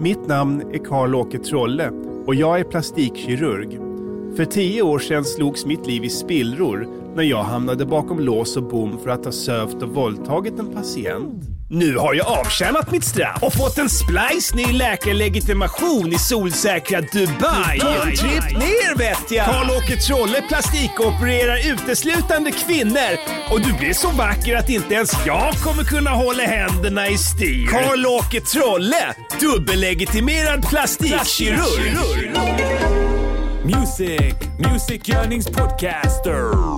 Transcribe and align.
Mitt 0.00 0.26
namn 0.26 0.60
är 0.72 0.78
Karl-Åke 0.78 1.38
Trolle 1.38 1.90
och 2.26 2.34
jag 2.34 2.60
är 2.60 2.64
plastikkirurg. 2.64 3.78
För 4.36 4.44
tio 4.44 4.82
år 4.82 4.98
sedan 4.98 5.24
slogs 5.24 5.66
mitt 5.66 5.86
liv 5.86 6.04
i 6.04 6.10
spillror 6.10 6.88
när 7.14 7.22
jag 7.22 7.42
hamnade 7.42 7.86
bakom 7.86 8.20
lås 8.20 8.56
och 8.56 8.62
bom 8.62 8.98
för 8.98 9.10
att 9.10 9.24
ha 9.24 9.32
sövt 9.32 9.82
och 9.82 9.88
våldtagit 9.88 10.58
en 10.58 10.66
patient. 10.66 11.57
Nu 11.70 11.96
har 11.96 12.14
jag 12.14 12.26
avtjänat 12.26 12.90
mitt 12.90 13.04
straff 13.04 13.42
och 13.42 13.54
fått 13.54 13.78
en 13.78 13.88
splice 13.88 14.54
ny 14.54 14.72
läkarlegitimation 14.72 16.12
i 16.12 16.18
solsäkra 16.18 17.00
Dubai. 17.00 17.78
Ta 17.80 18.02
en 18.02 18.16
tripp 18.16 18.52
ner 18.58 18.96
vet 18.98 19.30
jag! 19.30 19.46
Karl-Åke 19.46 19.96
Trolle 19.96 20.42
plastikopererar 20.48 21.72
uteslutande 21.72 22.50
kvinnor 22.50 23.18
och 23.50 23.60
du 23.60 23.72
blir 23.72 23.92
så 23.92 24.10
vacker 24.10 24.56
att 24.56 24.68
inte 24.68 24.94
ens 24.94 25.12
jag 25.26 25.54
kommer 25.54 25.84
kunna 25.84 26.10
hålla 26.10 26.42
händerna 26.42 27.08
i 27.08 27.18
styr. 27.18 27.66
Karl-Åke 27.66 28.40
Trolle, 28.40 29.14
dubbellegitimerad 29.40 30.68
plastikkirurg. 30.68 31.96
Music, 33.64 34.34
musikgörningspodcaster. 34.72 36.68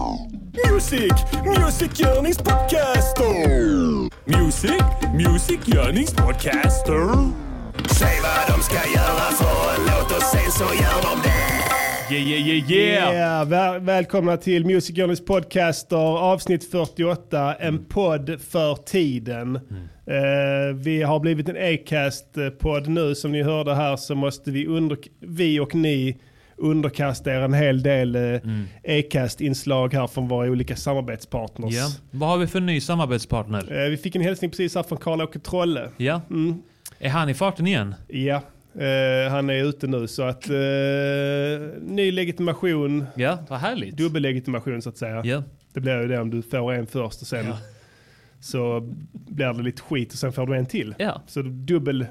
Music, 0.73 1.12
musikgörningspodcaster. 1.59 3.90
Music, 4.39 4.83
musikgörningspodcaster. 5.15 7.09
Säg 7.98 8.16
vad 8.23 8.57
de 8.57 8.62
ska 8.62 8.75
göra 8.75 9.30
för 9.41 9.75
en 9.75 9.87
låt 9.87 10.16
och 10.16 10.23
sen 10.23 10.51
så 10.51 10.65
gör 10.65 11.02
de 11.02 11.23
det. 11.23 12.15
Yeah, 12.15 12.29
yeah, 12.29 12.48
yeah, 12.48 12.73
yeah. 12.73 13.15
Yeah, 13.15 13.48
väl, 13.48 13.80
välkomna 13.80 14.37
till 14.37 14.66
Music 14.66 14.97
Journeys 14.97 15.24
podcaster 15.24 16.19
avsnitt 16.19 16.71
48, 16.71 17.55
en 17.55 17.85
podd 17.85 18.41
för 18.51 18.74
tiden. 18.74 19.57
Eh, 20.07 20.74
vi 20.74 21.02
har 21.02 21.21
blivit 21.21 21.49
en 21.49 21.57
Acast-podd 21.57 22.88
nu 22.88 23.15
som 23.15 23.33
ni 23.33 23.43
hörde 23.43 23.74
här 23.74 23.97
så 23.97 24.15
måste 24.15 24.51
vi, 24.51 24.66
under, 24.66 24.99
vi 25.21 25.60
och 25.60 25.74
ni 25.74 26.16
underkasta 26.61 27.30
er 27.33 27.41
en 27.43 27.55
hel 27.55 27.83
del 27.83 28.16
eh, 28.16 28.41
Acast-inslag 28.99 29.95
här 29.95 30.07
från 30.07 30.29
våra 30.29 30.51
olika 30.51 30.77
samarbetspartners. 30.77 31.75
Ja. 31.75 31.87
Vad 32.11 32.29
har 32.29 32.39
vi 32.39 32.47
för 32.47 32.61
ny 32.61 32.80
samarbetspartner? 32.80 33.85
Eh, 33.85 33.91
vi 33.91 33.97
fick 33.97 34.16
en 34.16 34.23
hälsning 34.23 34.51
precis 34.51 34.75
här 34.75 34.83
från 34.83 34.99
Karl-Åke 34.99 35.38
Trolle. 35.38 35.88
Ja. 35.97 36.21
Är 36.99 37.09
han 37.11 37.29
i 37.29 37.35
farten 37.35 37.66
igen? 37.66 37.95
Ja, 38.09 38.43
eh, 38.75 39.31
han 39.31 39.51
är 39.51 39.65
ute 39.65 39.87
nu 39.87 40.07
så 40.09 40.23
att 40.23 40.49
eh, 40.51 40.57
ny 41.83 42.13
legitimation, 42.13 43.07
Ja, 43.15 43.38
vad 43.49 43.59
härligt. 43.59 43.97
dubbellegitimation 43.97 44.83
så 44.83 44.88
att 44.88 44.97
säga. 44.99 45.23
Ja. 45.25 45.43
Det 45.73 45.81
blir 45.81 46.01
ju 46.01 46.09
det 46.09 46.21
om 46.21 46.31
du 46.31 46.43
får 46.43 46.73
en 46.73 46.87
först 46.87 47.21
och 47.21 47.27
sen 47.27 47.47
Ja. 47.47 47.57
så 48.41 48.81
blir 49.13 49.53
det 49.53 49.63
lite 49.63 49.83
skit 49.83 50.13
och 50.13 50.19
sen 50.19 50.33
får 50.33 50.47
du 50.47 50.57
en 50.57 50.66
till. 50.66 50.95
Ja. 50.99 51.23
Så 51.27 51.43
dubbel... 51.43 52.07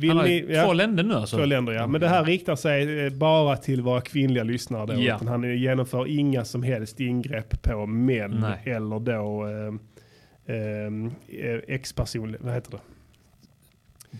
Vill 0.00 0.16
ni, 0.16 0.30
ju 0.34 0.62
två 0.64 0.72
länder 0.72 1.04
nu 1.04 1.14
alltså. 1.14 1.36
Två 1.36 1.44
länder 1.44 1.72
ja. 1.72 1.86
Men 1.86 2.00
det 2.00 2.08
här 2.08 2.24
riktar 2.24 2.56
sig 2.56 3.06
eh, 3.06 3.12
bara 3.12 3.56
till 3.56 3.82
våra 3.82 4.00
kvinnliga 4.00 4.44
lyssnare 4.44 4.86
då. 4.86 5.02
Ja. 5.02 5.20
Han 5.28 5.58
genomför 5.58 6.06
inga 6.08 6.44
som 6.44 6.62
helst 6.62 7.00
ingrepp 7.00 7.62
på 7.62 7.86
män 7.86 8.30
Nej. 8.40 8.74
eller 8.74 9.00
då 9.00 9.46
eh, 9.46 10.56
eh, 10.56 11.58
ex-person, 11.68 12.36
vad 12.40 12.54
heter 12.54 12.70
det? 12.70 12.78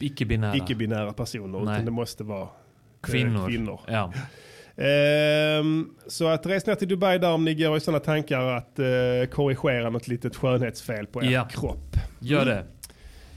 Icke-binära. 0.06 0.56
Icke-binära 0.56 1.12
personer. 1.12 1.60
Nej. 1.60 1.74
Utan 1.74 1.84
det 1.84 1.90
måste 1.90 2.24
vara 2.24 2.42
eh, 2.42 2.48
Kvinnor. 3.02 3.48
kvinnor. 3.48 3.80
Ja. 3.88 4.12
Ehm, 4.84 5.90
så 6.06 6.28
att 6.28 6.46
res 6.46 6.66
ner 6.66 6.74
till 6.74 6.88
Dubai 6.88 7.18
där 7.18 7.32
om 7.32 7.44
ni 7.44 7.54
går 7.54 7.76
i 7.76 7.80
sådana 7.80 8.00
tankar 8.00 8.40
att 8.40 8.78
eh, 8.78 8.86
korrigera 9.30 9.90
något 9.90 10.08
litet 10.08 10.36
skönhetsfel 10.36 11.06
på 11.06 11.22
er 11.24 11.30
Ja. 11.30 11.48
kropp. 11.50 11.96
Gör 12.18 12.44
det. 12.44 12.64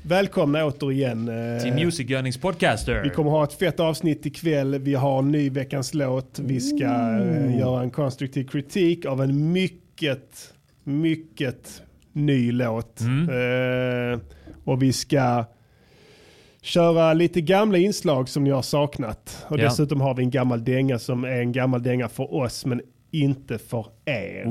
Välkomna 0.06 0.66
återigen. 0.66 1.30
eh, 1.56 1.64
Till 1.64 1.86
musikgörningspodcaster. 1.86 3.02
vi 3.04 3.10
kommer 3.10 3.32
ha 3.32 3.44
ett 3.44 3.54
fett 3.54 3.80
avsnitt 3.80 4.26
ikväll. 4.26 4.80
Vi 4.80 4.94
har 4.96 5.20
en 5.20 5.32
ny 5.32 5.50
veckans 5.50 5.94
låt. 5.94 6.40
Vi 6.40 6.60
ska 6.60 6.86
eh, 6.86 7.58
göra 7.60 7.82
en 7.84 7.92
konstruktiv 7.92 8.48
kritik 8.48 9.06
av 9.06 9.22
en 9.22 9.52
mycket, 9.52 10.54
mycket 10.84 11.82
ny 12.14 12.52
låt. 12.52 13.00
Mm. 13.02 13.30
Eh, 14.14 14.20
och 14.64 14.82
vi 14.84 14.94
ska 14.94 15.46
köra 16.62 17.14
lite 17.14 17.42
gamla 17.42 17.78
inslag 17.78 18.30
som 18.30 18.44
ni 18.44 18.50
har 18.50 18.62
saknat. 18.62 19.46
Och 19.48 19.60
Ja. 19.60 19.64
dessutom 19.64 20.02
har 20.02 20.14
vi 20.16 20.24
en 20.24 20.30
gammal 20.32 20.64
dänga 20.64 21.00
som 21.00 21.24
är 21.24 21.40
en 21.40 21.52
gammal 21.52 21.84
dänga 21.84 22.08
för 22.10 22.34
oss 22.34 22.66
men 22.66 22.82
inte 23.12 23.58
för 23.58 23.86
er. 24.06 24.46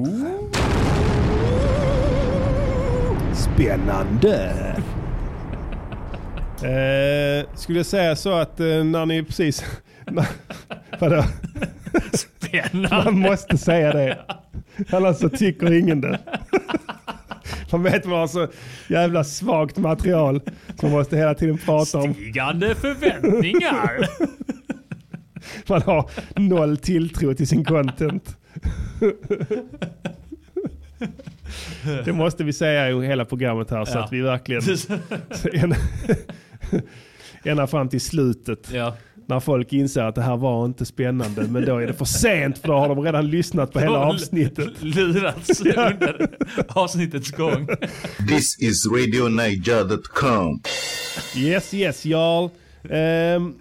Spännande! 3.34 4.52
Eh, 6.64 7.46
skulle 7.54 7.78
jag 7.78 7.86
säga 7.86 8.16
så 8.16 8.32
att 8.32 8.60
eh, 8.60 8.66
när 8.84 9.06
ni 9.06 9.22
precis... 9.22 9.64
Vadå? 10.98 11.24
Spännande. 12.12 13.04
Man 13.04 13.18
måste 13.18 13.58
säga 13.58 13.92
det. 13.92 14.18
Annars 14.90 15.16
så 15.16 15.28
tycker 15.28 15.72
ingen 15.72 16.00
det. 16.00 16.18
Man 17.72 17.82
vet 17.82 18.04
man 18.04 18.18
har 18.18 18.26
så 18.26 18.48
jävla 18.88 19.24
svagt 19.24 19.76
material. 19.76 20.40
Så 20.80 20.86
man 20.86 20.90
måste 20.92 21.16
hela 21.16 21.34
tiden 21.34 21.58
prata 21.58 21.98
om. 21.98 22.14
Stigande 22.14 22.74
förväntningar. 22.74 24.08
Man 25.68 25.82
har 25.82 26.10
noll 26.40 26.76
tilltro 26.76 27.34
till 27.34 27.48
sin 27.48 27.64
content. 27.64 28.36
Det 32.04 32.12
måste 32.12 32.44
vi 32.44 32.52
säga 32.52 32.90
i 32.90 33.06
hela 33.06 33.24
programmet 33.24 33.70
här 33.70 33.84
så 33.84 33.98
Ja. 33.98 34.04
att 34.04 34.12
vi 34.12 34.20
verkligen... 34.20 34.62
Ända 37.44 37.66
fram 37.66 37.88
till 37.88 38.00
slutet. 38.00 38.68
ja. 38.72 38.96
När 39.26 39.40
folk 39.40 39.72
inser 39.72 40.02
att 40.02 40.14
det 40.14 40.22
här 40.22 40.36
var 40.36 40.64
inte 40.64 40.84
spännande. 40.86 41.42
Men 41.42 41.64
då 41.64 41.78
är 41.78 41.86
det 41.86 41.92
för 41.92 42.04
sent 42.04 42.58
för 42.58 42.68
då 42.68 42.74
har 42.74 42.88
de 42.88 43.00
redan 43.00 43.30
lyssnat 43.30 43.72
på 43.72 43.80
hela 43.80 43.98
avsnittet. 43.98 44.82
Lurats 44.82 45.60
under 45.60 46.28
avsnittets 46.68 47.30
gång. 47.30 47.68
This 48.28 48.58
is 48.60 48.86
RadioNiger.com. 48.86 50.60
Yes, 51.36 51.74
yes, 51.74 52.04
Jarl. 52.04 52.48
Ehm, 52.90 53.54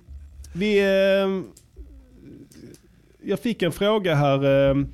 vi, 0.54 0.80
ehm, 0.80 1.44
jag 3.24 3.40
fick 3.40 3.62
en 3.62 3.72
fråga 3.72 4.16
här 4.16 4.46
ehm, 4.46 4.88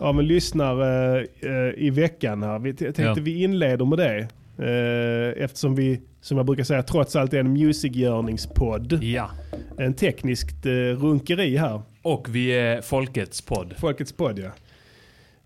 av 0.00 0.18
en 0.20 0.26
lyssnare 0.26 1.20
eh, 1.40 1.84
i 1.84 1.90
veckan. 1.90 2.42
Här. 2.42 2.58
Vi, 2.58 2.74
tänkte 2.74 3.02
Ja. 3.02 3.14
vi 3.20 3.42
inleder 3.42 3.84
med 3.84 3.98
det. 3.98 4.28
Eh, 4.58 5.44
eftersom 5.44 5.74
vi, 5.74 6.00
som 6.24 6.36
jag 6.36 6.46
brukar 6.46 6.64
säga, 6.64 6.82
trots 6.82 7.16
allt 7.16 7.34
är 7.34 7.40
en 7.40 7.52
musikgörningspodd. 7.52 9.02
Ja. 9.04 9.30
En 9.78 9.94
tekniskt 9.94 10.66
eh, 10.66 10.70
runkeri 10.72 11.56
här. 11.56 11.82
Och 12.02 12.26
vi 12.34 12.48
är 12.50 12.80
folkets 12.82 13.40
podd. 13.42 13.74
Folkets 13.78 14.12
podd 14.12 14.38
ja. 14.38 14.50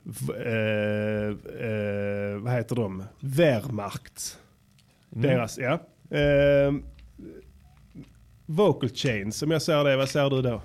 V- 0.03 0.35
eh, 0.47 1.29
eh, 1.69 2.39
vad 2.39 2.53
heter 2.53 2.77
de? 2.77 3.05
Wehrmacht. 3.21 4.39
Deras, 5.11 5.59
ja. 5.59 5.73
Eh, 6.19 6.73
vocal 8.47 8.89
chains, 8.89 9.43
om 9.43 9.51
jag 9.51 9.63
säger 9.63 9.85
det, 9.85 9.97
vad 9.97 10.09
säger 10.09 10.31
du 10.31 10.43
då? 10.43 10.61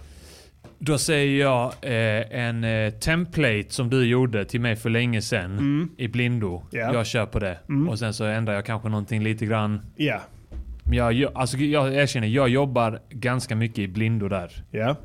Då 0.86 0.98
säger 0.98 1.40
jag 1.42 1.64
eh, 1.82 2.40
en 2.40 2.64
eh, 2.64 2.90
template 2.94 3.66
som 3.70 3.90
du 3.90 4.06
gjorde 4.06 4.46
till 4.46 4.62
mig 4.62 4.76
för 4.76 4.90
länge 4.90 5.22
sedan 5.22 5.90
i 5.98 6.08
blindo. 6.08 6.64
Ja. 6.72 6.94
Jag 6.94 7.06
kör 7.06 7.26
på 7.26 7.40
det. 7.40 7.58
Och 7.90 8.00
sen 8.00 8.14
så 8.14 8.24
ändrar 8.26 8.54
jag 8.54 8.66
kanske 8.66 8.90
någonting 8.90 9.24
lite 9.24 9.46
grann. 9.46 9.82
Ja, 9.96 10.22
Men 10.84 10.94
jag, 10.98 11.14
jag, 11.14 11.32
alltså, 11.36 11.58
jag 11.58 11.96
erkänner, 11.96 12.28
jag 12.28 12.50
jobbar 12.50 13.00
ganska 13.10 13.56
mycket 13.56 13.80
i 13.80 13.88
blindo 13.88 14.28
där. 14.28 14.52
ja, 14.72 14.96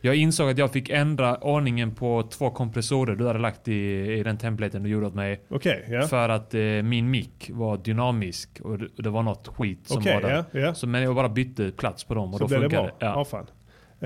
Jag 0.00 0.16
insåg 0.16 0.50
att 0.50 0.58
jag 0.58 0.72
fick 0.72 0.90
ändra 0.90 1.36
ordningen 1.36 1.94
på 1.94 2.22
två 2.22 2.50
kompressorer 2.50 3.16
du 3.16 3.26
hade 3.26 3.38
lagt 3.38 3.68
i, 3.68 3.72
i 4.18 4.22
den 4.22 4.36
templaten 4.38 4.82
du 4.82 4.88
gjorde 4.88 5.06
åt 5.06 5.14
mig. 5.14 5.40
okej, 5.50 5.84
ja. 5.88 6.02
För 6.02 6.28
att 6.28 6.54
eh, 6.54 6.60
min 6.60 7.10
mick 7.10 7.50
var 7.52 7.76
dynamisk 7.76 8.60
och 8.62 8.78
det, 8.78 8.88
det 8.96 9.10
var 9.10 9.22
något 9.22 9.48
skit 9.48 9.80
som 9.88 9.98
Okej, 9.98 10.14
var 10.14 10.22
där. 10.30 10.44
ja, 10.52 10.60
ja. 10.60 10.74
Så 10.74 10.86
men 10.86 11.02
jag 11.02 11.14
bara 11.14 11.28
bytte 11.28 11.70
plats 11.70 12.04
på 12.04 12.14
dem 12.14 12.34
och 12.34 12.38
Så 12.38 12.44
då 12.44 12.48
blev 12.48 12.60
det 12.60 12.64
funkade 12.76 12.88
bra. 12.98 13.08
Ja. 13.08 13.26
Ja. 13.32 13.46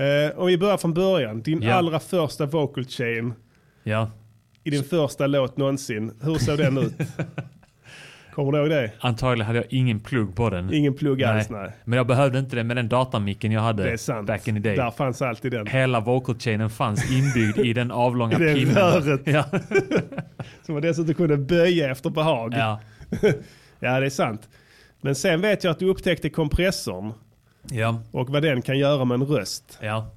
Eh, 0.05 0.39
om 0.39 0.47
vi 0.47 0.57
börjar 0.57 0.77
från 0.77 0.93
början, 0.93 1.41
din 1.41 1.61
Ja. 1.61 1.73
allra 1.73 1.99
första 1.99 2.45
vocal 2.45 2.85
chain 2.85 3.33
ja. 3.83 4.11
i 4.63 4.69
din 4.69 4.83
första 4.83 5.27
låt 5.27 5.57
någonsin, 5.57 6.11
hur 6.21 6.35
såg 6.35 6.57
den 6.57 6.77
ut? 6.77 6.93
Kommer 8.35 8.51
du 8.51 8.57
ihåg 8.57 8.69
det? 8.69 8.91
Antagligen 8.99 9.47
hade 9.47 9.59
jag 9.59 9.67
ingen 9.73 9.99
plugg 9.99 10.35
på 10.35 10.49
den. 10.49 10.73
Ingen 10.73 10.93
plugg 10.93 11.23
alls, 11.23 11.49
nej. 11.49 11.71
Men 11.85 11.97
jag 11.97 12.07
behövde 12.07 12.39
inte 12.39 12.55
det 12.55 12.63
med 12.63 12.75
den 12.77 12.89
datamicken 12.89 13.51
jag 13.51 13.61
hade 13.61 13.83
Det 13.83 13.91
är 13.91 13.97
sant. 13.97 14.27
back 14.27 14.47
in 14.47 14.55
the 14.55 14.61
day. 14.61 14.75
Där 14.75 14.91
fanns 14.91 15.21
alltid 15.21 15.51
den. 15.51 15.67
Hela 15.67 15.99
vocal 15.99 16.39
chainen 16.39 16.69
fanns 16.69 17.11
inbyggd 17.11 17.57
i 17.59 17.73
den 17.73 17.91
avlånga 17.91 18.35
I 18.39 18.43
det 18.43 18.53
pinnen. 18.53 18.75
röret. 18.75 19.21
Ja. 19.25 19.43
Som 20.65 20.73
man 20.75 20.81
dessutom 20.81 21.13
kunde 21.13 21.37
böja 21.37 21.91
efter 21.91 22.09
behag. 22.09 22.53
ja. 22.53 22.79
Ja, 23.79 23.99
det 23.99 24.05
är 24.05 24.09
sant. 24.09 24.49
Men 25.01 25.15
sen 25.15 25.41
vet 25.41 25.63
jag 25.63 25.71
att 25.71 25.79
du 25.79 25.85
upptäckte 25.85 26.29
kompressorn 26.29 27.13
Ja. 27.69 28.01
och 28.11 28.29
vad 28.29 28.41
den 28.43 28.61
kan 28.61 28.77
göra 28.79 29.05
med 29.05 29.15
en 29.15 29.23
röst. 29.25 29.77
Ja. 29.81 30.11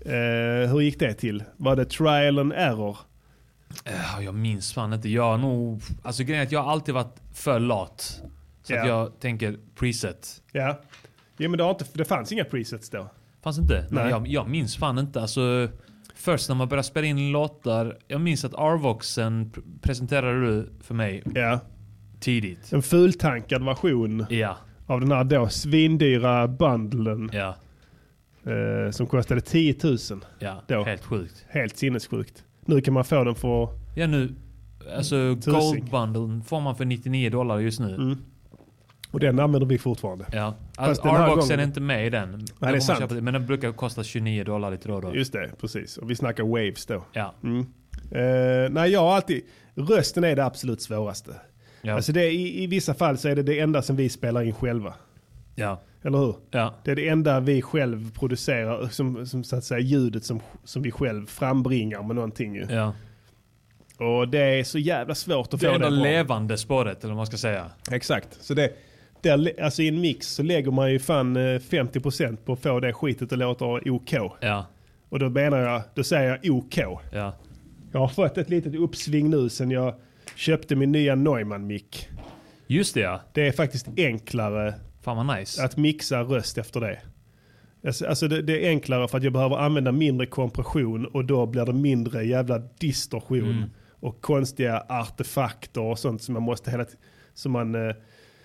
Eh, 0.00 0.70
hur 0.72 0.80
gick 0.80 0.98
det 0.98 1.14
till? 1.14 1.44
Var 1.56 1.76
det 1.76 1.84
trial 1.84 2.38
and 2.38 2.52
error? 2.52 2.98
Eh, 3.84 4.24
Jag 4.24 4.34
minns 4.34 4.72
fan 4.72 4.92
inte. 4.92 5.08
Jag 5.08 5.22
har 5.22 5.38
nog... 5.38 5.80
Alltså 6.02 6.22
grejen 6.24 6.42
är 6.42 6.46
att 6.46 6.52
jag 6.52 6.62
har 6.62 6.72
alltid 6.72 6.94
varit 6.94 7.14
för 7.34 7.60
lat. 7.60 8.22
Så 8.62 8.72
Ja. 8.72 8.80
att 8.82 8.88
jag 8.88 9.20
tänker 9.20 9.56
preset. 9.74 10.42
Ja. 10.52 10.80
Ja, 11.36 11.48
men 11.48 11.58
det, 11.58 11.64
har 11.64 11.70
inte, 11.70 11.84
det 11.92 12.04
fanns 12.04 12.32
inga 12.32 12.44
presets 12.44 12.90
då. 12.90 13.08
Fanns 13.42 13.58
inte? 13.58 13.74
Nej, 13.90 14.02
Nej. 14.04 14.10
jag, 14.10 14.28
jag 14.28 14.48
minns 14.48 14.76
fan 14.76 14.98
inte. 14.98 15.20
Alltså, 15.20 15.68
först 16.14 16.48
när 16.48 16.56
man 16.56 16.68
började 16.68 16.86
spela 16.88 17.06
in 17.06 17.32
låtar. 17.32 17.98
Jag 18.08 18.20
minns 18.20 18.44
att 18.44 18.54
Arvoxen 18.54 19.50
pr- 19.54 19.62
presenterade 19.82 20.46
du 20.46 20.70
för 20.80 20.94
mig 20.94 21.22
Ja. 21.34 21.60
tidigt. 22.20 22.72
En 22.72 22.82
fultankad 22.82 23.64
version 23.64 24.26
Ja, 24.30 24.56
av 24.86 25.00
den 25.00 25.12
här 25.12 25.24
då 25.24 25.48
svindyra 25.48 26.48
bundlen 26.48 27.30
ja, 27.32 27.56
eh, 28.52 28.90
som 28.90 29.06
kostade 29.06 29.40
10 29.40 29.74
000. 29.84 29.98
ja. 30.38 30.62
Då. 30.66 30.84
Helt 30.84 31.04
sjukt. 31.04 31.46
Helt 31.48 31.76
sinnessjukt. 31.76 32.44
Nu 32.64 32.80
kan 32.80 32.94
man 32.94 33.04
få 33.04 33.24
den 33.24 33.34
för... 33.34 33.68
Ja 33.94 34.06
nu, 34.06 34.34
alltså 34.96 35.34
Tusing. 35.34 35.52
Gold 35.52 35.90
Bundle 35.90 36.44
får 36.44 36.60
man 36.60 36.76
för 36.76 36.84
99 36.84 37.30
dollar 37.30 37.58
just 37.58 37.80
nu. 37.80 37.94
Mm. 37.94 38.16
Och 39.10 39.20
den 39.20 39.40
använder 39.40 39.66
vi 39.66 39.78
fortfarande. 39.78 40.26
Ja. 40.32 40.54
Alltså, 40.76 41.02
den 41.02 41.28
gången- 41.28 41.60
är 41.60 41.64
inte 41.64 41.80
med 41.80 42.06
i 42.06 42.10
den. 42.10 42.46
Då 42.58 42.66
det 42.66 42.76
är 42.76 42.80
sant. 42.80 43.08
det, 43.08 43.20
Men 43.20 43.34
den 43.34 43.46
brukar 43.46 43.72
kosta 43.72 44.04
29 44.04 44.44
dollar 44.44 44.70
lite 44.70 44.88
då 44.88 44.94
och 44.94 45.02
då. 45.02 45.14
Just 45.14 45.32
det, 45.32 45.50
precis. 45.60 45.96
Och 45.96 46.10
vi 46.10 46.16
snackar 46.16 46.44
waves 46.44 46.86
då. 46.86 47.04
Ja. 47.12 47.34
Mm. 47.42 47.60
Eh, 48.10 48.70
nej, 48.70 48.90
jag 48.90 49.00
har 49.00 49.14
alltid... 49.16 49.42
Rösten 49.74 50.24
är 50.24 50.36
det 50.36 50.44
absolut 50.44 50.82
svåraste. 50.82 51.32
Ja. 51.86 51.94
Alltså 51.94 52.12
det, 52.12 52.30
i, 52.30 52.62
I 52.64 52.66
vissa 52.66 52.94
fall 52.94 53.18
så 53.18 53.28
är 53.28 53.36
det 53.36 53.42
det 53.42 53.60
enda 53.60 53.82
som 53.82 53.96
vi 53.96 54.08
spelar 54.08 54.42
in 54.42 54.54
själva. 54.54 54.94
ja. 55.54 55.82
Eller 56.02 56.18
hur? 56.18 56.34
Ja. 56.50 56.74
Det 56.84 56.90
är 56.90 56.96
det 56.96 57.08
enda 57.08 57.40
vi 57.40 57.62
själv 57.62 58.12
producerar, 58.12 58.88
som, 58.88 59.26
som 59.26 59.44
så 59.44 59.56
att 59.56 59.64
säga 59.64 59.80
ljudet 59.80 60.24
som, 60.24 60.40
som 60.64 60.82
vi 60.82 60.90
själv 60.90 61.26
frambringar 61.26 62.02
med 62.02 62.16
någonting 62.16 62.54
ju. 62.54 62.66
ja. 62.70 62.92
Och 63.98 64.28
det 64.28 64.38
är 64.38 64.64
så 64.64 64.78
jävla 64.78 65.14
svårt 65.14 65.54
att 65.54 65.60
Det 65.60 65.66
få 65.66 65.78
det 65.78 65.86
ändå 65.86 65.90
bra. 65.96 66.04
levande 66.04 66.58
spåret 66.58 66.98
eller 67.04 67.08
vad 67.14 67.16
man 67.16 67.26
ska 67.26 67.36
säga. 67.36 67.64
Exakt. 67.92 68.28
Så 68.40 68.54
det, 68.54 68.72
där, 69.20 69.52
alltså 69.62 69.82
i 69.82 69.88
en 69.88 70.00
mix 70.00 70.26
så 70.34 70.42
lägger 70.42 70.70
man 70.70 70.92
ju 70.92 70.98
fan 70.98 71.36
eh, 71.36 71.40
50% 71.40 72.36
på 72.36 72.52
att 72.52 72.58
få 72.60 72.80
det 72.80 72.92
skitet 72.92 73.32
att 73.32 73.38
låta 73.38 73.64
OK. 73.64 74.12
Ja. 74.40 74.66
Och 75.08 75.18
då 75.18 75.28
menar 75.28 75.58
jag, 75.58 75.82
då 75.94 76.04
säger 76.04 76.38
jag 76.42 76.54
OK. 76.56 76.78
Ja. 77.12 77.32
Jag 77.92 78.00
har 78.00 78.08
fått 78.08 78.38
ett 78.38 78.50
litet 78.50 78.74
uppsving 78.74 79.30
nu 79.30 79.48
sen 79.48 79.70
jag 79.70 79.94
köpte 80.36 80.76
min 80.76 80.92
nya 80.92 81.14
Neumann-mick. 81.14 82.08
Just 82.66 82.94
det 82.94 83.00
ja. 83.00 83.20
Det 83.32 83.46
är 83.48 83.52
faktiskt 83.52 83.86
enklare 83.96 84.74
Fan 85.02 85.26
vad 85.26 85.38
nice. 85.38 85.64
att 85.64 85.76
mixa 85.76 86.20
röst 86.22 86.58
efter 86.58 86.80
det. 86.80 86.98
Alltså 87.86 88.06
alltså 88.06 88.28
det, 88.28 88.42
det 88.42 88.66
är 88.66 88.68
enklare 88.68 89.08
för 89.08 89.18
att 89.18 89.24
jag 89.24 89.32
behöver 89.32 89.56
använda 89.56 89.92
mindre 89.92 90.26
kompression 90.26 91.06
och 91.06 91.24
då 91.24 91.46
blir 91.46 91.64
det 91.64 91.72
mindre 91.72 92.24
jävla 92.24 92.58
distorsion 92.58 93.50
Mm. 93.56 93.70
och 94.00 94.20
konstiga 94.20 94.84
artefakter 94.88 95.80
och 95.80 95.98
sånt 95.98 96.22
som 96.22 96.34
man 96.34 96.42
måste 96.42 96.70
hela 96.70 96.84
tiden... 96.84 97.00
Som 97.34 97.52
man, 97.52 97.74
eh, 97.88 97.94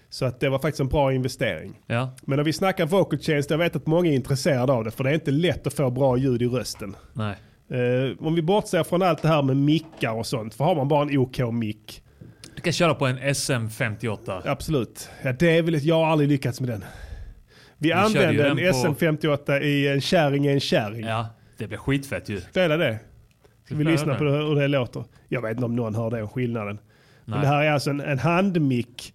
så 0.09 0.25
att 0.25 0.39
det 0.39 0.49
var 0.49 0.59
faktiskt 0.59 0.79
en 0.79 0.87
bra 0.87 1.13
investering. 1.13 1.81
Ja. 1.87 2.15
Men 2.21 2.37
när 2.37 2.43
vi 2.43 2.53
snackar 2.53 2.85
vocal 2.85 3.19
chains, 3.19 3.49
jag 3.49 3.57
vet 3.57 3.75
att 3.75 3.87
många 3.87 4.09
är 4.09 4.13
intresserade 4.15 4.73
av 4.73 4.83
det 4.83 4.91
för 4.91 5.03
det 5.03 5.09
är 5.09 5.13
inte 5.13 5.31
lätt 5.31 5.67
att 5.67 5.73
få 5.73 5.89
bra 5.89 6.17
ljud 6.17 6.41
i 6.41 6.47
rösten. 6.47 6.95
Nej. 7.13 7.35
Eh, 7.71 8.25
om 8.27 8.35
vi 8.35 8.41
bortser 8.41 8.83
från 8.83 9.01
allt 9.01 9.21
det 9.21 9.27
här 9.27 9.41
med 9.41 9.57
mickar 9.57 10.11
och 10.11 10.25
sånt, 10.25 10.53
för 10.53 10.63
har 10.65 10.75
man 10.75 10.87
bara 10.87 11.01
en 11.01 11.17
OK-mick, 11.17 12.03
Du 12.55 12.61
kan 12.61 12.73
köra 12.73 12.93
på 12.95 13.05
en 13.07 13.17
SM58. 13.19 14.41
absolut. 14.45 15.09
Ja, 15.23 15.31
det 15.33 15.57
är 15.57 15.61
väl 15.61 15.75
ett, 15.75 15.83
jag 15.83 15.95
har 15.95 16.05
aldrig 16.07 16.29
lyckats 16.29 16.59
med 16.61 16.69
den. 16.69 16.83
Vi, 17.77 17.87
ju 17.87 17.93
använde 17.93 18.49
en 18.49 18.55
den 18.57 18.71
på- 18.73 18.77
SM58 18.87 19.61
i 19.61 19.87
en 19.87 20.01
kärring 20.01 20.45
i 20.45 20.49
en 20.51 20.59
kärring. 20.59 21.05
Ja. 21.05 21.27
Det 21.57 21.67
blir 21.67 21.77
skitfett 21.77 22.29
ju. 22.29 22.41
Spela 22.41 22.77
det. 22.77 22.99
Ska 23.65 23.75
vi 23.75 23.83
lyssna 23.83 24.15
på 24.15 24.23
hur 24.23 24.55
det 24.55 24.67
låter? 24.67 25.03
Jag 25.27 25.41
vet 25.41 25.51
inte 25.51 25.65
om 25.65 25.75
någon 25.75 25.95
hör 25.95 26.09
den 26.11 26.29
skillnaden. 26.29 26.79
Men 27.25 27.39
Nej. 27.39 27.41
det 27.41 27.47
här 27.47 27.63
är 27.63 27.71
alltså 27.71 27.89
en, 27.89 27.99
en 28.01 28.19
handmick 28.19 29.13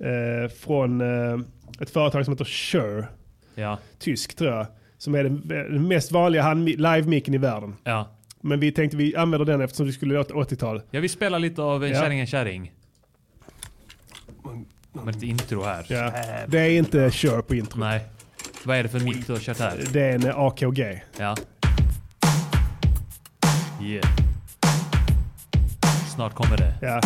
eh, 0.00 0.50
från 0.50 1.00
eh, 1.00 1.38
ett 1.80 1.90
företag 1.90 2.24
som 2.24 2.34
heter 2.34 2.44
Shure. 2.44 3.06
Ja. 3.54 3.78
Tysk 3.98 4.36
tror 4.36 4.50
jag. 4.50 4.66
Som 4.98 5.14
är 5.14 5.24
den, 5.24 5.88
mest 5.88 6.12
vanliga 6.12 6.54
live-micken 6.54 7.34
i 7.34 7.38
världen. 7.38 7.74
Ja. 7.84 8.08
Men 8.40 8.60
vi 8.60 8.72
tänkte 8.72 8.96
vi 8.96 9.16
använder 9.16 9.44
den 9.44 9.60
eftersom 9.60 9.86
det 9.86 9.92
skulle 9.92 10.14
låta 10.14 10.34
80-tal. 10.34 10.82
Ja, 10.90 11.00
vi 11.00 11.08
spelar 11.08 11.38
lite 11.38 11.62
av 11.62 11.84
En 11.84 11.90
Ja. 11.90 12.00
kärring 12.00 12.20
en 12.20 12.26
kärring. 12.26 12.72
Med 14.92 15.14
lite 15.14 15.26
intro 15.26 15.62
här. 15.62 15.86
Ja. 15.88 16.12
Det 16.46 16.58
är 16.60 16.70
inte 16.70 17.10
Shure 17.10 17.42
på 17.42 17.54
intro. 17.54 17.80
Nej. 17.80 18.00
Vad 18.64 18.76
är 18.76 18.82
det 18.82 18.88
för 18.88 19.00
mick 19.00 19.26
du 19.26 19.32
har 19.32 19.40
kört 19.40 19.58
här? 19.58 19.84
Det 19.92 20.00
är 20.02 20.14
en 20.14 20.26
eh, 20.26 20.38
AKG. 20.38 21.02
Ja. 21.18 21.36
Yeah. 23.82 24.08
Snart 26.14 26.34
kommer 26.34 26.56
det. 26.56 26.74
Ja. 26.82 27.00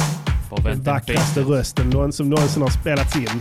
Den 0.64 0.82
vackraste 0.82 1.40
rösten 1.40 1.90
någon 1.90 2.12
som 2.12 2.28
någonsin 2.28 2.62
har 2.62 2.70
spelats 2.70 3.16
in. 3.16 3.40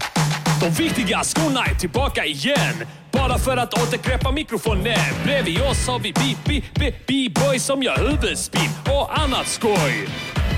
De 0.61 0.69
viktiga 0.69 1.23
skorna 1.23 1.63
är 1.65 1.75
tillbaka 1.75 2.25
igen. 2.25 2.75
Bara 3.11 3.37
för 3.37 3.57
att 3.57 3.73
återgreppa 3.73 4.31
mikrofonen. 4.31 4.97
Bredvid 5.23 5.61
oss 5.61 5.87
har 5.87 5.99
vi 5.99 6.13
beat, 6.13 6.45
beat, 6.45 6.73
beat, 6.79 6.93
B-boy 7.07 7.59
som 7.59 7.83
gör 7.83 7.97
huvudspinn 7.97 8.69
och 8.85 9.19
annat 9.19 9.47
skoj. 9.47 10.07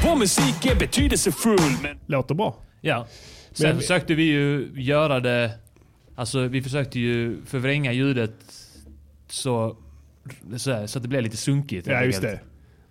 Vår 0.05 0.15
musik 0.15 0.65
är 0.65 0.75
betydelsefull, 0.75 1.71
men 1.83 1.97
Låter 2.05 2.35
bra. 2.35 2.55
Ja. 2.81 3.07
Sen 3.51 3.69
Men- 3.69 3.79
försökte 3.79 4.15
vi 4.15 4.23
ju 4.23 4.71
göra 4.75 5.19
det... 5.19 5.51
Alltså 6.15 6.39
vi 6.47 6.61
försökte 6.61 6.99
ju 6.99 7.45
förvränga 7.45 7.91
ljudet 7.91 8.33
så, 9.29 9.77
så, 10.57 10.71
här, 10.71 10.87
så 10.87 10.99
att 10.99 11.03
det 11.03 11.09
blev 11.09 11.21
lite 11.21 11.37
sunkigt. 11.37 11.87
Ja, 11.87 12.03
just 12.03 12.21
det. 12.21 12.39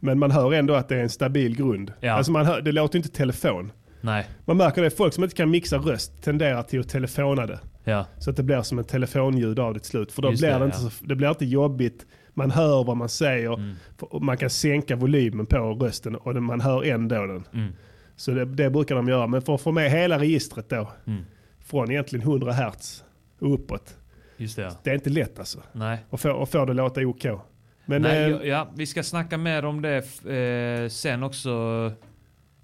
Men 0.00 0.18
man 0.18 0.30
hör 0.30 0.52
ändå 0.52 0.74
att 0.74 0.88
det 0.88 0.96
är 0.96 1.02
en 1.02 1.10
stabil 1.10 1.56
grund. 1.56 1.92
Ja. 2.00 2.12
Alltså 2.12 2.32
man 2.32 2.46
hör, 2.46 2.60
det 2.60 2.72
låter 2.72 2.96
inte 2.98 3.08
telefon. 3.10 3.72
Nej. 4.02 4.26
Man 4.44 4.56
märker 4.56 4.82
det, 4.82 4.90
folk 4.90 5.14
som 5.14 5.24
inte 5.24 5.36
kan 5.36 5.50
mixa 5.50 5.76
röst 5.76 6.22
tenderar 6.22 6.62
till 6.62 6.80
att 6.80 6.88
telefona 6.88 7.46
det. 7.46 7.60
Ja. 7.84 8.06
Så 8.18 8.30
att 8.30 8.36
det 8.36 8.42
blir 8.42 8.62
som 8.62 8.78
en 8.78 8.84
telefonljud 8.84 9.58
av 9.58 9.74
det 9.74 9.80
till 9.80 9.90
slut. 9.90 10.12
För 10.12 10.22
då 10.22 10.30
Just 10.30 10.40
blir 10.40 10.50
det, 10.50 10.58
det, 10.58 10.64
inte 10.64 10.78
ja. 10.82 10.90
så, 10.90 11.04
det 11.04 11.14
blir 11.14 11.28
inte 11.28 11.44
jobbigt. 11.44 12.06
Man 12.34 12.50
hör 12.50 12.84
vad 12.84 12.96
man 12.96 13.08
säger. 13.08 13.54
Mm. 13.54 13.76
Man 14.20 14.36
kan 14.36 14.50
sänka 14.50 14.96
volymen 14.96 15.46
på 15.46 15.58
rösten 15.58 16.16
och 16.16 16.42
man 16.42 16.60
hör 16.60 16.84
ändå 16.84 17.26
den. 17.26 17.44
Mm. 17.54 17.72
Så 18.16 18.30
det, 18.30 18.44
det 18.44 18.70
brukar 18.70 18.94
de 18.94 19.08
göra. 19.08 19.26
Men 19.26 19.42
för 19.42 19.54
att 19.54 19.60
få 19.60 19.72
med 19.72 19.90
hela 19.90 20.18
registret 20.18 20.68
då. 20.68 20.90
Mm. 21.06 21.24
Från 21.64 21.90
egentligen 21.90 22.28
100 22.28 22.52
hertz 22.52 23.04
och 23.38 23.54
uppåt. 23.54 23.96
Just 24.36 24.56
det 24.56 24.62
ja. 24.62 24.70
Det 24.82 24.90
är 24.90 24.94
inte 24.94 25.10
lätt 25.10 25.38
alltså. 25.38 25.62
Nej. 25.72 25.98
Och 26.10 26.20
få, 26.20 26.30
och 26.32 26.48
få 26.48 26.64
det 26.64 26.72
låta 26.72 27.00
OK. 27.00 27.26
Men 27.84 28.02
nej 28.02 28.32
eh, 28.32 28.48
ja, 28.48 28.68
vi 28.74 28.86
ska 28.86 29.02
snacka 29.02 29.38
mer 29.38 29.64
om 29.64 29.82
det 29.82 29.96
eh, 30.26 30.88
sen 30.88 31.22
också. 31.22 31.50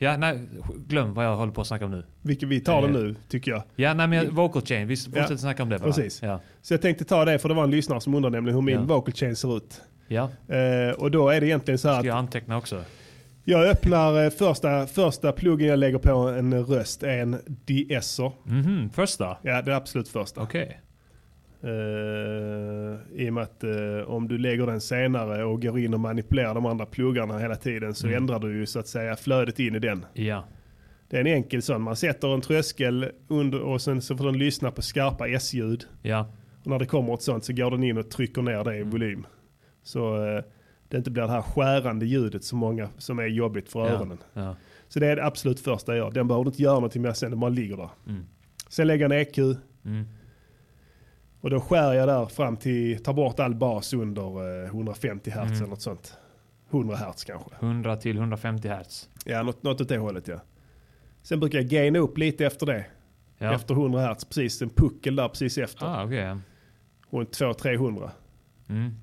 Ja, 0.00 0.17
nej, 0.17 0.49
glöm 0.87 1.15
vad 1.15 1.25
jag 1.25 1.37
håller 1.37 1.53
på 1.53 1.61
att 1.61 1.67
snacka 1.67 1.85
om 1.85 1.91
nu. 1.91 2.03
vi, 2.23 2.39
vi 2.47 2.61
tar 2.61 2.83
det 2.83 2.89
eh, 2.89 2.93
nu 2.95 3.15
tycker 3.29 3.50
jag. 3.50 3.62
Ja, 3.77 3.95
nej 3.95 4.06
men 4.09 4.35
vocal 4.35 4.62
chain. 4.62 4.89
Vi 4.89 4.97
fortsätter 4.97 5.37
snacka 5.37 5.62
om 5.62 5.69
det 5.69 5.79
bara. 5.79 5.87
Precis. 5.87 6.23
Ja. 6.23 6.41
Så 6.62 6.75
jag 6.75 6.83
tänkte 6.83 7.05
ta 7.05 7.25
det 7.25 7.38
för 7.38 7.49
det 7.49 7.55
var 7.55 7.64
en 7.64 7.71
lyssnare 7.71 8.00
som 8.00 8.14
undrade 8.14 8.37
nämligen 8.37 8.55
hur 8.55 8.62
min 8.62 8.75
Ja. 8.75 8.83
vocal 8.83 9.14
chain 9.14 9.37
ser 9.37 9.57
ut. 9.57 9.81
Ja. 10.09 10.31
Eh, 10.49 10.90
och 10.99 11.11
då 11.11 11.28
är 11.28 11.40
det 11.40 11.47
egentligen 11.47 11.78
så 11.78 11.88
här 11.88 11.95
Ska 11.95 12.00
att 12.00 12.07
jag 12.07 12.17
anteckna 12.17 12.57
också? 12.59 12.83
jag 13.45 13.69
öppnar 13.69 14.25
eh, 14.25 14.31
första, 14.31 14.87
första 14.87 15.33
pluggen 15.33 15.69
jag 15.69 15.78
lägger 15.78 15.99
på 15.99 16.11
en 16.28 16.64
röst 16.64 17.02
är 17.02 17.19
en 17.19 17.37
de-esser. 17.67 18.33
Mhm, 18.45 18.90
första? 18.90 19.37
Ja, 19.43 19.62
det 19.62 19.73
är 19.73 19.76
absolut 19.76 20.09
första. 20.09 20.43
Okej. 20.43 20.81
Eh, 21.62 23.21
I 23.23 23.29
och 23.31 23.33
med 23.35 23.43
att 23.43 23.65
eh, 23.65 23.71
om 24.07 24.29
du 24.29 24.38
lägger 24.38 24.67
den 24.67 24.81
senare 24.81 25.45
och 25.45 25.62
går 25.62 25.79
in 25.79 25.95
och 25.95 26.00
manipulerar 26.00 26.55
de 26.55 26.67
andra 26.67 26.87
pluggarna 26.87 27.38
hela 27.38 27.57
tiden 27.57 27.95
så 27.95 28.07
Mm. 28.07 28.17
ändrar 28.17 28.38
du 28.38 28.57
ju 28.59 28.67
så 28.67 28.79
att 28.79 28.88
säga 28.88 29.17
flödet 29.17 29.59
in 29.59 29.75
i 29.75 29.79
den. 29.79 30.07
Ja. 30.12 30.45
Det 31.11 31.17
är 31.17 31.21
en 31.21 31.27
enkel 31.27 31.62
sån. 31.62 31.83
Man 31.83 31.97
sätter 31.97 32.35
en 32.35 32.41
tröskel 32.41 33.11
under 33.29 33.61
och 33.61 33.81
sen 33.81 34.03
så 34.03 34.17
får 34.17 34.25
den 34.25 34.38
lyssna 34.38 34.71
på 34.71 34.83
skarpa 34.83 35.29
S-ljud. 35.29 35.85
Ja. 36.03 36.27
Och 36.61 36.67
när 36.67 36.79
det 36.79 36.87
kommer 36.87 37.15
ett 37.15 37.23
sånt 37.23 37.45
så 37.45 37.53
går 37.53 37.71
den 37.71 37.83
in 37.83 37.99
och 37.99 38.11
trycker 38.11 38.43
ner 38.43 38.65
det 38.65 38.77
i 38.77 38.83
volym. 38.83 39.27
Så 39.83 40.25
eh, 40.27 40.43
det 40.88 40.97
inte 40.97 41.11
blir 41.11 41.23
det 41.23 41.31
här 41.31 41.43
skärande 41.43 42.07
ljudet 42.07 42.45
som, 42.45 42.59
många, 42.59 42.88
som 42.99 43.19
är 43.19 43.27
jobbigt 43.27 43.69
för 43.69 43.81
Ja. 43.81 43.87
öronen. 43.93 44.19
Ja. 44.35 44.57
Så 44.88 44.99
det 45.00 45.07
är 45.07 45.17
det 45.17 45.25
absolut 45.25 45.61
första 45.61 45.97
jag 45.97 46.05
gör. 46.07 46.11
Den 46.12 46.29
behöver 46.29 46.45
du 46.45 46.49
inte 46.49 46.62
göra 46.62 46.75
någonting 46.75 47.03
med 47.03 47.17
sen, 47.17 47.31
den 47.31 47.41
bara 47.41 47.50
ligger 47.50 47.77
där. 47.77 47.88
Mm. 48.09 48.25
Sen 48.69 48.87
lägger 48.87 49.05
jag 49.05 49.12
en 49.12 49.19
EQ. 49.21 49.38
Mm. 49.85 50.05
Och 51.40 51.50
då 51.50 51.61
skär 51.61 51.92
jag 51.92 52.09
där 52.09 52.26
fram 52.26 52.57
till, 52.57 53.02
tar 53.02 53.12
bort 53.12 53.40
all 53.40 53.54
bas 53.54 53.92
under 53.92 54.62
eh, 54.64 54.66
150 54.66 55.30
hertz 55.30 55.47
Mm. 55.50 55.57
eller 55.59 55.66
något 55.71 55.83
sånt. 55.83 56.16
100 56.71 56.97
hertz 56.97 57.25
kanske. 57.25 57.50
100 57.61 57.97
till 57.97 58.16
150 58.18 58.68
hertz. 58.68 59.09
Ja, 59.25 59.42
något, 59.42 59.62
något 59.62 59.80
åt 59.80 59.88
det 59.88 59.99
hållet 59.99 60.28
ja. 60.28 60.40
Sen 61.23 61.40
brukar 61.40 61.59
jag 61.59 61.68
gaina 61.68 61.99
upp 61.99 62.18
lite 62.18 62.47
efter 62.47 62.66
det. 62.66 62.87
Ja. 63.38 63.54
Efter 63.54 63.75
100 63.75 64.00
hertz, 64.00 64.25
precis 64.25 64.62
en 64.62 64.71
puckel 64.71 65.16
där 65.16 65.28
precis 65.28 65.59
efter. 65.59 65.87
Ah, 65.87 66.04
okej. 66.04 66.37
Runt 67.11 67.30
200-300. 67.40 68.11
Mm. 68.68 68.95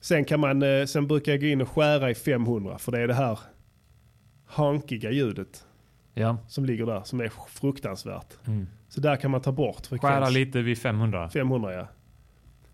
Sen, 0.00 0.24
kan 0.24 0.40
man, 0.40 0.62
eh, 0.62 0.84
sen 0.84 1.06
brukar 1.06 1.32
jag 1.32 1.40
gå 1.40 1.46
in 1.46 1.60
och 1.60 1.68
skära 1.68 2.10
i 2.10 2.14
500 2.14 2.78
för 2.78 2.92
det 2.92 3.00
är 3.00 3.06
det 3.08 3.14
här 3.14 3.38
hankiga 4.46 5.10
ljudet 5.10 5.64
Ja. 6.14 6.36
som 6.48 6.64
ligger 6.64 6.86
där 6.86 7.02
som 7.04 7.20
är 7.20 7.32
fruktansvärt. 7.48 8.34
Mm. 8.46 8.66
Så 8.88 9.00
där 9.00 9.16
kan 9.16 9.30
man 9.30 9.40
ta 9.40 9.52
bort 9.52 9.86
frekvens. 9.86 10.12
Skära 10.12 10.28
lite 10.30 10.62
vid 10.62 10.78
500. 10.78 11.30
500 11.30 11.72
ja. 11.74 11.88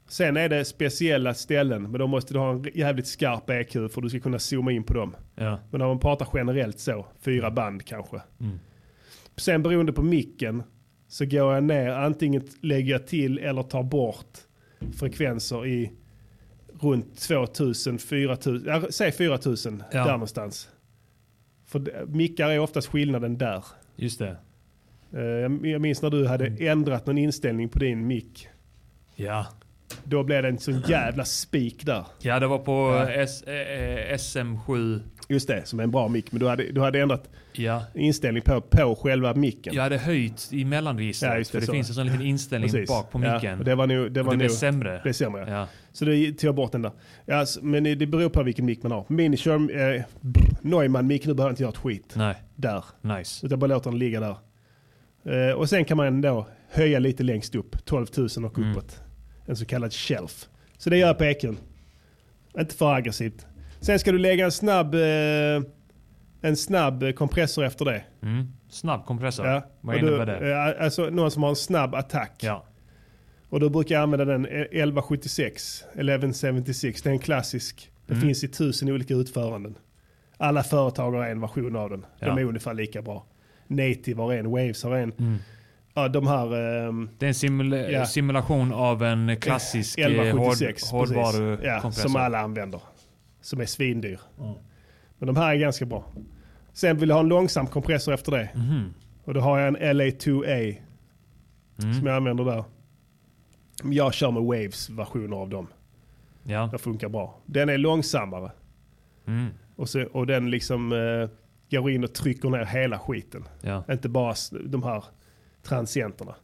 Sen 0.09 0.37
är 0.37 0.49
det 0.49 0.65
speciella 0.65 1.35
ställen 1.35 1.83
men 1.83 1.93
då 1.93 2.07
måste 2.07 2.35
du 2.35 2.39
ha 2.39 2.51
en 2.51 2.67
jävligt 2.75 3.07
skarp 3.07 3.51
EQ 3.51 3.73
för 3.73 4.01
du 4.01 4.09
ska 4.09 4.21
kunna 4.21 4.39
zooma 4.39 4.73
in 4.73 4.85
på 4.85 4.95
dem. 4.95 5.17
Ja. 5.35 5.59
Men 5.71 5.81
när 5.81 5.87
man 5.87 5.99
pratar 5.99 6.29
generellt 6.35 6.79
så, 6.79 7.07
fyra 7.21 7.51
band 7.51 7.85
kanske. 7.85 8.21
Mm. 8.41 8.59
Sen 9.37 9.63
beroende 9.63 9.93
på 9.93 10.03
micken 10.03 10.63
så 11.09 11.25
går 11.25 11.55
jag 11.55 11.65
ner, 11.65 11.91
antingen 11.91 12.43
lägger 12.61 12.93
jag 12.93 13.07
till 13.07 13.39
eller 13.39 13.63
tar 13.63 13.83
bort 13.83 14.39
frekvenser 14.99 15.67
i 15.67 15.93
runt 16.81 17.19
2000, 17.19 17.99
4000, 17.99 18.65
ja, 18.67 18.83
säg 18.91 19.13
4000 19.13 19.83
Ja. 19.93 20.05
där 20.05 20.13
någonstans. 20.13 20.69
För 21.67 22.07
mickar 22.07 22.51
är 22.51 22.59
oftast 22.59 22.89
skillnaden 22.89 23.39
där. 23.39 23.65
Just 23.97 24.19
det. 24.19 24.37
Eh, 25.17 25.69
Jag 25.71 25.81
minns 25.81 26.03
när 26.03 26.11
du 26.11 26.27
hade 26.27 26.47
ändrat 26.47 27.07
någon 27.07 27.19
inställning 27.19 27.69
på 27.69 27.79
din 27.79 28.07
mick. 28.07 28.49
Ja. 29.15 29.47
Då 30.05 30.23
blev 30.23 30.43
det 30.43 30.49
en 30.49 30.59
sån 30.59 30.81
jävla 30.89 31.25
spik 31.25 31.87
där. 31.87 32.05
Ja, 32.21 32.41
det 32.41 32.47
var 32.47 32.59
på 32.59 33.07
S, 33.11 33.43
eh, 33.43 34.15
SM7. 34.17 35.01
Just 35.29 35.49
det, 35.49 35.67
som 35.67 35.79
är 35.79 35.85
en 35.85 35.91
bra 35.91 36.09
mick. 36.09 36.33
Men 36.33 36.41
du 36.41 36.49
hade, 36.49 36.73
du 36.73 36.81
hade 36.81 37.01
ändrat 37.01 37.29
Ja. 37.53 37.83
inställning 37.95 38.43
på, 38.43 38.61
på 38.61 38.95
själva 39.03 39.35
micken. 39.35 39.75
Jag 39.75 39.83
hade 39.83 39.99
höjt 39.99 40.49
i 40.53 40.65
mellanregistret. 40.65 41.33
Ja, 41.33 41.39
det, 41.39 41.45
för 41.45 41.61
det 41.61 41.67
så. 41.67 41.73
finns 41.73 41.89
en 41.89 41.95
sån 41.95 42.07
liten 42.07 42.23
inställning 42.23 42.71
Precis. 42.71 42.89
bak 42.89 43.11
på 43.11 43.25
Ja, 43.25 43.35
micken. 43.35 43.59
och 43.59 43.65
det 43.65 43.75
var 43.75 43.87
nog... 43.87 44.13
Det 44.13 44.21
Och 44.21 44.27
var 44.27 44.33
det 44.33 44.39
blev 44.39 44.51
nog, 44.51 44.57
sämre. 44.59 44.93
Det 44.93 45.01
blev 45.03 45.13
sämre, 45.13 45.41
ja. 45.49 45.53
Ja. 45.53 45.67
Så 45.93 46.05
det 46.05 46.33
tog 46.33 46.49
jag 46.49 46.55
bort 46.55 46.73
den 46.73 46.83
där. 46.83 46.93
Ja, 47.27 47.47
men 47.63 47.85
det 47.85 48.07
beror 48.07 48.29
på 48.29 48.43
vilken 48.43 48.65
mick 48.65 48.83
man 48.83 48.93
har. 48.93 49.05
Min 49.09 49.37
kör... 49.37 49.55
Eh, 49.95 50.03
Neumann-mick, 50.63 51.27
nu 51.27 51.35
behöver 51.35 51.49
jag 51.51 51.53
inte 51.53 51.63
göra 51.63 51.71
ett 51.73 51.79
skit. 51.79 52.13
Nej, 52.17 52.35
Där. 52.57 52.85
nice. 53.01 53.47
Utan 53.47 53.59
bara 53.59 53.67
låter 53.67 53.91
den 53.91 53.99
ligga 53.99 54.21
där. 54.21 54.37
Eh, 55.25 55.51
och 55.57 55.69
sen 55.69 55.85
kan 55.85 55.97
man 55.97 56.21
då 56.21 56.47
höja 56.71 56.99
lite 56.99 57.23
längst 57.23 57.55
upp. 57.55 57.85
12 57.85 58.07
000 58.17 58.45
och 58.45 58.59
Mm. 58.59 58.71
uppåt. 58.71 59.01
En 59.47 59.57
så 59.57 59.65
kallad 59.65 59.93
shelf. 59.93 60.49
Så 60.79 60.91
det 60.91 60.97
gör 60.97 61.07
jag 61.07 61.19
på 61.19 61.25
EQn. 61.25 61.57
Inte 62.59 62.75
för 62.75 62.95
aggressivt. 62.95 63.47
Sen 63.81 63.99
ska 63.99 64.13
du 64.13 64.19
lägga 64.19 64.45
en 64.45 64.53
snabb... 64.53 64.95
Eh, 64.95 65.63
en 66.41 66.57
snabb 66.57 67.15
kompressor 67.15 67.65
efter 67.65 67.85
det. 67.85 68.05
Mm. 68.23 68.47
Snabb 68.69 69.05
kompressor. 69.07 69.47
Ja. 69.47 69.63
Vad 69.81 69.97
innebär 69.97 70.27
du, 70.27 70.47
det? 70.47 70.53
eh, 70.79 70.85
Alltså 70.85 71.11
någon 71.11 71.31
som 71.31 71.43
har 71.43 71.51
en 71.51 71.57
snabb 71.57 71.95
attack. 71.95 72.33
Ja. 72.41 72.65
Och 73.49 73.61
då 73.61 73.69
brukar 73.69 73.95
jag 73.95 74.03
använda 74.03 74.25
den 74.25 74.47
1176, 74.47 75.85
1176. 75.95 77.03
Det 77.03 77.09
är 77.09 77.13
en 77.13 77.19
klassisk. 77.19 77.91
Den 78.07 78.17
Mm. 78.17 78.29
finns 78.29 78.45
i 78.45 78.49
tusen 78.49 78.89
olika 78.91 79.15
utföranden. 79.15 79.75
Alla 80.37 80.63
företag 80.63 81.13
har 81.13 81.25
en 81.27 81.41
version 81.41 81.77
av 81.77 81.91
den. 81.91 82.01
De 82.21 82.27
Ja. 82.27 82.39
är 82.41 82.45
ungefär 82.45 82.75
lika 82.75 83.03
bra. 83.03 83.27
Native 83.67 84.23
har 84.23 84.33
en, 84.33 84.51
Waves 84.51 84.83
har 84.83 84.97
en. 84.97 85.13
Mm. 85.13 85.37
Ja, 85.95 86.09
de 86.09 86.27
här... 86.27 86.47
ehm, 86.89 87.11
Det 87.19 87.27
är 87.27 87.29
en 87.29 87.35
simula- 87.35 87.91
Ja. 87.91 88.07
simulation 88.07 88.73
av 88.73 89.03
en 89.03 89.37
klassisk 89.41 89.99
eh, 89.99 90.07
1176, 90.07 90.91
hård, 90.91 91.01
precis. 91.09 91.17
hårdvarukompressor. 91.17 91.65
Ja, 91.67 91.91
som 92.09 92.17
alla 92.17 92.39
använder. 92.41 92.81
Som 93.41 93.61
är 93.61 93.67
svindyr. 93.67 94.21
Mm. 94.41 94.55
Men 95.19 95.27
de 95.27 95.37
här 95.37 95.51
är 95.55 95.57
ganska 95.59 95.85
bra. 95.87 96.05
Sen 96.73 96.99
vill 96.99 97.09
jag 97.09 97.17
ha 97.17 97.23
en 97.23 97.29
långsam 97.29 97.67
kompressor 97.67 98.15
efter 98.15 98.33
det. 98.33 98.49
Mhm. 98.55 98.95
Och 99.25 99.35
då 99.35 99.41
har 99.41 99.59
jag 99.59 99.69
en 99.69 99.77
LA2A 100.01 100.77
Mm. 101.83 101.95
som 101.95 102.07
jag 102.07 102.17
använder 102.17 102.45
där. 102.45 102.65
Jag 103.85 104.15
kör 104.15 104.31
med 104.31 104.43
Waves 104.43 104.91
versioner 104.91 105.37
av 105.37 105.49
dem. 105.49 105.67
Ja. 106.43 106.69
Det 106.73 106.79
funkar 106.79 107.09
bra. 107.09 107.39
Den 107.47 107.69
är 107.69 107.79
långsammare. 107.79 108.51
Mm. 109.27 109.47
Och, 109.77 109.89
så, 109.89 110.03
och 110.05 110.27
den 110.27 110.51
liksom 110.51 110.93
eh, 110.93 111.29
går 111.71 111.91
in 111.91 112.05
och 112.05 112.13
trycker 112.15 112.51
ner 112.51 112.65
hela 112.65 112.99
skiten. 112.99 113.45
Ja. 113.61 113.85
Inte 113.91 114.09
bara 114.09 114.35
de 114.65 114.83
här 114.83 115.05
transienterna. 115.63 116.35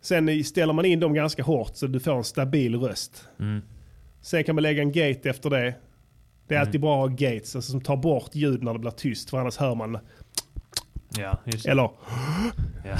Sen 0.00 0.44
ställer 0.44 0.72
man 0.72 0.84
in 0.84 1.00
dem 1.00 1.14
ganska 1.14 1.42
hårt 1.42 1.76
så 1.76 1.86
du 1.86 2.00
får 2.00 2.12
en 2.16 2.24
stabil 2.24 2.76
röst. 2.80 3.28
Mm. 3.40 3.60
Sen 4.20 4.44
kan 4.44 4.54
man 4.54 4.62
lägga 4.62 4.82
en 4.82 4.92
gate 4.92 5.30
efter 5.30 5.50
det. 5.50 5.74
Det 6.46 6.54
är 6.54 6.60
alltid 6.60 6.80
bra 6.80 7.04
att 7.04 7.10
ha 7.10 7.16
gates 7.16 7.56
alltså, 7.56 7.70
som 7.72 7.80
tar 7.80 7.96
bort 7.96 8.34
ljud 8.34 8.62
när 8.62 8.72
det 8.72 8.78
blir 8.78 8.90
tyst 8.90 9.30
för 9.30 9.38
annars 9.38 9.56
hör 9.56 9.74
man. 9.74 9.98
Ja. 11.16 11.38
Eller 11.66 11.90
Ja. 12.84 12.96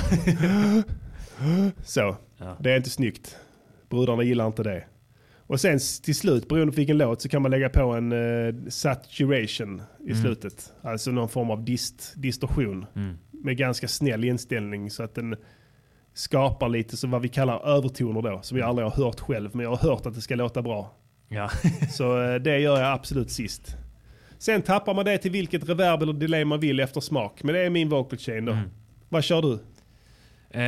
så. 1.85 2.17
Ja. 2.37 2.57
Det 2.61 2.73
är 2.73 2.77
inte 2.77 2.91
snyggt. 2.91 3.37
Brudarna 3.89 4.23
gillar 4.23 4.47
inte 4.47 4.63
det. 4.63 4.85
Och 5.49 5.61
sen 5.61 5.79
till 6.03 6.15
slut, 6.15 6.49
beroende 6.49 6.73
på 6.73 6.77
vilken 6.77 6.99
låt, 6.99 7.23
så 7.23 7.29
kan 7.29 7.43
man 7.43 7.51
lägga 7.51 7.69
på 7.69 7.81
en 7.81 8.13
eh, 8.13 8.55
saturation 8.69 9.83
i 10.07 10.15
slutet. 10.15 10.73
Alltså 10.83 11.11
någon 11.11 11.29
form 11.29 11.51
av 11.51 11.65
dist, 11.65 12.15
distorsion. 12.17 12.87
Mm. 12.97 13.19
Med 13.31 13.57
ganska 13.57 13.89
snäll 13.89 14.25
inställning 14.25 14.91
så 14.91 15.03
att 15.03 15.15
den 15.15 15.37
skapar 16.15 16.69
lite 16.69 16.97
så 16.97 17.09
vad 17.09 17.23
vi 17.23 17.29
kallar 17.29 17.67
övertoner 17.67 18.23
då. 18.23 18.41
Som 18.43 18.59
jag 18.59 18.69
aldrig 18.69 18.89
har 18.89 19.05
hört 19.05 19.21
själv, 19.21 19.51
men 19.53 19.65
jag 19.65 19.71
har 19.71 19.91
hört 19.91 20.07
att 20.07 20.15
det 20.15 20.21
ska 20.21 20.35
låta 20.35 20.63
bra. 20.63 20.95
Ja. 21.29 21.51
Så 21.91 22.23
eh, 22.23 22.35
det 22.35 22.59
gör 22.59 22.81
jag 22.81 22.93
absolut 22.93 23.31
sist. 23.31 23.77
Sen 24.39 24.63
tappar 24.63 24.95
man 24.95 25.05
det 25.05 25.19
till 25.19 25.31
vilket 25.31 25.69
reverb 25.69 26.03
eller 26.03 26.13
delay 26.13 26.45
man 26.45 26.61
vill 26.61 26.81
efter 26.81 27.01
smak. 27.01 27.43
Men 27.43 27.55
det 27.55 27.61
är 27.61 27.71
min 27.71 27.89
vocal 27.89 28.19
chain 28.19 28.45
då. 28.45 28.59
Vad 29.09 29.25
kör 29.25 29.43
du? 29.43 29.59
Eh, 30.51 30.63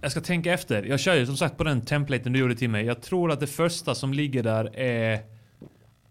jag 0.00 0.10
ska 0.10 0.20
tänka 0.20 0.52
efter. 0.52 0.82
Jag 0.82 1.00
kör 1.00 1.14
ju 1.14 1.26
som 1.26 1.36
sagt 1.36 1.56
på 1.56 1.64
den 1.64 1.80
templaten 1.80 2.32
du 2.32 2.38
gjorde 2.38 2.54
till 2.54 2.70
mig. 2.70 2.84
Jag 2.84 3.00
tror 3.02 3.32
att 3.32 3.40
det 3.40 3.46
första 3.46 3.94
som 3.94 4.12
ligger 4.12 4.42
där 4.42 4.76
är... 4.78 5.20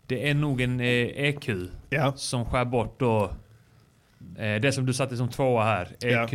Det 0.06 0.30
är 0.30 0.34
nog 0.34 0.62
en 0.62 0.80
eh, 0.80 0.86
EQ 0.88 1.50
Ja. 1.90 2.14
som 2.16 2.46
skär 2.46 2.66
bort 2.66 3.00
då... 3.00 3.32
Eh, 4.38 4.62
det 4.62 4.72
som 4.72 4.86
du 4.86 4.94
satte 4.94 5.18
som 5.18 5.30
tvåa 5.30 5.64
här. 5.64 5.88
Ja. 6.00 6.24
EQ, 6.24 6.34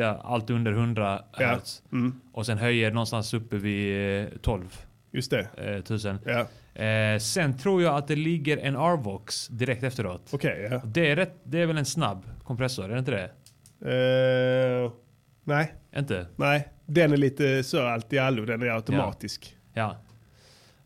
ja, 0.00 0.20
allt 0.24 0.50
under 0.50 0.72
100 0.72 1.22
Ja. 1.38 1.54
Hz. 1.56 1.82
Mm. 1.92 2.20
Och 2.32 2.46
sen 2.46 2.58
höjer 2.58 2.90
någonstans 2.90 3.34
uppe 3.34 3.56
vid 3.56 4.20
eh, 4.22 4.28
12 4.42 4.64
Just 5.12 5.30
det. 5.30 5.46
eh, 5.56 5.82
tusen. 5.82 6.18
Eh, 6.74 7.18
sen 7.20 7.58
tror 7.58 7.82
jag 7.82 7.96
att 7.96 8.08
det 8.08 8.16
ligger 8.16 8.56
en 8.56 8.76
Arvox 8.76 9.48
direkt 9.48 9.82
efteråt. 9.82 10.22
Okej, 10.32 10.68
ja. 10.70 10.80
Det 10.84 11.10
är, 11.10 11.16
rätt, 11.16 11.34
det 11.44 11.58
är 11.60 11.66
väl 11.66 11.78
en 11.78 11.84
snabb 11.84 12.24
kompressor, 12.44 12.84
är 12.84 12.88
det 12.92 12.98
inte 12.98 13.10
det? 13.10 13.30
Eh, 14.84 14.92
nej, 15.44 15.74
Inte? 15.96 16.26
nej. 16.36 16.68
Den 16.86 17.12
är 17.12 17.16
lite 17.16 17.62
så 17.62 17.86
allt 17.86 18.12
i 18.12 18.18
allo. 18.18 18.44
Den 18.44 18.62
är 18.62 18.66
automatisk. 18.66 19.56
Ja. 19.74 19.96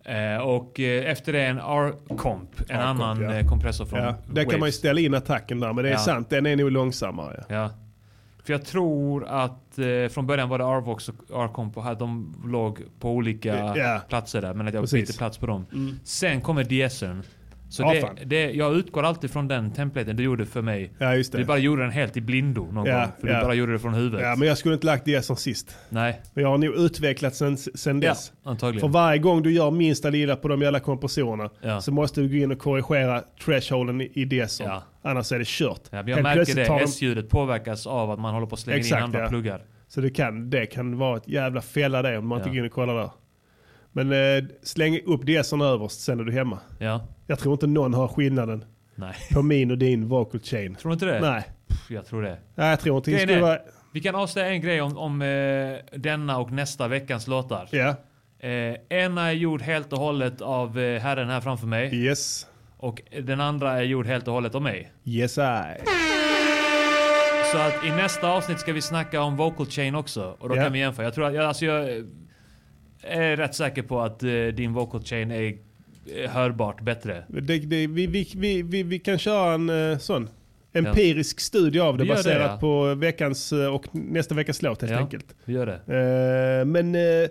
Eh, 0.05 0.37
och 0.37 0.81
eh, 0.81 1.11
efter 1.11 1.33
det 1.33 1.45
en 1.47 1.59
R-comp, 1.59 2.61
en 2.61 2.65
R-comp, 2.69 2.71
annan 2.71 3.21
ja. 3.23 3.35
eh, 3.35 3.49
kompressor 3.49 3.87
från 3.87 4.01
Ja. 4.01 4.15
Där 4.33 4.45
kan 4.45 4.61
man 4.61 4.69
ju 4.69 4.73
ställa 4.73 5.01
in 5.01 5.15
attacken 5.15 5.61
där. 5.61 5.73
Men 5.73 5.85
det 5.85 5.91
är 5.91 5.93
Ja. 5.93 5.99
sant, 5.99 6.31
den 6.31 6.47
är 6.47 6.57
nog 6.57 6.71
långsammare. 6.71 7.45
Ja. 7.49 7.71
För 8.45 8.53
jag 8.53 8.65
tror 8.65 9.25
att 9.27 9.79
eh, 9.79 10.09
från 10.11 10.27
början 10.27 10.49
var 10.49 10.59
det 10.59 10.65
Arvox 10.67 11.09
och 11.09 11.15
R-comp 11.45 11.77
och 11.77 11.97
de 11.97 12.35
låg 12.47 12.81
på 13.01 13.11
olika 13.11 13.73
Ja. 13.77 14.01
platser 14.09 14.43
där. 14.43 14.55
Men 14.55 14.69
att 14.69 14.75
jag 14.75 14.83
Precis. 14.83 15.01
bytte 15.09 15.19
plats 15.19 15.39
på 15.39 15.47
dem. 15.47 15.67
Sen 16.05 16.41
kommer 16.41 16.65
DSen. 16.89 17.23
Så 17.75 17.83
Ja, 17.83 18.11
det, 18.19 18.25
det, 18.25 18.51
jag 18.53 18.75
utgår 18.77 19.03
alltid 19.03 19.31
från 19.31 19.49
den 19.49 19.71
templaten 19.73 20.17
du 20.17 20.23
gjorde 20.23 20.47
för 20.47 20.63
mig. 20.63 20.93
Ja, 20.99 21.15
just 21.17 21.33
det. 21.33 21.39
Du 21.39 21.45
bara 21.45 21.59
gjorde 21.59 21.83
den 21.83 21.91
helt 21.91 22.17
i 22.17 22.21
blindo 22.21 22.69
någon 22.73 22.87
Ja, 22.87 22.99
gång. 23.01 23.09
För 23.21 23.29
ja. 23.29 23.35
du 23.39 23.45
bara 23.45 23.55
gjorde 23.55 23.73
det 23.73 23.79
från 23.79 23.95
huvudet. 23.95 24.21
Ja, 24.23 24.37
men 24.37 24.49
jag 24.49 24.59
skulle 24.59 24.75
inte 24.75 24.87
lagt 24.87 25.05
det 25.05 25.23
som 25.23 25.37
sist. 25.37 25.77
Nej, 25.89 26.21
Men 26.35 26.43
jag 26.45 26.51
har 26.51 26.59
nog 26.59 26.75
utvecklats 26.75 27.39
sen, 27.39 27.57
sen 27.57 28.01
dess. 28.01 28.33
antagligen. 28.45 28.81
För 28.81 28.89
varje 28.89 29.19
gång 29.19 29.43
du 29.43 29.53
gör 29.53 29.71
minsta 29.71 30.11
lilla 30.11 30.37
på 30.37 30.49
de 30.49 30.63
jävla 30.63 30.81
kompressorerna 30.81 31.81
så 31.81 31.93
måste 31.93 32.21
du 32.21 32.29
gå 32.29 32.35
in 32.35 32.51
och 32.53 32.59
korrigera 32.59 33.23
thresholden 33.45 34.01
i- 34.01 34.11
i 34.15 34.25
DSen. 34.25 34.67
Ja. 34.67 34.83
Annars 35.03 35.33
är 35.33 35.39
det 35.39 35.47
kört. 35.47 35.81
Ja, 35.91 35.97
jag 35.99 36.05
Helt 36.09 36.23
märker 36.23 36.55
det. 36.55 36.65
de- 36.65 36.81
S-ljudet 36.85 37.29
påverkas 37.29 37.87
av 37.87 38.11
att 38.11 38.19
man 38.21 38.35
håller 38.35 38.47
på 38.47 38.55
att 38.55 38.61
slänga 38.61 38.79
Exakt, 38.79 38.99
in 38.99 39.05
andra 39.05 39.29
pluggar. 39.29 39.63
Så 39.89 40.01
det 40.01 40.11
kan, 40.11 40.51
det 40.51 40.67
kan 40.67 40.99
vara 40.99 41.17
ett 41.17 41.29
jävla 41.29 41.61
fälla 41.61 42.03
det 42.03 42.19
om 42.19 42.27
man 42.29 42.39
inte 42.39 42.49
går 42.51 42.59
in 42.59 42.65
och 42.65 42.73
kollar 42.73 42.95
där. 42.95 43.11
Men 43.97 44.13
eh, 44.13 44.45
släng 44.63 45.01
upp 45.07 45.23
DSen 45.27 45.61
överst, 45.61 46.01
sen 46.01 46.21
är 46.21 46.25
du 46.25 46.33
hemma. 46.33 46.59
Ja. 46.79 47.01
Jag 47.27 47.39
tror 47.39 47.53
inte 47.53 47.67
någon 47.67 47.95
har 47.95 48.09
skillnaden 48.09 48.65
Nej. 48.95 49.15
på 49.33 49.43
min 49.43 49.71
och 49.71 49.79
din 49.79 50.09
vocal 50.09 50.41
chain. 50.41 50.75
Tror 50.75 50.91
du 50.91 50.93
inte 50.93 51.07
det? 51.07 51.21
Nej, 51.21 51.43
Pff, 51.69 51.91
Jag 51.91 52.07
tror 52.07 52.23
det. 52.23 52.39
Nej 52.55 52.71
jag 52.71 52.81
tror 52.81 52.97
inte 52.97 53.11
det 53.11 53.19
skulle 53.19 53.41
vara... 53.41 53.59
Vi 53.93 54.01
kan 54.01 54.15
avslöja 54.15 54.49
en 54.49 54.61
grej 54.61 54.81
om, 54.81 54.99
om 54.99 55.23
eh, 55.23 55.99
denna 55.99 56.39
och 56.39 56.53
nästa 56.53 56.89
veckans 56.89 57.27
låtar. 57.27 57.69
Ja, 57.71 57.95
Eh, 58.39 58.75
ena 58.89 59.29
är 59.29 59.33
gjord 59.33 59.63
helt 59.63 59.93
och 59.93 59.99
hållet 59.99 60.41
av 60.41 60.79
eh, 60.79 61.01
herren 61.01 61.29
här 61.29 61.41
framför 61.41 61.67
mig. 61.67 61.95
yes. 61.95 62.47
Och 62.77 63.03
den 63.23 63.41
andra 63.41 63.73
är 63.73 63.83
gjord 63.83 64.07
helt 64.07 64.29
och 64.29 64.35
hållet 64.35 64.55
av 64.55 64.63
mig. 64.63 64.93
Yes 65.05 65.39
I. 65.39 65.41
Så 67.53 67.59
att 67.59 67.85
i 67.85 67.91
nästa 67.91 68.31
avsnitt 68.33 68.59
ska 68.61 68.73
vi 68.73 68.83
snacka 68.83 69.21
om 69.23 69.37
vocal 69.37 69.67
chain 69.67 69.95
också. 69.95 70.37
Och 70.41 70.49
då 70.49 70.57
Ja. 70.57 70.63
kan 70.63 70.73
vi 70.73 70.79
jämföra. 70.79 71.07
Jag 71.07 71.15
tror 71.15 71.27
att, 71.27 71.35
jag, 71.35 71.45
alltså 71.45 71.65
jag 71.65 72.07
är 73.07 73.37
rätt 73.37 73.55
säker 73.55 73.83
på 73.83 74.01
att 74.01 74.23
eh, 74.23 74.31
din 74.55 74.73
vocal 74.73 75.03
chain 75.05 75.31
är 75.31 75.57
eh, 76.17 76.31
hörbart 76.31 76.81
bättre. 76.81 77.25
Det, 77.29 77.41
det, 77.41 77.59
vi, 77.87 78.07
vi, 78.07 78.29
vi, 78.37 78.63
vi, 78.63 78.83
vi 78.83 78.99
kan 78.99 79.19
köra 79.19 79.55
en 79.55 79.91
eh, 79.91 79.99
sån 79.99 80.29
empirisk 80.73 81.41
studie 81.41 81.81
av 81.81 81.99
det 81.99 82.05
gör 82.05 82.15
det, 82.15 82.17
baserat 82.17 82.51
ja. 82.51 82.57
på 82.61 82.95
veckans 82.95 83.53
och 83.53 83.87
nästa 83.93 84.35
veckas 84.35 84.63
låt 84.63 84.81
helt 84.81 84.93
Ja. 84.93 84.99
enkelt. 84.99 85.27
Vi 85.45 85.53
gör 85.53 85.67
det. 85.67 86.61
Eh, 86.61 86.65
men 86.65 86.95
eh, 86.95 87.29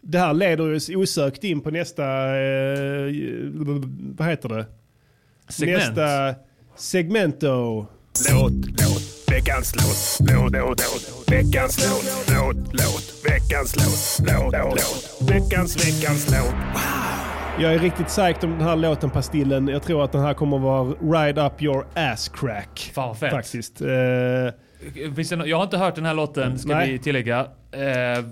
det 0.00 0.18
här 0.18 0.34
leder 0.34 0.90
ju 0.90 0.96
osökt 0.96 1.44
in 1.44 1.60
på 1.60 1.70
nästa, 1.70 2.04
eh, 2.36 3.12
vad 4.16 4.28
heter 4.28 4.48
det? 4.48 4.66
Segment. 5.48 5.78
Nästa 5.78 6.34
segmento. 6.76 7.86
Låt, 8.32 8.52
låt, 8.52 9.15
veckans 9.30 9.74
låt, 9.76 10.30
låt, 10.30 10.52
låt, 10.52 10.80
låt, 10.80 11.32
veckans 11.32 11.78
låt, 11.90 12.28
låt, 12.36 12.56
låt, 12.72 13.24
veckans 13.24 13.76
låt, 13.76 14.28
låt, 14.28 14.52
låt, 14.54 15.30
veckans, 15.30 15.76
veckans 15.86 16.30
låt. 16.30 16.54
Jag 17.60 17.74
är 17.74 17.78
riktigt 17.78 18.06
psyched 18.06 18.44
om 18.44 18.50
den 18.50 18.60
här 18.60 18.76
låten 18.76 19.10
Pastillen. 19.10 19.68
Jag 19.68 19.82
tror 19.82 20.04
att 20.04 20.12
den 20.12 20.20
här 20.22 20.34
kommer 20.34 20.58
vara 20.58 20.84
ride 21.24 21.42
up 21.46 21.62
your 21.62 21.86
ass 21.94 22.28
crack. 22.28 22.90
Fan 22.94 23.08
vad 23.08 23.18
fett. 23.18 23.30
Faktiskt. 23.30 23.80
Eh, 23.80 25.08
Finns 25.16 25.28
det 25.28 25.36
nå- 25.36 25.46
jag 25.46 25.56
har 25.56 25.64
inte 25.64 25.78
hört 25.78 25.94
den 25.94 26.04
här 26.04 26.14
låten, 26.14 26.58
ska 26.58 26.68
Nej. 26.74 26.92
vi 26.92 26.98
tillägga. 26.98 27.40
Eh, 27.72 28.24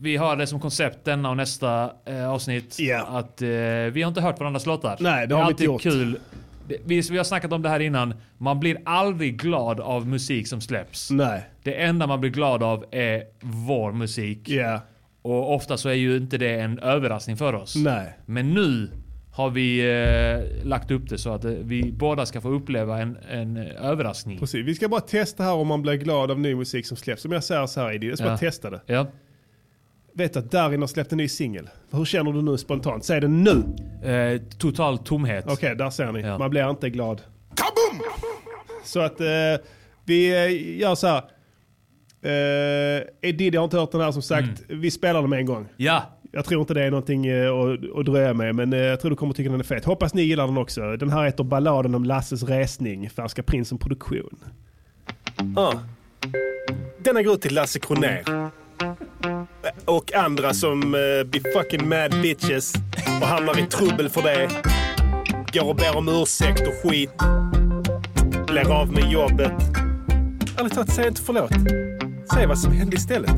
vi 0.00 0.16
har 0.16 0.36
det 0.36 0.46
som 0.46 0.60
koncept 0.60 1.04
denna 1.04 1.30
och 1.30 1.36
nästa 1.36 1.90
eh, 2.06 2.30
avsnitt. 2.30 2.76
Ja. 2.78 3.06
Att 3.08 3.42
eh, 3.42 3.48
vi 3.92 4.02
har 4.02 4.08
inte 4.08 4.20
hört 4.20 4.38
varandras 4.40 4.66
låtar. 4.66 4.96
Nej, 5.00 5.26
det 5.26 5.34
är 5.34 5.36
har 5.36 5.44
vi 5.44 5.46
alltid 5.46 5.70
inte 5.70 5.88
gjort. 5.88 5.94
kul. 5.94 6.18
Vi, 6.84 7.00
vi 7.10 7.16
har 7.16 7.24
snackat 7.24 7.52
om 7.52 7.62
det 7.62 7.68
här 7.68 7.80
innan. 7.80 8.14
Man 8.38 8.60
blir 8.60 8.76
aldrig 8.84 9.40
glad 9.40 9.80
av 9.80 10.06
musik 10.08 10.48
som 10.48 10.60
släpps. 10.60 11.10
Nej. 11.10 11.42
Det 11.62 11.74
enda 11.82 12.06
man 12.06 12.20
blir 12.20 12.30
glad 12.30 12.62
av 12.62 12.84
är 12.90 13.22
vår 13.40 13.92
musik. 13.92 14.48
Ja. 14.48 14.80
Och 15.22 15.54
ofta 15.54 15.76
så 15.76 15.88
är 15.88 15.92
ju 15.94 16.16
inte 16.16 16.38
det 16.38 16.60
en 16.60 16.78
överraskning 16.78 17.36
för 17.36 17.52
oss. 17.54 17.76
Nej. 17.76 18.18
Men 18.26 18.54
nu 18.54 18.90
har 19.32 19.50
vi 19.50 19.80
eh, 20.60 20.66
lagt 20.66 20.90
upp 20.90 21.08
det 21.08 21.18
så 21.18 21.30
att 21.30 21.44
eh, 21.44 21.50
vi 21.50 21.92
båda 21.92 22.26
ska 22.26 22.40
få 22.40 22.48
uppleva 22.48 22.98
en, 23.00 23.16
en 23.30 23.56
eh, 23.56 23.84
överraskning. 23.84 24.38
Precis. 24.38 24.66
Vi 24.66 24.74
ska 24.74 24.88
bara 24.88 25.00
testa 25.00 25.42
här 25.44 25.52
om 25.54 25.68
man 25.68 25.82
blir 25.82 25.94
glad 25.94 26.30
av 26.30 26.40
ny 26.40 26.54
musik 26.54 26.86
som 26.86 26.96
släpps. 26.96 27.22
Som 27.22 27.32
jag 27.32 27.44
säger 27.44 27.66
så 27.66 27.80
här 27.80 27.92
Eddie, 27.94 28.08
jag 28.08 28.18
ska 28.18 28.26
Ja. 28.26 28.30
bara 28.30 28.38
testa 28.38 28.70
det. 28.70 28.80
Ja. 28.86 29.06
Vet 30.16 30.36
att 30.36 30.50
Darin 30.50 30.80
har 30.80 30.86
släppt 30.88 31.12
en 31.12 31.18
ny 31.18 31.28
singel. 31.28 31.70
Hur 31.90 32.04
känner 32.04 32.32
du 32.32 32.42
nu 32.42 32.58
spontant? 32.58 33.04
Säg 33.04 33.20
det 33.20 33.28
nu! 33.28 33.64
Eh, 34.10 34.40
total 34.58 34.98
tomhet. 34.98 35.44
Okej, 35.48 35.76
där 35.76 35.90
ser 35.90 36.12
ni. 36.12 36.20
Ja. 36.20 36.38
Man 36.38 36.50
blir 36.50 36.70
inte 36.70 36.90
glad. 36.90 37.22
Så 38.84 39.00
att 39.00 39.20
eh, 39.20 39.26
vi 40.04 40.28
eh, 40.44 40.78
gör 40.80 40.94
så 40.94 41.06
här. 41.06 41.22
Eh, 42.22 43.02
Eddie 43.22 43.56
har 43.56 43.64
inte 43.64 43.78
hört 43.78 43.92
den 43.92 44.00
här 44.00 44.12
som 44.12 44.22
sagt. 44.22 44.62
Vi 44.68 44.90
spelar 44.90 45.20
den 45.20 45.30
med 45.30 45.38
en 45.38 45.46
gång. 45.46 45.68
Ja, 45.76 46.02
Jag 46.32 46.44
tror 46.44 46.60
inte 46.60 46.74
det 46.74 46.82
är 46.82 46.90
någonting 46.90 47.26
eh, 47.26 47.52
att, 47.52 47.98
att 47.98 48.06
dröja 48.06 48.34
med, 48.34 48.54
men 48.54 48.72
eh, 48.72 48.78
jag 48.78 49.00
tror 49.00 49.10
du 49.10 49.16
kommer 49.16 49.34
tycka 49.34 49.50
den 49.50 49.60
är 49.60 49.64
fet. 49.64 49.84
Hoppas 49.84 50.14
ni 50.14 50.22
gillar 50.22 50.46
den 50.46 50.58
också. 50.58 50.96
Den 50.96 51.10
här 51.10 51.24
heter 51.24 51.44
Balladen 51.44 51.94
om 51.94 52.04
Lasses 52.04 52.42
resning, 52.42 53.10
Färska 53.10 53.42
Prinsen 53.42 53.78
Produktion. 53.78 54.38
Ah. 55.56 55.72
Denna 56.98 57.22
går 57.22 57.36
till 57.36 57.54
Lasse 57.54 57.78
Kronér. 57.78 58.50
Och 59.84 60.14
andra 60.14 60.54
som 60.54 60.94
eh, 60.94 61.00
uh, 61.00 61.24
blir 61.24 61.52
fucking 61.52 61.88
mad 61.88 62.22
bitches 62.22 62.72
och 63.20 63.26
hamnar 63.26 63.58
i 63.58 63.66
trubbel 63.66 64.08
för 64.08 64.22
det. 64.22 64.48
Går 65.52 65.68
och 65.68 65.76
ber 65.76 65.96
om 65.96 66.08
ursäkt 66.08 66.68
och 66.68 66.74
skit. 66.90 67.10
Blir 68.46 68.72
av 68.72 68.92
med 68.92 69.12
jobbet. 69.12 69.52
Ärligt 70.58 70.74
talat, 70.74 70.92
säg 70.92 71.08
inte 71.08 71.22
förlåt. 71.22 71.52
Säg 72.34 72.46
vad 72.46 72.58
som 72.58 72.72
hände 72.72 72.96
istället. 72.96 73.30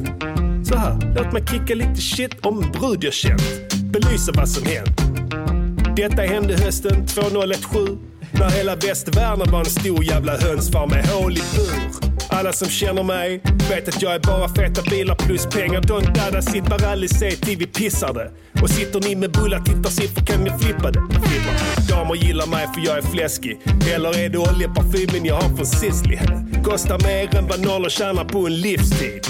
Så 0.65 0.77
här, 0.77 1.15
låt 1.17 1.33
mig 1.33 1.45
kicka 1.47 1.75
lite 1.75 2.01
shit 2.01 2.47
om 2.47 2.63
en 2.63 2.71
brud 2.73 3.05
jag 3.05 3.13
känt. 3.13 3.75
Belysa 3.85 4.33
vad 4.35 4.49
som 4.49 4.67
hänt. 4.67 5.01
Detta 5.97 6.23
hände 6.23 6.57
hösten 6.57 7.07
2017 7.07 7.99
när 8.33 8.51
hela 8.51 8.77
västvärlden 8.77 9.53
var 9.53 9.59
en 9.59 9.65
stor 9.65 10.05
jävla 10.05 10.37
hönsfarm 10.37 10.91
med 10.91 11.07
hål 11.07 11.33
i 11.33 11.43
bur. 11.57 12.06
Alla 12.39 12.53
som 12.53 12.69
känner 12.69 13.03
mig 13.03 13.41
vet 13.71 13.89
att 13.89 14.03
jag 14.03 14.15
är 14.15 14.21
bara 14.21 14.49
feta 14.49 14.83
bilar 14.91 15.15
plus 15.15 15.47
pengar. 15.47 15.81
Don't 15.81 16.15
dada 16.15 16.43
sitter 16.43 16.87
aldrig 16.87 17.11
se 17.11 17.31
till 17.31 17.59
vi 17.59 17.67
pissar 17.67 18.15
det. 18.15 18.31
Och 18.63 18.71
sitter 18.71 19.01
ni 19.01 19.17
med 19.17 19.33
bullar 19.33 19.61
tittar 19.61 19.91
siffror 19.91 20.27
kan 20.27 20.45
ni 20.45 20.51
flippa 20.51 20.91
det. 20.91 21.01
Flippa. 21.01 21.97
Damer 21.97 22.15
gillar 22.15 22.47
mig 22.47 22.67
för 22.75 22.81
jag 22.87 22.99
är 22.99 23.03
fläskig. 23.03 23.59
Eller 23.95 24.19
är 24.19 24.29
det 24.29 24.39
oljeparfymen 24.39 25.25
jag 25.25 25.35
har 25.35 25.57
från 25.57 25.67
Sisley? 25.67 26.19
Kostar 26.65 26.99
mer 26.99 27.37
än 27.39 27.47
vad 27.47 27.67
nollor 27.67 27.89
tjänar 27.89 28.25
på 28.25 28.47
en 28.47 28.61
livstid. 28.61 29.21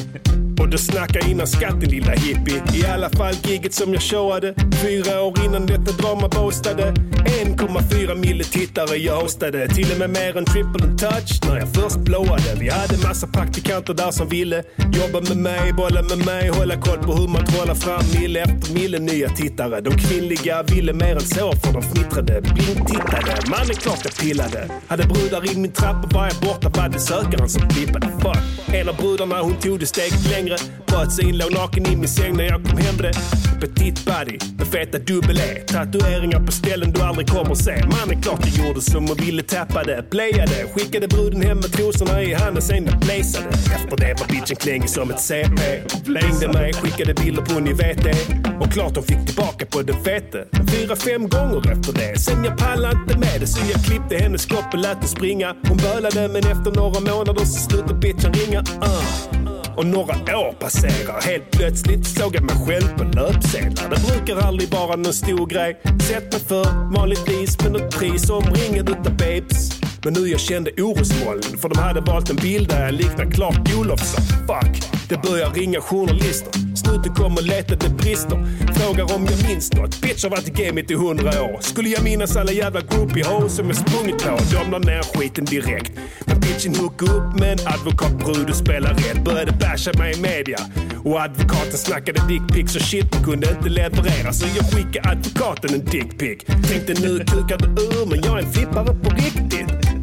Och 0.60 0.68
då 0.68 0.78
snackar 0.78 1.30
innan 1.30 1.46
skatten 1.46 1.88
lilla 1.88 2.12
hippie. 2.12 2.62
I 2.75 2.86
alla 2.86 3.10
fall 3.10 3.34
giget 3.44 3.75
som 3.75 3.92
jag 3.92 4.02
showade. 4.02 4.54
Fyra 4.82 5.22
år 5.22 5.44
innan 5.44 5.66
detta 5.66 5.92
drama 5.92 6.28
boastade. 6.28 6.94
1,4 7.26 8.14
mille 8.14 8.44
tittare 8.44 8.96
jag 8.96 9.20
hostade. 9.20 9.68
Till 9.68 9.92
och 9.92 9.98
med 9.98 10.10
mer 10.10 10.36
än 10.36 10.44
triple 10.44 10.86
and 10.86 10.98
touch 10.98 11.40
när 11.48 11.56
jag 11.56 11.68
först 11.68 11.98
blowade. 11.98 12.54
Vi 12.60 12.68
hade 12.68 12.96
massa 13.08 13.26
praktikanter 13.26 13.94
där 13.94 14.10
som 14.10 14.28
ville 14.28 14.62
jobba 15.00 15.20
med 15.20 15.36
mig, 15.36 15.72
bolla 15.72 16.02
med 16.02 16.26
mig, 16.26 16.48
hålla 16.48 16.76
koll 16.76 16.98
på 16.98 17.12
hur 17.12 17.28
man 17.28 17.44
trollar 17.46 17.75
fram 17.75 18.02
mille 18.20 18.40
efter 18.40 18.75
mille 18.75 18.98
nya 18.98 19.28
tittare. 19.28 19.80
De 19.80 19.90
kvinnliga 19.90 20.62
ville 20.62 20.92
mer 20.92 21.14
än 21.14 21.20
så 21.20 21.52
för 21.52 21.72
de 21.72 21.83
fnittrade, 21.83 22.40
blindtittade. 22.40 23.33
Man 23.46 23.70
är 23.70 23.74
klart 23.74 24.00
jag 24.04 24.14
pillade. 24.14 24.68
Hade 24.87 25.07
brudar 25.07 25.52
i 25.52 25.57
min 25.57 25.72
trappa 25.72 26.09
var 26.14 26.26
jag 26.26 26.37
borta 26.37 26.68
var 26.68 26.88
det 26.88 27.00
sökaren 27.00 27.48
som 27.48 27.68
blippade. 27.68 28.07
Fuck. 28.07 28.74
En 28.74 28.88
av 28.88 28.96
brudarna 28.96 29.40
hon 29.42 29.57
tog 29.57 29.81
det 29.81 29.87
steget 29.87 30.31
längre. 30.31 30.45
Bröt 30.87 31.12
sig 31.12 31.28
in, 31.28 31.38
låg 31.38 31.52
naken 31.52 31.87
i 31.87 31.96
min 31.96 32.09
säng 32.09 32.37
när 32.37 32.44
jag 32.44 32.64
kom 32.64 32.78
hem 32.78 32.96
det. 32.96 33.12
Petit 33.61 34.04
body 34.04 34.38
med 34.59 34.66
feta 34.66 34.98
dubbel 34.98 35.38
E. 35.38 35.62
Tatueringar 35.66 36.40
på 36.46 36.52
ställen 36.52 36.92
du 36.92 37.00
aldrig 37.00 37.28
kommer 37.28 37.54
se. 37.54 37.85
Man 37.85 38.16
är 38.16 38.22
klart 38.22 38.40
jag 38.46 38.66
gjorde 38.66 38.80
som 38.80 39.11
och 39.11 39.20
ville 39.20 39.42
tappade. 39.42 40.02
Playade, 40.11 40.64
skickade 40.74 41.09
bruden 41.09 41.42
hem 41.42 41.56
med 41.56 41.72
trosorna 41.72 42.22
i 42.22 42.35
handen 42.35 42.62
sen 42.62 42.87
jag 42.87 42.98
blazade. 42.98 43.48
Efter 43.48 43.96
det 43.96 44.14
var 44.20 44.26
bitchen 44.28 44.56
klängig 44.56 44.90
som 44.90 45.11
ett 45.11 45.20
CP. 45.20 45.61
Ringde 46.06 46.48
mig, 46.52 46.72
skickade 46.72 47.14
bilder 47.14 47.42
på 47.42 47.61
ni 47.61 47.72
vet 47.72 48.04
det. 48.04 48.16
Och 48.61 48.72
klart 48.72 48.94
de 48.94 49.02
fick 49.02 49.26
tillbaka 49.26 49.66
på 49.66 49.82
den 49.82 50.04
fete. 50.04 50.44
Fyra, 50.72 50.96
fem 50.96 51.28
gånger 51.28 51.72
efter 51.72 51.92
det. 51.92 52.20
Sen 52.20 52.44
jag 52.44 52.59
pallade 52.59 52.96
inte 53.02 53.18
med 53.18 53.40
det 53.40 53.46
så 53.46 53.61
jag 53.72 53.85
klippte 53.85 54.16
hennes 54.16 54.46
kropp 54.46 54.72
och 54.72 54.78
lät 54.78 55.00
den 55.00 55.09
springa. 55.09 55.54
Hon 55.68 55.76
bölade 55.76 56.28
men 56.28 56.42
efter 56.52 56.70
några 56.70 57.00
månader 57.00 57.44
så 57.44 57.70
slutade 57.70 57.94
bitchen 57.94 58.32
ringa. 58.32 58.61
Uh. 58.61 59.65
Och 59.76 59.86
några 59.86 60.38
år 60.38 60.52
passerar. 60.52 61.20
Helt 61.22 61.50
plötsligt 61.50 62.06
såg 62.06 62.34
jag 62.36 62.42
mig 62.44 62.56
själv 62.66 62.98
på 62.98 63.04
löpsedlar. 63.04 63.90
Det 63.90 64.00
brukar 64.06 64.46
aldrig 64.46 64.68
vara 64.68 64.96
någon 64.96 65.12
stor 65.12 65.46
grej. 65.46 65.80
Sett 66.08 66.32
mig 66.32 66.40
för 66.40 66.92
vanligtvis 66.98 67.62
med 67.62 67.72
något 67.72 67.98
pris 67.98 68.30
omringad 68.30 68.88
utav 68.88 69.16
babes. 69.16 69.80
Men 70.04 70.12
nu 70.12 70.28
jag 70.28 70.40
kände 70.40 70.70
orosmoln 70.70 71.42
för 71.42 71.68
de 71.68 71.78
hade 71.78 72.00
valt 72.00 72.30
en 72.30 72.36
bild 72.36 72.68
där 72.68 72.84
jag 72.84 72.94
liknar 72.94 73.30
Clark 73.30 73.78
Olofsson. 73.78 74.24
Fuck, 74.46 74.82
det 75.08 75.22
börjar 75.22 75.50
ringa 75.50 75.80
journalister. 75.80 76.52
Snuten 76.87 77.14
kom 77.14 77.35
och 77.35 77.42
letade 77.42 77.88
brister. 77.88 78.46
Frågar 78.75 79.14
om 79.14 79.27
jag 79.31 79.49
minns 79.49 79.72
något. 79.72 80.01
Bitch 80.01 80.22
har 80.22 80.31
varit 80.31 80.49
i 80.49 80.51
gamet 80.51 80.90
i 80.90 80.94
hundra 80.94 81.42
år. 81.42 81.59
Skulle 81.61 81.88
jag 81.88 82.05
minnas 82.05 82.37
alla 82.37 82.53
jävla 82.53 82.81
groupie 82.81 83.25
hoes 83.25 83.57
som 83.57 83.66
jag 83.66 83.77
sprungit 83.77 84.25
på? 84.25 84.38
De 84.53 84.70
la 84.70 84.79
ner 84.79 85.03
skiten 85.03 85.44
direkt. 85.44 85.92
Men 86.25 86.40
bitchen 86.40 86.75
hook 86.75 87.03
upp 87.03 87.40
med 87.40 87.53
en 87.53 87.66
advokatbrud 87.66 88.51
och 88.51 88.57
spelar 88.57 88.94
rätt. 88.94 89.25
Började 89.25 89.53
basha 89.53 89.92
mig 89.99 90.14
i 90.18 90.20
media. 90.20 90.59
Och 91.05 91.20
advokaten 91.20 91.79
snackade 91.79 92.20
dickpics 92.29 92.77
och 92.77 92.83
shit 92.83 93.16
och 93.16 93.25
kunde 93.25 93.51
inte 93.51 93.68
leverera. 93.68 94.33
Så 94.33 94.46
jag 94.57 94.66
skickade 94.72 95.09
advokaten 95.11 95.75
en 95.75 95.85
dickpic. 95.85 96.38
Tänkte 96.46 96.94
nu 97.03 97.18
kukar 97.18 97.59
det 97.59 97.83
ur 97.83 98.07
men 98.07 98.20
jag 98.25 98.38
är 98.38 98.42
en 98.42 98.53
flippare 98.53 98.94
på 98.94 99.11
riktigt. 99.11 99.95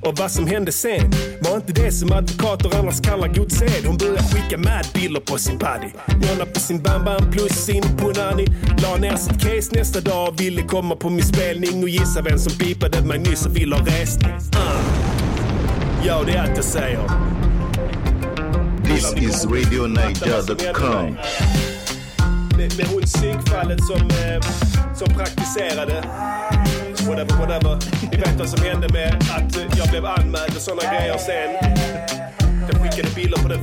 Och 0.00 0.18
vad 0.18 0.30
som 0.30 0.46
hände 0.46 0.72
sen 0.72 1.10
var 1.40 1.56
inte 1.56 1.72
det 1.72 1.92
som 1.92 2.12
advokater 2.12 2.78
annars 2.78 3.00
kallar 3.00 3.28
god 3.28 3.52
sed. 3.52 3.84
Hon 3.86 3.96
började 3.96 4.22
skicka 4.22 4.58
mad 4.58 4.86
bilder 4.94 5.20
på 5.20 5.38
sin 5.38 5.58
body. 5.58 5.88
Jonna 6.28 6.46
på 6.46 6.60
sin 6.60 6.82
bam-bam 6.82 7.32
plus 7.32 7.52
sin 7.52 7.82
punani. 7.82 8.46
La 8.82 8.96
ner 8.96 9.16
sitt 9.16 9.40
case 9.40 9.70
nästa 9.72 10.00
dag 10.00 10.28
och 10.28 10.40
ville 10.40 10.62
komma 10.62 10.96
på 10.96 11.10
min 11.10 11.24
spelning 11.24 11.82
och 11.82 11.88
gissa 11.88 12.22
vem 12.22 12.38
som 12.38 12.58
pipade 12.58 13.04
mig 13.04 13.18
nyss 13.18 13.46
och 13.46 13.56
ville 13.56 13.76
ha 13.76 13.86
resning. 13.86 14.32
Ah. 14.56 15.04
Ja, 16.06 16.22
det 16.26 16.32
är 16.32 16.42
allt 16.42 16.56
jag 16.56 16.64
säger. 16.64 17.10
This 18.84 19.14
is 19.16 19.44
RadioNiger.com. 19.44 21.16
Med, 22.56 22.76
med 22.76 22.86
hon 22.86 23.02
psykfallet 23.02 23.84
som, 23.84 24.00
eh, 24.00 24.40
som 24.94 25.14
praktiserade. 25.14 26.04
Whatever, 27.08 27.36
whatever. 27.36 27.78
Ni 28.12 28.16
vet 28.16 28.38
vad 28.38 28.48
som 28.48 28.62
hände 28.62 28.88
med 28.92 29.14
att 29.36 29.78
jag 29.78 29.88
blev 29.88 30.06
anmäld 30.06 30.56
och 30.56 30.62
sådana 30.62 30.82
grejer 30.82 31.18
sen. 31.18 31.50
Jag 32.70 32.82
skickade 32.82 33.14
bilder 33.14 33.42
på 33.42 33.48
den 33.48 33.58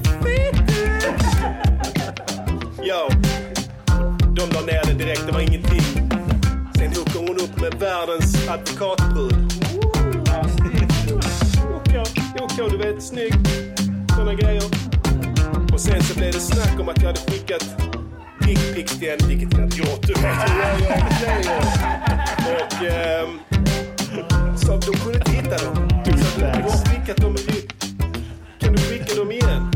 Yo. 2.84 3.10
De 4.36 4.50
la 4.54 4.62
ner 4.62 4.86
det 4.86 4.94
direkt, 4.94 5.26
det 5.26 5.32
var 5.32 5.40
ingenting. 5.40 5.82
Sen 6.76 6.88
hookade 6.88 7.28
hon 7.28 7.38
upp 7.38 7.62
med 7.62 7.74
världens 7.80 8.48
advokatbrud. 8.50 9.54
OK, 11.76 11.96
OK, 12.42 12.72
du 12.72 12.78
vet, 12.78 13.04
snygg. 13.04 13.34
Sådana 14.16 14.34
grejer. 14.34 14.64
Och 15.74 15.80
sen 15.80 16.04
så 16.04 16.14
blev 16.20 16.32
det 16.32 16.40
snack 16.40 16.80
om 16.80 16.90
att 16.90 17.02
jag 17.02 17.08
hade 17.08 17.32
skickat 17.32 17.66
dickpics 18.48 19.00
till 19.00 19.10
henne, 19.10 19.28
vilket 19.28 19.52
tjejer. 21.20 21.62
Och 22.46 22.84
ehm, 22.84 23.40
så 24.58 24.78
de 24.78 24.98
kunde 25.00 25.18
inte 25.18 25.32
hitta 25.32 25.58
dem. 25.66 25.90
Så 26.06 26.40
du 26.40 26.46
har 26.46 26.86
skickat 26.86 27.18
dem 27.18 27.36
i... 27.36 27.68
Kan 28.60 28.74
du 28.74 28.82
skicka 28.82 29.16
dem 29.16 29.32
igen? 29.32 29.72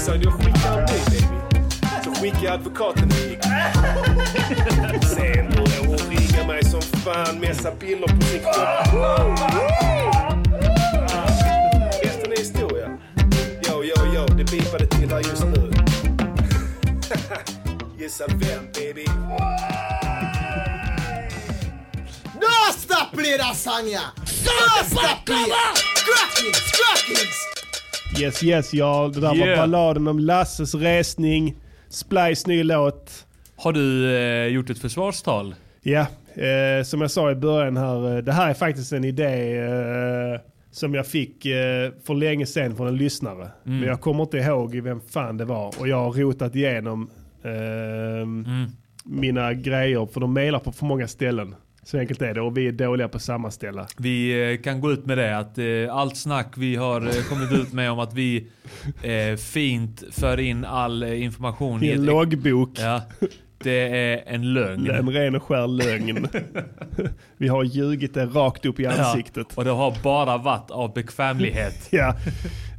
Så 0.00 0.10
jag 0.22 0.32
skickar 0.32 0.78
en 0.78 0.84
ny 0.84 0.98
baby. 1.10 1.58
Så 2.04 2.10
skickar 2.14 2.44
jag 2.44 2.54
advokaten 2.54 3.02
en 3.02 3.08
dick. 3.08 3.42
Sen 5.02 5.48
började 5.50 5.86
hon 5.86 5.98
ringa 6.10 6.46
mig 6.46 6.64
som 6.64 6.82
fan, 6.82 7.40
messa 7.40 7.70
bilder 7.80 8.06
på 8.08 8.22
sin 8.22 8.40
kropp. 8.40 9.38
Resten 12.02 12.32
är 12.32 12.38
historia. 12.38 12.88
Yo, 13.68 13.84
yo, 13.84 14.14
yo, 14.14 14.26
det 14.26 14.50
bipade 14.50 14.86
till 14.86 15.10
här 15.10 15.18
just 15.20 15.44
nu. 15.44 15.73
Gissa 17.98 18.24
vem, 18.28 18.64
baby? 18.74 19.04
No 22.34 22.72
stop 22.78 23.12
play 23.16 23.38
that 23.38 23.56
song, 23.56 23.86
yeah. 23.86 24.10
No 24.18 24.84
stop 24.86 25.24
play. 25.26 25.44
Crackings, 26.06 26.72
crackings. 26.72 27.36
Yes 28.20 28.42
yes 28.42 28.74
ja, 28.74 29.10
det 29.14 29.20
där 29.20 29.34
Yeah. 29.34 29.48
var 29.48 29.56
balladen 29.56 30.08
om 30.08 30.18
Lasses 30.18 30.74
resning. 30.74 31.54
Splice 31.88 32.46
ny 32.46 32.62
låt. 32.62 33.10
Har 33.56 33.72
du 33.72 34.16
eh, 34.16 34.46
gjort 34.46 34.70
ett 34.70 34.78
försvarstal? 34.78 35.54
Ja, 35.82 36.06
eh, 36.34 36.84
som 36.84 37.00
jag 37.00 37.10
sa 37.10 37.30
i 37.30 37.34
början 37.34 37.76
här. 37.76 38.16
eh, 38.16 38.22
Det 38.22 38.32
här 38.32 38.50
är 38.50 38.54
faktiskt 38.54 38.92
en 38.92 39.04
idé 39.04 39.56
eh, 39.58 40.40
som 40.74 40.94
jag 40.94 41.06
fick 41.06 41.46
eh, 41.46 41.90
för 42.04 42.14
länge 42.14 42.46
sedan 42.46 42.76
från 42.76 42.86
en 42.86 42.96
lyssnare. 42.96 43.48
Men 43.62 43.82
jag 43.82 44.00
kommer 44.00 44.22
inte 44.22 44.38
ihåg 44.38 44.76
vem 44.76 45.00
fan 45.00 45.36
det 45.36 45.44
var. 45.44 45.74
Och 45.80 45.88
jag 45.88 45.96
har 45.96 46.12
rotat 46.12 46.54
igenom 46.56 47.10
ehm, 47.44 48.46
mina 49.04 49.54
grejer. 49.54 50.06
För 50.06 50.20
de 50.20 50.32
mejlar 50.32 50.58
på 50.58 50.72
för 50.72 50.86
många 50.86 51.08
ställen. 51.08 51.54
Så 51.82 51.98
enkelt 51.98 52.22
är 52.22 52.34
det. 52.34 52.40
Och 52.40 52.56
vi 52.56 52.68
är 52.68 52.72
dåliga 52.72 53.08
på 53.08 53.16
att 53.16 53.22
sammanställa. 53.22 53.86
Vi 53.98 54.52
eh, 54.52 54.62
kan 54.62 54.80
gå 54.80 54.92
ut 54.92 55.06
med 55.06 55.18
det 55.18 55.38
att 55.38 55.58
eh, 55.58 55.96
allt 55.96 56.16
snack 56.16 56.54
vi 56.56 56.76
har 56.76 57.00
eh, 57.00 57.22
kommit 57.28 57.52
ut 57.52 57.72
med 57.72 57.90
om 57.90 57.98
att 57.98 58.14
vi 58.14 58.46
eh, 59.02 59.36
fint 59.36 60.04
för 60.10 60.40
in 60.40 60.64
all 60.64 61.02
eh, 61.02 61.22
information 61.22 61.82
I 61.82 61.90
en 61.90 62.04
loggbok. 62.04 62.70
Ja, 62.78 63.02
det 63.64 63.88
är 63.88 64.22
en 64.26 64.52
lögn. 64.52 64.90
En 64.90 65.10
ren 65.10 65.34
och 65.34 65.42
skär 65.42 65.66
lögn. 65.66 66.28
vi 67.36 67.48
har 67.48 67.64
ljugit 67.64 68.14
det 68.14 68.26
rakt 68.26 68.66
upp 68.66 68.80
i 68.80 68.86
ansiktet. 68.86 69.46
Ja, 69.50 69.54
och 69.56 69.64
det 69.64 69.70
har 69.70 69.96
bara 70.02 70.38
varit 70.38 70.70
av 70.70 70.92
bekvämlighet. 70.94 71.74
Ja. 71.90 72.14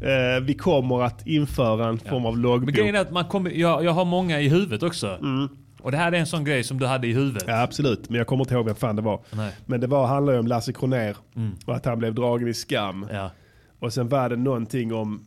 Eh, 0.01 0.41
vi 0.41 0.53
kommer 0.53 1.01
att 1.03 1.27
införa 1.27 1.87
en 1.87 1.97
form 1.97 2.25
av 2.25 2.37
loggbok. 2.37 2.65
Men 2.65 2.75
grejen 2.75 2.95
är 2.95 2.99
att 2.99 3.11
man 3.11 3.25
kommer, 3.25 3.51
jag, 3.51 3.83
jag 3.83 3.91
har 3.91 4.05
många 4.05 4.41
i 4.41 4.49
huvudet 4.49 4.83
också. 4.83 5.19
Och 5.81 5.91
det 5.91 5.97
här 5.97 6.11
är 6.11 6.17
en 6.17 6.25
sån 6.25 6.43
grej 6.43 6.63
som 6.63 6.79
du 6.79 6.85
hade 6.85 7.07
i 7.07 7.13
huvudet. 7.13 7.43
Ja, 7.47 7.61
absolut, 7.61 8.09
men 8.09 8.17
jag 8.17 8.27
kommer 8.27 8.43
inte 8.43 8.53
ihåg 8.53 8.65
vem 8.65 8.75
fan 8.75 8.95
det 8.95 9.01
var. 9.01 9.21
Nej. 9.31 9.51
Men 9.65 9.81
det 9.81 9.87
var, 9.87 10.07
handlade 10.07 10.39
om 10.39 10.47
Lasse 10.47 10.73
Kronér 10.73 11.17
och 11.65 11.75
att 11.75 11.85
han 11.85 11.99
blev 11.99 12.13
dragen 12.13 12.47
i 12.47 12.53
skam. 12.53 13.07
Ja. 13.11 13.31
Och 13.79 13.93
sen 13.93 14.09
var 14.09 14.29
det 14.29 14.35
någonting 14.35 14.93
om, 14.93 15.25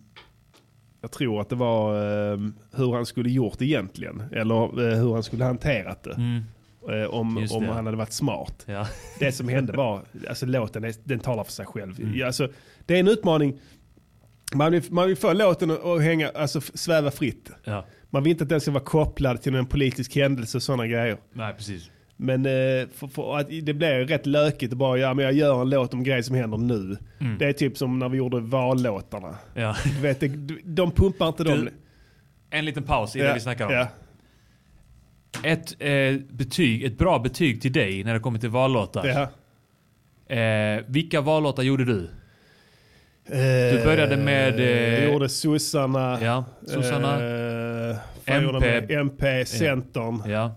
jag 1.08 1.12
tror 1.12 1.40
att 1.40 1.48
det 1.48 1.56
var 1.56 1.94
eh, 2.32 2.38
hur 2.72 2.92
han 2.92 3.06
skulle 3.06 3.30
gjort 3.30 3.62
egentligen. 3.62 4.22
Eller 4.32 4.90
eh, 4.90 4.98
hur 4.98 5.14
han 5.14 5.22
skulle 5.22 5.44
hanterat 5.44 6.02
det. 6.02 6.42
Eh, 6.92 7.04
om 7.10 7.38
Just 7.40 7.54
om 7.54 7.62
det. 7.62 7.72
han 7.72 7.86
hade 7.86 7.98
varit 7.98 8.12
smart. 8.12 8.64
Ja. 8.66 8.86
Det 9.18 9.32
som 9.32 9.48
hände 9.48 9.72
var, 9.72 10.02
alltså 10.28 10.46
låten 10.46 10.84
är, 10.84 10.94
den 11.04 11.18
talar 11.20 11.44
för 11.44 11.52
sig 11.52 11.66
själv. 11.66 12.00
Mm. 12.00 12.16
Ja, 12.16 12.26
Alltså, 12.26 12.48
det 12.86 12.94
är 12.94 13.00
en 13.00 13.08
utmaning. 13.08 13.60
Man 14.54 14.72
vill, 14.72 14.82
man 14.90 15.06
vill 15.06 15.16
få 15.16 15.32
låten 15.32 15.70
att 15.70 16.02
hänga, 16.02 16.28
alltså 16.28 16.60
sväva 16.60 17.10
fritt. 17.10 17.50
Ja. 17.64 17.84
Man 18.10 18.22
vill 18.22 18.30
inte 18.30 18.44
att 18.44 18.50
den 18.50 18.60
ska 18.60 18.70
vara 18.70 18.84
kopplad 18.84 19.42
till 19.42 19.52
någon 19.52 19.66
politisk 19.66 20.16
händelse 20.16 20.58
och 20.58 20.62
sådana 20.62 20.86
grejer. 20.86 21.16
Nej, 21.32 21.54
precis. 21.54 21.90
Men 22.20 22.46
eh, 22.46 22.88
för, 22.94 23.06
för 23.06 23.38
att 23.38 23.48
det 23.62 23.74
blir 23.74 24.04
rätt 24.06 24.26
lökigt 24.26 24.72
att 24.72 24.78
bara, 24.78 24.98
ja 24.98 25.14
men 25.14 25.24
jag 25.24 25.34
gör 25.34 25.60
en 25.62 25.70
låt 25.70 25.94
om 25.94 26.02
grejer 26.02 26.22
som 26.22 26.34
händer 26.36 26.58
nu. 26.58 26.96
Det 27.38 27.44
är 27.44 27.52
typ 27.52 27.76
som 27.76 27.98
när 27.98 28.08
vi 28.08 28.18
gjorde 28.18 28.40
vallåtarna. 28.40 29.36
Ja. 29.54 29.76
Du 29.84 30.00
vet, 30.00 30.20
de 30.64 30.90
pumpar 30.90 31.28
inte 31.28 31.44
dem. 31.44 31.64
Du, 31.64 31.70
En 32.50 32.64
liten 32.64 32.82
paus 32.82 33.16
i 33.16 33.18
det 33.18 33.34
vi 33.34 33.40
snackar 33.40 33.66
om. 33.66 33.72
Ja. 33.72 33.88
Ett 35.44 35.76
eh, 35.78 36.20
betyg, 36.30 36.84
ett 36.84 36.98
bra 36.98 37.18
betyg 37.18 37.62
till 37.62 37.72
dig 37.72 38.04
när 38.04 38.14
det 38.14 38.20
kommer 38.20 38.38
till 38.38 38.48
vallåtar. 38.48 39.06
Ja. 39.06 39.28
Eh, 40.36 40.84
vilka 40.86 41.20
vallåtar 41.20 41.62
gjorde 41.62 41.84
du? 41.84 42.08
Du 43.72 43.84
började 43.84 44.16
med, 44.16 44.60
eh, 44.60 45.02
Jag 45.04 45.12
gjorde 45.12 45.28
sossarna. 45.28 46.18
Ja, 46.22 46.44
sossarna. 46.66 47.14
Eh, 47.94 47.96
MP. 48.26 48.94
MP, 48.94 49.44
Centern. 49.44 50.22
Ja. 50.26 50.54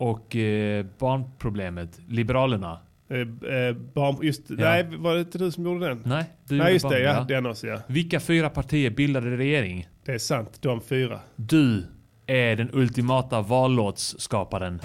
Och 0.00 0.36
eh, 0.36 0.86
barnproblemet, 0.98 2.00
Liberalerna. 2.08 2.78
Eh, 3.10 3.18
eh, 3.18 3.74
barn, 3.94 4.16
just, 4.22 4.50
Ja. 4.50 4.56
Nej, 4.58 4.86
var 4.96 5.14
det 5.14 5.20
inte 5.20 5.38
du 5.38 5.50
som 5.50 5.64
gjorde 5.64 5.88
den? 5.88 6.02
Nej, 6.06 6.24
du 6.48 6.58
nej 6.58 6.72
just 6.72 6.82
det. 6.88 6.88
barn- 6.88 7.02
Ja, 7.02 7.24
den 7.28 7.46
också 7.46 7.66
ja. 7.66 7.78
Vilka 7.86 8.20
fyra 8.20 8.50
partier 8.50 8.90
bildade 8.90 9.36
regering? 9.36 9.88
Det 10.04 10.12
är 10.12 10.18
sant, 10.18 10.58
de 10.62 10.80
fyra. 10.80 11.20
Du 11.36 11.84
är 12.26 12.56
den 12.56 12.70
ultimata 12.72 13.40
vallåtsskaparen. 13.42 14.80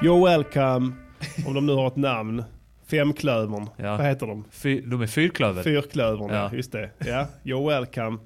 You're 0.00 0.24
welcome, 0.24 0.92
om 1.46 1.54
de 1.54 1.66
nu 1.66 1.72
har 1.74 1.86
ett 1.86 1.96
namn. 1.96 2.44
Femklövern. 2.90 3.68
Ja. 3.76 3.96
Vad 3.96 4.06
heter 4.06 4.26
de? 4.26 4.44
Fy, 4.50 4.80
de 4.80 5.02
är 5.02 5.06
fyrklöver. 5.06 5.62
Fyrklövern, 5.62 6.30
ja. 6.30 6.34
Ja. 6.34 6.56
Just 6.56 6.72
det. 6.72 6.90
Ja, 6.98 7.26
you're 7.42 7.68
welcome. 7.68 8.18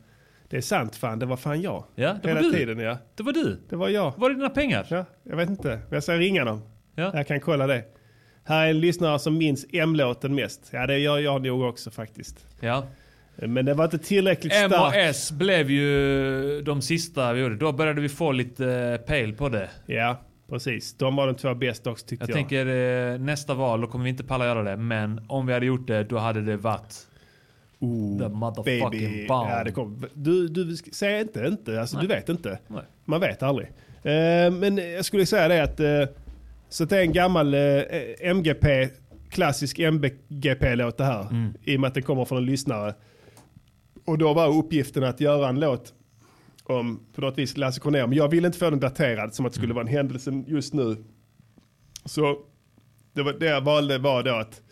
Det 0.51 0.57
är 0.57 0.61
sant 0.61 0.97
fan, 0.97 1.19
det 1.19 1.27
var 1.27 1.37
fan 1.37 1.63
jag. 1.63 1.85
Ja, 1.95 2.17
det 2.23 2.29
var 2.29 2.41
Hela 2.41 2.41
du. 2.41 2.53
tiden 2.59 2.79
ja. 2.79 2.99
Det 3.17 3.23
var 3.23 3.33
du. 3.33 3.61
Det 3.69 3.77
var 3.77 3.89
jag. 3.89 4.13
Var 4.17 4.31
är 4.31 4.35
dina 4.35 4.51
pengar? 4.51 4.87
Ja, 4.91 5.05
jag 5.23 5.37
vet 5.37 5.49
inte. 5.51 5.81
Jag 5.91 6.03
ska 6.03 6.13
ringa 6.15 6.45
dem. 6.45 6.63
Ja. 6.95 7.11
Jag 7.15 7.27
kan 7.27 7.41
kolla 7.41 7.67
det. 7.67 7.85
Här 8.45 8.67
är 8.67 8.71
en 8.71 8.81
lyssnare 8.81 9.19
som 9.19 9.39
minns 9.39 9.67
M-låten 9.73 10.35
mest. 10.35 10.69
Ja, 10.73 10.87
det 10.87 10.99
gör 10.99 11.19
jag 11.19 11.43
nog 11.47 11.63
också 11.63 11.91
faktiskt. 11.91 12.47
ja. 12.61 12.87
Men 13.39 13.65
det 13.65 13.75
var 13.75 13.85
inte 13.85 13.99
tillräckligt 13.99 14.53
M 14.57 14.65
och 14.65 14.71
starkt. 14.77 14.97
S 14.97 15.33
blev 15.33 15.71
ju 15.71 16.63
de 16.63 16.83
sista 16.83 17.33
vi 17.33 17.41
gjorde. 17.41 17.57
Då 17.57 17.73
började 17.73 18.01
vi 18.01 18.09
få 18.09 18.33
lite 18.33 18.67
eh, 18.73 18.97
pejl 19.07 19.35
på 19.35 19.49
det. 19.49 19.69
Ja, 19.87 20.21
precis. 20.51 20.95
De 20.95 21.17
var 21.17 21.27
de 21.27 21.35
två 21.37 21.55
bästa 21.55 21.91
också 21.91 22.07
tyckte 22.07 22.23
Jag 22.23 22.31
jag. 22.31 22.35
tänker 22.37 22.67
eh, 23.13 23.19
nästa 23.19 23.55
val, 23.55 23.81
då 23.81 23.87
kommer 23.87 24.05
vi 24.05 24.11
inte 24.11 24.25
palla 24.25 24.45
göra 24.47 24.63
det. 24.63 24.77
Men 24.77 25.21
om 25.29 25.47
vi 25.47 25.53
hade 25.53 25.67
gjort 25.67 25.87
det, 25.87 26.05
då 26.05 26.19
hade 26.19 26.41
det 26.43 26.57
varit 26.57 27.06
Ooh, 27.87 28.19
the 28.19 28.29
motherfucking 28.29 29.27
bomb. 29.27 29.51
Ja, 29.51 29.65
det 29.65 29.73
kom. 29.73 30.05
Du, 30.15 30.49
du 30.49 30.77
säger 30.77 31.21
inte 31.21 31.47
inte, 31.47 31.81
alltså 31.81 31.99
du 31.99 32.07
vet 32.07 32.29
inte. 32.29 32.59
Nej. 32.69 32.83
Man 33.05 33.21
vet 33.21 33.43
aldrig. 33.43 33.69
Eh, 34.03 34.51
men 34.53 34.77
jag 34.77 35.05
skulle 35.05 35.27
säga 35.27 35.49
det 35.49 35.63
att 35.63 35.81
eh, 35.81 36.15
så 36.69 36.85
det 36.85 36.97
är 36.97 37.01
en 37.03 37.13
gammal 37.13 37.55
eh, 37.55 37.83
MGP, 38.21 38.89
klassisk 39.31 39.79
MGP-låt 39.79 40.97
det 40.99 41.05
här. 41.05 41.21
Mm. 41.31 41.55
I 41.65 41.77
och 41.77 41.81
med 41.81 41.89
att 41.89 41.95
den 41.95 42.03
kommer 42.03 42.25
från 42.25 42.39
en 42.39 42.47
lyssnare. 42.47 42.95
Och 44.05 44.19
då 44.19 44.35
var 44.35 44.59
uppgiften 44.59 45.05
att 45.05 45.21
göra 45.21 45.49
en 45.49 45.61
låt 45.61 45.93
om 46.65 47.01
på 47.15 47.21
något 47.21 47.39
vis 47.39 47.57
Lasse 47.57 47.81
Kronér. 47.81 48.07
Men 48.07 48.19
jag 48.19 48.29
ville 48.29 48.47
inte 48.47 48.59
få 48.59 48.71
den 48.71 48.81
daterad 48.81 49.35
som 49.35 49.47
att 49.47 49.53
det 49.53 49.57
skulle 49.57 49.67
Mm. 49.73 49.75
vara 49.75 49.87
en 49.89 49.93
händelse 49.97 50.43
just 50.47 50.75
nu. 50.75 50.97
Så 52.05 52.37
det, 53.13 53.23
var, 53.23 53.33
det 53.33 53.47
jag 53.47 53.61
valde 53.61 53.99
var 53.99 54.23
då 54.23 54.35
att 54.35 54.63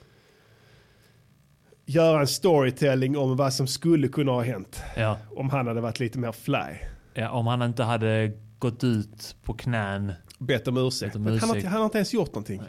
göra 1.86 2.20
en 2.20 2.26
storytelling 2.26 3.16
om 3.18 3.36
vad 3.36 3.52
som 3.54 3.66
skulle 3.66 4.08
kunna 4.08 4.32
ha 4.32 4.42
hänt. 4.42 4.82
Ja. 4.96 5.18
Om 5.36 5.50
han 5.50 5.66
hade 5.66 5.80
varit 5.80 6.00
lite 6.00 6.18
mer 6.18 6.32
fly. 6.32 6.58
ja, 7.14 7.30
om 7.30 7.46
han 7.46 7.62
inte 7.62 7.82
hade 7.82 8.32
gått 8.58 8.84
ut 8.84 9.36
på 9.44 9.52
knän. 9.54 10.12
Bett 10.38 10.68
om 10.68 10.76
ursäkt. 10.76 11.12
Bett 11.12 11.16
om 11.16 11.22
Men 11.22 11.38
Han, 11.38 11.48
har, 11.48 11.56
ursäkt. 11.56 11.68
han 11.70 11.78
har 11.78 11.84
inte 11.84 11.98
ens 11.98 12.14
gjort 12.14 12.28
någonting. 12.28 12.62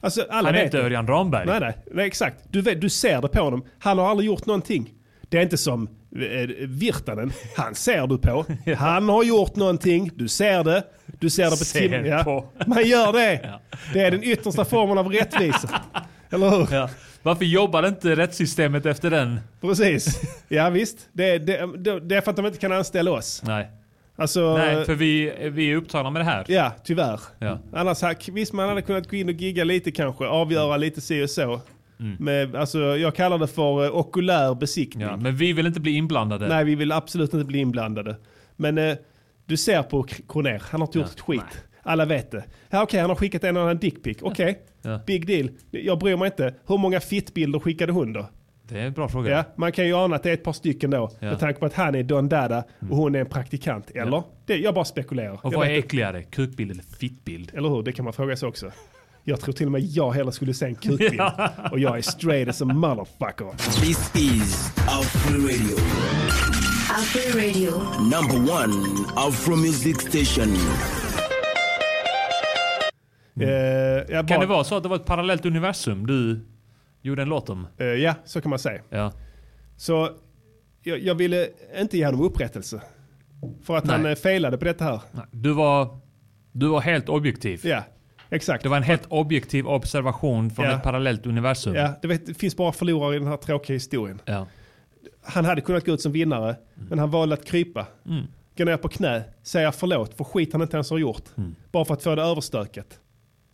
Alltså 0.00 0.26
alla 0.30 0.48
Han 0.48 0.54
är 0.58 0.64
inte. 0.64 0.78
Örjan 0.78 1.06
Ramberg. 1.06 1.46
Nej, 1.46 1.60
nej, 1.60 1.76
nej, 1.92 2.06
exakt. 2.06 2.36
Du, 2.50 2.60
vet, 2.62 2.80
du 2.80 2.88
ser 2.90 3.22
det 3.22 3.28
på 3.28 3.40
honom. 3.42 3.64
Han 3.78 3.98
har 3.98 4.10
aldrig 4.10 4.26
gjort 4.26 4.46
någonting. 4.46 4.90
Det 5.28 5.38
är 5.38 5.42
inte 5.42 5.56
som 5.56 5.88
eh, 6.16 6.66
Virtanen. 6.68 7.32
Han 7.56 7.74
ser 7.74 8.06
du 8.06 8.18
på. 8.18 8.44
Han 8.76 9.08
har 9.08 9.24
gjort 9.24 9.56
någonting. 9.56 10.10
Du 10.14 10.28
ser 10.28 10.64
det. 10.64 10.84
Du 11.18 11.30
ser 11.30 11.44
det 11.44 11.50
på 11.50 11.56
Ser 11.56 11.80
tim- 11.88 12.06
ja. 12.06 12.44
Man 12.66 12.84
gör 12.84 13.12
det. 13.12 13.58
Det 13.92 14.00
är 14.00 14.10
den 14.10 14.24
yttersta 14.24 14.64
formen 14.64 14.98
av 14.98 15.12
rättvisa. 15.12 15.80
Eller 16.30 16.50
hur? 16.50 16.68
Ja. 16.74 16.90
Varför 17.22 17.44
jobbar 17.44 17.88
inte 17.88 18.16
rättssystemet 18.16 18.86
efter 18.86 19.10
den? 19.10 19.40
Precis. 19.60 20.20
Ja 20.48 20.70
visst. 20.70 21.08
Det, 21.12 21.38
det, 21.38 21.76
det, 21.78 22.00
det 22.00 22.16
är 22.16 22.20
för 22.20 22.30
att 22.30 22.36
de 22.36 22.46
inte 22.46 22.58
kan 22.58 22.72
anställa 22.72 23.10
oss. 23.10 23.42
Nej. 23.46 23.70
Alltså, 24.16 24.56
Nej, 24.56 24.84
för 24.84 24.94
vi, 24.94 25.32
vi 25.52 25.70
är 25.72 25.76
upptagna 25.76 26.10
med 26.10 26.20
det 26.20 26.24
här. 26.24 26.44
Ja, 26.48 26.72
tyvärr. 26.84 27.20
Ja. 27.38 27.58
Annars 27.72 28.28
visst 28.28 28.52
man 28.52 28.68
hade 28.68 28.82
kunnat 28.82 29.10
gå 29.10 29.16
in 29.16 29.28
och 29.28 29.34
gigga 29.34 29.64
lite 29.64 29.90
kanske, 29.90 30.24
avgöra 30.26 30.76
lite 30.76 31.00
si 31.00 31.24
och 31.24 31.30
så. 31.30 31.60
Mm. 32.00 32.16
Med, 32.20 32.56
alltså, 32.56 32.78
jag 32.78 33.14
kallar 33.14 33.38
det 33.38 33.46
för 33.46 33.84
eh, 33.84 33.96
okulär 33.96 34.54
besiktning. 34.54 35.06
Ja, 35.06 35.16
men 35.16 35.36
vi 35.36 35.52
vill 35.52 35.66
inte 35.66 35.80
bli 35.80 35.92
inblandade. 35.96 36.48
Nej, 36.48 36.64
vi 36.64 36.74
vill 36.74 36.92
absolut 36.92 37.32
inte 37.34 37.44
bli 37.46 37.58
inblandade. 37.58 38.16
Men 38.56 38.78
eh, 38.78 38.96
du 39.46 39.56
ser 39.56 39.82
på 39.82 40.02
K- 40.02 40.08
Kronér, 40.28 40.62
han 40.70 40.80
har 40.80 40.88
inte 40.88 40.98
gjort 40.98 41.08
ett 41.10 41.20
skit. 41.20 41.64
Alla 41.82 42.04
vet 42.04 42.30
det. 42.30 42.44
Ja, 42.70 42.82
Okej, 42.82 43.00
han 43.00 43.10
har 43.10 43.16
skickat 43.16 43.44
en 43.44 43.56
annan 43.56 43.78
dickpic. 43.78 44.18
Okej, 44.22 44.58
Ja. 44.82 45.00
big 45.06 45.26
deal. 45.26 45.50
Jag 45.70 45.98
bryr 45.98 46.16
mig 46.16 46.26
inte. 46.26 46.54
Hur 46.66 46.78
många 46.78 47.00
fittbilder 47.00 47.58
skickade 47.58 47.92
hon 47.92 48.12
då? 48.12 48.26
Det 48.68 48.80
är 48.80 48.86
en 48.86 48.92
bra 48.92 49.08
fråga. 49.08 49.30
Ja, 49.30 49.44
man 49.56 49.72
kan 49.72 49.86
ju 49.86 49.94
ana 49.96 50.16
att 50.16 50.22
det 50.22 50.30
är 50.30 50.34
ett 50.34 50.44
par 50.44 50.52
stycken 50.52 50.90
då. 50.90 50.96
Ja. 50.96 51.16
Mm. 51.20 51.30
Med 51.30 51.40
tanke 51.40 51.60
på 51.60 51.66
att 51.66 51.74
han 51.74 51.94
är 51.94 52.02
Don 52.02 52.28
Dada 52.28 52.64
och 52.90 52.96
hon 52.96 53.14
är 53.14 53.18
en 53.20 53.26
praktikant. 53.26 53.90
Eller? 53.90 54.22
Det, 54.46 54.56
jag 54.56 54.74
bara 54.74 54.84
spekulerar. 54.84 55.32
Och 55.46 55.52
Jag 55.52 55.58
vad 55.58 55.68
är 55.68 55.78
äckligare? 55.78 56.22
Kukbild 56.22 56.70
eller 56.70 56.82
fittbild? 56.82 57.50
Eller 57.54 57.68
hur? 57.68 57.82
Det 57.82 57.92
kan 57.92 58.04
man 58.04 58.12
fråga 58.14 58.36
sig 58.36 58.48
också. 58.48 58.70
Jag 59.24 59.40
tror 59.40 59.52
till 59.54 59.66
och 59.66 59.72
med 59.72 59.80
jag 59.80 60.10
hellre 60.12 60.32
skulle 60.32 60.54
se 60.54 60.66
en 60.66 60.74
kukbild. 60.74 61.20
och 61.72 61.78
jag 61.78 61.98
är 61.98 62.02
straight 62.02 62.48
as 62.48 62.62
a 62.62 62.64
motherfucker. 62.64 63.50
This 63.80 64.16
is 64.16 64.72
Afro 64.76 65.38
Radio, 65.40 65.76
Afro 66.90 67.38
Radio. 67.38 67.70
number 68.02 68.52
one 68.52 69.04
Afro 69.16 69.56
music 69.56 70.00
station. 70.00 70.56
Eh, 73.42 73.48
jag 73.48 74.06
bara, 74.08 74.26
Kan 74.28 74.40
det 74.40 74.46
vara 74.46 74.64
så 74.64 74.76
att 74.76 74.82
det 74.82 74.88
var 74.88 74.96
ett 74.96 75.06
parallellt 75.06 75.46
universum 75.46 76.06
du 76.06 76.40
gjorde 77.02 77.22
en 77.22 77.28
låt 77.28 77.50
om? 77.50 77.66
Eh, 77.78 77.86
ja, 77.86 78.14
så 78.24 78.40
kan 78.40 78.50
man 78.50 78.58
säga. 78.58 78.82
Ja. 78.90 79.12
Så 79.76 80.08
jag, 80.82 80.98
jag 80.98 81.14
ville 81.14 81.48
inte 81.80 81.98
ge 81.98 82.06
honom 82.06 82.20
upprättelse. 82.22 82.82
För 83.62 83.76
att 83.76 83.86
han 83.90 84.02
Nej. 84.02 84.12
eh, 84.12 84.18
failade 84.18 84.58
på 84.58 84.64
detta 84.64 84.84
här. 84.84 85.00
Nej, 85.12 85.24
Du 85.30 85.52
var, 85.52 85.98
du 86.52 86.68
var 86.68 86.80
helt 86.80 87.08
objektiv. 87.08 87.60
Ja, 87.64 87.82
exakt. 88.30 88.62
Det 88.62 88.68
var 88.68 88.76
en 88.76 88.82
helt 88.82 89.06
objektiv 89.08 89.66
observation 89.68 90.50
från 90.50 90.64
Ja. 90.64 90.76
ett 90.76 90.82
parallellt 90.82 91.26
universum. 91.26 91.74
Ja, 91.74 91.92
det, 92.02 92.08
vet, 92.08 92.26
det 92.26 92.34
finns 92.34 92.56
bara 92.56 92.72
förlorare 92.72 93.16
i 93.16 93.18
den 93.18 93.28
här 93.28 93.36
tråkiga 93.36 93.74
historien. 93.74 94.20
Ja. 94.24 94.46
han 95.22 95.44
hade 95.44 95.60
kunnat 95.60 95.86
gå 95.86 95.92
ut 95.92 96.00
som 96.00 96.12
vinnare, 96.12 96.56
Mm. 96.76 96.88
men 96.88 96.98
han 96.98 97.10
valde 97.10 97.34
att 97.34 97.44
krypa. 97.44 97.86
Gå 98.58 98.64
ner 98.64 98.76
på 98.76 98.88
knä, 98.88 99.22
säga 99.42 99.72
förlåt 99.72 100.14
för 100.14 100.24
skit 100.24 100.52
han 100.52 100.62
inte 100.62 100.76
ens 100.76 100.90
har 100.90 100.98
gjort. 100.98 101.22
Mm. 101.36 101.54
Bara 101.72 101.84
för 101.84 101.94
att 101.94 102.02
få 102.02 102.14
det 102.14 102.22
överstökat. 102.22 102.98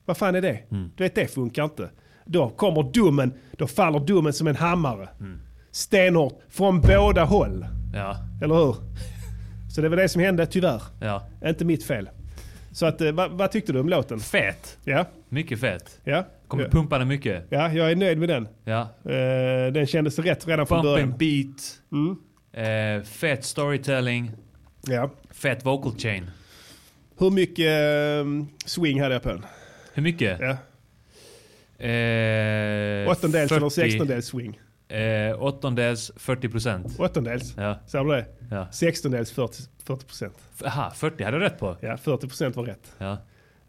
Vad 0.07 0.17
fan 0.17 0.35
är 0.35 0.43
det? 0.43 0.59
Du 0.97 1.05
vet, 1.05 1.15
det 1.15 1.27
funkar 1.27 1.65
inte. 1.65 1.91
Då 2.25 2.49
kommer 2.51 2.83
domen, 2.83 3.33
då 3.53 3.67
faller 3.67 4.01
domen 4.01 4.33
som 4.33 4.47
en 4.47 4.57
hammare. 4.57 5.09
Mm. 5.21 5.41
Stenhårt, 5.71 6.41
från 6.49 6.81
båda 6.81 7.25
håll. 7.25 7.67
Ja, 7.95 8.17
Eller 8.43 8.55
hur? 8.55 8.77
Så 9.75 9.81
det 9.81 9.89
var 9.89 9.97
det 9.97 10.09
som 10.09 10.23
hände, 10.23 10.47
tyvärr. 10.47 10.83
ja. 11.01 11.27
Inte 11.45 11.65
mitt 11.65 11.85
fel. 11.85 12.09
Så 12.73 12.87
att, 12.87 13.01
eh, 13.01 13.13
vad, 13.13 13.31
vad 13.31 13.51
tyckte 13.51 13.73
du 13.73 13.81
om 13.81 13.89
låten? 13.89 14.21
Fet. 14.21 14.79
Ja, 14.85 15.05
Mycket 15.29 15.61
fet. 15.61 16.01
ja. 16.05 16.27
Kommer 16.49 16.65
ja. 16.65 16.71
pumpa 16.71 16.99
den 16.99 17.09
mycket. 17.09 17.47
Ja, 17.51 17.73
jag 17.73 17.91
är 17.93 17.97
nöjd 17.97 18.19
med 18.19 18.29
den. 18.29 18.49
Ja. 18.65 18.81
Eh, 19.05 19.73
den 19.73 19.87
kändes 19.87 20.19
rätt 20.19 20.49
redan 20.49 20.67
från 20.67 20.83
Bump 20.83 20.93
början. 20.95 21.09
and 21.09 21.19
beat. 21.19 21.81
Mm. 21.93 22.17
Eh, 22.99 23.03
fet 23.05 23.45
storytelling. 23.45 24.31
Ja. 24.87 25.11
Fet 25.31 25.67
vocal 25.67 25.93
chain. 25.99 26.31
Hur 27.19 27.31
mycket 27.31 27.67
eh, 27.67 28.47
swing 28.67 29.01
hade 29.03 29.15
jag 29.15 29.23
på 29.23 29.29
den? 29.29 29.47
Hur 29.97 30.03
mycket? 30.03 30.41
Ja. 30.41 30.57
Eh, 31.87 33.11
Åttondels 33.11 33.53
eller 33.53 33.61
40, 33.61 33.71
sextondels 33.71 34.27
swing? 34.27 34.61
Eh, 34.89 35.43
åttondels 35.43 36.13
40 36.17 36.49
procent. 36.49 37.01
Åttondels? 37.01 37.55
Ja. 37.57 37.79
Sa 37.87 38.03
du 38.05 38.11
det? 38.11 38.27
Ja. 38.51 38.69
Sextondels 38.73 39.33
40 39.33 39.63
40 39.85 40.07
procent. 40.07 40.35
Aha, 40.65 40.93
40 40.97 41.25
hade 41.25 41.39
du 41.39 41.45
rätt 41.45 41.59
på. 41.59 41.77
Ja, 41.81 41.97
40 41.97 42.29
procent 42.29 42.57
var 42.57 42.65
rätt. 42.65 42.93
Ja. 42.99 43.19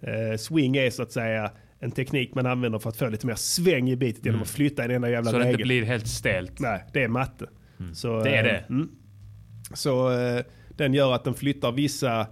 Eh, 0.02 0.38
swing 0.38 0.78
är 0.78 0.90
så 0.90 1.04
att 1.04 1.12
säga 1.12 1.52
en 1.80 1.92
teknik 1.92 2.36
man 2.36 2.46
använder 2.46 2.80
för 2.80 2.90
att 2.90 2.98
få 2.98 3.10
lite 3.10 3.28
mer 3.28 3.36
sväng 3.36 3.90
i 3.90 3.96
beatet 3.96 4.26
genom 4.26 4.42
att 4.42 4.50
flytta 4.50 4.82
i 4.82 4.86
en 4.86 4.92
enda 4.92 5.10
jävla 5.10 5.30
Mm. 5.30 5.34
Så 5.34 5.38
det 5.40 5.44
regel. 5.46 5.60
inte 5.62 5.68
blir 5.68 5.84
helt 5.84 6.08
stelt. 6.08 6.60
Nej, 6.60 6.86
det 6.94 7.04
är 7.04 7.08
matte. 7.08 7.46
Så, 7.94 8.20
Det 8.24 8.30
är 8.30 8.44
eh, 8.46 8.52
det. 8.52 8.64
Mm. 8.70 8.90
Så 9.74 10.12
eh, 10.20 10.44
den 10.70 10.94
gör 10.94 11.14
att 11.14 11.24
den 11.24 11.34
flyttar 11.34 11.72
vissa, 11.72 12.28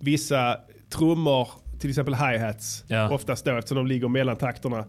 vissa 0.00 0.58
trummor, 0.90 1.48
till 1.84 1.90
exempel 1.90 2.14
hi-hats, 2.14 2.84
Ja. 2.88 3.10
oftast 3.10 3.44
då 3.44 3.56
eftersom 3.56 3.76
de 3.76 3.86
ligger 3.86 4.08
mellan 4.08 4.36
takterna, 4.36 4.84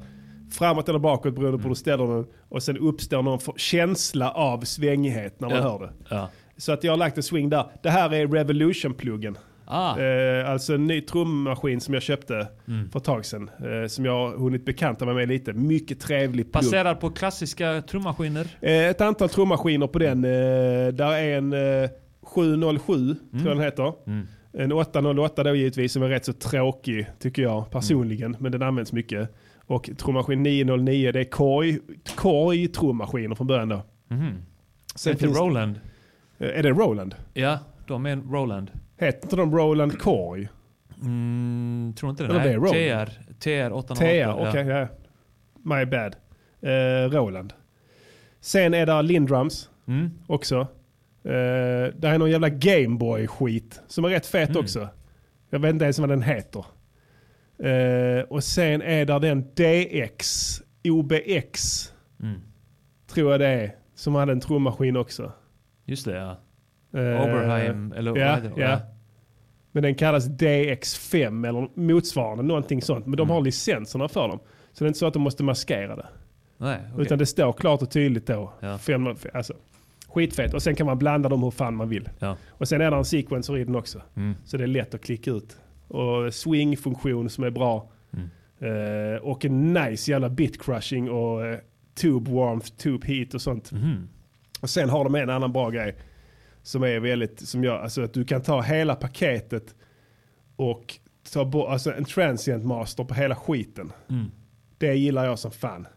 framåt 0.52 0.90
eller 0.90 1.00
bakåt 1.00 1.36
beroende 1.36 1.58
på 1.58 1.64
hur 1.64 1.70
du 1.70 1.76
ställer 1.76 2.08
den. 2.08 2.26
Och 2.50 2.64
sen 2.64 2.78
uppstår 2.78 3.22
någon 3.22 3.40
känsla 3.58 4.32
av 4.32 4.62
svängighet 4.62 5.40
när 5.40 5.50
man 5.50 5.58
Ja. 5.58 5.64
hör 5.64 5.80
det. 5.80 5.90
Ja. 6.10 6.30
Så 6.58 6.72
att 6.72 6.84
jag 6.84 6.92
har 6.92 6.98
lagt 6.98 7.18
en 7.18 7.24
swing 7.24 7.50
där. 7.50 7.66
Det 7.84 7.90
här 7.90 8.14
är 8.14 8.28
Revolution-pluggen. 8.28 9.38
Ah, 9.66 10.00
Eh, 10.00 10.50
alltså 10.50 10.74
en 10.76 10.88
ny 10.88 11.02
trummaskin 11.02 11.82
som 11.82 11.94
jag 11.94 12.04
köpte 12.04 12.48
Mm. 12.68 12.90
för 12.90 13.00
ett 13.00 13.06
tag 13.06 13.26
sedan. 13.26 13.50
Eh, 13.60 13.88
som 13.88 14.06
jag 14.06 14.12
har 14.30 14.38
hunnit 14.38 14.66
bekanta 14.66 15.06
mig 15.06 15.14
med 15.16 15.28
lite. 15.28 15.54
Mycket 15.54 16.00
trevlig 16.00 16.52
plugg. 16.52 16.64
baserad 16.64 17.00
på 17.00 17.10
klassiska 17.10 17.82
trummaskiner. 17.82 18.48
Eh, 18.62 18.72
ett 18.90 19.02
antal 19.02 19.30
trummaskiner 19.30 19.88
på 19.88 20.00
den. 20.00 20.24
Eh, 20.26 20.94
där 20.94 21.12
är 21.14 21.38
en 21.38 21.54
eh, 21.84 21.90
707, 22.24 23.16
tror 23.32 23.48
jag 23.48 23.58
den 23.58 23.60
heter. 23.66 23.94
Mm. 24.08 24.28
En 24.58 24.72
808 24.72 25.44
då 25.44 25.56
givetvis, 25.56 25.94
som 25.94 26.04
är 26.04 26.10
rätt 26.10 26.26
så 26.26 26.34
tråkig 26.34 27.08
tycker 27.20 27.42
jag 27.42 27.72
personligen. 27.72 28.26
Mm. 28.32 28.44
Men 28.44 28.52
den 28.52 28.62
används 28.62 28.94
mycket. 28.94 29.30
Och 29.68 29.90
trummaskin 29.98 30.44
909, 30.44 31.12
det 31.12 31.20
är 31.20 31.24
korg, 31.24 31.80
korg 32.16 32.68
trummaskiner 32.68 33.36
från 33.36 33.48
början 33.48 33.70
då. 33.70 33.82
Mhm. 34.08 34.38
Sen 34.96 35.14
Heter 35.14 35.26
finns, 35.28 35.40
Roland. 35.40 35.80
eh, 36.38 36.48
är 36.60 36.64
det 36.64 36.70
Roland? 36.70 37.16
Ja, 37.34 37.60
de 37.88 38.06
är 38.06 38.10
en 38.10 38.22
Roland. 38.32 38.72
Heter 38.98 39.24
inte 39.24 39.36
de 39.36 39.56
Roland 39.56 40.00
korg? 40.00 40.48
Mm, 41.02 41.94
tror 41.98 42.10
inte 42.10 42.24
det. 42.24 42.30
Eller 42.30 42.44
det 42.74 42.90
är 42.90 43.06
Nej. 43.06 43.06
TR. 43.40 43.70
TR 43.70 43.74
808. 43.74 43.96
TR, 43.96 44.50
okej. 44.50 44.68
ja. 44.68 44.88
My 45.64 45.86
bad. 45.86 46.16
Eh, 46.62 47.10
Roland. 47.12 47.54
Sen 48.40 48.74
är 48.74 48.86
det 48.86 49.02
Lindrums 49.02 49.70
Mm. 49.88 50.12
också. 50.28 50.68
Eh, 51.26 51.32
där 51.96 52.14
är 52.14 52.18
någon 52.18 52.32
jävla 52.32 52.50
Gameboy-skit 52.50 53.82
som 53.88 54.06
är 54.06 54.10
rätt 54.10 54.26
fet 54.26 54.50
Mm. 54.50 54.62
också. 54.62 54.90
Jag 55.50 55.60
vet 55.60 55.70
inte 55.74 55.86
ens 55.86 56.00
vad 56.00 56.10
den 56.10 56.22
heter. 56.22 56.66
Eh, 57.60 58.24
och 58.30 58.44
sen 58.44 58.82
är 58.82 59.06
där 59.06 59.20
den 59.20 59.42
DX, 59.42 60.62
OBX, 60.84 61.62
Mm. 62.24 62.40
tror 63.08 63.32
jag 63.32 63.40
det 63.40 63.48
är, 63.48 63.76
som 63.96 64.16
hade 64.16 64.32
en 64.32 64.40
trummaskin 64.40 64.98
också. 64.98 65.32
Just 65.86 66.06
det, 66.06 66.16
ja. 66.18 66.32
Eh, 67.00 67.22
Oberheim, 67.22 67.92
eller 67.96 68.12
vad 68.12 68.20
ja, 68.20 68.38
det? 68.40 68.52
ja. 68.62 68.80
Men 69.72 69.84
den 69.84 69.96
kallas 69.96 70.28
DX5 70.28 71.48
eller 71.48 71.80
motsvarande, 71.80 72.44
någonting 72.44 72.82
sånt. 72.82 73.06
Men 73.06 73.18
de 73.18 73.24
Mm. 73.24 73.34
har 73.34 73.42
licenserna 73.42 74.08
för 74.08 74.28
dem. 74.28 74.40
Så 74.74 74.84
det 74.84 74.86
är 74.86 74.88
inte 74.88 75.00
så 75.00 75.08
att 75.08 75.14
de 75.14 75.22
måste 75.22 75.44
maskera 75.44 75.96
det. 75.96 76.08
Nej, 76.58 76.80
okej. 76.94 77.06
Utan 77.06 77.18
det 77.18 77.26
står 77.26 77.54
klart 77.54 77.82
och 77.82 77.92
tydligt 77.92 78.28
då. 78.28 78.54
Ja. 78.60 78.78
Fem, 78.78 79.08
alltså, 79.34 79.54
skitfett. 80.16 80.54
Och 80.54 80.64
sen 80.64 80.76
kan 80.76 80.86
man 80.86 80.98
blanda 80.98 81.30
dem 81.30 81.44
hur 81.44 81.52
fan 81.52 81.76
man 81.76 81.90
vill. 81.90 82.10
Ja. 82.20 82.38
Och 82.50 82.68
sen 82.68 82.82
är 82.82 82.92
det 82.92 82.98
en 82.98 83.06
sequencer 83.06 83.58
i 83.58 83.64
den 83.64 83.76
också. 83.76 84.02
Mm. 84.16 84.36
Så 84.46 84.58
det 84.58 84.64
är 84.64 84.68
lätt 84.68 84.94
att 84.94 85.02
klicka 85.02 85.32
ut. 85.32 85.58
Och 85.88 86.34
swing-funktion 86.34 87.30
som 87.30 87.44
är 87.44 87.50
bra. 87.50 87.90
Mm. 88.14 88.30
Eh, 88.60 89.22
och 89.22 89.46
en 89.46 89.74
nice 89.74 90.12
jävla 90.12 90.30
bit 90.30 90.62
crushing 90.62 91.10
och 91.10 91.46
eh, 91.46 91.60
tube 91.96 92.32
warmth, 92.32 92.68
tube 92.68 93.08
heat 93.08 93.34
och 93.34 93.42
sånt. 93.42 93.72
Mhm. 93.72 94.10
Och 94.62 94.70
sen 94.70 94.90
har 94.90 95.04
de 95.04 95.16
en 95.16 95.30
annan 95.30 95.54
bra 95.54 95.70
grej. 95.70 95.96
Som 96.62 96.84
är 96.84 97.00
väldigt, 97.00 97.40
som 97.40 97.64
gör, 97.64 97.78
alltså 97.78 98.02
att 98.02 98.14
du 98.14 98.26
kan 98.26 98.42
ta 98.42 98.62
hela 98.62 98.96
paketet 98.96 99.76
och 100.56 101.00
ta 101.34 101.46
bort, 101.46 101.70
alltså 101.70 101.94
en 101.94 102.06
transient 102.06 102.66
master 102.66 103.04
på 103.04 103.14
hela 103.14 103.36
skiten. 103.36 103.92
Mm. 104.10 104.32
Det 104.78 104.94
gillar 104.94 105.26
jag 105.26 105.40
som 105.40 105.52
fan. 105.52 105.88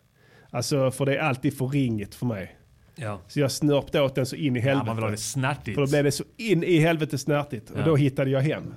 Alltså 0.51 0.91
för 0.91 1.07
det 1.07 1.17
är 1.17 1.21
alltid 1.21 1.59
för 1.59 1.67
ringigt 1.67 2.15
för 2.15 2.27
mig. 2.27 2.58
Ja. 3.01 3.21
Så 3.29 3.41
jag 3.41 3.51
snörpte 3.51 4.01
åt 4.01 4.15
den 4.15 4.27
så 4.27 4.37
in 4.37 4.57
i 4.57 4.59
ja, 4.59 4.65
helvete. 4.65 4.87
man 4.87 4.97
vill 4.97 5.05
ha 5.05 5.11
det 5.11 5.17
snärtigt. 5.17 5.75
för 5.75 5.83
då 5.87 5.91
blev 5.91 6.05
det 6.05 6.13
så 6.13 6.25
in 6.37 6.63
i 6.65 6.79
helvete 6.79 7.19
snärtigt. 7.19 7.71
Och 7.71 7.79
Ja. 7.81 7.85
då 7.85 7.97
hittade 7.97 8.31
jag 8.31 8.41
hem. 8.41 8.75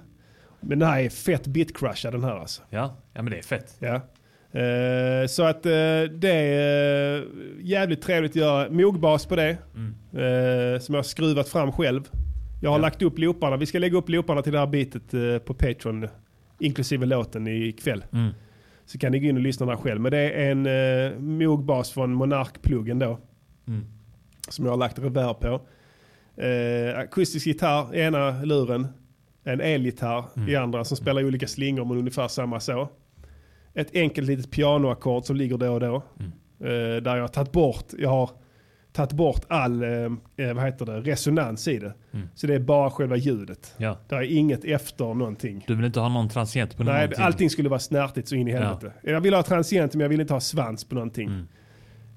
Men 0.60 0.80
den 0.80 0.88
här 0.88 1.00
är 1.02 1.10
fett 1.10 1.48
bitcrushad 1.48 2.14
den 2.14 2.24
här 2.24 2.36
alltså. 2.38 2.62
Ja. 2.70 2.98
ja, 3.14 3.22
men 3.22 3.32
det 3.32 3.38
är 3.38 3.42
fett. 3.44 3.76
Ja. 3.80 3.96
Eh, 4.60 5.28
så 5.28 5.44
att 5.44 5.66
eh, 5.66 5.72
det 6.20 6.32
är 6.32 7.18
eh, 7.18 7.24
jävligt 7.62 8.02
trevligt 8.02 8.32
att 8.32 8.36
göra. 8.36 8.70
Mogbas 8.70 9.26
på 9.26 9.36
det. 9.36 9.50
eh, 9.50 10.80
som 10.82 10.96
jag 10.96 11.00
har 11.00 11.04
skruvat 11.04 11.50
fram 11.50 11.72
själv. 11.72 12.02
Jag 12.62 12.70
har 12.70 12.76
Mm. 12.76 12.84
Ja. 12.84 12.88
lagt 12.88 13.02
upp 13.02 13.20
looparna. 13.20 13.58
Vi 13.58 13.66
ska 13.66 13.80
lägga 13.80 13.98
upp 13.98 14.10
looparna 14.10 14.42
till 14.42 14.54
det 14.54 14.60
här 14.60 14.68
bitet 14.68 15.12
på 15.46 15.54
Patreon. 15.54 16.08
Inklusive 16.60 17.06
låten 17.06 17.48
ikväll. 17.48 18.04
Mm. 18.14 18.30
Så 18.86 18.98
kan 18.98 19.12
ni 19.12 19.20
gå 19.20 19.26
in 19.28 19.36
och 19.36 19.42
lyssna 19.44 19.66
där 19.66 19.76
själv. 19.76 20.02
Men 20.02 20.12
det 20.12 20.18
är 20.18 20.52
en 20.52 20.66
uh, 20.68 21.20
Moog-bas 21.20 21.92
från 21.92 22.14
Monark-pluggen 22.14 23.00
då. 23.00 23.20
Mm. 23.68 23.86
Som 24.50 24.66
jag 24.66 24.72
har 24.72 24.78
lagt 24.78 25.00
reverb 25.00 25.40
på. 25.40 25.62
Uh, 26.44 27.00
akustisk 27.00 27.48
gitarr 27.48 27.96
i 27.96 28.00
ena 28.02 28.44
luren. 28.44 28.88
En 29.44 29.62
elgitarr 29.62 30.24
Mm. 30.36 30.50
i 30.50 30.56
andra 30.56 30.84
som 30.84 30.98
spelar 30.98 31.24
olika 31.26 31.48
slingor 31.48 31.86
men 31.86 31.98
ungefär 31.98 32.28
samma 32.28 32.60
så. 32.60 32.90
Ett 33.74 33.96
enkelt 33.96 34.28
litet 34.28 34.52
pianoackord 34.52 35.24
som 35.26 35.36
ligger 35.36 35.58
då 35.58 35.72
och 35.74 35.80
då. 35.80 36.04
Mm. 36.20 36.32
Eh, 36.60 37.02
där 37.04 37.16
jag 37.16 37.24
har 37.24 37.28
tagit 37.28 37.52
bort, 37.52 37.86
jag 37.98 38.10
har 38.10 38.30
tagit 38.94 39.12
bort 39.14 39.42
all 39.48 39.84
eh, 39.84 39.90
eh, 40.38 40.54
vad 40.54 40.66
heter 40.66 40.86
det, 40.86 41.00
resonans 41.02 41.68
i 41.68 41.80
det. 41.80 41.94
Mm. 42.12 42.28
Så 42.36 42.48
det 42.48 42.56
är 42.56 42.60
bara 42.60 42.90
själva 42.92 43.16
ljudet. 43.16 43.74
Ja. 43.78 43.98
Det 44.10 44.16
är 44.16 44.22
inget 44.22 44.66
efter 44.66 45.14
någonting. 45.14 45.64
Du 45.68 45.76
vill 45.76 45.86
inte 45.86 46.00
ha 46.00 46.10
någon 46.10 46.30
transient 46.30 46.78
på 46.78 46.84
Nej, 46.84 46.94
någonting? 46.94 47.24
allting 47.26 47.50
skulle 47.50 47.70
vara 47.70 47.80
snärtigt 47.80 48.28
så 48.28 48.36
in 48.36 48.48
i 48.48 48.52
Ja. 48.52 48.58
helvete. 48.60 48.94
Jag 49.04 49.22
vill 49.22 49.34
ha 49.34 49.44
transient 49.44 49.94
men 49.94 50.02
jag 50.02 50.10
vill 50.10 50.22
inte 50.22 50.34
ha 50.34 50.40
svans 50.42 50.84
på 50.84 50.96
någonting. 50.96 51.28
Mm. 51.28 51.48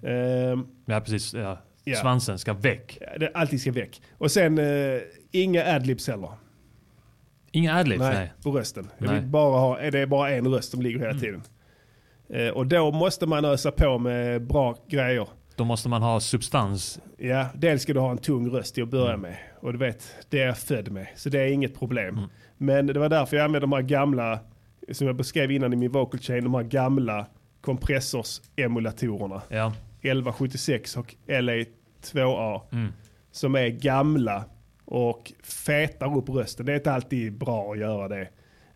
Ehm, 0.03 0.67
Ja, 0.87 1.01
precis. 1.01 1.35
Ja. 1.35 1.59
Ja. 1.85 1.97
Svansen 1.97 2.39
ska 2.39 2.53
väck. 2.53 2.99
allting 3.35 3.59
ska 3.59 3.73
väck. 3.73 4.03
Och 4.19 4.31
sen 4.31 4.59
eh, 4.59 5.01
inga 5.31 5.65
adlibs 5.75 6.09
heller. 6.09 6.31
Inga 7.53 7.75
adlibs? 7.75 8.01
Nej, 8.01 8.15
Nej. 8.15 8.33
på 8.43 8.51
rösten. 8.51 8.91
Jag 8.99 9.07
Nej. 9.07 9.21
vill 9.21 9.29
bara 9.29 9.59
ha, 9.61 9.81
det 9.91 9.99
är 9.99 10.07
bara 10.07 10.31
en 10.31 10.47
röst 10.49 10.71
som 10.71 10.83
ligger 10.83 10.99
hela 10.99 11.11
Mm. 11.11 11.21
tiden. 11.23 11.43
Eh, 12.29 12.49
och 12.49 12.67
då 12.67 12.91
måste 12.93 13.27
man 13.27 13.45
ösa 13.45 13.71
på 13.73 13.99
med 13.99 14.47
bra 14.47 14.77
grejer. 14.89 15.29
Då 15.57 15.65
måste 15.65 15.89
man 15.89 16.03
ha 16.03 16.21
substans. 16.21 17.01
Ja, 17.19 17.47
dels 17.55 17.83
ska 17.83 17.93
du 17.93 18.01
ha 18.01 18.11
en 18.11 18.19
tung 18.19 18.51
röst 18.51 18.75
till 18.75 18.83
att 18.83 18.89
börja 18.91 19.09
Mm. 19.09 19.21
med. 19.21 19.37
Och 19.61 19.73
du 19.73 19.79
vet, 19.79 20.05
det 20.29 20.41
är 20.41 20.47
jag 20.47 20.59
född 20.59 20.93
med. 20.93 21.07
Så 21.17 21.29
det 21.29 21.41
är 21.41 21.47
inget 21.47 21.79
problem. 21.79 22.19
Mm. 22.19 22.31
Men 22.57 22.87
det 22.87 22.99
var 22.99 23.09
därför 23.09 23.37
jag 23.37 23.45
använde 23.45 23.61
de 23.67 23.73
här 23.73 23.83
gamla, 23.83 24.39
som 24.93 25.07
jag 25.07 25.17
beskrev 25.17 25.51
innan 25.51 25.73
i 25.73 25.77
min 25.77 25.93
vocal 25.93 26.21
chain, 26.21 26.45
de 26.45 26.55
här 26.55 26.63
gamla 26.63 27.27
kompressorsemulatorerna. 27.61 29.43
Ja. 29.49 29.73
1176 30.05 30.97
och 30.97 31.15
LA2A. 31.27 32.61
Mm. 32.73 32.93
Som 33.31 33.55
är 33.55 33.69
gamla 33.69 34.45
och 34.85 35.33
fetar 35.43 36.17
upp 36.19 36.29
rösten. 36.29 36.67
Det 36.67 36.73
är 36.73 36.77
inte 36.77 36.93
alltid 36.93 37.39
bra 37.39 37.73
att 37.73 37.79
göra 37.79 38.09
det. 38.09 38.29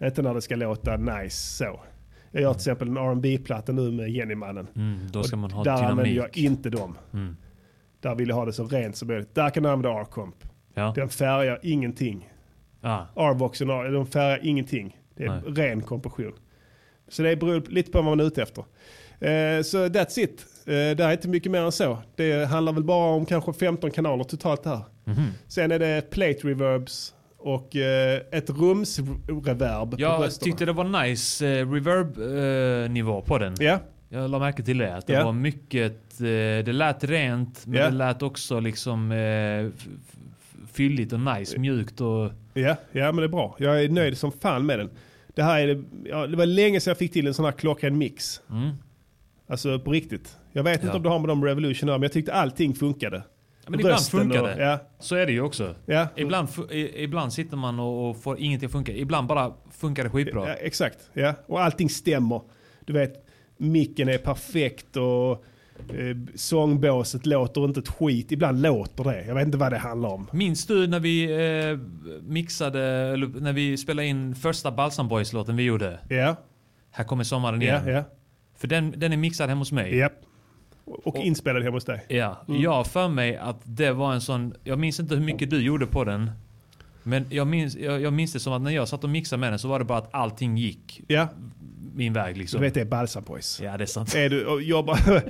Inte 0.03 0.23
när 0.23 0.35
det 0.35 0.41
ska 0.43 0.57
låta 0.57 0.97
nice 0.97 1.37
så. 1.57 1.81
Jag 2.31 2.43
gör 2.43 2.53
till 2.53 2.61
exempel 2.61 2.88
en 2.88 2.97
rb 2.99 3.45
platta 3.45 3.73
nu 3.73 3.91
med 3.91 4.11
Jennymannen. 4.11 4.67
Mm, 4.77 4.99
då 5.11 5.23
ska 5.23 5.37
man 5.37 5.51
ha 5.51 5.64
Där 5.64 5.73
använder 5.73 6.05
dynamik. 6.05 6.35
jag 6.37 6.45
inte 6.45 6.71
dem. 6.71 6.99
Mm. 7.12 7.37
Där 8.01 8.14
vill 8.14 8.29
jag 8.29 8.37
ha 8.37 8.45
det 8.45 8.53
så 8.53 8.64
rent 8.64 8.97
som 8.97 9.09
möjligt. 9.09 9.35
Där 9.35 9.51
kan 9.51 9.62
du 9.62 9.69
använda 9.69 10.01
R-comp. 10.01 10.35
Ja. 10.75 10.93
Den 10.97 11.09
färgar 11.09 11.61
ingenting. 11.62 12.29
Ah. 12.81 13.03
R-boxen, 13.17 13.69
de 13.69 14.07
färgar 14.07 14.41
ingenting. 14.43 14.97
Det 15.14 15.25
är 15.25 15.29
Nej. 15.29 15.41
ren 15.53 15.83
kompression. 15.83 16.33
Så 17.09 17.23
det 17.23 17.37
beror 17.37 17.61
lite 17.69 17.91
på 17.93 17.99
vad 17.99 18.05
man 18.05 18.21
är 18.21 18.25
ute 18.25 18.43
efter. 18.43 18.64
Eh, 19.21 19.62
så 19.62 19.87
that's 19.87 20.19
it. 20.19 20.47
Eh, 20.69 20.97
det 20.97 21.05
är 21.05 21.13
inte 21.13 21.29
mycket 21.29 21.53
mer 21.53 21.61
än 21.63 21.73
så. 21.73 21.99
Det 22.17 22.45
handlar 22.49 22.73
väl 22.73 22.85
bara 22.85 23.15
om 23.15 23.27
kanske 23.27 23.53
15 23.53 23.91
kanaler 23.91 24.25
totalt 24.25 24.65
här. 24.65 24.81
Mhm. 25.05 25.25
Sen 25.49 25.73
är 25.73 25.79
det 25.79 26.11
plate 26.11 26.39
reverbs 26.49 27.15
och 27.39 27.77
eh, 27.77 28.21
ett 28.33 28.51
rumsreverb 28.51 29.91
på 29.91 29.97
Jag 30.01 30.23
rösterna. 30.25 30.45
tyckte 30.45 30.65
det 30.65 30.73
var 30.73 31.03
nice 31.07 31.49
eh, 31.49 31.71
reverb-nivå 31.73 33.21
på 33.23 33.39
den. 33.39 33.55
Ja, 33.59 33.79
Jag 34.09 34.31
la 34.31 34.39
märke 34.39 34.63
till 34.63 34.79
det. 34.79 34.97
Att 34.97 35.07
det 35.07 35.13
Ja. 35.13 35.25
var 35.25 35.33
mycket, 35.33 36.19
det 36.65 36.73
lät 36.73 37.05
rent 37.05 37.67
men 37.67 37.81
Ja. 37.81 37.85
det 37.91 37.97
lät 37.97 38.23
också 38.23 38.61
liksom 38.61 39.13
fylligt 40.73 41.13
och 41.13 41.21
nice, 41.21 41.59
mjukt 41.59 42.01
och... 42.01 42.31
ja, 42.55 42.77
ja, 42.93 43.05
men 43.13 43.17
det 43.17 43.25
är 43.25 43.29
bra. 43.29 43.57
Jag 43.59 43.85
är 43.85 43.89
nöjd 43.89 44.19
som 44.19 44.33
fan 44.33 44.67
med 44.67 44.79
den. 44.79 44.91
Det 45.35 45.43
här 45.43 45.69
är 45.69 45.83
ja, 46.05 46.27
det 46.27 46.37
var 46.37 46.47
länge 46.47 46.81
sedan 46.81 46.91
jag 46.91 46.99
fick 46.99 47.13
till 47.13 47.27
en 47.27 47.35
sån 47.35 47.45
här 47.45 47.53
klockren 47.53 47.99
mix. 47.99 48.41
Mm. 48.51 48.71
Alltså 49.49 49.79
på 49.79 49.91
riktigt. 49.93 50.37
Jag 50.59 50.64
vet 50.64 50.83
Ja. 50.83 50.87
inte 50.87 50.97
om 50.97 51.03
det 51.03 51.09
har 51.09 51.18
med 51.18 51.29
de 51.29 51.44
Revolution 51.44 51.88
men 51.90 52.03
jag 52.03 52.12
tyckte 52.12 52.33
allting 52.33 52.75
funkade. 52.75 53.23
Men 53.66 53.81
ibland 53.81 54.01
funkar 54.07 54.42
det. 54.42 54.64
Ja, 54.64 54.79
Så 54.99 55.14
är 55.16 55.27
det 55.27 55.33
ju 55.33 55.40
också. 55.40 55.75
ja. 55.87 56.07
Ibland, 56.16 56.49
ibland 56.97 57.33
sitter 57.33 57.57
man 57.57 57.81
och, 57.81 58.11
och 58.11 58.23
får 58.23 58.38
ingenting 58.38 58.66
att 58.66 58.73
funka. 58.73 58.92
Ibland 58.92 59.29
bara 59.29 59.53
funkar 59.71 60.05
det 60.05 60.11
skitbra. 60.11 60.49
Ja, 60.49 60.55
exakt, 60.55 60.99
ja. 61.12 61.35
Och 61.47 61.62
allting 61.62 61.88
stämmer. 61.90 62.40
Du 62.87 62.92
vet, 62.92 63.27
micken 63.57 64.09
är 64.09 64.18
perfekt 64.18 64.97
och 64.97 65.31
eh, 65.94 66.16
sångbåset 66.35 67.27
låter 67.27 67.64
inte 67.64 67.81
ett 67.81 67.88
skit. 67.88 68.33
Ibland 68.33 68.62
låter 68.62 69.05
det. 69.05 69.25
Jag 69.27 69.35
vet 69.35 69.47
inte 69.47 69.59
vad 69.59 69.73
det 69.73 69.79
handlar 69.79 70.09
om. 70.09 70.27
Minns 70.33 70.66
du 70.66 70.87
när 70.87 71.01
vi 71.01 71.25
eh, 71.71 71.79
mixade, 72.23 72.83
eller 72.83 73.27
när 73.40 73.53
vi 73.53 73.77
spelade 73.77 74.09
in 74.09 74.35
första 74.35 74.71
Balsam 74.73 75.09
Boys-låten 75.09 75.57
vi 75.57 75.62
gjorde? 75.62 75.99
Ja, 76.09 76.37
Här 76.90 77.05
kommer 77.05 77.25
sommaren 77.25 77.61
ja, 77.62 77.66
igen. 77.83 77.94
ja. 77.94 78.05
För 78.57 78.68
den, 78.68 78.94
den 78.97 79.12
är 79.12 79.16
mixad 79.16 79.49
hemma 79.49 79.59
hos 79.61 79.73
mig. 79.73 79.97
Japp. 79.97 80.12
Och, 80.90 81.07
och 81.16 81.24
inspelad 81.24 81.62
hemma 81.62 81.77
hos 81.77 81.85
dig. 81.85 82.05
Ja, 82.09 82.44
Mm. 82.48 82.61
jag 82.62 82.87
för 82.87 83.09
mig 83.09 83.37
att 83.37 83.61
det 83.64 83.92
var 83.92 84.12
en 84.12 84.20
sån, 84.20 84.55
jag 84.64 84.79
minns 84.79 85.01
inte 85.01 85.14
hur 85.14 85.22
mycket 85.24 85.51
du 85.51 85.62
gjorde 85.62 85.87
på 85.87 86.05
den. 86.05 86.31
Men 87.03 87.27
jag 87.31 87.46
minns, 87.46 87.77
jag, 87.77 88.01
jag 88.01 88.12
minns 88.12 88.33
det 88.33 88.40
som 88.40 88.53
att 88.53 88.62
när 88.62 88.70
jag 88.70 88.88
satt 88.88 89.05
och 89.05 89.11
mixade 89.11 89.40
med 89.40 89.53
den 89.53 89.59
så 89.59 89.68
var 89.68 89.79
det 89.79 89.85
bara 89.85 89.98
att 89.98 90.14
allting 90.14 90.57
gick 90.57 91.01
Ja, 91.09 91.29
min 91.94 92.12
väg 92.12 92.35
du 92.35 92.40
liksom. 92.40 92.61
vet 92.61 92.74
det 92.74 92.81
är 92.81 92.85
Balsam 92.85 93.24
Boys. 93.24 93.61
Ja, 93.64 93.77
det 93.77 93.85
är 93.85 93.87
sant. 93.87 94.14
Är 94.14 94.31
du 94.31 94.62
jobbar... 94.62 94.96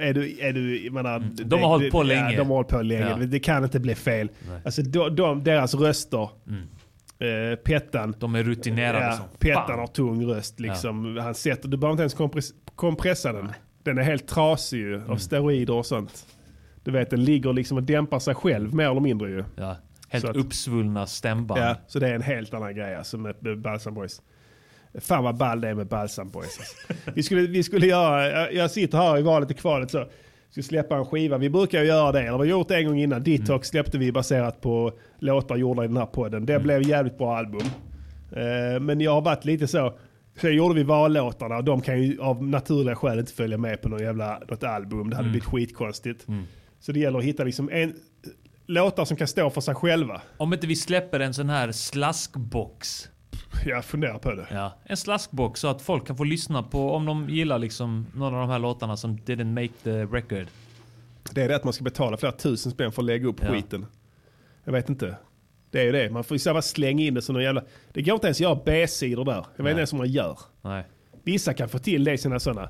är 0.00 0.14
du... 0.14 0.38
Är 0.40 0.52
du 0.52 0.84
jag 0.84 0.92
menar, 0.92 1.16
Mm. 1.16 1.34
De 1.44 1.60
har 1.62 1.68
hållit 1.68 1.92
på 1.92 2.02
länge. 2.02 2.30
Ja, 2.32 2.38
de 2.38 2.48
har 2.48 2.54
hållit 2.56 2.68
på 2.68 2.82
länge. 2.82 3.10
Ja. 3.20 3.26
Det 3.26 3.38
kan 3.40 3.64
inte 3.64 3.80
bli 3.80 3.94
fel. 3.94 4.28
Nej. 4.48 4.60
Alltså 4.64 4.82
de, 4.82 5.16
de, 5.16 5.44
deras 5.44 5.74
röster. 5.74 6.28
Eh, 7.18 7.56
Pettan. 7.64 8.14
De 8.18 8.34
är 8.34 8.42
rutinerade 8.42 9.04
Ja, 9.04 9.12
som 9.12 9.24
Pettan 9.38 9.78
har 9.78 9.86
tung 9.86 10.26
röst 10.26 10.60
liksom. 10.60 11.16
Han 11.16 11.34
sätter, 11.34 11.68
du 11.68 11.76
behöver 11.76 11.92
inte 11.92 12.02
ens 12.02 12.14
kompress, 12.14 12.50
kompressa 12.74 13.32
den. 13.32 13.52
Den 13.90 13.98
är 13.98 14.02
helt 14.02 14.26
trasig 14.28 14.78
ju, 14.78 14.94
Mm. 14.94 15.10
av 15.10 15.16
steroider 15.16 15.74
och 15.74 15.86
sånt. 15.86 16.26
Du 16.84 16.90
vet, 16.90 17.10
den 17.10 17.24
ligger 17.24 17.52
liksom 17.52 17.76
och 17.76 17.82
dämpar 17.82 18.18
sig 18.18 18.34
själv 18.34 18.74
mer 18.74 18.90
eller 18.90 19.00
mindre 19.00 19.30
ju. 19.30 19.44
Ja, 19.56 19.76
helt 20.08 20.24
Så 20.24 20.30
att- 20.30 20.36
uppsvullna 20.36 21.06
stämband. 21.06 21.60
Ja, 21.60 21.76
så 21.86 21.98
det 21.98 22.08
är 22.08 22.14
en 22.14 22.22
helt 22.22 22.54
annan 22.54 22.74
grej 22.74 22.94
alltså 22.96 23.18
med, 23.18 23.34
med 23.40 23.60
Balsam 23.60 23.94
Boys. 23.94 24.22
Fan 25.00 25.24
vad 25.24 25.36
ball 25.36 25.60
det 25.60 25.68
är 25.68 25.74
med 25.74 25.86
Balsam 25.86 26.30
Boys. 26.30 26.58
Alltså. 26.58 27.10
Vi, 27.14 27.22
skulle, 27.22 27.40
vi 27.46 27.62
skulle 27.62 27.86
göra, 27.86 28.26
jag, 28.30 28.54
jag 28.54 28.70
sitter 28.70 28.98
här 28.98 29.18
i 29.18 29.22
valet 29.22 29.50
och 29.50 29.56
kvalet 29.56 29.90
så. 29.90 30.04
Ska 30.50 30.62
släppa 30.62 30.96
en 30.96 31.04
skiva. 31.04 31.38
Vi 31.38 31.50
brukar 31.50 31.80
ju 31.80 31.86
göra 31.86 32.12
det, 32.12 32.20
eller 32.20 32.30
vi 32.32 32.36
har 32.38 32.44
gjort 32.58 32.68
det 32.68 32.76
en 32.76 32.86
gång 32.86 32.98
innan. 32.98 33.22
Detox 33.22 33.68
släppte 33.68 33.98
vi 33.98 34.12
baserat 34.12 34.60
på 34.60 34.92
låtar 35.18 35.56
gjorda 35.56 35.84
i 35.84 35.86
den 35.86 35.96
här 35.96 36.06
podden. 36.06 36.46
Det 36.46 36.58
blev 36.60 36.82
jävligt 36.88 37.18
bra 37.18 37.36
album. 37.36 37.60
Eh, 38.32 38.80
men 38.80 39.00
jag 39.00 39.10
har 39.12 39.20
varit 39.20 39.44
lite 39.44 39.66
så. 39.68 39.98
Så 40.40 40.48
gjorde 40.48 40.74
vi 40.74 40.82
vallåtarna 40.82 41.56
och 41.56 41.64
de 41.64 41.80
kan 41.80 42.02
ju 42.02 42.20
av 42.20 42.44
naturliga 42.44 42.96
skäl 42.96 43.18
inte 43.18 43.32
följa 43.32 43.58
med 43.58 43.82
på 43.82 43.88
någon 43.88 44.00
jävla, 44.02 44.38
något 44.48 44.62
album. 44.64 45.10
Det 45.10 45.16
hade 45.16 45.28
blivit 45.28 45.44
skitkonstigt. 45.48 46.26
Så 46.80 46.92
det 46.92 47.00
gäller 47.00 47.18
att 47.18 47.24
hitta 47.24 47.44
liksom 47.44 47.70
en, 47.72 47.94
låtar 48.66 49.04
som 49.04 49.16
kan 49.16 49.26
stå 49.28 49.50
för 49.50 49.60
sig 49.60 49.74
själva. 49.74 50.20
Om 50.36 50.52
inte 50.52 50.66
vi 50.66 50.76
släpper 50.76 51.20
en 51.20 51.34
sån 51.34 51.50
här 51.50 51.72
slaskbox. 51.72 53.08
Jag 53.66 53.84
funderar 53.84 54.18
på 54.18 54.32
det. 54.34 54.46
Ja, 54.50 54.72
en 54.84 54.96
slaskbox 54.96 55.60
så 55.60 55.68
att 55.68 55.82
folk 55.82 56.06
kan 56.06 56.16
få 56.16 56.24
lyssna 56.24 56.62
på 56.62 56.92
om 56.92 57.04
de 57.06 57.28
gillar 57.28 57.58
liksom 57.58 58.06
någon 58.14 58.34
av 58.34 58.40
de 58.40 58.50
här 58.50 58.58
låtarna 58.58 58.96
som 58.96 59.18
didn't 59.18 59.54
make 59.54 59.72
the 59.82 60.04
record. 60.04 60.46
Det 61.32 61.42
är 61.42 61.48
det 61.48 61.56
att 61.56 61.64
man 61.64 61.72
ska 61.72 61.84
betala 61.84 62.16
flera 62.16 62.32
tusen 62.32 62.72
spänn 62.72 62.92
för 62.92 63.02
att 63.02 63.06
lägga 63.06 63.28
upp 63.28 63.36
Ja. 63.42 63.48
skiten. 63.52 63.86
Jag 64.64 64.72
vet 64.72 64.88
inte. 64.88 65.16
Det 65.70 65.80
är 65.80 65.84
ju 65.84 65.92
det. 65.92 66.10
Man 66.10 66.24
får 66.24 66.34
ju 66.34 66.38
så 66.38 66.52
fall 66.52 66.62
slänga 66.62 67.04
in 67.04 67.14
det 67.14 67.22
som 67.22 67.32
någon 67.32 67.42
jävla... 67.42 67.62
Det 67.92 68.02
går 68.02 68.14
inte 68.14 68.26
ens 68.26 68.36
att 68.38 68.40
göra 68.40 68.60
B-sidor 68.66 69.24
där. 69.24 69.32
Jag 69.34 69.40
vet 69.42 69.58
Nej. 69.58 69.70
inte 69.70 69.78
ens 69.80 69.92
hur 69.92 69.98
man 69.98 70.08
gör. 70.10 70.38
Nej. 70.62 70.84
Vissa 71.24 71.54
kan 71.54 71.68
få 71.68 71.78
till 71.78 72.04
det 72.04 72.12
i 72.12 72.18
sina 72.18 72.40
sådana 72.40 72.68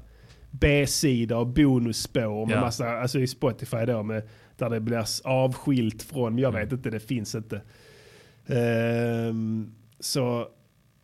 B-sidor 0.51 1.37
och 1.39 1.47
bonusspår 1.47 2.47
med 2.47 2.57
Ja. 2.57 2.61
massa, 2.61 2.89
alltså 2.89 3.19
i 3.19 3.27
Spotify 3.27 3.85
då 3.87 4.03
med, 4.03 4.23
där 4.57 4.71
det 4.71 4.81
blir 4.81 5.05
avskilt 5.25 6.03
från, 6.03 6.35
men 6.35 6.43
jag 6.43 6.49
Mm. 6.55 6.65
vet 6.65 6.73
inte, 6.73 6.91
det 6.91 7.01
finns 7.01 7.35
inte. 7.35 7.61
Ehm, 8.47 9.75
så 10.01 10.47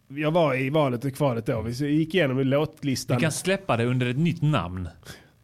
jag 0.09 0.31
var 0.31 0.55
i 0.55 0.71
valet 0.71 1.05
och 1.05 1.15
kvalet 1.15 1.47
då. 1.47 1.61
Vi 1.61 1.71
gick 1.91 2.15
igenom 2.15 2.39
låtlistan. 2.41 3.17
Vi 3.17 3.21
kan 3.23 3.33
släppa 3.33 3.77
det 3.77 3.85
under 3.85 4.07
ett 4.07 4.19
nytt 4.19 4.43
namn. 4.43 4.89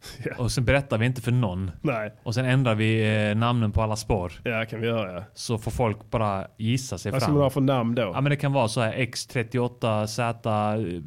Ja. 0.25 0.31
Och 0.43 0.51
sen 0.51 0.65
berättar 0.65 0.97
vi 0.97 1.05
inte 1.05 1.21
för 1.21 1.31
någon. 1.31 1.71
Nej, 1.81 2.13
Och 2.23 2.33
sen 2.35 2.45
ändrar 2.45 2.75
vi 2.75 3.17
eh, 3.29 3.35
namnen 3.35 3.71
på 3.71 3.81
alla 3.81 3.95
spår. 3.95 4.31
ja 4.43 4.65
kan 4.69 4.81
vi 4.81 4.87
göra 4.87 5.13
ja. 5.13 5.23
Så 5.33 5.57
får 5.57 5.71
folk 5.71 6.09
bara 6.11 6.47
gissa 6.57 6.97
sig 6.97 7.11
Vad 7.11 7.21
ska 7.21 7.27
fram. 7.27 7.33
man 7.35 7.43
ha 7.43 7.49
för 7.49 7.61
namn 7.61 7.95
då? 7.95 8.01
Ja 8.01 8.21
men 8.21 8.29
det 8.29 8.35
kan 8.35 8.53
vara 8.53 8.67
så 8.67 8.81
här 8.81 8.93
X38, 8.93 10.05
Z, 10.07 10.49
eh, 10.49 11.01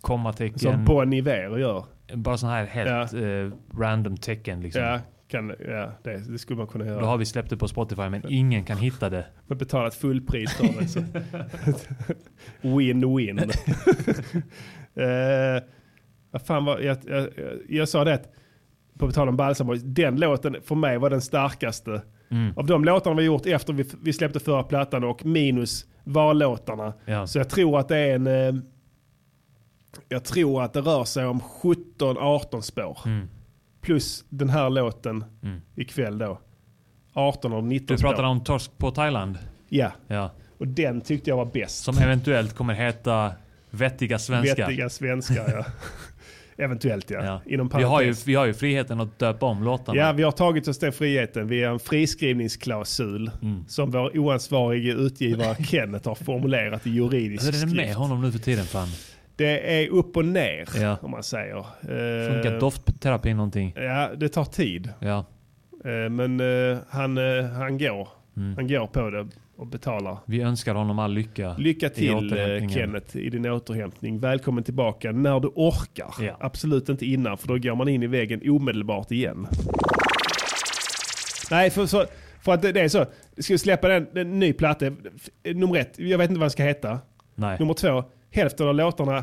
kommatecken. 0.00 0.58
Som 0.58 0.84
Bon 0.84 1.12
Iver 1.12 1.58
gör. 1.58 1.84
Bara 2.14 2.36
sån 2.36 2.50
här 2.50 2.66
helt 2.66 3.14
eh, 3.14 3.78
random 3.80 4.16
tecken 4.16 4.60
liksom. 4.60 4.82
Ja, 4.82 5.00
kan, 5.28 5.52
ja 5.68 5.92
det, 6.04 6.32
det 6.32 6.38
skulle 6.38 6.56
man 6.56 6.66
kunna 6.66 6.86
göra. 6.86 7.00
Då 7.00 7.06
har 7.06 7.16
vi 7.18 7.24
släppt 7.26 7.50
det 7.50 7.56
på 7.56 7.68
Spotify 7.68 8.08
men 8.08 8.22
ingen 8.28 8.64
kan 8.64 8.76
hitta 8.78 9.10
det. 9.10 9.26
Man 9.46 9.58
betalat 9.58 9.94
fullpris 9.94 10.52
för 10.54 10.64
det. 10.64 11.04
Win-win. 12.68 13.52
Vad 16.34 16.42
fan 16.42 16.64
var, 16.64 16.78
jag, 16.78 16.96
jag, 17.06 17.20
jag, 17.20 17.28
jag 17.68 17.88
sa 17.88 18.04
det, 18.04 18.14
att, 18.14 18.28
på 18.98 19.10
tal 19.10 19.28
om 19.28 19.36
Balsam 19.36 19.66
Boys, 19.66 19.82
den 19.82 20.20
låten 20.20 20.56
för 20.64 20.74
mig 20.74 20.98
var 20.98 21.10
den 21.10 21.20
starkaste. 21.20 22.02
Mm. 22.30 22.58
Av 22.58 22.66
de 22.66 22.84
låtarna 22.84 23.16
vi 23.16 23.22
gjort 23.22 23.46
efter 23.46 23.72
vi, 23.72 23.84
vi 24.02 24.12
släppte 24.12 24.40
förra 24.40 24.62
plattan 24.62 25.04
och 25.04 25.24
minus 25.26 25.86
vallåtarna. 26.04 26.92
Ja. 27.04 27.26
Så 27.26 27.38
jag 27.38 27.48
tror 27.50 27.78
att 27.78 27.88
det 27.88 27.96
är 27.98 28.14
en... 28.14 28.26
eh, 28.26 28.54
jag 30.08 30.24
tror 30.24 30.62
att 30.62 30.72
det 30.72 30.80
rör 30.80 31.04
sig 31.04 31.26
om 31.26 31.40
17-18 31.40 32.60
spår. 32.60 32.98
Mm. 33.06 33.28
Plus 33.80 34.24
den 34.28 34.48
här 34.48 34.70
låten 34.70 35.24
Mm. 35.42 35.60
ikväll 35.76 36.18
då. 36.18 36.40
18 37.12 37.52
av 37.52 37.66
19 37.66 37.96
Du 37.96 38.00
pratade 38.02 38.16
spår. 38.18 38.24
om 38.28 38.44
Torsk 38.44 38.78
på 38.78 38.90
Thailand. 38.90 39.38
Ja, 39.68 39.92
Ja. 40.08 40.30
och 40.58 40.68
den 40.68 41.00
tyckte 41.00 41.30
jag 41.30 41.36
var 41.36 41.44
bäst. 41.46 41.84
Som 41.84 41.98
eventuellt 41.98 42.54
kommer 42.54 42.74
heta 42.74 43.32
Vettiga 43.70 44.18
svenskar. 44.18 44.56
Vettiga 44.56 44.88
svenskar, 44.88 45.50
ja. 45.56 45.64
Eventuellt 46.58 47.10
ja. 47.10 47.24
Ja. 47.24 47.40
Inom 47.46 47.70
Vi, 47.76 47.82
har 47.82 48.02
ju, 48.02 48.14
vi 48.26 48.34
har 48.34 48.46
ju 48.46 48.54
friheten 48.54 49.00
att 49.00 49.18
döpa 49.18 49.46
om 49.46 49.62
låtarna. 49.64 49.98
Ja, 49.98 50.12
vi 50.12 50.22
har 50.22 50.32
tagit 50.32 50.68
oss 50.68 50.78
den 50.78 50.92
friheten 50.92 51.48
via 51.48 51.70
en 51.70 51.78
friskrivningsklausul 51.78 53.30
Mm. 53.42 53.64
som 53.68 53.90
vår 53.90 54.18
oansvarige 54.18 54.92
utgivare 54.92 55.54
Kenneth 55.64 56.08
har 56.08 56.14
formulerat 56.14 56.86
i 56.86 56.90
juridisk 56.90 57.42
Hur 57.42 57.48
är 57.48 57.52
det 57.52 57.58
skrift. 57.58 57.76
med 57.76 57.94
honom 57.94 58.22
nu 58.22 58.32
för 58.32 58.38
tiden 58.38 58.64
fan? 58.64 58.88
Det 59.36 59.82
är 59.82 59.88
upp 59.88 60.16
och 60.16 60.24
ner 60.24 60.68
Ja. 60.80 60.96
om 61.02 61.10
man 61.10 61.22
säger. 61.22 61.64
Funkar 62.32 62.52
Eh, 62.54 62.58
doftterapi 62.58 63.34
någonting? 63.34 63.72
Ja, 63.76 64.10
det 64.16 64.28
tar 64.28 64.44
tid. 64.44 64.88
Ja. 64.98 65.24
Eh, 65.84 66.10
Men 66.10 66.40
eh, 66.40 66.78
han, 66.88 67.16
han 67.56 67.78
går. 67.78 68.08
Mm. 68.36 68.54
Han 68.56 68.68
går 68.68 68.86
på 68.86 69.10
det 69.10 69.26
och 69.56 69.66
betalar. 69.66 70.18
Vi 70.26 70.40
önskar 70.40 70.74
honom 70.74 70.98
all 70.98 71.12
lycka. 71.12 71.54
Lycka 71.58 71.86
i 71.86 71.90
till 71.90 72.08
eh, 72.08 72.16
återhämtningen. 72.16 72.70
Kenneth 72.70 73.16
i 73.16 73.30
din 73.30 73.46
återhämtning. 73.46 74.20
Välkommen 74.20 74.64
tillbaka 74.64 75.12
när 75.12 75.40
du 75.40 75.48
orkar. 75.48 76.14
Ja. 76.20 76.36
Absolut 76.40 76.88
inte 76.88 77.06
innan 77.06 77.38
för 77.38 77.48
då 77.48 77.58
går 77.58 77.74
man 77.74 77.88
in 77.88 78.02
i 78.02 78.06
väggen 78.06 78.40
omedelbart 78.50 79.10
igen. 79.10 79.46
Nej, 81.50 81.70
för, 81.70 81.86
så, 81.86 82.04
för 82.40 82.52
att 82.52 82.62
det, 82.62 82.80
är 82.80 82.88
så. 82.88 83.06
Ska 83.38 83.54
vi 83.54 83.58
släppa 83.58 83.88
den, 83.88 84.06
en 84.14 84.38
ny 84.38 84.52
platta. 84.52 84.86
Nummer 85.44 85.76
ett, 85.76 85.98
jag 85.98 86.18
vet 86.18 86.30
inte 86.30 86.40
vad 86.40 86.44
den 86.44 86.50
ska 86.50 86.62
heta. 86.62 86.98
Nej. 87.34 87.56
Nummer 87.58 87.74
två, 87.74 88.04
hälften 88.30 88.68
av 88.68 88.74
låtarna, 88.74 89.18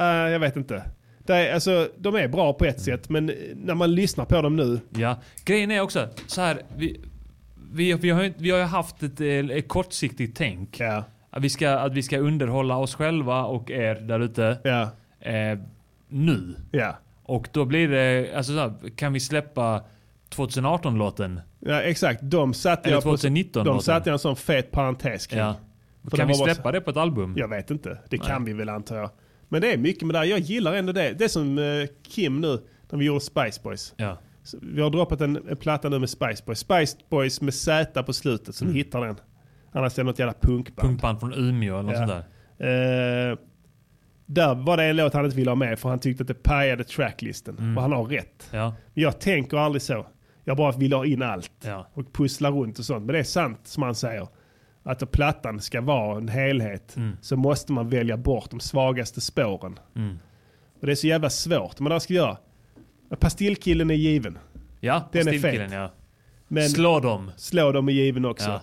äh, 0.00 0.06
jag 0.06 0.40
vet 0.40 0.56
inte. 0.56 0.82
Det 1.18 1.34
är, 1.34 1.54
alltså, 1.54 1.88
de 1.96 2.14
är 2.14 2.28
bra 2.28 2.52
på 2.52 2.64
ett 2.64 2.80
sätt 2.80 3.08
men 3.08 3.32
när 3.54 3.74
man 3.74 3.94
lyssnar 3.94 4.24
på 4.24 4.42
dem 4.42 4.56
nu. 4.56 4.80
Ja. 4.90 5.20
Grejen 5.44 5.70
är 5.70 5.80
också 5.80 6.08
så 6.26 6.40
här. 6.40 6.62
Vi, 6.76 7.00
vi, 7.74 7.92
vi, 7.92 8.10
har, 8.10 8.32
vi 8.36 8.50
har 8.50 8.58
ju 8.58 8.64
haft 8.64 9.02
ett, 9.02 9.20
eh, 9.20 9.26
ett 9.26 9.68
kortsiktigt 9.68 10.36
tänk. 10.36 10.80
Ja. 10.80 11.04
Att 11.30 11.42
vi, 11.42 11.50
ska, 11.50 11.70
att 11.70 11.92
vi 11.94 12.02
ska 12.02 12.18
underhålla 12.18 12.76
oss 12.76 12.94
själva 12.94 13.44
och 13.44 13.70
er 13.70 13.94
där 13.94 14.20
ute. 14.20 14.58
Ja. 14.64 14.82
Eh, 15.30 15.58
nu. 16.08 16.56
Ja. 16.70 16.96
Och 17.22 17.48
då 17.52 17.64
blir 17.64 17.88
det, 17.88 18.34
alltså 18.36 18.52
så 18.52 18.58
här, 18.58 18.96
kan 18.96 19.12
vi 19.12 19.20
släppa 19.20 19.84
2018-låten? 20.34 21.40
Ja 21.60 21.80
exakt, 21.80 22.20
de 22.22 22.54
satte 22.54 22.88
Eller 22.88 22.96
jag 22.96 23.02
på, 23.02 23.16
2019-låten? 23.16 23.64
de 23.64 23.80
satte 23.80 24.08
jag 24.10 24.12
en 24.12 24.18
sån 24.18 24.36
fet 24.36 24.70
parentes 24.70 25.26
kring. 25.26 25.40
Ja. 25.40 25.56
Kan 26.12 26.28
vi 26.28 26.34
släppa 26.34 26.72
det 26.72 26.80
på 26.80 26.90
ett 26.90 26.96
album? 26.96 27.34
Jag 27.36 27.48
vet 27.48 27.70
inte, 27.70 27.98
det 28.10 28.18
kan 28.18 28.42
Nej. 28.42 28.52
vi 28.52 28.58
väl 28.58 28.68
antar 28.68 28.96
jag. 28.96 29.10
Men 29.48 29.60
det 29.60 29.72
är 29.72 29.78
mycket 29.78 30.02
med 30.02 30.14
det 30.14 30.18
här. 30.18 30.26
Jag 30.26 30.38
gillar 30.38 30.74
ändå 30.74 30.92
det. 30.92 31.12
Det 31.18 31.24
är 31.24 31.28
som 31.28 31.58
eh, 31.58 31.64
Kim 32.08 32.40
nu, 32.40 32.58
när 32.90 32.98
vi 32.98 33.04
gjorde 33.04 33.20
Spice 33.20 33.60
Boys. 33.62 33.94
Ja. 33.96 34.18
Så 34.44 34.58
vi 34.62 34.82
har 34.82 34.90
droppat 34.90 35.20
en, 35.20 35.48
en 35.48 35.56
platta 35.56 35.88
nu 35.88 35.98
med 35.98 36.10
Spice 36.10 36.42
Boys. 36.46 36.58
Spice 36.58 36.96
Boys 37.10 37.40
med 37.40 37.54
Z 37.54 38.02
på 38.02 38.12
slutet, 38.12 38.54
så 38.54 38.64
ni 38.64 38.72
hittar 38.72 39.06
den. 39.06 39.16
Annars 39.72 39.98
är 39.98 40.02
det 40.02 40.06
något 40.06 40.18
jävla 40.18 40.34
punkband. 40.40 40.88
Punkband 40.88 41.20
från 41.20 41.34
Umeå 41.34 41.78
eller 41.78 41.82
något 41.82 41.92
Ja. 42.00 42.06
sånt 42.08 42.24
där. 42.58 43.30
Eh, 43.30 43.38
där 44.26 44.54
var 44.54 44.76
det 44.76 44.84
en 44.84 44.96
låt 44.96 45.14
han 45.14 45.24
inte 45.24 45.36
ville 45.36 45.50
ha 45.50 45.54
med 45.56 45.78
för 45.78 45.88
han 45.88 45.98
tyckte 45.98 46.22
att 46.22 46.28
det 46.28 46.42
pajade 46.42 46.84
tracklisten. 46.84 47.58
Mm. 47.58 47.76
Och 47.76 47.82
han 47.82 47.92
har 47.92 48.04
rätt. 48.04 48.48
Ja. 48.50 48.74
Jag 48.94 49.20
tänker 49.20 49.56
aldrig 49.56 49.82
så. 49.82 50.06
Jag 50.44 50.56
bara 50.56 50.72
vill 50.72 50.92
ha 50.92 51.06
in 51.06 51.22
allt. 51.22 51.52
Ja. 51.64 51.86
Och 51.94 52.12
pussla 52.12 52.50
runt 52.50 52.78
och 52.78 52.84
sånt. 52.84 53.04
Men 53.06 53.12
det 53.12 53.18
är 53.18 53.22
sant 53.24 53.60
som 53.64 53.82
han 53.82 53.94
säger. 53.94 54.28
Att 54.82 55.10
plattan 55.10 55.60
ska 55.60 55.80
vara 55.80 56.16
en 56.16 56.28
helhet 56.28 56.96
Mm. 56.96 57.16
så 57.20 57.36
måste 57.36 57.72
man 57.72 57.88
välja 57.88 58.16
bort 58.16 58.50
de 58.50 58.60
svagaste 58.60 59.20
spåren. 59.20 59.78
Mm. 59.96 60.18
Och 60.80 60.86
det 60.86 60.92
är 60.92 60.96
så 60.96 61.06
jävla 61.06 61.30
svårt. 61.30 61.80
Men 61.80 61.90
vad 61.92 62.02
ska 62.02 62.14
jag 62.14 62.26
göra? 62.26 62.36
Pastillkillen 63.16 63.90
är 63.90 63.94
given. 63.94 64.38
Ja, 64.80 65.08
Den 65.12 65.28
är 65.28 65.38
fet. 65.38 65.72
ja. 65.72 65.90
Men 66.48 66.68
Slå 66.68 67.00
dem. 67.00 67.30
slå 67.36 67.72
dem 67.72 67.88
är 67.88 67.92
given 67.92 68.24
också. 68.24 68.60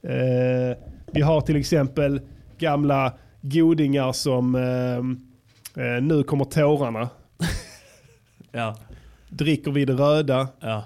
Ja. 0.00 0.08
Eh, 0.10 0.76
vi 1.12 1.20
har 1.20 1.40
till 1.40 1.56
exempel 1.56 2.20
gamla 2.58 3.12
godingar 3.40 4.12
som 4.12 4.54
eh, 4.54 5.84
eh, 5.84 6.02
Nu 6.02 6.22
kommer 6.22 6.44
tårarna. 6.44 7.08
Ja. 8.52 8.76
Dricker 9.28 9.70
vi 9.70 9.84
det 9.84 9.92
röda. 9.92 10.48
ja. 10.60 10.84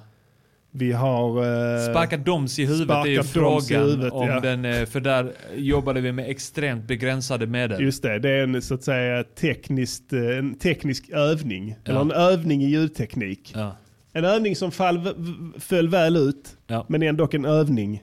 Vi 0.70 0.92
har... 0.92 1.28
Eh, 1.76 1.90
Sparka 1.90 2.16
doms 2.16 2.58
i 2.58 2.66
huvudet 2.66 2.96
är 2.96 3.10
ju 3.10 3.22
frågan. 3.22 3.82
huvudet, 3.82 4.12
om 4.12 4.28
ja. 4.28 4.40
den, 4.40 4.64
eh, 4.64 4.86
för 4.86 5.00
där 5.00 5.32
jobbade 5.54 6.00
vi 6.00 6.12
med 6.12 6.30
extremt 6.30 6.84
begränsade 6.84 7.46
medel. 7.46 7.82
Just 7.82 8.02
det, 8.02 8.18
det 8.18 8.30
är 8.30 8.42
en 8.42 8.62
så 8.62 8.74
att 8.74 8.82
säga 8.82 9.24
tekniskt, 9.24 10.12
eh, 10.12 10.38
en 10.38 10.58
teknisk 10.58 11.10
övning. 11.10 11.76
Ja. 11.84 11.90
Eller 11.90 12.00
en 12.00 12.12
övning 12.12 12.62
i 12.62 12.66
ljudteknik. 12.66 13.52
Ja. 13.54 13.76
En 14.12 14.24
övning 14.24 14.56
som 14.56 14.70
fall, 14.70 15.14
föll 15.58 15.88
väl 15.88 16.16
ut, 16.16 16.56
Ja. 16.66 16.86
men 16.88 17.02
ändå 17.02 17.28
en 17.32 17.44
övning. 17.44 18.02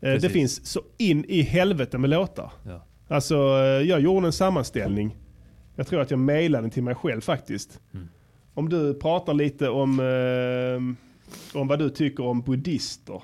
Eh, 0.00 0.12
det 0.12 0.30
finns 0.30 0.66
så 0.66 0.80
in 0.98 1.24
i 1.28 1.42
helvete 1.42 1.98
med 1.98 2.10
låtar. 2.10 2.52
Ja. 2.66 2.86
Alltså, 3.08 3.34
jag 3.84 4.00
gjorde 4.00 4.26
en 4.26 4.32
sammanställning. 4.32 5.16
Jag 5.76 5.86
tror 5.86 6.00
att 6.00 6.10
jag 6.10 6.20
mejlade 6.20 6.62
den 6.62 6.70
till 6.70 6.82
mig 6.82 6.94
själv 6.94 7.20
faktiskt. 7.20 7.80
Mm. 7.94 8.08
Om 8.54 8.68
du 8.68 8.94
pratar 8.94 9.34
lite 9.34 9.68
om, 9.68 10.00
eh, 10.00 10.96
om 11.54 11.68
vad 11.68 11.78
du 11.78 11.90
tycker 11.90 12.24
om 12.24 12.42
buddhister. 12.42 13.22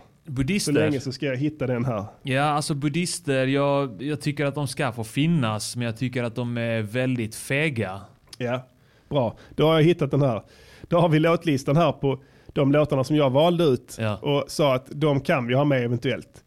Så 0.61 0.73
länge 0.73 1.01
så 1.01 1.13
ska 1.13 1.27
jag 1.27 1.37
hitta 1.37 1.67
den 1.67 1.85
här. 1.85 2.05
Ja, 2.23 2.43
alltså 2.43 2.75
buddhister, 2.75 3.47
jag, 3.47 4.03
jag 4.03 4.21
tycker 4.21 4.45
att 4.47 4.55
de 4.55 4.69
ska 4.69 4.93
få 4.93 5.05
finnas, 5.05 5.77
men 5.77 5.87
jag 5.87 5.97
tycker 5.97 6.23
att 6.25 6.35
de 6.35 6.59
är 6.59 6.83
väldigt 6.83 7.35
fega. 7.35 8.01
Ja, 8.39 8.67
bra. 9.09 9.37
Då 9.57 9.67
har 9.67 9.75
jag 9.75 9.83
hittat 9.83 10.11
den 10.11 10.23
här. 10.23 10.43
Då 10.83 10.99
har 11.01 11.09
vi 11.09 11.19
låtlistan 11.19 11.77
här 11.77 11.93
på 11.93 12.23
de 12.53 12.73
låtarna 12.73 13.05
som 13.05 13.17
jag 13.17 13.31
valde 13.31 13.65
ut 13.65 13.97
Ja. 14.01 14.17
och 14.17 14.45
sa 14.51 14.75
att 14.75 14.87
de 14.91 15.21
kan 15.21 15.47
vi 15.47 15.55
ha 15.55 15.65
med 15.65 15.85
eventuellt. 15.85 16.45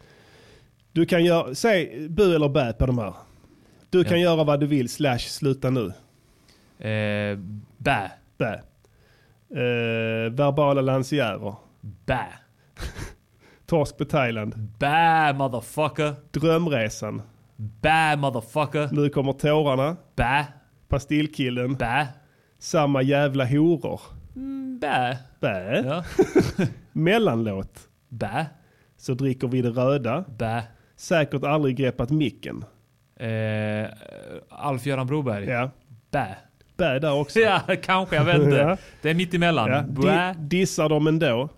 Du 0.92 1.06
kan 1.06 1.24
göra, 1.26 1.56
säg 1.56 2.08
bu 2.10 2.36
eller 2.36 2.50
bä 2.50 2.74
på 2.74 2.86
de 2.86 2.98
här. 2.98 3.14
Du 3.90 4.04
kan 4.04 4.22
Ja. 4.22 4.24
göra 4.32 4.44
vad 4.44 4.60
du 4.60 4.66
vill 4.68 4.90
slash 4.90 5.18
sluta 5.20 5.70
nu. 5.70 5.86
Eh, 6.90 7.38
bä. 7.78 8.12
Bä. 8.38 8.62
Eh, 9.56 10.32
verbala 10.32 10.82
lansjärer. 10.82 11.54
Bä. 12.06 12.26
Torsk 13.68 13.98
på 13.98 14.06
Thailand. 14.06 14.54
Bä 14.80 15.34
motherfucker. 15.34 16.14
Drömresan. 16.34 17.22
Bä 17.82 18.16
motherfucker. 18.18 18.90
Nu 18.92 19.10
kommer 19.10 19.34
tårarna. 19.34 19.96
Bä. 20.16 20.46
Pastillkillen. 20.90 21.76
Bä. 21.78 22.08
Samma 22.60 23.02
jävla 23.02 23.46
horor. 23.46 24.02
Mm, 24.36 24.80
Bä. 24.80 25.18
Bä. 25.42 25.84
Ja. 25.86 26.04
Mellanlåt. 26.94 27.90
Bä. 28.10 28.46
Så 28.98 29.14
dricker 29.14 29.48
vi 29.48 29.62
det 29.62 29.70
röda. 29.78 30.24
Bä. 30.38 30.64
Säkert 30.96 31.44
aldrig 31.44 31.78
greppat 31.78 32.12
micken. 32.12 32.66
Eh, 33.20 33.90
Alf-Göran 34.50 35.08
Broberg. 35.08 35.48
Ja. 35.48 35.70
Bä. 36.12 36.36
Bä 36.78 37.00
där 37.00 37.14
också. 37.14 37.40
Ja, 37.40 37.62
kanske. 37.84 38.16
Jag 38.16 38.24
vet 38.26 38.36
inte. 38.42 38.56
Ja. 38.68 38.78
Det 39.02 39.10
är 39.10 39.14
mitt 39.14 39.34
emellan. 39.34 39.70
Ja. 39.72 39.82
Bä. 39.82 40.02
Di- 40.02 40.36
dissar 40.40 40.90
dem 40.90 41.08
ändå. 41.08 41.50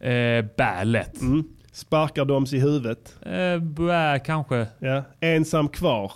Eh, 0.00 0.44
bä, 0.56 0.84
lätt. 0.84 1.20
Mm. 1.20 1.44
Sparkar 1.72 2.24
dem 2.24 2.46
i 2.52 2.58
huvudet. 2.60 3.16
Eh, 3.26 3.58
bä, 3.62 4.18
kanske. 4.24 4.66
Ja. 4.78 5.02
Ensam 5.20 5.68
kvar. 5.68 6.12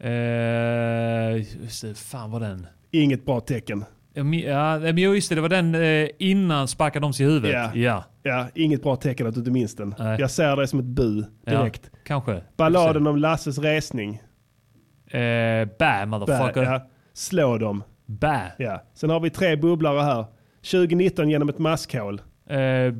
Eh, 0.00 1.36
just 1.62 1.82
det, 1.82 1.94
fan 1.98 2.30
var 2.30 2.40
den? 2.40 2.66
Inget 2.90 3.24
bra 3.24 3.40
tecken. 3.40 3.84
Ja, 4.14 4.24
men- 4.24 4.96
just 4.96 5.28
det. 5.28 5.34
Det 5.34 5.40
var 5.40 5.48
den 5.48 5.74
eh, 5.74 6.08
innan 6.18 6.68
sparkar 6.68 7.00
de 7.00 7.12
sig 7.12 7.26
i 7.26 7.28
huvudet. 7.28 7.52
Ja. 7.52 7.70
ja. 7.74 8.04
Ja, 8.22 8.46
inget 8.54 8.82
bra 8.82 8.96
tecken 8.96 9.26
att 9.26 9.34
du 9.34 9.40
inte 9.40 9.50
minns 9.50 9.76
den. 9.76 9.94
Nej. 9.98 10.20
Jag 10.20 10.30
ser 10.30 10.56
det 10.56 10.66
som 10.66 10.78
ett 10.78 10.84
bu 10.84 11.24
direkt. 11.46 11.90
Ja, 11.92 11.98
kanske. 12.04 12.40
Balladen 12.56 13.06
om 13.06 13.16
Lasses 13.16 13.58
resning. 13.58 14.22
Eh, 15.06 15.20
bä, 15.20 15.66
Bä, 15.78 16.06
motherfucker. 16.06 16.62
ja. 16.62 16.86
Slå 17.12 17.58
dem. 17.58 17.84
Bä. 18.06 18.52
Ja. 18.58 18.82
Sen 18.94 19.10
har 19.10 19.20
vi 19.20 19.30
tre 19.30 19.56
bubblare 19.56 20.00
här. 20.00 20.24
2019 20.70 21.30
genom 21.30 21.48
ett 21.48 21.58
maskhål. 21.58 22.22
Eh, 22.46 22.94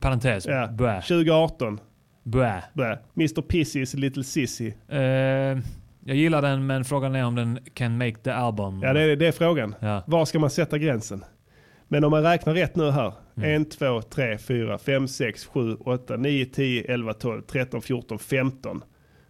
parentes. 0.00 0.46
Ja. 0.46 0.66
Bä. 0.66 1.00
2018. 1.00 1.80
Bä. 2.22 2.62
Bä. 2.74 2.98
Mr 3.16 3.42
Pissis 3.42 3.94
Little 3.94 4.24
Sissy. 4.24 4.72
Eh, 4.88 5.00
jag 6.04 6.16
gillar 6.16 6.42
den, 6.42 6.66
men 6.66 6.84
frågan 6.84 7.14
är 7.14 7.24
om 7.24 7.34
den 7.34 7.58
can 7.74 7.98
make 7.98 8.14
the 8.14 8.30
album. 8.30 8.80
Ja, 8.82 8.92
det 8.92 9.00
är, 9.00 9.16
det 9.16 9.26
är 9.26 9.32
frågan. 9.32 9.74
Ja. 9.80 10.02
Var 10.06 10.24
ska 10.24 10.38
man 10.38 10.50
sätta 10.50 10.78
gränsen? 10.78 11.24
Men 11.88 12.04
om 12.04 12.10
man 12.10 12.22
räknar 12.22 12.54
rätt 12.54 12.76
nu 12.76 12.90
här. 12.90 13.12
Mm. 13.36 13.62
1, 13.62 13.70
2, 13.70 14.02
3, 14.02 14.38
4, 14.38 14.78
5, 14.78 15.08
6, 15.08 15.46
7, 15.46 15.76
8, 15.80 16.16
9, 16.16 16.46
10, 16.46 16.82
11, 16.82 17.12
12, 17.12 17.42
13, 17.42 17.82
14, 17.82 18.18
15. 18.18 18.84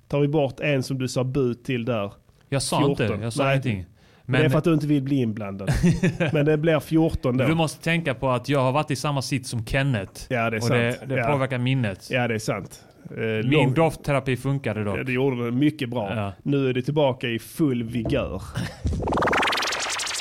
Tar 0.08 0.20
vi 0.20 0.28
bort 0.28 0.60
en 0.60 0.82
som 0.82 0.98
du 0.98 1.08
sa 1.08 1.24
bu 1.24 1.54
till 1.54 1.84
där. 1.84 2.12
Jag 2.48 2.62
sa 2.62 2.78
14. 2.78 3.06
inte, 3.06 3.24
jag 3.24 3.32
sa 3.32 3.44
Nej. 3.44 3.52
ingenting. 3.52 3.86
Men, 4.26 4.40
det 4.40 4.46
är 4.46 4.50
för 4.50 4.58
att 4.58 4.64
du 4.64 4.74
inte 4.74 4.86
vill 4.86 5.02
bli 5.02 5.16
inblandad. 5.16 5.70
Men 6.32 6.46
det 6.46 6.56
blir 6.56 6.80
14 6.80 7.36
då. 7.36 7.44
Du 7.46 7.54
måste 7.54 7.84
tänka 7.84 8.14
på 8.14 8.30
att 8.30 8.48
jag 8.48 8.60
har 8.60 8.72
varit 8.72 8.90
i 8.90 8.96
samma 8.96 9.22
sitt 9.22 9.46
som 9.46 9.66
Kenneth. 9.66 10.22
Ja, 10.28 10.50
det 10.50 10.56
är 10.56 10.58
och 10.58 10.62
sant. 10.64 10.70
det, 10.72 11.06
det 11.06 11.16
Ja. 11.16 11.26
påverkar 11.32 11.58
minnet. 11.58 12.08
Ja, 12.10 12.28
det 12.28 12.34
är 12.34 12.38
sant. 12.38 12.80
Eh, 13.10 13.16
Min 13.18 13.50
lång- 13.50 13.74
doftterapi 13.74 14.36
funkade 14.36 14.84
dock. 14.84 14.98
Ja, 14.98 15.02
Det 15.02 15.12
gjorde 15.12 15.44
den 15.44 15.58
mycket 15.58 15.88
bra. 15.88 16.12
Ja. 16.16 16.32
Nu 16.42 16.68
är 16.68 16.74
det 16.74 16.82
tillbaka 16.82 17.28
i 17.28 17.38
full 17.38 17.82
vigör. 17.82 18.42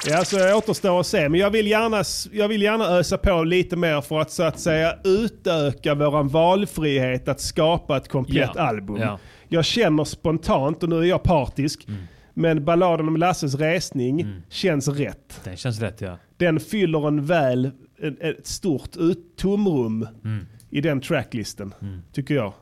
Ja, 0.08 0.26
så 0.26 0.38
jag 0.40 0.58
återstår 0.58 1.00
att 1.00 1.08
se. 1.08 1.30
Men 1.30 1.40
jag 1.40 1.50
vill, 1.50 1.68
gärna, 1.68 2.04
jag 2.32 2.48
vill 2.48 2.62
gärna 2.62 2.86
ösa 2.86 3.18
på 3.18 3.44
lite 3.44 3.76
mer 3.76 4.02
för 4.02 4.20
att 4.22 4.32
så 4.32 4.44
att 4.44 4.60
säga 4.60 4.96
utöka 5.04 5.96
våran 5.96 6.28
valfrihet 6.28 7.28
att 7.28 7.42
skapa 7.42 7.98
ett 7.98 8.08
komplett 8.10 8.50
Ja. 8.56 8.62
album. 8.62 8.98
Ja. 9.02 9.20
Jag 9.48 9.66
känner 9.66 10.04
spontant, 10.04 10.84
och 10.84 10.90
nu 10.90 11.00
är 11.00 11.04
jag 11.04 11.24
partisk, 11.24 11.86
Mm. 11.88 12.00
Men 12.38 12.66
balladen 12.66 13.08
om 13.08 13.18
Lasses 13.18 13.56
resning 13.56 14.42
känns 14.50 14.88
rätt. 14.88 15.42
Den 15.44 15.58
känns 15.58 15.80
rätt 15.80 16.02
ja. 16.02 16.18
Den 16.38 16.60
fyller 16.60 17.08
en 17.08 17.26
väl, 17.26 17.72
ett, 18.20 18.48
stort 18.48 18.98
ut, 18.98 19.38
tomrum 19.38 20.08
Mm. 20.24 20.46
i 20.70 20.82
den 20.82 21.02
tracklisten, 21.02 21.74
tycker 22.12 22.36
jag. 22.36 22.54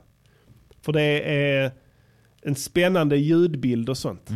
För 0.82 0.94
det 0.94 1.34
är 1.36 1.72
en 2.42 2.56
spännande 2.56 3.18
ljudbild 3.18 3.90
och 3.90 3.98
sånt. 3.98 4.30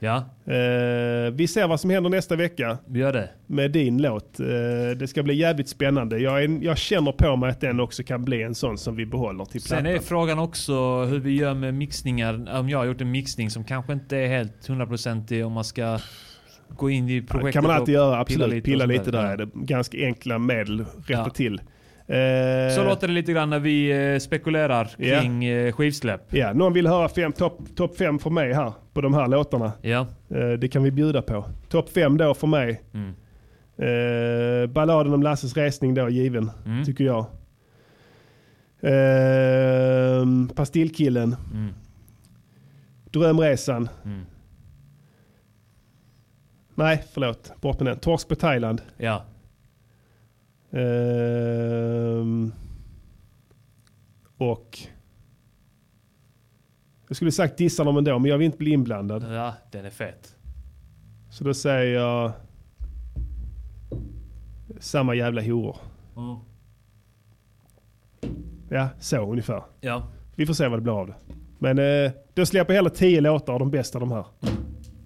Ja, 0.00 0.16
Eh, 0.52 1.30
vi 1.32 1.46
ser 1.48 1.68
vad 1.68 1.80
som 1.80 1.90
händer 1.90 2.10
nästa 2.10 2.36
vecka 2.36 2.78
vi 2.86 3.00
gör 3.00 3.12
det. 3.12 3.28
med 3.46 3.70
din 3.70 4.02
låt. 4.02 4.40
Eh, 4.40 4.46
det 4.98 5.06
ska 5.08 5.22
bli 5.22 5.34
jävligt 5.34 5.68
spännande. 5.68 6.18
Jag, 6.18 6.44
är, 6.44 6.58
jag 6.64 6.78
känner 6.78 7.12
på 7.12 7.36
mig 7.36 7.50
att 7.50 7.60
den 7.60 7.80
också 7.80 8.02
kan 8.02 8.24
bli 8.24 8.42
en 8.42 8.54
sån 8.54 8.78
som 8.78 8.96
vi 8.96 9.06
behåller 9.06 9.44
till 9.44 9.60
Sen 9.62 9.68
plattan. 9.78 9.86
är 9.94 9.98
frågan 9.98 10.38
också 10.38 11.04
hur 11.04 11.18
vi 11.18 11.36
gör 11.36 11.54
med 11.54 11.74
mixningar. 11.74 12.58
Om 12.58 12.68
jag 12.68 12.78
har 12.78 12.84
gjort 12.84 13.00
en 13.00 13.10
mixning 13.10 13.50
som 13.50 13.64
kanske 13.64 13.92
inte 13.92 14.16
är 14.16 14.28
helt 14.28 14.66
hundraprocentig 14.66 15.46
om 15.46 15.52
man 15.52 15.64
ska 15.64 15.98
gå 16.68 16.90
in 16.90 17.08
i 17.08 17.22
projektet 17.22 17.52
kan 17.52 17.62
man 17.64 17.72
alltid 17.72 17.94
göra, 17.94 18.18
absolut. 18.20 18.64
Pilla 18.64 18.84
sånt 18.84 18.92
lite 18.92 19.10
där. 19.10 19.24
Ja. 19.24 19.30
är 19.30 19.36
det 19.36 19.48
ganska 19.54 19.98
enkla 19.98 20.38
medel 20.38 20.80
rätta 20.80 21.12
Ja. 21.12 21.30
till. 21.30 21.60
Eh, 22.10 22.74
Så 22.76 22.84
låter 22.84 23.08
det 23.08 23.12
lite 23.14 23.32
grann 23.32 23.50
när 23.50 23.58
vi 23.58 24.18
spekulerar 24.20 24.84
kring 24.96 25.44
eh, 25.44 25.72
skivsläpp. 25.72 26.34
Ja, 26.34 26.52
någon 26.52 26.72
vill 26.72 26.86
höra 26.86 27.30
topp 27.32 27.58
top 27.76 27.96
fem 27.98 28.18
för 28.18 28.30
mig 28.30 28.52
här 28.52 28.72
på 28.98 29.02
de 29.02 29.14
här 29.14 29.28
låtarna. 29.28 29.72
Ja. 29.82 30.06
Eh, 30.28 30.50
det 30.52 30.68
kan 30.68 30.82
vi 30.82 30.90
bjuda 30.90 31.22
på. 31.22 31.44
Topp 31.68 31.88
fem 31.90 32.16
då 32.16 32.34
för 32.34 32.46
mig. 32.46 32.82
Mm. 32.92 33.14
Eh, 33.76 34.66
balladen 34.70 35.12
om 35.14 35.22
Lasses 35.22 35.56
resning 35.56 35.94
då 35.94 36.08
given, 36.08 36.50
Mm. 36.66 36.84
tycker 36.84 37.04
jag. 37.04 37.26
Eh, 38.80 40.26
Pastillkillen. 40.54 41.36
Mm. 41.52 41.74
Drömresan. 43.10 43.88
Mm. 44.04 44.20
Nej, 46.74 47.04
förlåt. 47.12 47.52
Bort 47.60 47.80
med 47.80 47.86
den. 47.92 47.98
Torsk 47.98 48.28
på 48.28 48.34
Thailand. 48.34 48.82
Ja. 48.96 49.24
Ehm, 50.70 52.52
och... 54.38 54.78
Jag 57.08 57.16
skulle 57.16 57.32
sagt 57.32 57.56
dissa 57.56 57.84
dem 57.84 57.96
ändå, 57.96 58.18
men 58.18 58.30
jag 58.30 58.38
vill 58.38 58.44
inte 58.44 58.58
bli 58.58 58.70
inblandad. 58.70 59.26
ja, 59.30 59.54
den 59.70 59.84
är 59.84 59.90
fet. 59.90 60.34
Så 61.30 61.44
då 61.44 61.54
säger 61.54 62.00
jag 62.00 62.32
samma 64.80 65.14
jävla 65.14 65.42
horor. 65.42 65.76
Ja, 68.70 68.88
så 69.00 69.30
ungefär. 69.30 69.62
Ja. 69.80 70.08
Vi 70.34 70.46
får 70.46 70.54
se 70.54 70.68
vad 70.68 70.78
det 70.78 70.82
blir 70.82 71.00
av 71.00 71.06
det. 71.06 71.14
Men 71.58 71.78
eh, 71.78 72.12
då 72.34 72.46
släpper 72.46 72.74
jag 72.74 72.78
hela 72.78 72.90
tio 72.90 73.20
låtar 73.20 73.52
av 73.52 73.58
de 73.58 73.70
bästa 73.70 73.98
de 73.98 74.12
här. 74.12 74.24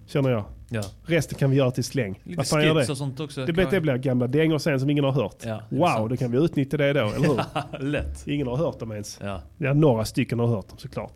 Känner 0.07 0.31
jag. 0.31 0.45
Ja. 0.69 0.83
Resten 1.05 1.39
kan 1.39 1.51
vi 1.51 1.57
göra 1.57 1.71
till 1.71 1.85
släng. 1.85 2.21
Lite 2.25 2.57
det? 2.57 2.91
och 2.91 2.97
sånt 2.97 3.21
också. 3.21 3.47
Det, 3.47 3.71
det 3.71 3.81
blir 3.81 3.97
gamla 3.97 4.27
dängor 4.27 4.59
sen 4.59 4.81
som 4.81 4.91
ingen 4.91 5.05
har 5.05 5.13
hört. 5.13 5.37
Ja, 5.45 5.63
wow, 5.71 5.87
sant. 5.87 6.11
då 6.11 6.17
kan 6.17 6.31
vi 6.31 6.39
utnyttja 6.39 6.77
det 6.77 6.93
då, 6.93 7.01
eller 7.01 7.29
hur? 7.29 7.41
Lätt. 7.91 8.29
Ingen 8.29 8.47
har 8.47 8.57
hört 8.57 8.79
dem 8.79 8.93
ens. 8.93 9.21
Ja. 9.23 9.43
Ja, 9.59 9.75
några 9.75 10.05
stycken 10.05 10.39
har 10.39 10.47
hört 10.47 10.69
dem 10.69 10.79
såklart. 10.79 11.13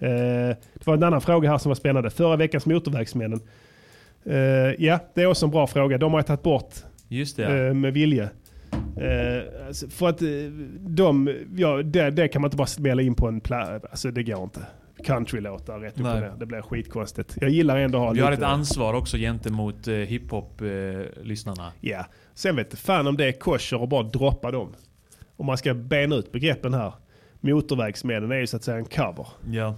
Eh, 0.00 0.56
det 0.74 0.86
var 0.86 0.94
en 0.94 1.02
annan 1.02 1.20
fråga 1.20 1.50
här 1.50 1.58
som 1.58 1.70
var 1.70 1.74
spännande. 1.74 2.10
Förra 2.10 2.36
veckans 2.36 2.66
Motorvägsmännen. 2.66 3.40
Eh, 4.24 4.36
ja, 4.84 4.98
det 5.14 5.22
är 5.22 5.26
också 5.26 5.46
en 5.46 5.50
bra 5.50 5.66
fråga. 5.66 5.98
De 5.98 6.12
har 6.12 6.18
jag 6.18 6.26
tagit 6.26 6.42
bort 6.42 6.74
Just 7.08 7.36
det. 7.36 7.42
Ja. 7.42 7.66
eh, 7.66 7.74
med 7.74 7.92
vilje. 7.92 8.28
Alltså, 9.66 9.88
för 9.88 10.08
att 10.08 10.22
de, 10.78 11.34
ja, 11.56 11.82
det, 11.82 12.10
det 12.10 12.28
kan 12.28 12.42
man 12.42 12.46
inte 12.48 12.56
bara 12.56 12.66
spela 12.66 13.02
in 13.02 13.14
på 13.14 13.28
en 13.28 13.40
plats. 13.40 13.84
Alltså 13.90 14.10
det 14.10 14.22
går 14.22 14.42
inte. 14.42 14.60
Countrylåtar 15.04 15.78
rätt 15.78 16.00
upp 16.00 16.06
och 16.06 16.20
ner. 16.20 16.32
Det 16.38 16.46
blir 16.46 16.62
skitkonstigt. 16.62 17.36
Jag 17.40 17.50
gillar 17.50 17.76
ändå 17.76 17.98
att 17.98 18.04
ha 18.04 18.12
Vi 18.12 18.20
har 18.20 18.30
lite... 18.30 18.42
ett 18.42 18.48
ansvar 18.48 18.94
också 18.94 19.16
gentemot 19.16 19.88
eh, 19.88 19.94
hiphop-lyssnarna. 19.94 21.72
Ja, 21.80 22.06
sen 22.34 22.56
vet 22.56 22.78
fan 22.78 23.06
om 23.06 23.16
det 23.16 23.24
är 23.28 23.32
kosher 23.32 23.80
och 23.80 23.88
bara 23.88 24.02
droppa 24.02 24.50
dem. 24.50 24.74
Om 25.36 25.46
man 25.46 25.58
ska 25.58 25.74
bena 25.74 26.16
ut 26.16 26.32
begreppen 26.32 26.74
här. 26.74 26.92
Motorvägsmännen 27.40 28.30
är 28.32 28.36
ju 28.36 28.46
så 28.46 28.56
att 28.56 28.64
säga 28.64 28.76
en 28.76 28.84
cover. 28.84 29.26
ja. 29.50 29.74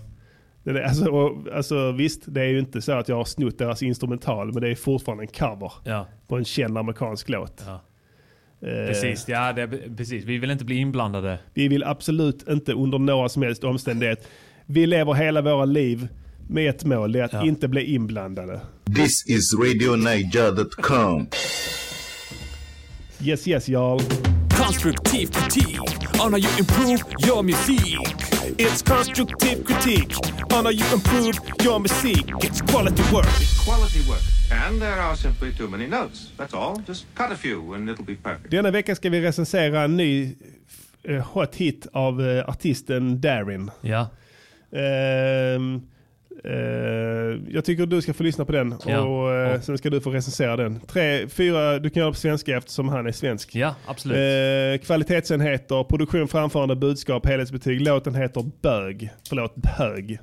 Det 0.64 0.70
är, 0.70 0.82
alltså, 0.82 1.04
och, 1.10 1.46
alltså, 1.54 1.92
visst, 1.92 2.20
det 2.26 2.40
är 2.40 2.46
ju 2.46 2.58
inte 2.58 2.82
så 2.82 2.92
att 2.92 3.08
jag 3.08 3.16
har 3.16 3.24
snott 3.24 3.58
deras 3.58 3.82
instrumental, 3.82 4.52
men 4.52 4.62
det 4.62 4.68
är 4.70 4.74
fortfarande 4.74 5.24
en 5.24 5.28
cover 5.28 5.72
Ja. 5.84 6.06
på 6.28 6.36
en 6.36 6.44
känd 6.44 6.78
amerikansk 6.78 7.28
låt. 7.28 7.62
Ja. 7.66 7.82
Eh, 8.68 8.86
Precis, 8.86 9.24
ja, 9.28 9.52
det, 9.52 9.68
precis. 9.96 10.24
Vi 10.24 10.38
vill 10.38 10.50
inte 10.50 10.64
bli 10.64 10.76
inblandade. 10.76 11.38
Vi 11.54 11.68
vill 11.68 11.84
absolut 11.84 12.48
inte 12.48 12.72
under 12.72 12.98
några 12.98 13.28
som 13.28 13.42
helst 13.42 13.64
omständighet. 13.64 14.28
Vi 14.66 14.86
lever 14.86 15.12
hela 15.14 15.42
våra 15.42 15.64
liv 15.64 16.08
med 16.48 16.70
ett 16.70 16.84
mål, 16.84 17.12
det 17.12 17.20
är 17.20 17.24
att 17.24 17.32
Ja. 17.32 17.44
inte 17.46 17.68
bli 17.68 17.94
inblandade. 17.94 18.60
This 18.96 19.26
is 19.28 19.54
RadioNiger.com. 19.54 21.26
Yes, 23.20 23.48
yes, 23.48 23.68
y'all. 23.68 24.00
Konstruktiv 24.50 25.26
kritik 25.26 25.78
on 26.26 26.32
how 26.32 26.38
you 26.38 26.48
improve 26.58 26.98
your 27.28 27.42
musik. 27.42 28.31
It's 28.58 28.82
constructive 28.82 29.64
critique 29.64 30.14
on 30.52 30.64
how 30.64 30.70
you 30.70 30.84
improve 30.92 31.38
your 31.62 31.78
music. 31.80 32.24
It's 32.42 32.60
quality 32.60 33.02
work. 33.12 33.26
quality 33.64 34.00
work. 34.08 34.22
And 34.50 34.80
there 34.82 35.00
are 35.00 35.16
simply 35.16 35.52
too 35.52 35.68
many 35.68 35.86
notes. 35.86 36.32
That's 36.36 36.54
all. 36.54 36.76
Just 36.86 37.06
cut 37.14 37.32
a 37.32 37.36
few 37.36 37.74
and 37.74 37.88
it'll 37.90 38.04
be 38.04 38.16
perfect. 38.16 38.50
Denna 38.50 38.70
vecka 38.70 38.94
ska 38.94 39.10
vi 39.10 39.20
recensera 39.20 39.82
en 39.82 39.96
ny 39.96 40.36
eh, 41.02 41.20
hot 41.20 41.54
hit 41.54 41.86
av 41.92 42.20
eh, 42.20 42.48
artisten 42.48 43.20
Darin. 43.20 43.70
Ja. 43.80 44.10
Eh, 44.70 45.58
jag 47.48 47.64
tycker 47.64 47.86
du 47.86 48.02
ska 48.02 48.14
få 48.14 48.22
lyssna 48.22 48.44
på 48.44 48.52
den 48.52 48.74
Ja. 48.86 49.00
och 49.00 49.32
eh, 49.32 49.50
Ja. 49.52 49.60
sen 49.60 49.78
ska 49.78 49.90
du 49.90 50.00
få 50.00 50.10
recensera 50.10 50.56
den. 50.56 50.80
Tre, 50.80 51.28
fyra, 51.28 51.78
du 51.78 51.90
kan 51.90 52.00
göra 52.00 52.10
det 52.10 52.14
på 52.14 52.20
svenska 52.20 52.56
eftersom 52.56 52.88
han 52.88 53.06
är 53.06 53.12
svensk. 53.12 53.54
Ja, 53.54 53.74
absolut. 53.86 54.16
Eh, 54.80 54.86
kvalitetsenheter, 54.86 55.84
produktion, 55.84 56.28
framförande, 56.28 56.76
budskap, 56.76 57.26
helhetsbetyg. 57.26 57.80
Låten 57.80 58.14
heter 58.14 58.44
Bög. 58.62 59.10
Förlåt, 59.28 59.54
Bög. 59.78 60.18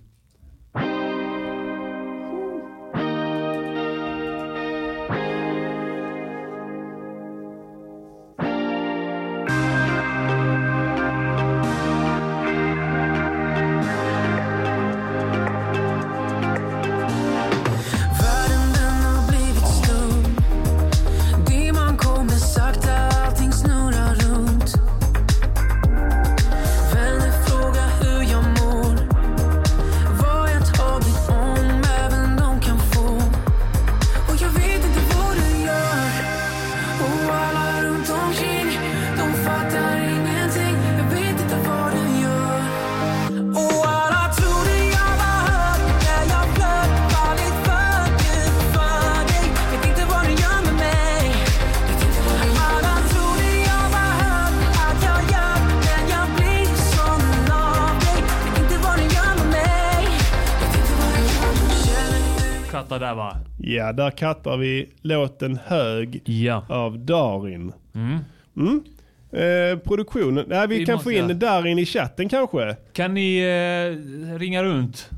Ja, 63.90 63.94
där 63.94 64.12
kattar 64.12 64.58
vi 64.58 64.90
låten 65.02 65.60
Hög 65.66 66.22
Ja. 66.26 66.66
av 66.70 67.00
Darin. 67.00 67.74
Mm. 67.96 68.18
Mm. 68.58 68.84
Eh, 69.32 69.80
produktionen, 69.80 70.46
nej, 70.48 70.68
vi, 70.68 70.78
Vi 70.78 70.86
kan 70.86 71.00
få 71.00 71.12
in 71.12 71.30
ja. 71.30 71.36
Darin 71.36 71.80
i 71.80 71.86
chatten 71.86 72.30
kanske. 72.30 72.76
Kan 72.94 73.14
ni 73.14 73.38
eh, 73.40 74.38
ringa 74.40 74.64
runt 74.64 75.10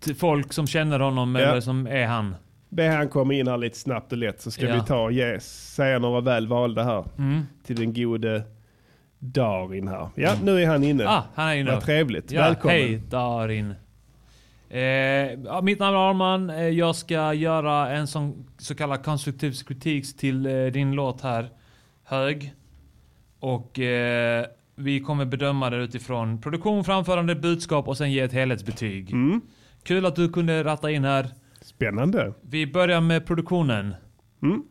till 0.00 0.14
folk 0.14 0.52
som 0.52 0.66
känner 0.66 1.00
honom 1.00 1.34
Ja. 1.34 1.40
eller 1.40 1.60
som 1.60 1.86
är 1.86 2.06
han? 2.06 2.34
Be 2.68 2.88
han 2.88 3.08
komma 3.08 3.34
in 3.34 3.48
här 3.48 3.58
lite 3.58 3.78
snabbt 3.78 4.12
och 4.12 4.18
lätt 4.18 4.40
så 4.40 4.50
ska 4.50 4.66
Ja. 4.68 4.74
vi 4.74 4.80
ta 4.80 5.02
och 5.04 5.12
ge, 5.12 5.40
säga 5.40 5.98
några 5.98 6.20
väl 6.20 6.46
valda 6.48 6.82
här. 6.84 7.04
Mm. 7.18 7.40
Till 7.66 7.76
den 7.76 7.94
gode 7.94 8.42
Darin 9.18 9.88
här. 9.88 10.08
Ja, 10.14 10.32
nu 10.42 10.62
är 10.62 10.66
han 10.66 10.84
inne. 10.84 11.08
Ah, 11.08 11.24
han 11.34 11.48
är 11.48 11.54
inne. 11.54 11.70
Vad 11.70 11.80
trevligt. 11.84 12.32
Ja, 12.32 12.40
Välkommen. 12.42 12.76
Hej 12.76 13.02
Darin. 13.10 13.74
Eh, 14.70 15.62
mitt 15.62 15.78
namn 15.78 15.96
är 15.96 16.10
Arman. 16.10 16.50
Eh, 16.50 16.68
jag 16.68 16.96
ska 16.96 17.32
göra 17.34 17.90
en 17.90 18.06
sån, 18.06 18.46
så 18.58 18.74
kallad 18.74 19.04
konstruktiv 19.04 19.52
kritik 19.66 20.16
till 20.16 20.46
eh, 20.46 20.66
din 20.66 20.92
låt 20.92 21.20
här. 21.20 21.48
Hög. 22.04 22.54
Och 23.40 23.78
eh, 23.78 24.46
vi 24.76 25.00
kommer 25.00 25.24
bedöma 25.24 25.70
det 25.70 25.76
utifrån 25.76 26.40
produktion, 26.40 26.84
framförande, 26.84 27.34
budskap 27.34 27.88
och 27.88 27.96
sen 27.96 28.12
ge 28.12 28.20
ett 28.20 28.32
helhetsbetyg. 28.32 29.12
Mm. 29.12 29.40
Kul 29.82 30.06
att 30.06 30.16
du 30.16 30.28
kunde 30.28 30.64
ratta 30.64 30.90
in 30.90 31.04
här. 31.04 31.28
Spännande. 31.62 32.32
Vi 32.42 32.66
börjar 32.66 33.00
med 33.00 33.26
produktionen. 33.26 33.94
Mm. 34.42 34.62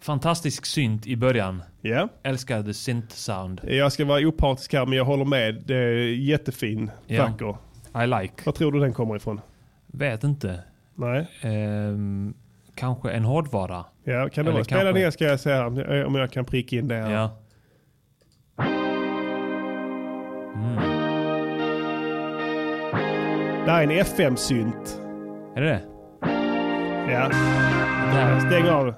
Fantastisk 0.00 0.66
synt 0.66 1.06
i 1.06 1.16
början. 1.16 1.62
Ja. 1.80 2.08
Älskar 2.22 2.62
the 2.62 2.74
synth 2.74 3.14
sound. 3.14 3.60
Jag 3.64 3.92
ska 3.92 4.04
vara 4.04 4.26
opartisk 4.28 4.72
här 4.72 4.86
men 4.86 4.98
jag 4.98 5.04
håller 5.04 5.24
med. 5.24 5.62
Det 5.66 5.76
är 5.76 6.14
jättefin, 6.14 6.90
Ja. 7.06 7.22
vacker. 7.26 7.56
I 7.94 8.06
like. 8.06 8.34
Var 8.46 8.52
tror 8.52 8.72
du 8.72 8.80
den 8.80 8.92
kommer 8.94 9.16
ifrån? 9.16 9.40
Vet 9.86 10.24
inte. 10.24 10.60
Nej. 10.94 11.26
Ehm, 11.42 12.34
kanske 12.74 13.10
en 13.10 13.24
hårdvara. 13.24 13.84
Ja, 14.04 14.28
kan 14.28 14.44
det 14.44 14.50
Eller 14.50 14.52
vara? 14.52 14.64
Spela 14.64 14.80
kanske- 14.82 15.00
ner 15.00 15.10
ska 15.10 15.24
jag 15.24 15.40
säga 15.40 15.66
om 15.66 15.76
jag- 15.76 16.06
om 16.06 16.14
jag 16.14 16.30
kan 16.30 16.44
pricka 16.44 16.76
in 16.76 16.88
det 16.88 16.94
här. 16.94 17.10
Ja. 17.12 17.38
Mm. 20.54 20.76
Det 23.64 23.70
här 23.70 23.78
är 23.78 23.82
en 23.82 23.90
FM-synt. 23.90 25.00
Är 25.56 25.60
det 25.60 25.66
det? 25.68 25.80
Ja. 27.12 27.28
Det 27.28 28.18
här, 28.18 28.40
Stäng 28.40 28.68
av. 28.68 28.94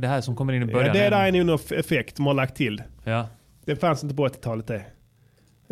det 0.00 0.08
här 0.08 0.20
som 0.20 0.36
kommer 0.36 0.52
in 0.52 0.62
i 0.62 0.66
Ja, 0.66 0.72
början. 0.72 0.92
det 0.96 1.10
där 1.10 1.26
är 1.38 1.44
nog 1.44 1.60
f- 1.60 1.72
effekt 1.72 2.16
de 2.16 2.26
har 2.26 2.34
lagt 2.34 2.56
till. 2.56 2.82
Ja. 3.04 3.26
Det 3.64 3.76
fanns 3.76 4.02
inte 4.02 4.14
på 4.16 4.22
80-talet 4.24 4.66
det. 4.66 4.82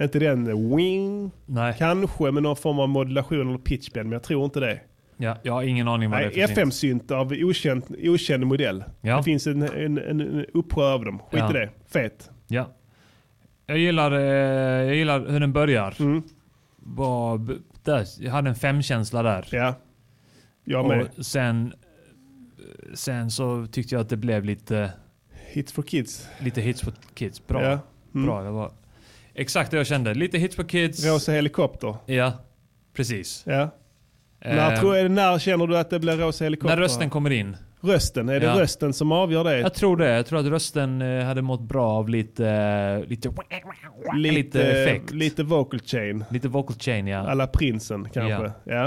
Inte 0.01 0.19
den 0.19 0.47
eh, 0.47 0.77
wing. 0.77 1.31
Nej. 1.47 1.75
Kanske 1.79 2.31
med 2.31 2.43
någon 2.43 2.57
form 2.57 2.79
av 2.79 2.89
modulation 2.89 3.49
eller 3.49 3.59
pitchbend, 3.59 4.09
men 4.09 4.13
jag 4.13 4.23
tror 4.23 4.45
inte 4.45 4.61
det. 4.61 4.81
Ja, 5.17 5.37
jag 5.43 5.53
har 5.53 5.63
ingen 5.63 5.89
aning 5.89 6.11
vad 6.11 6.21
det 6.21 6.25
är 6.25 6.29
Nej, 6.29 6.35
för 6.35 6.47
synt. 6.47 6.59
FM-synt 6.59 7.11
av 7.11 7.33
okänd, 7.33 7.85
okänd 8.03 8.47
modell. 8.47 8.85
Ja. 9.01 9.17
Det 9.17 9.23
finns 9.23 9.47
en, 9.47 9.63
en, 9.63 9.99
en, 9.99 10.21
en 10.21 10.47
uppsjö 10.55 10.93
av 10.93 11.05
dem. 11.05 11.19
Skit 11.19 11.41
Ja. 11.41 11.51
i 11.51 11.53
det. 11.53 11.71
Fet. 11.87 12.31
Ja. 12.47 12.71
Jag 13.67 13.79
gillar, 13.79 14.13
eh, 14.13 14.21
jag 14.87 14.95
gillar 14.97 15.27
hur 15.29 15.41
den 15.41 15.53
börjar. 15.53 15.95
Mm. 16.01 16.23
Var, 16.77 17.41
där, 17.85 18.07
jag 18.21 18.33
hade 18.33 18.49
en 18.49 18.55
femkänsla 18.55 19.23
där. 19.23 19.49
Ja. 19.51 19.75
Jag 20.65 20.89
med. 20.89 21.09
Och 21.19 21.27
sen, 21.27 21.73
sen 22.95 23.31
så 23.31 23.67
tyckte 23.67 23.95
jag 23.95 24.03
att 24.03 24.09
det 24.09 24.17
blev 24.17 24.45
lite, 24.45 24.93
Hits 25.53 25.73
for 25.73 25.83
kids. 25.83 26.29
lite 26.41 26.61
hits 26.61 26.83
på 26.83 26.91
kids. 27.15 27.47
Bra. 27.47 27.63
Ja. 27.65 27.79
Mm. 28.15 28.27
Bra. 28.27 28.43
Det 28.43 28.51
var 28.51 28.71
exakt 29.35 29.71
det 29.71 29.77
jag 29.77 29.87
kände. 29.87 30.15
Lite 30.15 30.39
hits 30.39 30.57
på 30.57 30.65
kids. 30.65 31.05
Rosa 31.07 31.33
helikopter. 31.33 31.97
Ja, 32.07 32.33
precis. 32.97 33.43
Ja. 33.47 33.71
När, 34.45 34.73
Eh, 34.73 34.81
tror, 34.81 35.09
när 35.09 35.39
känner 35.39 35.67
du 35.67 35.79
att 35.79 35.91
det 35.91 35.99
blir 36.01 36.17
rosa 36.17 36.45
helikopter? 36.45 36.77
när 36.77 36.83
rösten 36.83 37.11
kommer 37.11 37.31
in. 37.31 37.57
Rösten, 37.81 38.29
är 38.29 38.41
det 38.41 38.47
Ja. 38.47 38.61
rösten 38.61 38.93
som 38.93 39.13
avgör 39.13 39.45
det? 39.45 39.59
Jag 39.59 39.75
tror 39.75 39.97
det. 39.97 40.11
Jag 40.11 40.27
tror 40.27 40.39
att 40.41 40.47
rösten 40.47 41.03
eh, 41.03 41.25
hade 41.25 41.43
mått 41.43 41.61
bra 41.61 41.91
av 41.91 42.09
lite, 42.09 42.49
eh, 42.49 43.09
lite, 43.09 43.29
lite, 44.15 44.63
effekt. 44.63 45.11
Lite 45.11 45.43
vocal 45.43 45.81
chain. 45.81 46.25
Lite 46.31 46.49
vocal 46.49 46.77
chain 46.77 47.07
ja. 47.07 47.19
Alla 47.19 47.47
prinsen 47.47 48.09
kanske. 48.13 48.53
Ja. 48.65 48.85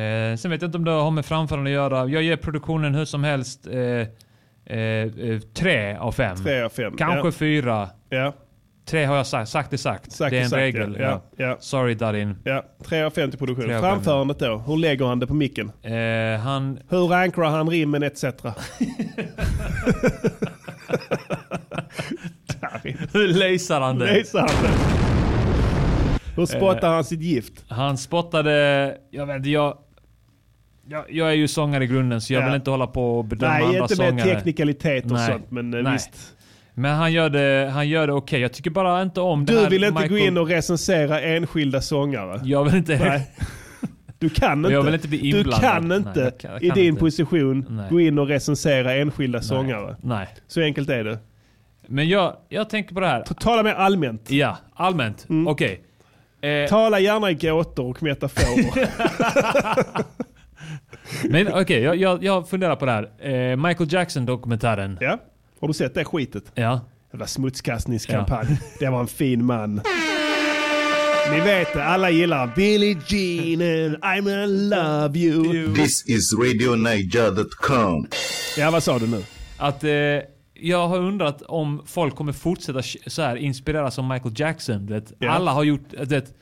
Eh, 0.00 0.36
sen 0.36 0.50
vet 0.50 0.62
jag 0.62 0.68
inte 0.68 0.78
om 0.78 0.84
det 0.84 0.90
har 0.90 1.10
med 1.10 1.26
framförande 1.26 1.70
att 1.70 1.74
göra. 1.74 2.06
Jag 2.06 2.22
ger 2.22 2.36
produktionen 2.36 2.94
hur 2.94 3.04
som 3.04 3.24
helst 3.24 3.66
eh, 3.66 3.80
eh, 3.80 4.78
eh, 4.78 5.40
tre 5.54 5.96
av 5.96 6.12
fem. 6.12 6.36
Tre 6.36 6.60
av 6.62 6.68
fem. 6.68 6.96
Kanske 6.96 7.28
ja. 7.28 7.32
fyra. 7.32 7.88
Ja. 8.08 8.32
Tre 8.90 9.04
har 9.04 9.16
jag 9.16 9.26
sagt. 9.26 9.48
Sagt 9.50 9.72
är 9.72 9.76
sagt. 9.76 10.12
Sagt 10.12 10.30
det 10.30 10.38
är 10.38 10.42
en 10.42 10.48
sagt, 10.50 10.58
regel. 10.60 10.96
Ja. 11.00 11.04
Ja. 11.04 11.22
Ja. 11.46 11.56
Sorry 11.60 11.94
Darin. 11.94 12.36
ja. 12.44 12.64
Tre 12.84 13.02
av 13.02 13.10
fem 13.10 13.30
till 13.30 13.38
fem. 13.38 13.80
Framförandet 13.80 14.38
då? 14.38 14.58
Hur 14.66 14.76
lägger 14.76 15.06
han 15.06 15.18
det 15.20 15.26
på 15.26 15.34
micken? 15.34 15.72
Eh, 15.82 16.40
han... 16.40 16.78
Hur 16.88 17.12
ankrar 17.14 17.50
han 17.50 17.70
rimmen 17.70 18.02
etc? 18.02 18.24
Hur 23.12 23.28
laser 23.28 23.80
han 23.80 23.98
det? 23.98 24.18
Laser 24.18 24.38
han 24.38 24.48
det? 24.62 24.70
Hur 26.36 26.46
spottar 26.46 26.88
Eh, 26.88 26.94
han 26.94 27.04
sitt 27.04 27.20
gift? 27.20 27.64
Han 27.68 27.98
spottade... 27.98 28.96
Jag 29.10 29.26
vet 29.26 29.36
inte, 29.36 29.50
jag... 29.50 29.78
Jag, 30.88 31.04
jag 31.10 31.28
är 31.28 31.32
ju 31.34 31.48
sångare 31.48 31.84
i 31.84 31.86
grunden 31.86 32.20
så 32.20 32.32
jag 32.32 32.42
Ja. 32.42 32.46
vill 32.46 32.54
inte 32.54 32.70
hålla 32.70 32.86
på 32.86 33.18
och 33.18 33.24
bedöma 33.24 33.52
Nej, 33.52 33.62
andra 33.64 33.78
inte 33.78 33.96
sångare. 33.96 34.12
med 34.14 34.24
teknikalitet 34.24 35.04
och 35.04 35.10
Nej. 35.10 35.26
sånt. 35.32 35.50
Men 35.50 35.74
eh, 35.74 35.82
Nej. 35.82 35.92
visst. 35.92 36.35
Men 36.78 36.94
han 36.96 37.12
gör 37.12 37.30
det, 37.30 37.70
han 37.72 37.88
gör 37.88 38.06
det 38.06 38.12
okej. 38.12 38.40
Jag 38.40 38.52
tycker 38.52 38.70
bara 38.70 39.02
inte 39.02 39.20
om 39.20 39.44
det 39.46 39.52
Du 39.64 39.68
vill 39.68 39.84
inte 39.84 40.00
Michael... 40.02 40.10
gå 40.20 40.26
in 40.26 40.38
och 40.38 40.48
recensera 40.48 41.20
enskilda 41.20 41.80
sångare? 41.80 42.40
Jag 42.44 42.64
vill 42.64 42.74
inte... 42.74 42.98
Nej. 42.98 43.30
Du 44.18 44.28
kan 44.30 44.58
inte. 44.58 44.72
Jag 44.72 44.82
vill 44.82 44.94
inte 44.94 45.08
bli 45.08 45.18
du 45.18 45.38
inblandad. 45.38 45.60
kan 45.60 45.88
Nej, 45.88 45.98
inte 45.98 46.20
jag 46.20 46.38
kan- 46.38 46.52
jag 46.52 46.62
i 46.62 46.68
kan 46.68 46.74
din 46.78 46.86
inte. 46.88 47.00
position 47.00 47.66
Nej. 47.68 47.86
gå 47.90 48.00
in 48.00 48.18
och 48.18 48.28
recensera 48.28 48.94
enskilda 48.94 49.42
sångare. 49.42 49.96
Nej. 50.02 50.28
Så 50.46 50.60
enkelt 50.60 50.90
är 50.90 51.04
det. 51.04 51.18
Men 51.86 52.08
jag, 52.08 52.36
jag 52.48 52.70
tänker 52.70 52.94
på 52.94 53.00
det 53.00 53.06
här. 53.06 53.22
Tala 53.22 53.62
mer 53.62 53.72
allmänt. 53.74 54.30
Ja, 54.30 54.56
allmänt. 54.74 55.26
Okej. 55.46 55.80
Eh, 56.40 56.68
Tala 56.68 56.98
gärna 57.00 57.30
i 57.30 57.34
gåtor 57.34 57.90
och 57.90 58.02
metaforer. 58.02 58.88
men 61.30 61.48
okej, 61.54 61.82
jag, 61.82 61.96
jag, 61.96 62.24
jag 62.24 62.48
funderar 62.48 62.76
på 62.76 62.86
det 62.86 62.92
här. 62.92 63.08
Eh, 63.50 63.56
Michael 63.56 63.92
Jackson-dokumentären. 63.92 64.98
ja. 65.00 65.18
Har 65.60 65.68
du 65.68 65.74
sett 65.74 65.94
det 65.94 66.04
skitet? 66.04 66.52
Ja. 66.54 66.80
Jävla 67.12 67.26
smutskastningskampanj. 67.26 68.46
Det 68.78 68.88
var 68.88 69.00
en 69.00 69.06
fin 69.06 69.44
man. 69.44 69.80
Ni 71.30 71.40
vet 71.40 71.72
det, 71.72 71.84
alla 71.84 72.10
gillar 72.10 72.52
Billie 72.56 72.96
Jean 73.06 73.60
and 73.60 73.96
I'm 73.96 74.44
in 74.44 74.68
love 74.68 75.18
you. 75.18 75.74
This 75.74 76.08
is 76.08 76.34
RadioNiger.com. 76.34 78.06
Ja, 78.56 78.70
vad 78.70 78.82
sa 78.82 78.98
du 78.98 79.06
nu? 79.06 79.22
Att 79.56 79.84
eh, 79.84 79.90
jag 80.54 80.88
har 80.88 80.98
undrat 80.98 81.42
om 81.42 81.82
folk 81.86 82.14
kommer 82.14 82.32
fortsätta 82.32 82.82
så 83.06 83.22
här 83.22 83.36
inspireras 83.36 83.98
av 83.98 84.04
Michael 84.04 84.34
Jackson. 84.36 84.86
Vet. 84.86 85.12
Ja. 85.18 85.30
Alla 85.30 85.52
har 85.52 85.64
gjort... 85.64 85.92
Vet, 85.92 86.34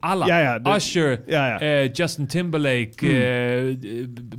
alla. 0.00 0.28
Ja, 0.28 0.40
ja, 0.40 0.58
det- 0.58 0.76
Usher, 0.76 1.20
ja. 1.26 1.60
Eh, 1.60 1.90
Justin 1.94 2.26
Timberlake, 2.28 3.06
eh, 3.06 3.76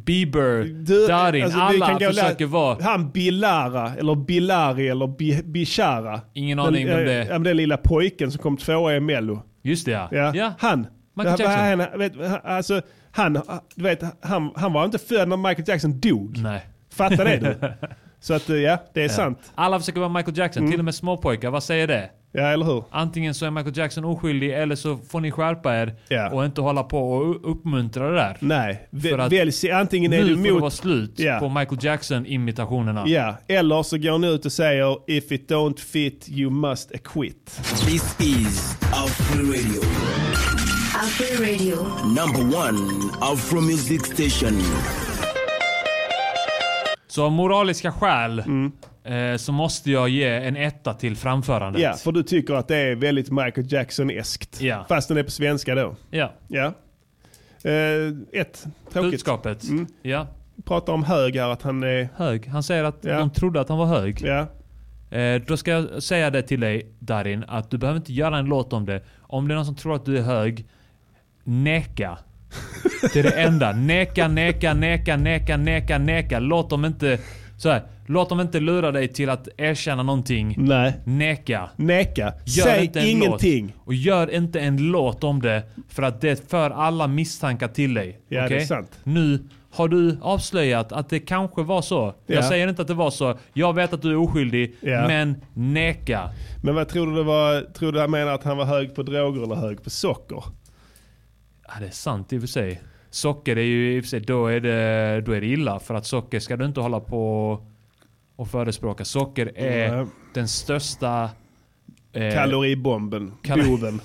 Bieber, 0.05 0.63
Du, 0.63 1.07
Darin. 1.07 1.43
alltså, 1.43 1.59
alla 1.59 1.99
försöker 1.99 2.45
vara... 2.45 2.77
Han 2.83 3.11
Billara, 3.11 3.91
eller 3.99 4.15
Billari, 4.15 4.87
eller 4.89 5.07
Bi- 5.07 5.43
Bishara. 5.43 6.21
Ingen 6.33 6.59
aning 6.59 6.87
den, 6.87 6.99
eh, 6.99 7.05
det 7.05 7.13
ja, 7.13 7.31
men 7.33 7.43
Den 7.43 7.57
lilla 7.57 7.77
pojken 7.77 8.31
som 8.31 8.41
kom 8.41 8.57
tvåa 8.57 8.95
i 8.95 8.99
Mello. 8.99 9.41
Just 9.63 9.85
det 9.85 9.91
ja. 9.91 10.31
Ja, 10.35 10.53
han. 10.59 10.87
Michael 11.15 11.35
Ja, 11.39 11.45
Jackson. 11.45 11.79
Han, 11.89 11.99
vet, 11.99 12.15
han- 12.29 12.39
alltså, 12.55 12.81
han, 13.11 13.33
du 13.75 13.83
vet, 13.83 14.01
han, 14.21 14.51
han 14.55 14.73
var 14.73 14.85
inte 14.85 14.97
född 14.97 15.27
när 15.29 15.37
Michael 15.37 15.63
Jackson 15.67 15.99
dog. 15.99 16.37
Nej. 16.37 16.65
Fattar 16.93 17.25
det 17.25 17.37
du? 17.37 17.55
Så 18.19 18.33
att 18.33 18.49
eh, 18.49 18.55
ja, 18.55 18.77
det 18.93 19.03
är 19.03 19.09
sant. 19.09 19.51
Alla 19.55 19.79
försöker 19.79 19.99
vara 19.99 20.09
Michael 20.09 20.37
Jackson, 20.37 20.61
Mm. 20.61 20.71
till 20.71 20.79
och 20.79 20.85
med 20.85 20.95
småpojkar. 20.95 21.49
Vad 21.51 21.63
säger 21.63 21.87
det? 21.87 22.09
Ja, 22.33 22.41
eller 22.47 22.65
hur? 22.65 22.83
Antingen 22.91 23.33
så 23.33 23.45
är 23.45 23.51
Michael 23.51 23.77
Jackson 23.77 24.05
oskyldig 24.05 24.53
eller 24.53 24.75
så 24.75 24.97
får 24.97 25.21
ni 25.21 25.31
skärpa 25.31 25.75
er 25.75 25.95
Ja. 26.09 26.29
och 26.29 26.45
inte 26.45 26.61
hålla 26.61 26.83
på 26.83 27.11
och 27.11 27.51
uppmuntra 27.51 28.09
det 28.09 28.15
där. 28.15 28.37
Nej, 28.39 28.87
För 29.01 29.17
att 29.19 29.31
välj, 29.31 29.51
se- 29.51 29.71
antingen 29.71 30.13
är 30.13 30.23
nu 30.23 30.29
du 30.29 30.35
får 30.35 30.43
det 30.43 30.51
vara 30.51 30.71
slut 30.71 31.13
Ja. 31.19 31.39
på 31.39 31.49
Michael 31.49 31.77
Jackson-imitationerna. 31.81 33.03
Ja, 33.07 33.35
eller 33.47 33.83
så 33.83 33.97
går 33.97 34.11
han 34.11 34.23
ut 34.23 34.45
och 34.45 34.51
säger 34.51 34.97
If 35.07 35.31
it 35.31 35.51
don't 35.51 35.79
fit 35.79 36.27
you 36.29 36.51
must 36.51 36.91
acquit. 36.95 37.61
This 37.85 38.15
is 38.19 38.77
Afro 38.81 39.43
Radio. 39.45 39.81
Afro 40.95 41.43
Radio. 41.43 41.75
Number 42.05 42.57
one 42.57 42.79
Afro 43.21 43.61
Music 43.61 44.01
Station. 44.05 44.61
Så 47.11 47.25
av 47.25 47.31
moraliska 47.31 47.91
skäl 47.91 48.39
Mm. 48.39 48.71
eh, 49.03 49.37
så 49.37 49.51
måste 49.51 49.91
jag 49.91 50.09
ge 50.09 50.27
en 50.27 50.55
etta 50.55 50.93
till 50.93 51.15
framförandet. 51.17 51.81
Ja, 51.81 51.93
för 51.93 52.11
du 52.11 52.23
tycker 52.23 52.53
att 52.53 52.67
det 52.67 52.77
är 52.77 52.95
väldigt 52.95 53.31
Michael 53.31 53.73
Jackson-eskt. 53.73 54.61
Ja. 54.61 54.85
Fast 54.89 55.07
den 55.07 55.17
är 55.17 55.23
på 55.23 55.31
svenska 55.31 55.75
då. 55.75 55.95
Ja. 56.11 56.31
Ja. 56.47 56.73
Eh, 57.63 58.41
ett, 58.41 58.65
tråkigt. 58.93 59.11
Budskapet. 59.11 59.63
Mm. 59.63 59.87
Ja. 60.01 60.27
Pratar 60.65 60.93
om 60.93 61.03
hög 61.03 61.35
här, 61.35 61.49
att 61.49 61.61
han 61.61 61.83
är... 61.83 62.09
Hög. 62.15 62.47
Han 62.47 62.63
säger 62.63 62.83
att 62.83 62.97
Ja. 63.01 63.19
de 63.19 63.29
trodde 63.29 63.61
att 63.61 63.69
han 63.69 63.77
var 63.77 63.85
hög. 63.85 64.21
Ja. 64.25 64.47
Eh, 65.17 65.41
då 65.47 65.57
ska 65.57 65.71
jag 65.71 66.03
säga 66.03 66.29
det 66.29 66.41
till 66.41 66.59
dig 66.59 66.91
Darin, 66.99 67.45
att 67.47 67.69
du 67.71 67.77
behöver 67.77 67.97
inte 67.97 68.13
göra 68.13 68.37
en 68.37 68.45
låt 68.45 68.73
om 68.73 68.85
det. 68.85 69.03
Om 69.21 69.47
det 69.47 69.53
är 69.53 69.55
någon 69.55 69.65
som 69.65 69.75
tror 69.75 69.95
att 69.95 70.05
du 70.05 70.17
är 70.17 70.21
hög, 70.21 70.65
neka. 71.43 72.17
Det 73.13 73.19
är 73.19 73.23
det 73.23 73.41
enda. 73.41 73.71
Neka, 73.71 74.27
neka, 74.27 74.73
neka, 74.73 75.17
neka, 75.17 75.57
neka, 75.57 75.97
neka. 75.97 76.39
Låt 76.39 76.69
dem 76.69 76.85
inte... 76.85 77.19
Så 77.57 77.69
här, 77.69 77.83
låt 78.05 78.29
dem 78.29 78.39
inte 78.39 78.59
lura 78.59 78.91
dig 78.91 79.07
till 79.07 79.29
att 79.29 79.47
erkänna 79.57 80.03
någonting. 80.03 80.55
Nej. 80.57 80.93
Neka. 81.05 81.69
Neka. 81.75 82.33
Gör 82.45 82.63
Säg 82.63 82.85
inte 82.85 82.99
en 82.99 83.07
ingenting. 83.07 83.65
Låt. 83.65 83.87
Och 83.87 83.93
gör 83.93 84.35
inte 84.35 84.59
en 84.59 84.77
låt 84.77 85.23
om 85.23 85.41
det. 85.41 85.63
För 85.89 86.03
att 86.03 86.21
det 86.21 86.49
för 86.49 86.69
alla 86.69 87.07
misstankar 87.07 87.67
till 87.67 87.93
dig. 87.93 88.19
Ja, 88.27 88.49
det 88.49 88.55
är 88.55 88.65
sant. 88.65 88.99
Nu 89.03 89.39
har 89.71 89.87
du 89.87 90.17
avslöjat 90.21 90.91
att 90.91 91.09
det 91.09 91.19
kanske 91.19 91.63
var 91.63 91.81
så. 91.81 92.13
Ja. 92.25 92.35
Jag 92.35 92.45
säger 92.45 92.67
inte 92.67 92.81
att 92.81 92.87
det 92.87 92.93
var 92.93 93.11
så. 93.11 93.37
Jag 93.53 93.73
vet 93.75 93.93
att 93.93 94.01
du 94.01 94.11
är 94.11 94.17
oskyldig. 94.17 94.75
Ja. 94.81 95.07
Men 95.07 95.35
neka. 95.53 96.29
Men 96.63 96.75
vad 96.75 96.87
tror 96.87 97.07
du 97.07 97.15
det 97.15 97.23
var? 97.23 97.73
Tror 97.73 97.91
du 97.91 97.99
han 97.99 98.11
menar 98.11 98.33
att 98.33 98.43
han 98.43 98.57
var 98.57 98.65
hög 98.65 98.95
på 98.95 99.03
droger 99.03 99.43
eller 99.43 99.55
hög 99.55 99.83
på 99.83 99.89
socker? 99.89 100.43
Ja, 101.73 101.79
det 101.79 101.85
är 101.87 101.91
sant 101.91 102.33
i 102.33 102.37
och 102.37 102.41
för 102.41 102.47
sig. 102.47 102.81
Socker 103.09 103.55
är 103.55 103.61
ju 103.63 103.95
i 103.95 103.99
och 103.99 104.03
för 104.03 104.09
sig, 104.09 104.19
då 104.19 104.47
är 104.47 104.59
det, 104.59 105.21
då 105.21 105.31
är 105.31 105.41
det 105.41 105.47
illa. 105.47 105.79
För 105.79 105.93
att 105.95 106.05
socker 106.05 106.39
ska 106.39 106.57
du 106.57 106.65
inte 106.65 106.79
hålla 106.81 106.99
på 106.99 107.51
och 108.35 108.47
förespråka. 108.47 109.05
Socker 109.05 109.51
är 109.55 109.95
Nej. 109.95 110.05
den 110.33 110.47
största... 110.47 111.29
eh, 112.13 112.33
Kaloribomben. 112.33 113.31
kalor- 113.43 113.67
Boven. 113.69 114.01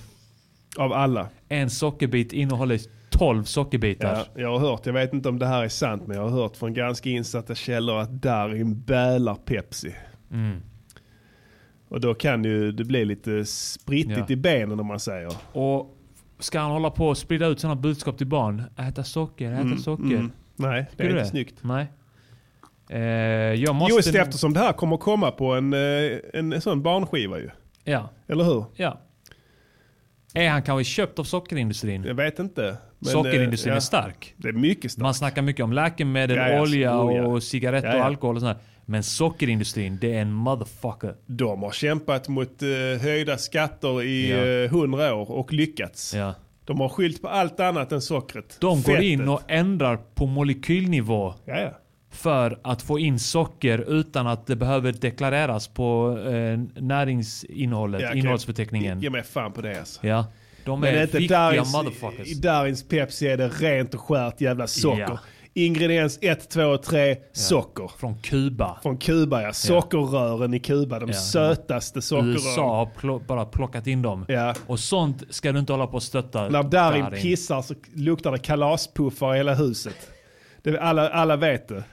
Av 0.79 0.93
alla. 0.93 1.29
En 1.49 1.71
sockerbit 1.71 2.33
innehåller 2.33 2.81
12 3.11 3.45
sockerbitar. 3.45 4.15
Ja, 4.35 4.41
jag 4.43 4.59
har 4.59 4.59
hört, 4.71 4.87
jag 4.87 4.93
vet 4.93 5.13
inte 5.13 5.29
om 5.29 5.39
det 5.39 5.47
här 5.47 5.65
är 5.65 5.69
sant, 5.69 6.03
men 6.07 6.17
jag 6.17 6.29
har 6.29 6.31
hört 6.43 6.57
från 6.57 6.75
ganska 6.75 7.09
insatta 7.11 7.55
källor 7.55 7.99
att 7.99 8.11
Darin 8.11 8.81
bälar 8.83 9.35
Pepsi. 9.35 9.95
Mm. 10.33 10.61
Och 11.89 12.01
då 12.01 12.15
kan 12.15 12.45
ju 12.45 12.73
det 12.73 12.85
bli 12.85 13.05
lite 13.05 13.45
sprittigt 13.45 14.19
Ja. 14.19 14.27
i 14.29 14.37
benen 14.37 14.81
om 14.81 14.87
man 14.87 15.01
säger. 15.01 15.33
Och 15.53 15.96
ska 16.39 16.61
han 16.61 16.71
hålla 16.71 16.91
på 16.91 17.09
och 17.09 17.19
sprida 17.19 17.47
ut 17.47 17.61
sådana 17.61 17.81
budskap 17.81 18.19
till 18.19 18.27
barn? 18.27 18.63
Äta 18.77 19.05
socker, 19.05 19.53
äta 19.53 19.61
Mm, 19.61 19.79
socker. 19.79 20.05
mm. 20.05 20.33
Nej, 20.57 20.87
det 20.97 21.05
är 21.05 21.11
inte 21.11 21.25
snyggt. 21.25 21.55
Nej. 21.63 21.87
Eh, 22.91 23.01
jag 23.55 23.75
måste... 23.75 23.95
Just 23.95 24.15
eftersom 24.15 24.53
det 24.53 24.61
här 24.61 24.73
kommer 24.73 24.97
komma 24.97 25.31
på 25.31 25.55
en, 25.55 25.73
eh, 25.73 26.19
en 26.33 26.61
sån 26.61 26.83
barnskiva 26.83 27.39
ju. 27.39 27.51
Ja. 27.85 28.09
Eller 28.29 28.45
hur? 28.45 28.65
Ja. 28.75 29.01
Är 30.35 30.49
han 30.51 30.63
kanske 30.63 30.85
köpt 30.85 31.19
av 31.19 31.25
sockerindustrin? 31.25 32.05
Jag 32.05 32.15
vet 32.15 32.39
inte. 32.39 32.77
Men, 32.99 33.13
Sockerindustrin 33.13 33.71
eh, 33.71 33.75
ja. 33.75 33.77
är 33.77 33.81
stark. 33.81 34.35
Det 34.37 34.49
är 34.49 34.53
mycket 34.53 34.93
starkt. 34.93 35.03
Man 35.03 35.15
snackar 35.15 35.43
mycket 35.43 35.65
om 35.65 35.73
läkemedel, 35.73 36.37
Ja, 36.37 36.49
ja. 36.49 36.61
olja 36.61 36.81
ja. 36.91 37.27
och 37.27 37.43
cigaretter 37.43 37.99
och 37.99 38.05
alkohol 38.05 38.37
och 38.37 38.43
sånt 38.43 38.59
där. 38.59 38.65
Men 38.89 39.03
sockerindustrin, 39.03 39.99
det 40.01 40.15
är 40.15 40.21
en 40.23 40.33
motherfucker. 40.33 41.15
De 41.27 41.63
har 41.63 41.71
kämpat 41.73 42.29
mot 42.29 42.63
eh, 42.63 42.69
höjda 43.03 43.39
skatter 43.39 44.03
i 44.03 44.31
Ja. 44.31 44.69
hundra 44.79 45.15
år 45.15 45.31
och 45.31 45.53
lyckats. 45.53 46.15
Ja. 46.15 46.35
De 46.65 46.81
har 46.81 46.89
skyllt 46.89 47.23
på 47.23 47.29
allt 47.29 47.61
annat 47.61 47.93
än 47.93 48.01
sockret. 48.03 48.57
De 48.61 48.83
går 48.83 48.93
Fettet. 48.93 49.03
in 49.05 49.29
och 49.29 49.41
ändrar 49.49 49.97
på 50.15 50.27
molekylnivå 50.27 51.35
Ja, 51.45 51.61
ja. 51.61 51.71
för 52.11 52.59
att 52.63 52.83
få 52.83 52.99
in 52.99 53.19
socker 53.19 53.79
utan 54.01 54.27
att 54.27 54.47
det 54.47 54.57
behöver 54.57 54.93
deklareras 54.93 55.69
på 55.69 56.19
eh, 56.19 56.83
näringsinnehållet, 56.83 58.01
Ja, 58.03 58.09
okej. 58.09 58.19
innehållsförteckningen. 58.21 59.01
Ge 59.01 59.11
mig 59.11 59.23
fan 59.23 59.53
på 59.53 59.61
det 59.63 59.79
alltså. 59.79 60.07
Ja. 60.07 60.27
De 60.65 60.81
Men 60.81 60.95
är 60.95 61.03
inte 61.03 61.19
riktiga 61.19 61.39
Darins, 61.39 61.73
motherfuckers. 61.75 62.29
I 62.29 62.35
Darins 62.35 62.89
Pepsi 62.89 63.29
är 63.29 63.37
det 63.37 63.49
rent 63.49 63.95
och 63.95 64.01
skärt 64.01 64.41
jävla 64.41 64.67
socker. 64.67 65.19
Ja. 65.57 65.63
Ingrediens 65.63 66.19
1, 66.23 66.51
2 66.51 66.63
och 66.65 66.83
3, 66.83 67.17
socker. 67.33 67.91
Från 67.99 68.19
Kuba. 68.23 68.79
Från 68.83 68.99
Kuba 68.99 69.43
ja. 69.43 69.53
Sockerrören 69.53 70.55
i 70.55 70.61
Kuba, 70.61 70.99
de 70.99 71.09
Ja. 71.09 71.15
sötaste 71.15 72.03
sockerrören. 72.03 72.33
USA 72.33 72.77
har 72.77 72.87
plo- 73.01 73.27
bara 73.27 73.45
plockat 73.45 73.87
in 73.87 74.03
dem. 74.03 74.25
Ja. 74.29 74.55
Och 74.67 74.81
sånt 74.81 75.23
ska 75.31 75.53
du 75.53 75.59
inte 75.59 75.73
hålla 75.73 75.87
på 75.87 75.95
och 75.95 76.03
stötta. 76.03 76.49
När 76.49 76.63
Darin 76.63 77.05
Darin. 77.05 77.23
pissar 77.23 77.63
så 77.63 77.75
luktar 77.95 78.33
det 78.33 78.39
kalaspuffar 78.39 79.35
i 79.35 79.37
hela 79.37 79.55
huset. 79.55 79.97
Det, 80.63 80.79
alla, 80.81 81.09
alla 81.09 81.37
vet 81.37 81.69
det. 81.69 81.85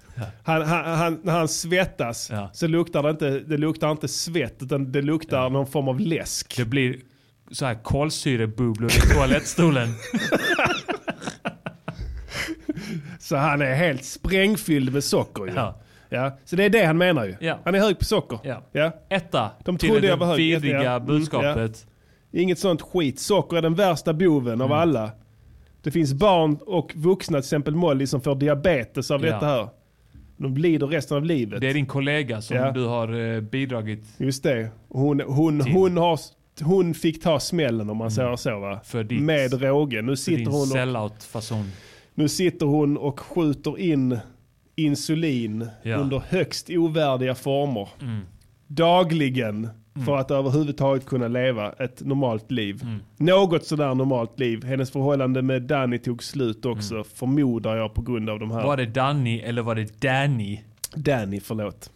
Han, 0.44 0.62
han, 0.62 0.86
han, 0.98 1.20
när 1.24 1.34
han 1.34 1.48
svettas 1.48 2.32
så 2.54 2.68
luktar 2.68 3.04
det 3.04 3.10
inte, 3.10 3.30
det 3.40 3.58
luktar 3.58 3.92
inte 3.92 4.08
svett 4.08 4.58
utan 4.62 4.92
det 4.92 5.02
luktar 5.02 5.50
någon 5.50 5.68
form 5.68 5.88
av 5.88 6.00
läsk. 6.00 6.58
Det 6.58 6.66
blir 6.66 6.96
så 7.52 7.66
här 7.66 7.84
kolsyrebubblor 7.84 8.90
i 8.92 9.14
toalettstolen. 9.14 9.88
Så 13.24 13.36
han 13.36 13.62
är 13.62 13.74
helt 13.76 14.06
sprängfylld 14.06 14.94
med 14.94 15.04
socker 15.04 15.46
ju. 15.46 15.52
Ja. 15.56 15.80
Ja. 16.10 16.38
Så 16.46 16.56
det 16.56 16.64
är 16.66 16.70
det 16.70 16.84
han 16.86 16.98
menar 16.98 17.26
ju. 17.26 17.36
Ja. 17.40 17.60
Han 17.66 17.76
är 17.76 17.80
hög 17.80 18.00
på 18.00 18.06
socker. 18.06 18.40
Ja. 18.44 18.62
Ja. 18.72 18.92
Etta 19.10 19.52
De 19.66 19.78
till 19.78 20.02
det 20.02 20.08
jag 20.08 20.36
vidriga 20.36 20.84
Ja. 20.84 20.96
Mm, 20.96 21.06
budskapet. 21.08 21.86
ja. 22.32 22.40
Inget 22.40 22.60
sånt 22.60 22.82
skit. 22.82 23.20
Socker 23.20 23.58
är 23.58 23.62
den 23.62 23.76
värsta 23.76 24.14
boven 24.14 24.54
Mm. 24.54 24.62
av 24.62 24.74
alla. 24.74 25.12
Det 25.84 25.92
finns 25.92 26.14
barn 26.14 26.58
och 26.66 26.92
vuxna, 26.96 27.38
till 27.38 27.46
exempel 27.46 27.76
Molly, 27.76 28.08
som 28.08 28.22
får 28.22 28.36
diabetes 28.36 29.12
av 29.12 29.22
detta 29.22 29.46
här. 29.46 29.68
De 30.38 30.58
lider 30.58 30.88
resten 30.88 31.18
av 31.18 31.26
livet. 31.26 31.62
Det 31.62 31.70
är 31.70 31.74
din 31.74 31.86
kollega 31.86 32.42
som 32.42 32.72
du 32.74 32.86
har 32.86 33.36
eh, 33.36 33.42
bidragit 33.42 34.04
Just 34.18 34.44
det. 34.44 34.70
Hon, 34.90 35.22
hon, 35.22 35.62
hon, 35.62 35.98
har, 35.98 36.20
hon 36.62 36.94
fick 36.94 37.24
ta 37.24 37.40
smällen 37.40 37.90
om 37.90 37.98
man 37.98 38.12
säger 38.12 38.36
så 38.36 38.60
va? 38.60 38.68
Mm. 38.72 38.80
För 38.84 39.04
ditt- 39.04 39.22
Med 39.22 39.62
råge. 39.62 40.02
Nu 40.02 40.12
för 40.12 40.16
sitter, 40.16 40.38
din 40.38 40.48
hon 40.48 40.62
och, 40.62 40.68
sellout-fason. 40.68 41.64
Nu 42.16 42.30
sitter 42.30 42.66
hon 42.66 42.98
och 42.98 43.20
skjuter 43.20 43.80
in 43.80 44.20
insulin 44.76 45.68
Ja. 45.84 45.96
under 45.98 46.20
högst 46.30 46.70
ovärdiga 46.70 47.36
former. 47.36 47.90
Mm. 48.02 48.22
Dagligen. 48.68 49.70
För 50.06 50.18
att 50.18 50.32
överhuvudtaget 50.32 51.06
kunna 51.06 51.28
leva 51.28 51.72
ett 51.72 52.02
normalt 52.06 52.52
liv. 52.52 52.80
Mm. 52.84 53.00
Något 53.18 53.66
sådär 53.66 53.96
normalt 53.96 54.40
liv. 54.40 54.64
Hennes 54.66 54.92
förhållande 54.92 55.42
med 55.42 55.62
Danny 55.62 55.98
tog 56.00 56.24
slut 56.24 56.66
också. 56.66 57.04
Förmodar 57.04 57.76
jag 57.76 57.94
på 57.94 58.02
grund 58.02 58.30
av 58.30 58.40
de 58.40 58.52
här. 58.52 58.58
Mm. 58.58 58.68
Var 58.68 58.78
det 58.78 58.86
Danny 58.86 59.40
eller 59.40 59.62
var 59.62 59.76
det 59.76 60.02
Danny? 60.02 60.60
Danny, 60.96 61.40
förlåt. 61.40 61.92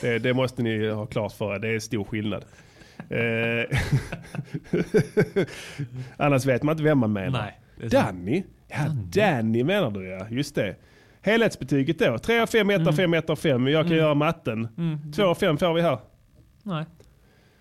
Det, 0.00 0.18
det 0.18 0.34
måste 0.34 0.62
ni 0.62 0.88
ha 0.90 1.06
klart 1.06 1.32
för 1.32 1.54
er, 1.54 1.58
det 1.58 1.68
är 1.68 1.78
stor 1.78 2.04
skillnad. 2.04 2.44
Eh, 3.10 3.78
Annars 6.16 6.46
vet 6.46 6.62
man 6.62 6.72
inte 6.72 6.84
vem 6.84 6.98
man 6.98 7.12
menar. 7.12 7.52
Nej. 7.76 7.88
Danny? 7.90 8.42
Ja, 8.76 8.88
Danny 9.22 9.64
menar 9.64 9.90
du 9.90 10.08
ja, 10.08 10.26
just 10.30 10.54
det. 10.54 10.76
Helhetsbetyget 11.22 11.98
då? 11.98 12.18
3 12.18 12.38
av 12.40 12.46
5, 12.46 12.70
1 12.70 12.86
av 12.86 12.92
5, 12.92 13.14
1 13.14 13.30
av 13.30 13.36
5. 13.36 13.66
Jag 13.68 13.82
kan 13.84 13.92
Mm. 13.92 13.98
göra 14.04 14.14
matten. 14.14 14.68
Mm. 14.78 15.12
2 15.12 15.24
av 15.24 15.34
5 15.34 15.58
får 15.58 15.74
vi 15.74 15.82
här. 15.82 15.98
Nej. 16.62 16.84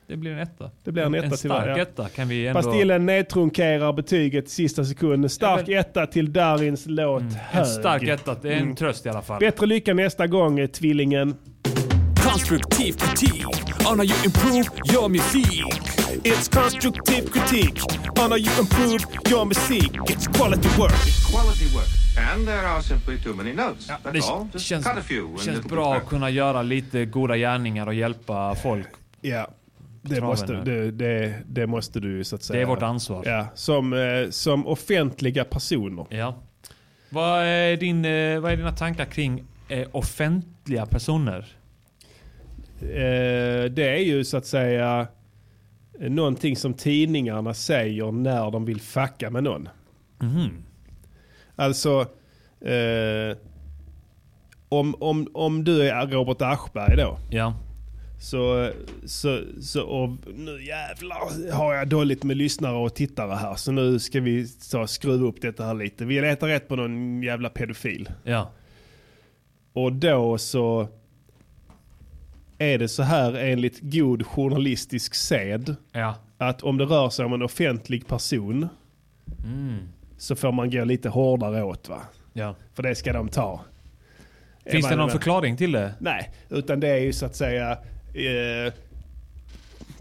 Det 0.08 0.18
blir 0.18 0.32
en 0.32 0.40
etta. 0.40 0.72
Det 0.84 0.92
blir 0.92 1.04
en 1.04 1.16
etta 1.16 1.26
En 1.26 1.32
tyvärr, 1.38 1.62
stark 1.62 1.78
ja. 1.78 1.82
etta 1.82 2.10
kan 2.10 2.28
vi 2.28 2.48
ändå... 2.48 2.62
Pastillen 2.62 3.06
nedtrunkerar 3.06 3.94
betyget 3.94 4.50
sista 4.50 4.86
sekunden. 4.86 5.30
Stark 5.30 5.70
etta 5.70 6.08
till 6.08 6.34
Darins 6.34 6.84
låt 6.88 7.22
Hög. 7.22 7.32
Mm. 7.32 7.60
En 7.60 7.66
stark 7.66 8.04
etta. 8.04 8.36
Det 8.42 8.50
är 8.50 8.54
en 8.58 8.62
Mm. 8.64 8.76
tröst 8.76 9.06
i 9.06 9.10
alla 9.10 9.22
fall. 9.22 9.40
Bättre 9.40 9.66
lycka 9.66 9.94
nästa 9.94 10.28
gång, 10.28 10.60
eh, 10.60 10.68
tvillingen. 10.68 11.36
Konstruktiv 12.24 12.94
kritik 12.94 13.46
on 13.92 14.00
you 14.00 14.14
improve 14.26 14.94
your 14.94 15.10
music. 15.10 16.03
It's 16.26 16.48
constructive 16.48 17.30
critique 17.32 17.82
on 18.22 18.32
how 18.32 18.38
you 18.38 18.50
improve 18.60 19.06
your 19.30 19.46
music. 19.46 19.92
It's 20.10 20.28
quality 20.28 20.70
work. 20.80 20.96
Quality 21.32 21.76
work. 21.76 21.88
And 22.34 22.48
there 22.48 22.66
are 22.68 22.82
simply 22.82 23.18
too 23.18 23.34
many 23.34 23.54
notes. 23.54 23.88
That's 23.88 24.12
Det 24.12 24.22
all. 24.32 24.48
Just 24.54 24.66
känns, 24.66 24.86
cut 24.86 24.98
a 24.98 25.02
few 25.02 25.28
and 25.28 25.40
känns 25.42 25.66
bra 25.66 25.96
att 25.96 26.06
kunna 26.06 26.30
göra 26.30 26.62
lite 26.62 27.06
goda 27.06 27.38
gärningar 27.38 27.88
och 27.88 27.94
hjälpa 27.94 28.56
folk. 28.56 28.88
Ja. 29.22 29.48
Det 30.02 30.22
måste, 30.22 30.54
det, 30.54 30.92
det, 30.92 31.34
det 31.46 31.68
måste 31.68 32.00
du 32.00 32.24
så 32.24 32.36
att 32.36 32.44
säga. 32.44 32.58
Det 32.58 32.64
är 32.64 32.68
vårt 32.68 32.82
ansvar. 32.82 33.24
Ja, 33.26 33.48
som, 33.56 33.94
eh, 33.94 34.30
som 34.30 34.68
offentliga 34.68 35.44
personer. 35.44 36.06
Ja. 36.10 36.36
Vad 37.10 37.44
är, 37.44 37.78
din, 37.78 38.06
eh, 38.06 38.40
vad 38.40 38.52
är 38.52 38.58
dina 38.58 38.72
tankar 38.72 39.06
kring 39.06 39.44
eh, 39.68 39.88
offentliga 39.92 40.86
personer? 40.86 41.46
Det 43.70 43.90
är 43.90 44.04
ju 44.04 44.24
så 44.24 44.38
att 44.38 44.46
säga 44.46 45.08
någonting 46.00 46.56
som 46.56 46.74
tidningarna 46.74 47.54
säger 47.54 48.12
när 48.12 48.52
de 48.52 48.66
vill 48.66 48.82
fucka 48.82 49.30
med 49.30 49.44
någon. 49.44 49.70
Mhm. 50.20 50.64
Alltså, 51.56 52.00
eh, 52.62 53.38
om, 54.70 54.96
om, 55.00 55.28
om 55.34 55.64
du 55.64 55.90
är 55.90 56.08
Robert 56.08 56.42
Aschberg 56.42 56.98
då. 56.98 57.18
Ja. 57.32 57.54
Så, 58.20 58.72
så, 59.06 59.40
så 59.62 59.84
och 59.84 60.10
nu 60.36 60.66
jävlar 60.66 61.52
har 61.52 61.74
jag 61.74 61.88
dåligt 61.88 62.24
med 62.24 62.38
lyssnare 62.38 62.78
och 62.78 62.96
tittare 62.96 63.36
här. 63.36 63.56
Så 63.56 63.72
nu 63.72 64.00
ska 64.00 64.20
vi 64.22 64.48
så, 64.48 64.88
skruva 64.88 65.28
upp 65.28 65.42
detta 65.42 65.66
här 65.66 65.74
lite. 65.74 66.06
Vi 66.06 66.22
letar 66.22 66.48
rätt 66.48 66.68
på 66.68 66.76
någon 66.76 67.24
jävla 67.24 67.50
pedofil. 67.50 68.10
Ja. 68.24 68.52
Och 69.74 69.94
då 69.94 70.38
så 70.38 70.88
är 72.64 72.78
det 72.80 72.88
så 72.88 73.04
här 73.04 73.34
enligt 73.34 73.80
god 73.82 74.26
journalistisk 74.26 75.16
sed. 75.16 75.76
Ja. 75.92 76.16
Att 76.38 76.62
om 76.64 76.78
det 76.78 76.86
rör 76.86 77.10
sig 77.10 77.26
om 77.26 77.34
en 77.34 77.42
offentlig 77.42 78.08
person 78.08 78.68
Mm. 79.46 79.78
så 80.18 80.36
får 80.36 80.52
man 80.52 80.72
gå 80.72 80.84
lite 80.84 81.10
hårdare 81.10 81.64
åt 81.64 81.90
va. 81.90 82.02
Ja. 82.34 82.56
För 82.74 82.84
det 82.84 82.96
ska 82.96 83.14
de 83.14 83.30
ta. 83.30 83.62
Finns 84.66 84.90
det 84.90 84.96
någon 84.96 85.10
förklaring 85.10 85.58
till 85.58 85.72
det? 85.72 85.94
Nej, 86.00 86.32
utan 86.50 86.80
det 86.80 86.88
är 86.90 86.98
ju 86.98 87.14
så 87.14 87.26
att 87.26 87.36
säga 87.36 87.72
eh, 87.72 88.74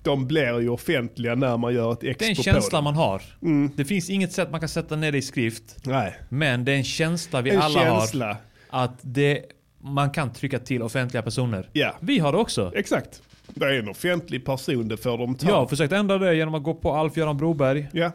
de 0.03 0.27
blir 0.27 0.61
ju 0.61 0.69
offentliga 0.69 1.35
när 1.35 1.57
man 1.57 1.75
gör 1.75 1.93
ett 1.93 2.01
Det 2.01 2.07
är 2.07 2.11
expo 2.11 2.27
en 2.29 2.35
känsla 2.35 2.81
man 2.81 2.95
har. 2.95 3.23
Mm. 3.43 3.71
Det 3.77 3.85
finns 3.85 4.11
inget 4.11 4.33
sätt 4.33 4.51
man 4.51 4.61
kan 4.61 4.69
sätta 4.69 4.97
ner 4.97 5.13
det 5.13 5.19
i 5.19 5.23
skrift. 5.23 5.77
Nej. 5.87 6.15
Men 6.29 6.65
det 6.65 6.73
är 6.73 6.77
en 6.77 6.85
känsla 6.85 7.41
vi 7.41 7.51
En 7.51 7.61
alla 7.61 7.81
känsla. 7.81 8.27
har. 8.27 8.85
Att 8.85 8.99
det, 9.03 9.41
man 9.83 10.11
kan 10.11 10.33
trycka 10.33 10.59
till 10.59 10.83
offentliga 10.83 11.23
personer. 11.23 11.69
Ja. 11.73 11.95
Vi 12.01 12.19
har 12.19 12.33
det 12.33 12.39
också. 12.39 12.73
Exakt. 12.75 13.23
Det 13.47 13.65
är 13.65 13.79
en 13.79 13.89
offentlig 13.89 14.45
person, 14.45 14.89
det 14.89 14.97
får 14.97 15.19
de 15.19 15.35
ta. 15.35 15.49
Jag 15.49 15.55
har 15.57 15.67
försökt 15.67 15.93
ändra 15.93 16.19
det 16.19 16.35
genom 16.35 16.55
att 16.55 16.63
gå 16.63 16.75
på 16.75 16.91
Alf-Göran 16.93 17.37
Broberg. 17.37 17.89
Ja. 17.93 18.13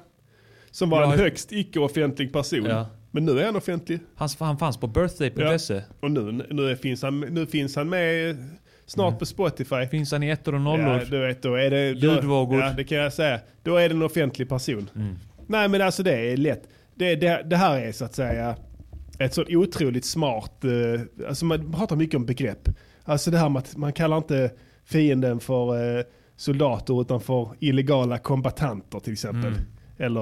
Som 0.71 0.89
var 0.89 0.97
Jag 0.97 1.05
en 1.05 1.09
har- 1.11 1.17
högst 1.25 1.51
icke-offentlig 1.51 2.33
person. 2.33 2.65
Ja. 2.65 2.85
Men 3.11 3.25
nu 3.25 3.39
är 3.39 3.45
han 3.45 3.55
offentlig. 3.55 3.99
Han, 4.15 4.29
han 4.39 4.57
fanns 4.57 4.77
på 4.77 4.87
birthday.se. 4.87 5.81
Och 5.99 6.11
nu, 6.11 6.45
nu, 6.49 6.75
finns 6.75 7.01
han, 7.01 7.19
nu 7.19 7.45
finns 7.45 7.75
han 7.75 7.89
med 7.89 8.37
snart 8.85 9.19
på 9.19 9.25
Spotify. 9.25 9.87
Finns 9.91 10.11
han 10.11 10.23
i 10.23 10.29
ettor 10.29 10.55
och 10.55 10.61
nollor? 10.61 10.97
Ja, 10.97 11.05
du 11.09 11.19
vet, 11.27 11.41
då 11.41 11.55
är 11.55 11.69
det... 11.69 11.93
Då, 11.93 11.99
Ljudvågor. 11.99 12.59
Ja, 12.59 12.73
det 12.77 12.83
kan 12.83 12.97
jag 12.97 13.13
säga. 13.13 13.39
Då 13.63 13.75
är 13.75 13.89
det 13.89 13.95
en 13.95 14.01
offentlig 14.03 14.49
person. 14.49 14.89
Mm. 14.95 15.15
Nej, 15.47 15.67
men 15.69 15.81
alltså 15.81 16.03
det 16.03 16.31
är 16.31 16.37
lätt. 16.37 16.63
Det, 16.95 17.15
det, 17.15 17.41
det 17.45 17.55
här 17.55 17.79
är 17.81 17.91
så 17.91 18.05
att 18.05 18.15
säga 18.15 18.55
ett 19.19 19.33
så 19.33 19.45
otroligt 19.49 20.05
smart... 20.05 20.63
Eh, 20.63 21.27
alltså 21.27 21.45
man 21.45 21.71
pratar 21.71 21.95
mycket 21.95 22.15
om 22.15 22.25
begrepp. 22.25 22.69
Alltså 23.03 23.31
det 23.31 23.37
här 23.37 23.49
med 23.49 23.59
att 23.59 23.77
man 23.77 23.93
kallar 23.93 24.17
inte 24.17 24.51
fienden 24.85 25.39
för 25.39 25.97
eh, 25.97 26.03
soldater 26.35 27.01
utan 27.01 27.21
för 27.21 27.49
illegala 27.59 28.17
kombatanter 28.17 28.99
till 28.99 29.13
exempel. 29.13 29.53
Mm. 29.53 29.65
Eller 29.97 30.21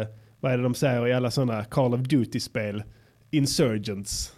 eh, 0.00 0.06
vad 0.40 0.52
är 0.52 0.56
det 0.56 0.62
de 0.62 0.74
säger 0.74 1.08
i 1.08 1.12
alla 1.12 1.30
sådana 1.30 1.64
Call 1.64 1.94
of 1.94 2.00
Duty-spel? 2.00 2.82
Insurgents. 3.30 4.34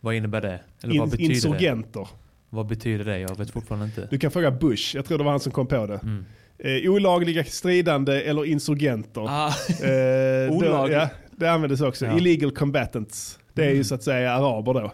Vad 0.00 0.14
innebär 0.14 0.40
det? 0.40 0.60
Eller 0.82 0.94
In, 0.94 1.00
vad 1.00 1.10
betyder 1.10 1.34
insurgenter. 1.34 2.00
det? 2.00 2.06
Vad 2.50 2.66
betyder 2.66 3.04
det? 3.04 3.18
Jag 3.18 3.38
vet 3.38 3.50
fortfarande 3.50 3.86
inte. 3.86 4.08
Du 4.10 4.18
kan 4.18 4.30
fråga 4.30 4.50
Bush, 4.50 4.96
jag 4.96 5.04
tror 5.04 5.18
det 5.18 5.24
var 5.24 5.30
han 5.30 5.40
som 5.40 5.52
kom 5.52 5.66
på 5.66 5.86
det. 5.86 6.00
Mm. 6.02 6.24
Eh, 6.58 6.90
olagliga 6.90 7.44
stridande 7.44 8.22
eller 8.22 8.44
insurgenter. 8.44 9.26
Ah. 9.28 9.48
Eh, 9.48 10.60
då, 10.60 10.88
ja, 10.90 11.08
det 11.38 11.52
användes 11.52 11.80
också. 11.80 12.06
Ja. 12.06 12.16
Illegal 12.18 12.50
combatants. 12.50 13.38
Det 13.54 13.64
är 13.66 13.70
ju 13.74 13.84
så 13.84 13.94
att 13.94 14.02
säga 14.02 14.32
araber 14.32 14.74
då. 14.74 14.92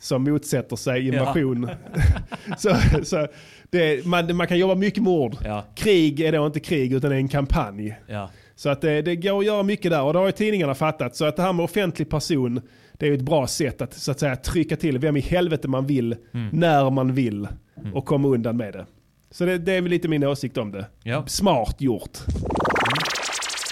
Som 0.00 0.24
motsätter 0.24 0.76
sig 0.76 1.08
invasion. 1.08 1.70
så, 2.58 2.76
så 3.02 3.26
det, 3.70 4.06
man, 4.06 4.36
man 4.36 4.46
kan 4.46 4.58
jobba 4.58 4.74
mycket 4.74 5.02
med 5.02 5.12
ord. 5.12 5.36
Ja. 5.44 5.64
Krig 5.74 6.20
är 6.20 6.32
då 6.32 6.46
inte 6.46 6.60
krig 6.60 6.92
utan 6.92 7.12
en 7.12 7.28
kampanj. 7.28 7.98
Ja. 8.06 8.30
Så 8.54 8.68
att 8.68 8.80
det, 8.80 9.02
det 9.02 9.16
går 9.16 9.38
att 9.38 9.44
göra 9.46 9.62
mycket 9.62 9.90
där 9.90 10.02
och 10.02 10.12
det 10.12 10.18
har 10.18 10.26
ju 10.26 10.32
tidningarna 10.32 10.74
fattat. 10.74 11.16
Så 11.16 11.24
att 11.24 11.36
det 11.36 11.42
här 11.42 11.52
med 11.52 11.64
offentlig 11.64 12.10
person, 12.10 12.60
det 12.92 13.06
är 13.06 13.10
ju 13.10 13.16
ett 13.16 13.22
bra 13.22 13.46
sätt 13.46 13.82
att 13.82 13.94
så 13.94 14.10
att 14.10 14.20
säga 14.20 14.36
trycka 14.36 14.76
till 14.76 14.98
vem 14.98 15.16
i 15.16 15.20
helvete 15.20 15.68
man 15.68 15.86
vill, 15.86 16.16
Mm. 16.34 16.48
när 16.52 16.90
man 16.90 17.14
vill 17.14 17.48
och 17.94 18.04
komma 18.06 18.28
undan 18.28 18.56
med 18.56 18.72
det. 18.72 18.86
Så 19.30 19.44
det, 19.44 19.58
det 19.58 19.72
är 19.72 19.80
väl 19.82 19.90
lite 19.90 20.08
min 20.08 20.24
åsikt 20.24 20.58
om 20.58 20.72
det. 20.72 20.86
Ja. 21.02 21.26
Smart 21.26 21.80
gjort. 21.80 22.18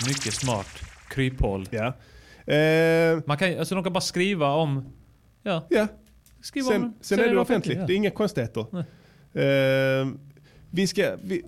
Mycket 0.07 0.33
smart. 0.35 0.67
Kryphål. 1.11 1.67
Ja. 1.71 1.87
Eh, 2.55 3.19
Man 3.27 3.37
kan, 3.39 3.59
alltså 3.59 3.75
de 3.75 3.85
kan 3.85 3.93
bara 3.93 4.01
skriva 4.01 4.53
om... 4.55 4.85
Ja. 5.43 5.67
ja. 5.71 5.87
Skriva 6.43 6.69
Sen, 6.69 6.83
om, 6.83 6.95
sen 7.01 7.19
är 7.21 7.29
det 7.29 7.41
offentligt. 7.41 7.79
ja. 7.79 7.87
Det 7.87 7.93
är 7.93 7.97
inga 7.97 8.11
konstigheter. 8.11 8.67
Eh, 9.33 10.09
vi 10.71 10.87
ska... 10.87 11.17
Vi, 11.23 11.43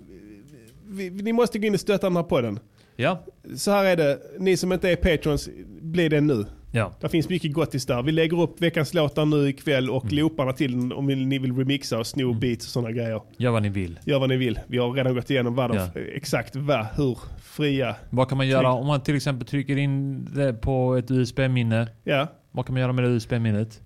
vi, 0.85 1.09
vi, 1.09 1.23
ni 1.23 1.33
måste 1.33 1.59
gå 1.59 1.67
in 1.67 1.73
och 1.73 1.79
stötta 1.79 2.07
den 2.07 2.15
här 2.15 2.23
podden. 2.23 2.59
Ja. 2.95 3.25
Så 3.55 3.71
här 3.71 3.85
är 3.85 3.95
det, 3.95 4.19
ni 4.39 4.57
som 4.57 4.73
inte 4.73 4.89
är 4.89 4.95
patrons, 4.95 5.49
bli 5.81 6.09
det 6.09 6.21
nu. 6.21 6.45
Ja. 6.75 6.93
Det 7.01 7.09
finns 7.09 7.29
mycket 7.29 7.53
gottis 7.53 7.85
där. 7.85 8.03
Vi 8.03 8.11
lägger 8.11 8.41
upp 8.41 8.61
veckans 8.61 8.93
låtar 8.93 9.25
nu 9.25 9.49
ikväll 9.49 9.89
och 9.89 10.03
Mm. 10.03 10.15
looparna 10.15 10.53
till 10.53 10.93
om 10.93 11.05
ni 11.07 11.39
vill 11.39 11.55
remixa 11.55 11.99
och 11.99 12.07
sno 12.07 12.33
beats 12.33 12.65
och 12.65 12.71
sådana 12.71 12.91
grejer. 12.91 13.21
Gör 13.37 13.51
vad 13.51 13.61
ni 13.61 13.69
vill. 13.69 13.99
Gör 14.05 14.19
vad 14.19 14.29
ni 14.29 14.37
vill. 14.37 14.59
Vi 14.67 14.77
har 14.77 14.91
redan 14.93 15.15
gått 15.15 15.29
igenom 15.29 15.55
vad 15.55 15.75
Ja. 15.75 15.89
exakt 16.15 16.55
vad, 16.55 16.85
hur 16.85 17.17
fria. 17.43 17.95
Vad 18.09 18.29
kan 18.29 18.37
man 18.37 18.47
göra 18.47 18.71
om 18.71 18.87
man 18.87 19.01
till 19.03 19.15
exempel 19.15 19.47
trycker 19.47 19.77
in 19.77 20.25
det 20.35 20.53
på 20.53 20.95
ett 20.95 21.11
USB-minne? 21.11 21.87
Ja. 22.03 22.27
Vad 22.51 22.65
kan 22.65 22.73
man 22.73 22.81
göra 22.81 22.93
med 22.93 23.03
det 23.03 23.09
USB-minnet? 23.09 23.81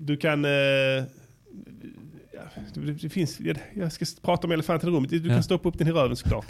Du 0.00 0.16
kan... 0.16 0.44
Eh, 0.44 0.50
det, 3.02 3.08
finns, 3.08 3.38
jag 3.74 3.92
ska 3.92 4.04
prata 4.22 4.46
om 4.46 4.52
elefanten 4.52 4.88
i 4.88 4.92
rummet. 4.92 5.10
Du 5.10 5.16
Ja. 5.28 5.28
kan 5.34 5.42
stoppa 5.42 5.68
upp 5.68 5.78
den 5.78 5.88
i 5.88 5.92
röven 5.92 6.16
såklart. 6.16 6.46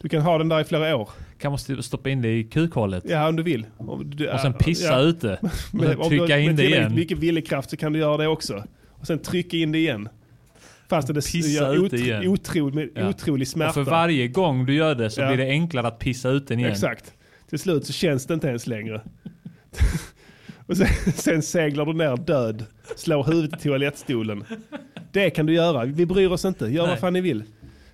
Du 0.00 0.08
kan 0.08 0.22
ha 0.22 0.38
den 0.38 0.48
där 0.48 0.60
i 0.60 0.64
flera 0.64 0.96
år. 0.96 1.10
Kan 1.38 1.52
man 1.52 1.56
st- 1.58 1.82
stoppa 1.82 2.10
in 2.10 2.22
det 2.22 2.36
i 2.38 2.44
kukhålet? 2.44 3.04
Ja, 3.06 3.28
om 3.28 3.36
du 3.36 3.42
vill. 3.42 3.66
Om 3.76 4.10
du, 4.10 4.28
Och 4.30 4.40
sen 4.40 4.52
pissa. 4.52 5.00
Och 5.08 5.14
sen 5.20 5.36
Men 5.72 5.96
om 6.00 6.10
du 6.10 6.18
trycka 6.18 6.38
in 6.38 6.46
med 6.46 6.56
det 6.56 6.64
igen. 6.66 6.94
mycket 6.94 7.18
viljekraft 7.18 7.70
så 7.70 7.76
kan 7.76 7.92
du 7.92 7.98
göra 7.98 8.16
det 8.16 8.26
också. 8.28 8.64
Och 8.90 9.06
sen 9.06 9.18
trycka 9.18 9.56
in 9.56 9.72
det 9.72 9.78
igen. 9.78 10.08
Fast 10.88 11.08
det 11.08 11.14
Pissa 11.14 11.48
gör 11.48 11.86
ut 11.86 11.92
igen. 11.92 12.28
otro, 12.28 12.74
med 12.74 12.88
Ja. 12.94 13.08
otrolig 13.08 13.48
smärta. 13.48 13.68
Och 13.68 13.74
för 13.74 13.82
varje 13.92 14.28
gång 14.28 14.66
du 14.66 14.74
gör 14.74 14.94
det 14.94 15.10
så 15.10 15.20
Ja. 15.20 15.26
blir 15.28 15.36
det 15.44 15.50
enklare 15.50 15.86
att 15.86 15.98
pissa 15.98 16.28
ut 16.28 16.48
den 16.48 16.58
igen. 16.58 16.72
Exakt. 16.72 17.12
Till 17.48 17.58
slut 17.58 17.86
så 17.86 17.92
känns 17.92 18.26
det 18.26 18.34
inte 18.34 18.48
ens 18.48 18.66
längre. 18.66 19.00
och 20.66 20.76
sen, 20.76 20.86
sen 21.14 21.42
seglar 21.42 21.86
du 21.86 21.92
ner 21.92 22.16
död, 22.16 22.64
slår 22.96 23.24
huvudet 23.24 23.60
i 23.60 23.62
toalettstolen. 23.68 24.44
Det 25.12 25.30
kan 25.30 25.46
du 25.46 25.54
göra. 25.54 25.84
Vi 25.84 26.06
bryr 26.06 26.28
oss 26.28 26.44
inte. 26.44 26.64
Gör 26.66 26.82
Nej. 26.82 26.90
vad 26.90 26.98
fan 26.98 27.12
ni 27.12 27.20
vill. 27.20 27.44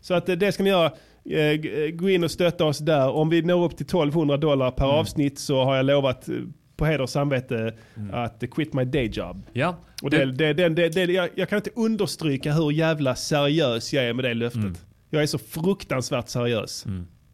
Så 0.01 0.15
att 0.15 0.29
eh, 0.29 0.37
det 0.37 0.53
ska 0.53 0.63
ni 0.63 0.71
göra. 0.71 0.93
Eh, 1.31 1.53
g- 1.53 1.91
Gå 1.91 2.11
in 2.11 2.25
och 2.25 2.31
stötta 2.31 2.65
oss 2.65 2.79
där. 2.79 3.09
Om 3.11 3.29
vi 3.29 3.43
når 3.43 3.65
upp 3.65 3.77
till 3.77 3.87
1200 3.87 4.37
dollar 4.37 4.71
per 4.71 4.85
Mm. 4.85 4.97
avsnitt 4.97 5.39
så 5.39 5.65
har 5.65 5.77
jag 5.77 5.87
lovat 5.87 6.29
eh, 6.29 6.35
på 6.77 6.85
heder 6.87 7.01
och 7.01 7.11
samvete 7.11 7.75
att 8.13 8.43
eh, 8.43 8.49
quit 8.49 8.73
my 8.75 8.85
day 8.85 9.07
job. 9.13 9.47
Ja. 9.53 9.77
Och 10.03 10.11
det, 10.11 10.25
det, 10.33 10.53
det, 10.53 10.69
det, 10.69 10.89
det, 10.89 11.05
jag, 11.13 11.29
jag 11.35 11.49
kan 11.49 11.57
inte 11.57 11.71
understryka 11.77 12.53
hur 12.53 12.71
jävla 12.73 13.15
seriös 13.15 13.93
jag 13.93 14.05
är 14.05 14.13
med 14.15 14.25
det 14.25 14.35
löftet. 14.35 14.63
Mm. 14.63 14.75
Jag 15.11 15.23
är 15.23 15.27
så 15.27 15.39
fruktansvärt 15.39 16.29
seriös. 16.29 16.87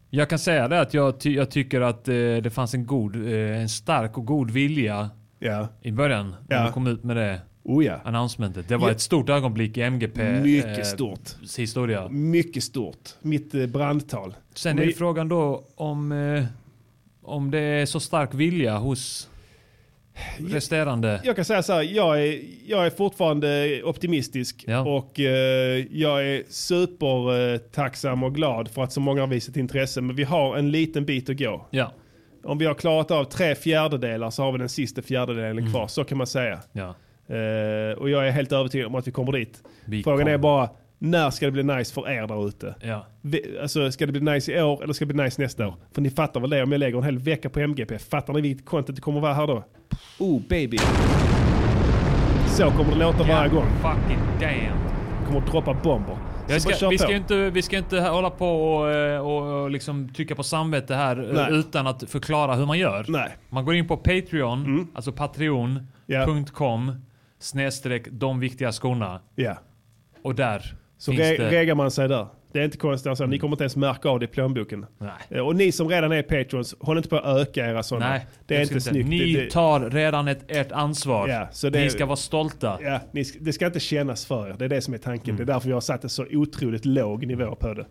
Jag 0.09 0.29
kan 0.29 0.39
säga 0.39 0.67
det 0.67 0.79
att 0.81 0.93
jag, 0.93 1.19
ty- 1.19 1.35
jag 1.35 1.51
tycker 1.51 1.81
att 1.81 2.07
eh, 2.07 2.13
det 2.15 2.53
fanns 2.53 2.73
en 2.73 2.85
god, 2.85 3.15
eh, 3.15 3.61
en 3.61 3.69
stark 3.69 4.17
och 4.17 4.25
god 4.25 4.51
vilja 4.51 5.09
Ja. 5.39 5.67
i 5.81 5.91
början 5.91 6.35
när 6.49 6.57
Ja. 6.57 6.65
du 6.65 6.71
kom 6.71 6.87
ut 6.87 7.03
med 7.03 7.17
det 7.17 7.39
Oh 7.63 7.85
ja. 7.85 7.99
announcementet. 8.03 8.67
Det 8.67 8.77
var 8.77 8.87
Ja. 8.87 8.91
ett 8.91 9.01
stort 9.01 9.29
ögonblick 9.29 9.77
i 9.77 9.81
MGP. 9.81 10.23
Mycket 10.41 10.77
eh, 10.77 10.83
stort. 10.83 11.29
Historia. 11.57 12.09
Mycket 12.09 12.63
stort. 12.63 13.09
Mitt 13.21 13.53
eh, 13.55 13.65
brandtal. 13.65 14.33
Sen 14.55 14.79
är 14.79 14.85
vi- 14.85 14.93
frågan 14.93 15.29
då 15.29 15.63
om, 15.75 16.11
eh, 16.11 16.43
om 17.21 17.51
det 17.51 17.59
är 17.59 17.85
så 17.85 17.99
stark 17.99 18.33
vilja 18.33 18.77
hos 18.77 19.27
resterande. 20.49 21.21
Jag 21.23 21.35
kan 21.35 21.45
säga 21.45 21.63
så 21.63 21.73
här, 21.73 21.81
jag 21.81 22.23
är, 22.27 22.41
jag 22.65 22.85
är 22.85 22.89
fortfarande 22.89 23.81
optimistisk 23.83 24.65
och 24.85 25.19
eh, 25.19 25.85
jag 25.91 26.27
är 26.27 26.43
supertacksam 26.49 28.23
och 28.23 28.35
glad 28.35 28.67
för 28.67 28.83
att 28.83 28.93
så 28.93 28.99
många 28.99 29.21
har 29.21 29.27
visat 29.27 29.57
intresse. 29.57 30.01
Men 30.01 30.15
vi 30.15 30.23
har 30.23 30.57
en 30.57 30.71
liten 30.71 31.05
bit 31.05 31.29
att 31.29 31.37
gå. 31.39 31.67
Ja. 31.71 31.91
Om 32.43 32.57
vi 32.57 32.65
har 32.65 32.73
klarat 32.73 33.11
av 33.11 33.23
tre 33.23 33.55
fjärdedelar 33.55 34.29
så 34.29 34.43
har 34.43 34.51
vi 34.51 34.57
den 34.57 34.69
sista 34.69 35.01
fjärdedelen 35.01 35.71
kvar, 35.71 35.87
så 35.87 36.03
kan 36.03 36.17
man 36.17 36.27
säga. 36.27 36.59
Ja. 36.71 36.95
Eh, 37.31 37.97
och 37.97 38.09
jag 38.09 38.27
är 38.27 38.31
helt 38.31 38.51
övertygad 38.51 38.87
om 38.87 38.95
att 38.95 39.07
vi 39.07 39.11
kommer 39.11 39.31
dit. 39.31 39.63
Vi 39.85 40.03
Frågan 40.03 40.19
kommer. 40.19 40.31
är 40.31 40.37
bara, 40.37 40.69
när 40.99 41.29
ska 41.29 41.45
det 41.45 41.51
bli 41.51 41.63
nice 41.63 41.93
för 41.93 42.09
er 42.09 42.27
där 42.27 42.47
ute? 42.47 42.75
Ja. 42.81 43.05
Vi- 43.21 43.57
Alltså, 43.61 43.91
ska 43.91 44.05
det 44.05 44.11
bli 44.11 44.33
nice 44.33 44.51
i 44.53 44.61
år 44.61 44.83
eller 44.83 44.93
ska 44.93 45.05
det 45.05 45.13
bli 45.13 45.23
nice 45.23 45.41
nästa 45.41 45.67
år? 45.67 45.75
För 45.93 46.01
ni 46.01 46.09
fattar 46.09 46.39
väl 46.39 46.49
det 46.49 46.63
om 46.63 46.71
jag 46.71 46.79
lägger 46.79 46.97
en 46.97 47.03
hel 47.03 47.19
vecka 47.19 47.49
på 47.49 47.59
MGP. 47.59 47.99
Fattar 47.99 48.33
ni 48.33 48.41
vilket 48.41 48.65
content 48.65 48.95
det 48.95 49.01
kommer 49.01 49.19
vara 49.21 49.33
här 49.33 49.47
då? 49.47 49.63
Oh 50.19 50.41
baby. 50.49 50.77
Så 52.47 52.71
kommer 52.71 52.91
det 52.91 52.97
låta 52.99 53.23
varje 53.23 53.49
gång. 53.49 53.65
Fucking 53.81 54.19
damn. 54.39 54.77
Kommer 55.27 55.39
att 55.39 55.51
droppa 55.51 55.73
bomber. 55.83 56.17
Ska, 56.59 56.89
vi, 56.89 56.97
ska 56.97 57.15
inte, 57.15 57.49
vi 57.49 57.61
ska 57.61 57.77
inte 57.77 57.99
hålla 57.99 58.29
på 58.29 58.47
och, 58.47 58.91
eh, 58.91 59.19
och, 59.27 59.61
och 59.63 59.71
liksom 59.71 60.09
trycka 60.09 60.35
på 60.35 60.43
samvete 60.43 60.95
här 60.95 61.17
eh, 61.29 61.33
Nej. 61.33 61.59
utan 61.59 61.87
att 61.87 62.03
förklara 62.09 62.55
hur 62.55 62.65
man 62.65 62.79
gör. 62.79 63.05
Nej. 63.07 63.29
Man 63.49 63.65
går 63.65 63.75
in 63.75 63.87
på 63.87 63.97
Patreon, 63.97 64.65
Mm. 64.65 64.87
alltså 64.93 65.11
patreon.com 65.11 66.91
snedstreck 67.41 68.07
de 68.11 68.39
viktiga 68.39 68.71
skorna. 68.71 69.21
Ja. 69.35 69.57
Och 70.23 70.35
där 70.35 70.75
Så 70.97 71.11
finns 71.11 71.23
re- 71.23 71.37
det... 71.37 71.49
regar 71.51 71.75
man 71.75 71.91
sig 71.91 72.07
där. 72.07 72.27
Det 72.53 72.59
är 72.59 72.63
inte 72.65 72.77
konstigt. 72.77 73.07
Alltså, 73.09 73.25
Ni 73.25 73.39
kommer 73.39 73.53
inte 73.53 73.63
ens 73.63 73.75
märka 73.75 74.09
av 74.09 74.19
det 74.19 74.25
i 74.25 74.27
plånboken. 74.27 74.85
Nej. 74.97 75.09
Eh, 75.29 75.39
Och 75.47 75.55
ni 75.55 75.71
som 75.71 75.89
redan 75.89 76.11
är 76.11 76.23
patrons, 76.23 76.75
håll 76.79 76.97
inte 76.97 77.09
på 77.09 77.17
att 77.17 77.37
öka 77.37 77.67
era 77.67 77.83
sådana. 77.83 78.09
Nej, 78.09 78.25
det 78.45 78.55
är 78.57 78.61
inte 78.61 78.81
snyggt. 78.81 79.09
Ni 79.09 79.33
det, 79.33 79.41
det, 79.43 79.49
tar 79.51 79.89
redan 79.89 80.27
ett, 80.27 80.43
ert 80.47 80.71
ansvar. 80.71 81.27
Ja, 81.27 81.47
så 81.51 81.69
det- 81.69 81.79
Ni 81.83 81.89
ska 81.89 82.05
vara 82.05 82.15
stolta. 82.15 82.79
ja, 82.81 82.99
ni, 83.11 83.25
ska- 83.25 83.39
det 83.41 83.53
ska 83.53 83.65
inte 83.65 83.79
kännas 83.79 84.25
för 84.25 84.49
er. 84.49 84.55
Det 84.59 84.65
är 84.65 84.69
det 84.69 84.81
som 84.81 84.93
är 84.93 84.97
tanken. 84.97 85.29
Mm. 85.35 85.37
Det 85.45 85.51
är 85.51 85.53
därför 85.53 85.67
vi 85.67 85.73
har 85.73 85.81
satt 85.81 86.03
en 86.03 86.09
så 86.09 86.25
otroligt 86.31 86.85
låg 86.85 87.25
nivå 87.27 87.55
på 87.55 87.73
det. 87.73 87.85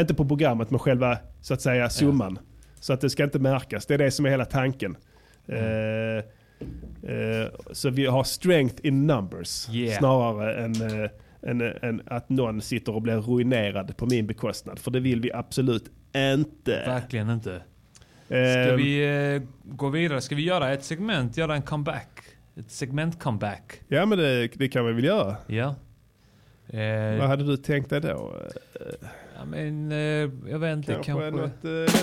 Inte 0.00 0.14
på 0.14 0.24
programmet, 0.24 0.70
men 0.70 0.78
själva 0.78 1.18
så 1.40 1.54
att 1.54 1.60
säga 1.60 1.90
summan. 1.90 2.38
Så 2.80 2.92
att 2.92 3.00
det 3.00 3.10
ska 3.10 3.24
inte 3.24 3.38
märkas. 3.38 3.86
Det 3.86 3.94
är 3.94 3.98
det 3.98 4.10
som 4.10 4.26
är 4.26 4.30
hela 4.30 4.44
tanken. 4.44 4.96
Mm. 5.48 6.18
Eh, 6.18 6.24
så 7.72 7.90
vi 7.90 8.06
har 8.06 8.24
strength 8.24 8.86
in 8.86 9.06
numbers 9.06 9.68
Yeah. 9.72 9.98
snarare 9.98 10.64
än, 10.64 10.74
eh, 11.02 11.10
än, 11.42 11.60
än 11.82 12.02
att 12.06 12.28
någon 12.28 12.60
sitter 12.60 12.94
och 12.94 13.02
blir 13.02 13.16
ruinerad 13.16 13.96
på 13.96 14.06
min 14.06 14.26
bekostnad. 14.26 14.78
För 14.78 14.90
det 14.90 15.00
vill 15.00 15.20
vi 15.20 15.32
absolut 15.32 15.84
inte. 16.16 16.82
Verkligen 16.86 17.30
inte. 17.30 17.62
Ska 18.26 18.36
Eh, 18.36 18.74
vi 18.74 19.34
eh, 19.34 19.42
gå 19.64 19.88
vidare? 19.88 20.20
Ska 20.20 20.34
vi 20.34 20.42
göra 20.42 20.72
ett 20.72 20.84
segment? 20.84 21.36
Göra 21.36 21.54
en 21.54 21.62
comeback? 21.62 22.08
Ett 22.56 22.70
segment 22.70 23.20
comeback? 23.22 23.80
Ja 23.88 24.06
men 24.06 24.18
det, 24.18 24.48
det 24.54 24.68
kan 24.68 24.86
vi 24.86 24.92
väl 24.92 25.04
göra. 25.04 25.36
Ja. 25.46 25.74
Eh, 26.68 27.18
Vad 27.18 27.28
hade 27.28 27.44
du 27.46 27.56
tänkt 27.56 27.90
dig 27.90 28.00
då? 28.00 28.34
ja, 29.38 29.44
men, 29.44 29.92
eh, 29.92 29.98
jag 30.50 30.58
vet 30.58 30.76
inte, 30.76 30.92
Kanske 30.92 31.12
kanske... 31.12 31.30
något, 31.30 31.64
eh, 31.64 31.94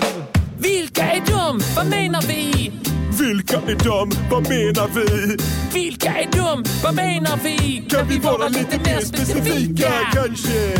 Vilka 0.58 1.02
är 1.02 1.20
de? 1.26 1.60
Vad 1.76 1.90
menar 1.90 2.22
vi? 2.28 2.72
Vilka 3.20 3.56
är 3.56 3.84
de? 3.84 4.10
Vad 4.30 4.48
menar 4.48 4.88
vi? 4.94 5.36
Vilka 5.80 6.08
är 6.08 6.28
de? 6.32 6.64
Vad 6.84 6.94
menar 6.94 7.36
vi? 7.44 7.84
Kan 7.90 8.08
vi 8.08 8.18
vara 8.18 8.48
lite 8.48 8.78
mer 8.78 9.00
specifika? 9.00 9.90
kanske? 10.12 10.74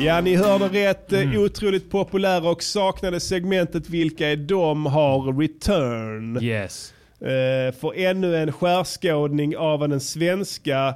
Ja, 0.00 0.20
ni 0.20 0.36
hörde 0.36 0.68
rätt. 0.68 1.12
Mm. 1.12 1.38
Otroligt 1.42 1.90
populära 1.90 2.50
och 2.50 2.62
saknade 2.62 3.20
segmentet 3.20 3.88
Vilka 3.90 4.28
är 4.28 4.36
de 4.36 4.86
har 4.86 5.40
return. 5.40 6.42
Yes. 6.42 6.94
Eh, 7.20 7.74
för 7.80 7.98
ännu 7.98 8.36
en 8.36 8.52
skärskådning 8.52 9.56
av 9.56 9.80
vad 9.80 9.90
den 9.90 10.00
svenska 10.00 10.94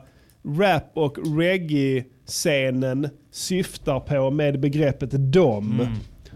rap 0.58 0.90
och 0.94 1.18
reggae-scenen 1.38 3.08
syftar 3.32 4.00
på 4.00 4.30
med 4.30 4.60
begreppet 4.60 5.10
dom. 5.10 5.80
Mm. 5.80 5.92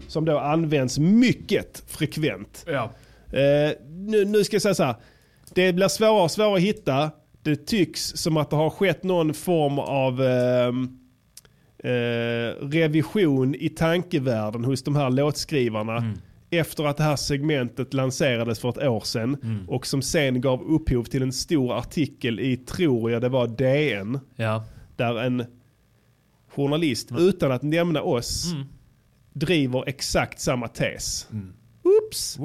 Som 0.07 0.25
då 0.25 0.39
används 0.39 0.99
mycket 0.99 1.83
frekvent. 1.87 2.63
Ja. 2.67 2.91
Eh, 3.33 3.71
nu, 3.89 4.25
nu 4.25 4.43
ska 4.43 4.55
jag 4.55 4.61
säga 4.61 4.75
så 4.75 4.83
här. 4.83 4.95
Det 5.53 5.73
blir 5.73 5.87
svårare 5.87 6.23
och 6.23 6.31
svårare 6.31 6.55
att 6.55 6.61
hitta. 6.61 7.11
Det 7.43 7.55
tycks 7.55 8.01
som 8.15 8.37
att 8.37 8.49
det 8.49 8.55
har 8.55 8.69
skett 8.69 9.03
någon 9.03 9.33
form 9.33 9.79
av 9.79 10.21
ehm, 10.21 10.97
eh, 11.83 12.67
revision 12.67 13.55
i 13.55 13.69
tankevärlden 13.69 14.65
hos 14.65 14.83
de 14.83 14.95
här 14.95 15.09
låtskrivarna. 15.09 16.13
Efter 16.49 16.83
att 16.83 16.97
det 16.97 17.03
här 17.03 17.15
segmentet 17.15 17.93
lanserades 17.93 18.59
för 18.59 18.69
ett 18.69 18.77
år 18.77 18.99
sedan. 18.99 19.37
Och 19.67 19.87
som 19.87 20.01
sen 20.01 20.41
gav 20.41 20.61
upphov 20.63 21.03
till 21.03 21.21
en 21.21 21.33
stor 21.33 21.77
artikel 21.77 22.39
i, 22.39 22.57
tror 22.57 23.11
jag 23.11 23.21
det 23.21 23.29
var 23.29 23.47
DN. 23.47 24.19
Ja. 24.35 24.65
Där 24.95 25.19
en 25.19 25.45
journalist, 26.49 27.09
utan 27.17 27.51
att 27.51 27.61
nämna 27.61 28.01
oss, 28.01 28.53
driver 29.33 29.83
exakt 29.87 30.39
samma 30.39 30.67
tes. 30.67 31.27
Oops! 31.83 32.37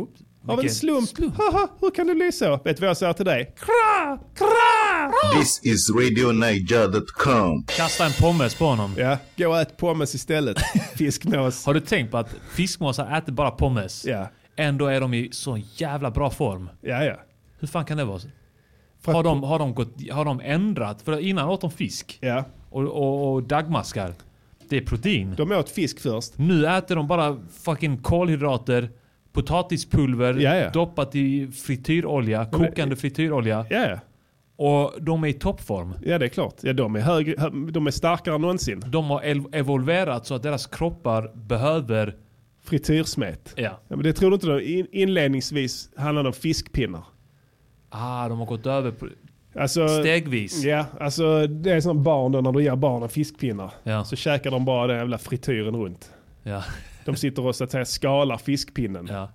Av 0.49 0.53
en 0.53 0.57
Vilken 0.57 0.75
slump. 0.75 1.37
Haha, 1.37 1.69
hur 1.81 1.91
kan 1.91 2.07
det 2.07 2.15
bli 2.15 2.33
så? 2.33 2.61
Vet 2.65 2.77
du 2.77 2.81
vad 2.81 2.89
jag 2.89 2.97
säger 2.97 3.13
till 3.13 3.25
dig? 3.25 3.55
Kra! 3.59 4.19
Kra! 4.35 5.41
This 5.41 5.61
is 5.65 5.91
RadioNiger.com. 5.91 7.65
Kasta 7.67 8.07
en 8.07 8.13
pommes 8.21 8.55
på 8.55 8.65
honom. 8.65 8.95
Ja, 8.99 9.19
gå 9.37 9.49
och 9.49 9.61
ät 9.61 9.77
pommes 9.77 10.15
istället. 10.15 10.57
Fiskmås. 10.97 11.67
Har 11.67 11.75
du 11.75 11.81
tänkt 11.81 12.11
på 12.11 12.19
att 12.19 12.35
fiskmåsar 12.55 13.19
äter 13.19 13.33
bara 13.33 13.51
pommes? 13.51 14.05
Ja. 14.05 14.29
Ändå 14.57 14.87
är 14.87 15.01
de 15.01 15.15
i 15.15 15.29
så 15.33 15.61
jävla 15.75 16.11
bra 16.11 16.31
form. 16.31 16.71
Ja, 16.81 17.05
ja. 17.05 17.17
Hur 17.59 17.69
fan 17.69 17.85
kan 17.85 17.97
det 17.97 18.05
vara 18.05 18.19
så? 18.19 18.29
Har 19.05 19.23
de, 19.23 19.43
har, 19.43 19.59
de 19.59 19.75
gått, 19.75 20.11
har 20.13 20.25
de 20.25 20.41
ändrat? 20.41 21.03
För 21.03 21.19
innan 21.21 21.49
åt 21.49 21.61
de 21.61 21.71
fisk. 21.71 22.19
Ja. 22.21 22.45
Och, 22.71 22.83
och, 22.83 23.33
och 23.33 23.43
dagmaskar. 23.43 24.13
Det 24.69 24.77
är 24.77 24.81
protein. 24.81 25.35
De 25.37 25.53
åt 25.53 25.71
fisk 25.71 26.01
först. 26.01 26.39
Nu 26.39 26.67
äter 26.67 26.97
de 26.97 27.07
bara 27.07 27.39
fucking 27.63 27.99
kolhydrater, 27.99 28.91
potatispulver, 29.37 30.35
Ja, 30.35 30.57
ja. 30.57 30.71
doppat 30.71 31.15
i 31.15 31.47
frityrolja, 31.49 32.45
De 32.45 32.67
kokande 32.67 32.97
frityrolja. 32.97 33.67
Ja, 33.71 33.89
ja. 33.89 33.99
Och 34.59 34.93
de 35.03 35.25
är 35.25 35.29
i 35.29 35.33
toppform. 35.33 35.95
Ja, 36.05 36.19
det 36.19 36.25
är 36.27 36.29
klart. 36.29 36.55
Ja, 36.61 36.73
de, 36.73 36.97
är 36.97 37.01
högre, 37.01 37.35
hö- 37.39 37.71
de 37.71 37.87
är 37.87 37.91
starkare 37.91 38.35
än 38.35 38.41
någonsin. 38.41 38.83
De 38.87 39.05
har 39.05 39.21
ev- 39.23 39.49
evolverat 39.55 40.27
så 40.27 40.35
att 40.35 40.43
deras 40.43 40.67
kroppar 40.67 41.31
behöver... 41.35 42.15
Frityrsmet. 42.65 43.53
Ja. 43.57 43.63
Ja, 43.89 43.97
men 43.97 44.03
det 44.03 44.13
tror 44.13 44.31
du 44.31 44.35
inte? 44.35 44.73
In, 44.73 44.87
inledningsvis 44.93 45.91
handlade 45.97 46.29
om 46.29 46.33
fiskpinnar. 46.33 47.05
Ah, 47.91 48.29
de 48.29 48.39
har 48.39 48.47
gått 48.47 48.67
över 48.67 48.91
på... 48.91 49.07
Alltså, 49.59 49.89
Stegvis. 49.89 50.65
Ja, 50.65 50.85
alltså 51.01 51.47
det 51.47 51.73
är 51.73 51.81
som 51.81 52.03
barn 52.03 52.33
då 52.33 52.41
när 52.41 52.53
du 52.53 52.63
ger 52.63 52.77
barnen 52.77 53.09
fiskpinnar. 53.09 53.71
Ja. 53.83 54.05
Så 54.05 54.17
käkar 54.17 54.51
de 54.51 54.65
bara 54.65 54.87
den 54.87 54.97
jävla 54.97 55.19
frityren 55.19 55.77
runt. 55.77 56.11
Ja. 56.43 56.63
De 57.07 57.17
sitter 57.17 57.47
och 57.47 57.57
så 57.57 57.65
att 57.65 57.71
säga 57.71 57.85
skalar 57.85 58.37
fiskpinnen. 58.39 59.07
Ja. 59.11 59.31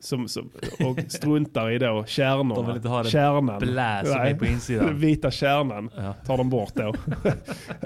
Som, 0.00 0.28
som, 0.28 0.50
och 0.84 0.98
struntar 1.08 1.70
i 1.70 1.78
då 1.78 2.04
kärnorna. 2.06 2.54
De 2.54 2.66
vill 2.66 2.76
inte 2.76 2.88
ha 2.88 3.02
det 3.02 3.10
kärnan. 3.10 3.58
blä 3.58 4.02
som 4.04 4.20
är 4.20 4.34
på 4.34 4.46
insidan. 4.46 4.86
Den 4.86 4.98
vita 5.00 5.30
kärnan 5.30 5.90
Ja. 5.96 6.12
tar 6.26 6.36
de 6.36 6.50
bort 6.50 6.74
då. 6.74 6.94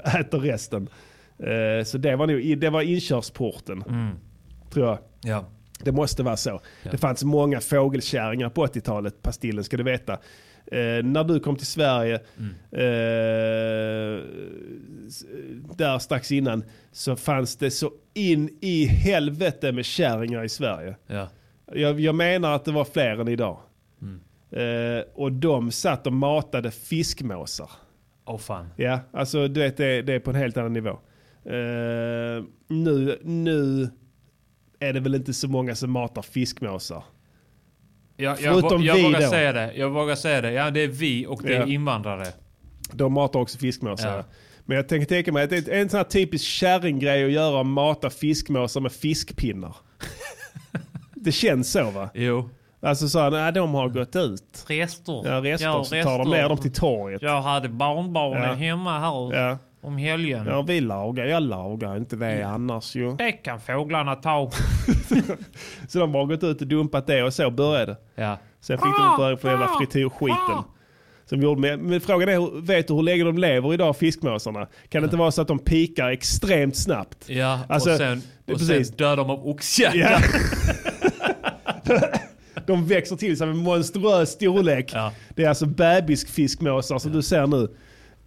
Äter 0.19 0.39
resten. 0.39 0.89
Eh, 1.37 1.83
så 1.85 1.97
det 1.97 2.15
var, 2.15 2.27
nog, 2.27 2.57
det 2.59 2.69
var 2.69 2.81
inkörsporten. 2.81 3.83
Mm. 3.89 4.15
Tror 4.71 4.87
jag. 4.87 4.97
Ja. 5.21 5.45
Det 5.83 5.91
måste 5.91 6.23
vara 6.23 6.37
så. 6.37 6.61
Ja. 6.83 6.91
Det 6.91 6.97
fanns 6.97 7.23
många 7.23 7.59
fågelkärringar 7.59 8.49
på 8.49 8.65
80-talet, 8.65 9.21
Pastillen 9.21 9.63
ska 9.63 9.77
du 9.77 9.83
veta. 9.83 10.17
Eh, 10.71 11.03
när 11.03 11.23
du 11.23 11.39
kom 11.39 11.55
till 11.55 11.65
Sverige, 11.67 12.19
Mm. 12.37 12.49
eh, 12.71 14.23
där 15.75 15.99
strax 15.99 16.31
innan, 16.31 16.63
så 16.91 17.15
fanns 17.15 17.55
det 17.55 17.71
så 17.71 17.91
in 18.13 18.57
i 18.61 18.85
helvete 18.85 19.71
med 19.71 19.85
kärringar 19.85 20.43
i 20.43 20.49
Sverige. 20.49 20.95
Ja. 21.07 21.29
Jag, 21.73 21.99
jag 21.99 22.15
menar 22.15 22.51
att 22.55 22.65
det 22.65 22.71
var 22.71 22.85
fler 22.85 23.17
än 23.21 23.27
idag. 23.27 23.57
Mm. 24.01 24.19
Eh, 24.51 25.03
och 25.13 25.31
de 25.31 25.71
satt 25.71 26.07
och 26.07 26.13
matade 26.13 26.71
fiskmåsar. 26.71 27.69
Åh 28.25 28.37
fan. 28.37 28.69
Ja, 28.75 28.99
alltså 29.11 29.47
du 29.47 29.59
vet 29.59 29.77
det, 29.77 30.01
det 30.01 30.13
är 30.13 30.19
på 30.19 30.29
en 30.29 30.35
helt 30.35 30.57
annan 30.57 30.73
nivå. 30.73 30.99
Eh, 31.45 32.43
nu, 32.67 33.19
nu 33.23 33.89
är 34.79 34.93
det 34.93 34.99
väl 34.99 35.15
inte 35.15 35.33
så 35.33 35.47
många 35.47 35.75
som 35.75 35.91
matar 35.91 36.21
fiskmåsar. 36.21 37.03
Jag, 38.21 38.41
jag, 38.41 38.53
Förutom 38.59 38.83
jag 38.83 38.95
vi 38.95 39.03
vågar 39.03 39.21
då. 39.21 39.27
säga 39.29 39.53
det. 39.53 39.73
Jag 39.75 39.89
vågar 39.89 40.15
säga 40.15 40.41
det. 40.41 40.51
Ja, 40.51 40.71
det 40.71 40.79
är 40.83 40.87
vi 40.87 41.25
och 41.27 41.41
det 41.43 41.55
är 41.55 41.59
Ja. 41.59 41.65
invandrare. 41.65 42.25
De 42.93 43.13
matar 43.13 43.39
också 43.39 43.57
fiskmåsar. 43.57 44.17
Ja. 44.17 44.23
Men 44.65 44.77
jag 44.77 44.87
tänker 44.87 45.05
tänka 45.07 45.31
mig 45.31 45.43
att 45.43 45.49
det 45.49 45.67
är 45.67 45.81
en 45.81 45.89
sån 45.89 45.97
här 45.97 46.03
typisk 46.03 46.45
kärringgrej 46.45 47.25
att 47.25 47.31
göra, 47.31 47.59
att 47.61 47.65
mata 47.65 48.09
fiskmåsar 48.09 48.81
med 48.81 48.91
fiskpinnar. 48.91 49.75
det 51.15 51.31
känns 51.31 51.71
så 51.71 51.91
va? 51.91 52.09
Jo. 52.13 52.49
Alltså 52.81 53.09
så 53.09 53.19
här, 53.19 53.31
nej 53.31 53.51
de 53.53 53.73
har 53.73 53.89
gått 53.89 54.15
ut. 54.15 54.65
Rester. 54.67 55.21
Ja, 55.25 55.43
rester. 55.43 55.67
Ja, 55.67 55.83
så 55.83 55.89
tar 55.89 55.97
de 56.03 56.17
rester. 56.17 56.25
ner 56.41 56.49
dem 56.49 56.57
till 56.57 56.73
torget. 56.73 57.21
Jag 57.21 57.41
hade 57.41 57.69
barnbarnen 57.69 58.43
Ja. 58.43 58.53
hemma 58.53 58.99
här 58.99 59.33
Ja. 59.35 59.57
Om 59.81 59.97
helgen. 59.97 60.45
Ja, 60.47 60.61
vi 60.61 60.81
lagar, 60.81 61.25
jag 61.25 61.43
lagar 61.43 61.97
inte 61.97 62.15
det 62.15 62.25
Mm. 62.31 62.49
annars 62.53 62.95
ju. 62.95 63.15
Det 63.15 63.31
kan 63.31 63.59
fåglarna 63.61 64.15
ta. 64.15 64.51
Så 65.87 65.99
de 65.99 66.13
har 66.15 66.25
gått 66.25 66.43
ut 66.43 66.61
och 66.61 66.67
dumpat 66.67 67.07
det 67.07 67.23
och 67.23 67.33
så 67.33 67.51
började 67.51 67.85
det. 68.15 68.21
Ja. 68.21 68.37
Sen 68.61 68.77
fick 68.77 68.85
de 68.85 69.17
börja 69.17 69.37
på 69.37 69.47
den 69.47 69.59
jävla 69.59 69.77
frityrskiten. 69.79 70.63
Som 71.25 71.41
gjorde 71.41 71.61
med, 71.61 71.79
men 71.79 72.01
frågan 72.01 72.29
är, 72.29 72.61
vet 72.61 72.87
du 72.87 72.93
hur 72.93 73.03
länge 73.03 73.23
de 73.23 73.37
lever 73.37 73.73
idag, 73.73 73.97
fiskmåsarna? 73.97 74.67
Kan 74.89 75.01
det 75.01 75.05
inte 75.05 75.17
vara 75.17 75.31
så 75.31 75.41
att 75.41 75.47
de 75.47 75.59
pikar 75.59 76.09
extremt 76.09 76.75
snabbt? 76.77 77.29
Ja, 77.29 77.59
Alltså, 77.69 77.91
och 77.91 77.97
sen, 77.97 78.21
det 78.45 78.53
och 78.53 78.59
precis. 78.59 78.87
sen 78.87 78.97
dör 78.97 79.17
de 79.17 79.29
av 79.29 79.47
oxhjärta. 79.47 79.97
Ja. 79.97 80.19
de 82.65 82.85
växer 82.87 83.15
till 83.15 83.37
sig 83.37 83.47
med 83.47 83.55
monstruös 83.55 84.29
storlek. 84.29 84.93
Det 85.35 85.43
är 85.43 85.49
alltså 85.49 85.65
bebisfiskmåsar 85.65 86.99
som 86.99 87.11
du 87.11 87.21
ser 87.21 87.47
nu. 87.47 87.67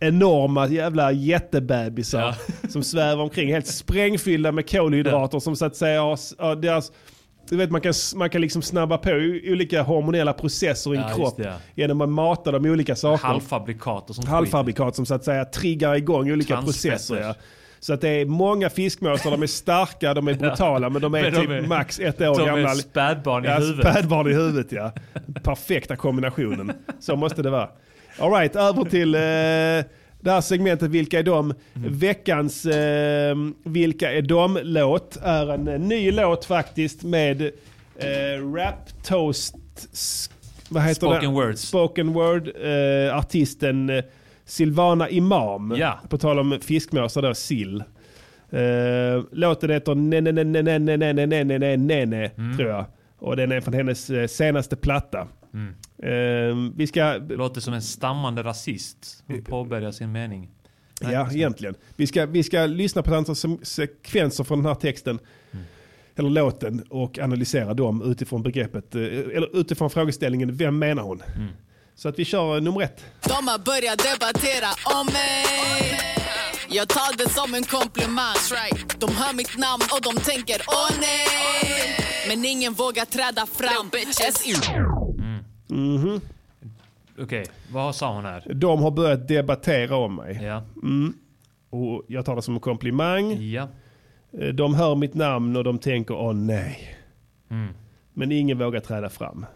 Enorma 0.03 0.69
jävla 0.69 1.13
jättebebisar 1.13 2.35
som 2.69 2.83
svävar 2.83 3.23
omkring 3.23 3.53
helt 3.53 3.67
sprängfyllda 3.67 4.53
med 4.53 4.71
kolhydrater 4.71 5.39
som 5.39 5.57
så 5.57 5.65
att 5.65 5.77
säga 5.77 6.03
har, 6.03 6.19
ja, 6.39 6.55
deras, 6.55 6.93
du 7.49 7.57
vet 7.57 7.71
man 7.71 7.81
kan, 7.81 7.93
man 8.17 8.31
kan 8.31 8.41
liksom 8.41 8.63
snabba 8.63 8.99
på 8.99 9.11
olika 9.49 9.83
hormonella 9.83 10.33
processer 10.33 10.95
i 10.95 10.97
en 10.97 11.03
Ja, 11.09 11.15
kropp 11.15 11.37
det, 11.37 11.43
ja. 11.45 11.55
genom 11.75 12.01
att 12.01 12.09
mata 12.09 12.53
dem 12.53 12.63
med 12.63 12.71
olika 12.73 12.97
saker. 12.97 13.27
Halvfabrikat 13.27 14.09
och 14.11 14.17
sånt 14.17 14.29
Halvfabrikat 14.29 14.97
som 14.97 15.07
så 15.07 15.15
att 15.15 15.25
säga 15.25 15.45
triggar 15.45 15.95
igång 15.95 16.31
olika 16.33 16.63
processer. 16.63 17.21
Ja. 17.21 17.35
Så 17.81 17.93
att 17.95 18.01
det 18.01 18.09
är 18.09 18.25
många 18.27 18.71
fiskmåsar, 18.71 19.31
de 19.31 19.43
är 19.43 19.47
starka, 19.47 20.15
de 20.15 20.29
är 20.29 20.35
brutala 20.39 20.91
men 20.91 21.03
de 21.03 21.15
är 21.15 21.23
Men 21.23 21.33
de 21.33 21.41
typ 21.41 21.51
är- 21.51 21.63
max 21.67 22.01
ett 22.01 22.21
år 22.21 22.39
de 22.39 22.43
är 22.43 22.47
gamla. 22.47 22.75
spädbarn 22.75 23.45
i 23.45 23.49
ja, 23.49 23.55
huvudet. 23.59 23.93
Spädbarn 23.93 24.27
i 24.31 24.35
huvudet 24.35 24.73
ja. 24.73 24.93
Perfekta 25.43 25.97
kombinationen. 25.97 26.73
Så 27.01 27.17
måste 27.17 27.43
det 27.43 27.51
vara. 27.51 27.69
Alright, 28.19 28.57
över 28.57 28.85
till 28.85 29.15
eh, 29.15 29.21
det 30.21 30.31
här 30.31 30.41
segmentet 30.41 30.91
Vilka 30.91 31.19
är 31.19 31.23
de? 31.23 31.55
Mm. 31.75 31.99
Veckans 31.99 32.67
eh, 32.67 33.37
Vilka 33.65 34.13
är 34.13 34.23
de-låt 34.23 35.19
är 35.23 35.53
en 35.53 35.65
ny 35.89 36.13
låt 36.13 36.45
faktiskt 36.45 37.03
med 37.03 37.43
eh, 37.99 38.55
Rap 38.55 39.05
Toast... 39.05 39.57
Vad 40.69 40.83
heter 40.83 40.95
Spoken 40.95 41.21
det? 41.21 41.41
Words. 41.41 41.61
Spoken 41.61 42.13
Word. 42.13 42.49
Eh, 42.49 43.17
artisten 43.19 44.03
Silvana 44.45 45.09
Imam. 45.09 45.75
Ja. 45.79 46.01
På 46.09 46.19
tal 46.19 46.39
om 46.39 46.59
fiskmåsar 46.63 47.33
sill. 47.33 47.85
Eh, 48.51 49.25
låten 49.33 49.71
heter 49.71 49.95
Nene 49.95 50.33
Nene 50.33 50.63
Nene 50.63 50.97
Nene 50.97 51.27
Nene 51.27 51.45
Nene 51.45 51.77
Nene 51.77 52.31
tror 52.57 52.71
jag. 52.71 52.85
Och 53.19 53.37
den 53.37 53.53
är 53.53 53.61
från 53.61 53.75
hennes 53.75 54.11
senaste 54.37 54.77
platta. 54.77 55.29
Mm. 55.55 55.75
Eh, 56.03 56.73
vi 56.77 56.87
ska... 56.87 57.21
Låter 57.29 57.61
som 57.61 57.75
en 57.75 57.83
stammande 57.83 58.43
rasist 58.43 59.25
som 59.27 59.45
påbörjar 59.45 59.93
sin 59.93 60.13
mening. 60.13 60.49
Ja, 61.01 61.33
egentligen. 61.33 61.75
Vi 61.97 62.07
ska, 62.07 62.27
vi 62.27 62.43
ska 62.43 62.67
lyssna 62.67 63.03
på 63.03 63.11
ett 63.11 63.17
antal 63.17 63.37
se- 63.37 63.57
sekvenser 63.63 64.45
från 64.45 64.59
den 64.59 64.67
här 64.67 64.75
texten. 64.75 65.19
Eller 66.17 66.31
låten 66.31 66.83
och 66.91 67.19
analysera 67.19 67.75
dem 67.75 68.03
utifrån 68.11 68.43
begreppet, 68.43 68.95
eh, 68.95 69.03
eller 69.03 69.57
utifrån 69.61 69.91
frågeställningen, 69.91 70.57
vem 70.57 70.79
menar 70.79 71.03
hon? 71.03 71.23
Så 71.95 72.09
att 72.09 72.19
vi 72.19 72.25
kör 72.25 72.57
eh, 72.57 72.63
nummer 72.63 72.81
ett. 72.83 73.05
De 73.29 73.49
har 73.49 73.59
börjat 73.59 73.99
debattera 73.99 74.69
om 75.01 75.07
mig 75.07 75.45
Jag 76.71 76.89
tar 76.89 77.17
det 77.19 77.29
som 77.31 77.55
en 77.55 77.65
komplimang 77.65 78.35
De 78.99 79.11
hör 79.17 79.35
mitt 79.35 79.59
namn 79.59 79.83
och 79.93 80.03
de 80.03 80.21
tänker 80.21 80.57
åh 80.69 80.91
nej 81.01 81.27
Men 82.29 82.45
ingen 82.45 82.73
vågar 82.73 83.05
träda 83.05 83.47
fram 83.47 83.91
Mhm. 85.73 86.21
Okej, 87.19 87.45
vad 87.73 87.95
sa 87.95 88.15
hon 88.15 88.25
här? 88.25 88.45
De 88.55 88.83
har 88.83 88.91
börjat 88.91 89.29
debattera 89.29 89.97
om 89.97 90.15
mig. 90.17 90.39
Ja. 90.43 90.63
Mm. 90.83 91.15
Och 91.71 92.03
jag 92.09 92.25
tar 92.25 92.37
det 92.37 92.43
som 92.43 92.55
en 92.55 92.61
komplimang. 92.61 93.33
Ja. 93.43 93.69
Eh, 94.41 94.49
De 94.49 94.75
hör 94.75 94.95
mitt 94.95 95.15
namn 95.15 95.57
och 95.57 95.65
de 95.65 95.79
tänker 95.79 96.15
åh 96.15 96.33
nej. 96.35 96.97
Mm. 97.51 97.69
Men 98.13 98.33
ingen 98.33 98.59
vågar 98.59 98.81
träda 98.81 99.09
fram. 99.09 99.47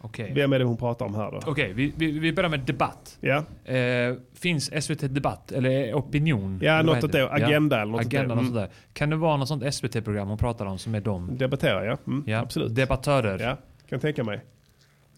Okej. 0.00 0.32
Vem 0.34 0.52
är 0.52 0.58
det 0.58 0.64
hon 0.64 0.76
pratar 0.76 1.06
om 1.06 1.14
här 1.14 1.30
då? 1.30 1.40
Okej, 1.46 1.72
vi, 1.72 1.92
vi, 1.96 2.18
vi 2.18 2.32
börjar 2.32 2.50
med 2.50 2.60
debatt. 2.60 3.18
Ja. 3.20 3.44
Eh, 3.72 4.14
finns 4.34 4.84
SVT 4.84 5.00
Debatt 5.14 5.52
eller 5.52 5.94
opinion? 5.94 6.58
Ja, 6.62 6.72
Eller 6.72 6.94
något 6.94 7.04
åt 7.04 7.12
det. 7.12 7.18
Ja. 7.18 7.28
Agenda 7.30 7.82
eller 7.82 7.92
något. 7.92 8.00
Agenda, 8.00 8.34
något 8.34 8.50
Mm. 8.56 8.68
Kan 8.92 9.10
det 9.10 9.16
vara 9.16 9.36
något 9.36 9.48
sånt 9.48 9.74
SVT-program 9.74 10.28
hon 10.28 10.38
pratar 10.38 10.66
om 10.66 10.78
som 10.78 10.94
är 10.94 11.00
dem? 11.00 11.30
Debattera 11.38 11.84
ja. 11.84 11.96
Mm, 12.06 12.24
Ja, 12.26 12.38
Absolut. 12.38 12.74
Debattörer. 12.74 13.38
Ja, 13.38 13.56
kan 13.88 14.00
tänka 14.00 14.24
mig. 14.24 14.40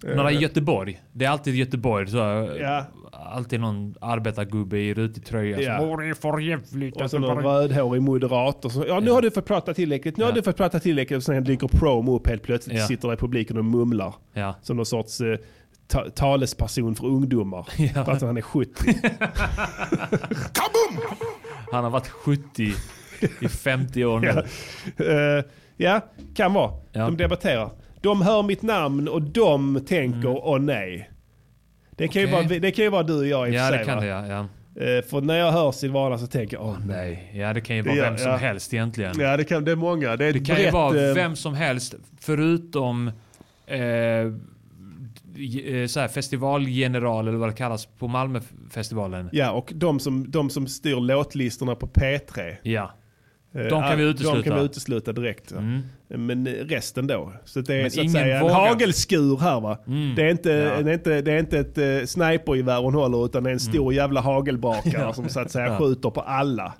Några 0.04 0.32
i 0.32 0.34
Eh, 0.36 0.42
Göteborg. 0.42 1.00
Det 1.12 1.24
är 1.24 1.30
alltid 1.30 1.54
Göteborg. 1.54 2.06
Så, 2.06 2.16
Ja. 2.60 2.84
Alltid 3.12 3.60
någon 3.60 3.94
arbetargubbe 4.00 4.78
i 4.78 4.94
rutig 4.94 5.26
tröja. 5.26 5.60
Ja. 5.60 5.78
som, 5.80 5.96
det 5.96 6.08
är 6.08 6.14
för 6.14 6.38
jävligt. 6.38 6.96
Och 7.00 7.10
så 7.10 7.18
någon 7.18 7.42
rödhårig 7.42 8.02
moderat. 8.02 8.64
Och 8.64 8.72
så, 8.72 8.84
ja, 8.88 9.00
nu 9.00 9.10
har 9.10 9.22
du 9.22 9.30
fått 9.30 9.46
prata 9.46 9.74
tillräckligt. 9.74 10.16
Nu 10.16 10.24
har 10.24 10.30
Ja. 10.30 10.34
du 10.34 10.42
fått 10.42 10.56
prata 10.56 10.80
tillräckligt. 10.80 11.16
Och 11.16 11.22
sen 11.22 11.44
dyker 11.44 11.68
promo 11.68 12.16
upp 12.16 12.26
helt 12.28 12.42
plötsligt. 12.42 12.78
Ja. 12.78 12.86
Sitter 12.86 13.08
där 13.08 13.14
i 13.14 13.18
publiken 13.18 13.56
och 13.58 13.64
mumlar. 13.64 14.14
Ja. 14.32 14.54
Som 14.62 14.76
någon 14.76 14.86
sorts 14.86 15.20
eh, 15.20 15.36
ta 15.88 16.10
talesperson 16.10 16.94
för 16.94 17.06
ungdomar. 17.06 17.68
Ja. 17.94 18.04
Fast 18.04 18.22
han 18.22 18.36
är 18.36 18.40
70. 18.42 18.72
Han 21.72 21.84
har 21.84 21.90
varit 21.90 22.08
70 22.08 22.72
i 23.40 23.48
50 23.48 24.04
år 24.04 24.20
nu. 24.20 24.42
Ja, 24.96 25.42
ja 25.76 26.00
kan 26.34 26.52
vara. 26.52 26.72
Ja. 26.92 27.04
De 27.04 27.16
debatterar. 27.16 27.70
De 28.00 28.22
hör 28.22 28.42
mitt 28.42 28.62
namn 28.62 29.08
och 29.08 29.22
de 29.22 29.80
tänker 29.88 30.28
åh 30.28 30.58
nej. 30.60 31.10
Det 31.90 32.08
kan, 32.08 32.22
ju 32.22 32.28
Mm. 32.28 32.38
Okej. 32.40 32.48
vara, 32.48 32.60
det 32.60 32.70
kan 32.70 32.84
ju 32.84 32.90
vara 32.90 33.02
du 33.02 33.14
och 33.18 33.26
jag 33.26 33.50
i 33.50 33.54
Ja, 33.54 33.64
för 33.66 33.72
det 33.72 33.78
sig. 33.78 33.86
kan 33.86 33.96
va? 33.96 34.02
det 34.02 34.08
ja. 34.08 34.26
ja. 34.26 34.46
Eh, 34.82 35.02
För 35.04 35.20
när 35.20 35.36
jag 35.38 35.52
hör 35.52 35.72
Silvana 35.72 36.18
så 36.18 36.26
tänker 36.26 36.56
jag 36.56 36.66
åh 36.66 36.76
nej. 36.86 37.32
Ja, 37.34 37.52
det 37.52 37.60
kan 37.60 37.76
ju 37.76 37.82
vara 37.82 37.94
gör- 37.96 38.04
vem 38.10 38.18
som 38.18 38.30
ja. 38.30 38.36
helst 38.36 38.74
egentligen. 38.74 39.20
Ja, 39.20 39.36
det, 39.36 39.44
kan, 39.44 39.64
det 39.64 39.72
är 39.72 39.76
många. 39.76 40.16
Det, 40.16 40.24
är 40.24 40.32
Det 40.32 40.38
kan 40.44 40.56
ju 40.56 40.62
brett, 40.62 40.72
vara 40.74 41.08
eh, 41.08 41.14
vem 41.14 41.36
som 41.36 41.54
helst 41.54 41.94
förutom 42.20 43.10
eh, 43.66 43.78
eh, 43.78 44.26
så 45.86 46.00
här, 46.00 46.08
festivalgeneral 46.08 47.28
eller 47.28 47.38
vad 47.38 47.48
det 47.48 47.52
kallas 47.56 47.86
på 47.86 48.08
Malmöfestivalen. 48.08 49.28
Ja, 49.32 49.50
och 49.50 49.72
de 49.74 50.00
som, 50.00 50.30
de 50.30 50.50
som 50.50 50.66
styr 50.66 50.96
låtlistorna 51.00 51.74
på 51.74 51.86
P3. 51.86 52.54
Ja. 52.62 52.90
Eh, 53.56 53.62
De 53.66 53.82
kan 53.82 53.98
vi 53.98 54.04
De 54.04 54.10
utesluta. 54.10 54.42
kan 54.42 54.58
vi 54.58 54.64
utesluta 54.64 55.12
direkt. 55.12 55.52
Mm. 55.52 55.82
Men 56.08 56.46
resten 56.48 57.06
då? 57.06 57.32
Så 57.44 57.60
det 57.60 57.74
är 57.74 57.82
Men 57.82 57.90
så 57.90 58.00
att 58.00 58.10
säga 58.10 58.36
en 58.36 58.42
vågar- 58.42 58.54
hagelskur 58.54 59.36
här 59.40 59.60
va? 59.60 59.78
Mm. 59.86 60.14
Det, 60.14 60.22
är 60.22 60.30
inte, 60.30 60.50
Ja. 60.50 60.82
det, 60.82 60.90
är 60.90 60.94
inte, 60.94 61.22
det 61.22 61.32
är 61.32 61.38
inte 61.38 61.58
ett 61.58 61.78
uh, 61.78 62.04
snipergevär 62.06 62.80
hon 62.82 62.94
håller 62.94 63.24
utan 63.26 63.42
det 63.44 63.50
är 63.50 63.52
en 63.54 63.60
stor 63.60 63.94
jävla 63.94 64.20
hagelbrakare 64.20 65.02
Ja. 65.02 65.12
som 65.12 65.28
så 65.28 65.40
att 65.40 65.50
säga 65.50 65.66
Ja. 65.66 65.78
skjuter 65.78 66.10
på 66.10 66.20
alla. 66.20 66.74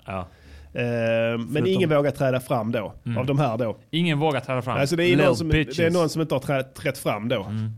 Eh, 0.73 1.37
men 1.49 1.67
ingen 1.67 1.89
vågar 1.89 2.11
träda 2.11 2.39
fram 2.39 2.71
då, 2.71 2.93
Mm. 3.05 3.17
av 3.17 3.25
de 3.25 3.39
här 3.39 3.57
då. 3.57 3.77
Ingen 3.91 4.19
vågar 4.19 4.39
träda 4.39 4.61
fram. 4.61 4.77
Alltså 4.77 4.95
det, 4.95 5.03
är 5.05 5.17
någon 5.17 5.35
som, 5.35 5.49
det 5.49 5.79
är 5.79 5.91
någon 5.91 6.09
som 6.09 6.21
inte 6.21 6.35
har 6.35 6.39
trä, 6.39 6.63
trätt 6.63 6.97
fram 6.97 7.29
då. 7.29 7.43
Mm. 7.43 7.71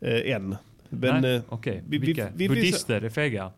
Eh, 0.00 0.34
än. 0.36 0.56
Men, 0.88 1.22
Nej, 1.22 1.34
eh, 1.36 1.42
Okej, 1.48 1.82
vi- 1.88 1.98
vi- 1.98 2.06
vilka? 2.06 2.24
vi- 2.24 2.30
vi- 2.36 2.48
Buddhister 2.48 3.04
är 3.04 3.08
fega? 3.10 3.50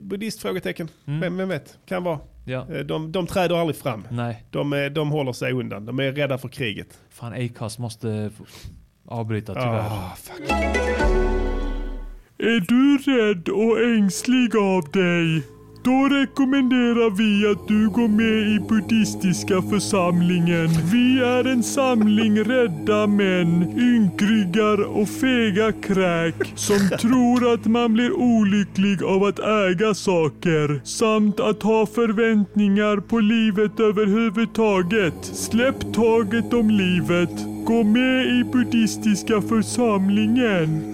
Buddhist? 0.00 0.40
Frågetecken. 0.42 0.88
Mm. 1.06 1.20
Vem, 1.20 1.36
vem 1.36 1.48
vet? 1.48 1.78
Kan 1.86 2.04
vara. 2.04 2.18
Ja. 2.44 2.66
Eh, 2.74 2.80
De, 2.80 3.12
de 3.12 3.26
träder 3.26 3.56
aldrig 3.56 3.76
fram. 3.76 4.06
Nej. 4.10 4.44
De, 4.50 4.72
är, 4.72 4.90
de 4.90 5.10
håller 5.10 5.32
sig 5.32 5.52
undan. 5.52 5.86
De 5.86 5.98
är 6.00 6.12
rädda 6.12 6.38
för 6.38 6.48
kriget. 6.48 6.98
Fan, 7.10 7.32
Acast 7.32 7.78
måste 7.78 8.30
avbryta 9.06 9.54
tyvärr. 9.54 9.78
Ah, 9.80 10.16
Är 12.38 12.60
du 12.68 12.98
rädd 13.12 13.48
och 13.48 13.80
ängslig 13.96 14.56
av 14.56 14.90
dig? 14.90 15.42
Då 15.84 16.08
rekommenderar 16.08 17.10
vi 17.10 17.46
att 17.52 17.68
du 17.68 17.88
går 17.88 18.08
med 18.08 18.48
i 18.48 18.60
buddhistiska 18.68 19.62
församlingen. 19.62 20.68
Vi 20.92 21.20
är 21.20 21.44
en 21.46 21.62
samling 21.62 22.44
rädda 22.44 23.06
män, 23.06 23.78
ynkryggar 23.78 24.82
och 24.82 25.08
fega 25.08 25.72
kräk 25.72 26.34
som 26.54 26.78
tror 27.00 27.54
att 27.54 27.66
man 27.66 27.94
blir 27.94 28.12
olycklig 28.12 29.02
av 29.02 29.24
att 29.24 29.38
äga 29.38 29.94
saker 29.94 30.80
samt 30.84 31.40
att 31.40 31.62
ha 31.62 31.86
förväntningar 31.86 32.96
på 32.96 33.18
livet 33.18 33.80
överhuvudtaget. 33.80 35.14
Släpp 35.22 35.94
taget 35.94 36.52
om 36.52 36.70
livet. 36.70 37.64
Gå 37.64 37.82
med 37.82 38.26
i 38.26 38.44
buddhistiska 38.52 39.40
församlingen. 39.40 40.91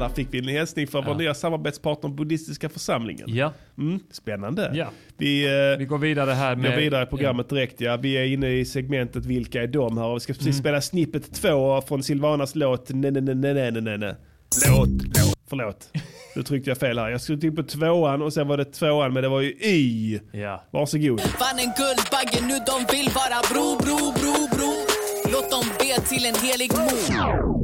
Ja, 0.00 0.08
där 0.08 0.14
fick 0.14 0.28
vi 0.30 0.38
en 0.38 0.48
hälsning 0.48 0.86
från 0.86 1.04
vår 1.04 1.14
nya 1.14 1.34
samarbetspartner 1.34 2.10
Buddhistiska 2.10 2.68
församlingen. 2.68 3.24
Ja. 3.34 3.52
Mm, 3.78 4.00
spännande. 4.10 4.70
Ja. 4.74 4.90
Vi, 5.16 5.44
eh, 5.72 5.78
Vi 5.78 5.84
går 5.84 5.98
vidare 5.98 6.30
här 6.30 6.54
går 6.54 6.62
med... 6.62 6.76
vidare 6.78 7.02
i 7.02 7.06
programmet 7.06 7.48
direkt. 7.48 7.80
Ja. 7.80 7.96
Vi 7.96 8.14
är 8.16 8.24
inne 8.24 8.48
i 8.50 8.64
segmentet 8.64 9.24
Vilka 9.26 9.62
är 9.62 9.66
de 9.66 9.98
här? 9.98 10.04
Och 10.06 10.16
vi 10.16 10.20
ska 10.20 10.32
precis 10.32 10.46
Mm. 10.46 10.58
spela 10.60 10.80
snippet 10.80 11.34
2 11.34 11.80
från 11.82 12.02
Silvanas 12.02 12.54
låt 12.54 12.90
Nej, 12.90 13.10
nej, 13.10 13.22
nej, 13.22 13.34
nej, 13.34 13.54
nej, 13.72 13.82
nej, 13.82 13.98
nej. 13.98 14.14
Låt, 14.68 14.88
låt. 14.88 15.38
Förlåt. 15.48 15.88
Nu 16.36 16.42
tryckte 16.42 16.70
jag 16.70 16.78
fel 16.78 16.98
här. 16.98 17.08
Jag 17.10 17.20
skulle 17.20 17.38
trycka 17.38 17.56
på 17.62 17.68
tvåan 17.68 18.22
och 18.22 18.32
sen 18.32 18.48
var 18.48 18.56
det 18.56 18.64
tvåan 18.64 19.12
men 19.12 19.22
det 19.22 19.28
var 19.28 19.40
ju 19.40 19.50
Y. 19.50 20.18
Ja. 20.32 20.64
Varsågod. 20.70 21.20
Vann 21.20 21.58
en 21.58 21.72
Guldbagge, 21.76 22.40
nu 22.48 22.54
de 22.66 22.96
vill 22.96 23.08
vara 23.14 23.40
bro, 23.52 23.76
bro, 23.84 24.12
bro, 24.12 24.48
bro. 24.56 24.72
Låt 25.32 25.50
dem 25.50 25.64
be 25.78 26.00
till 26.08 26.26
en 26.26 26.34
helig 26.34 26.70
mor. 26.78 27.59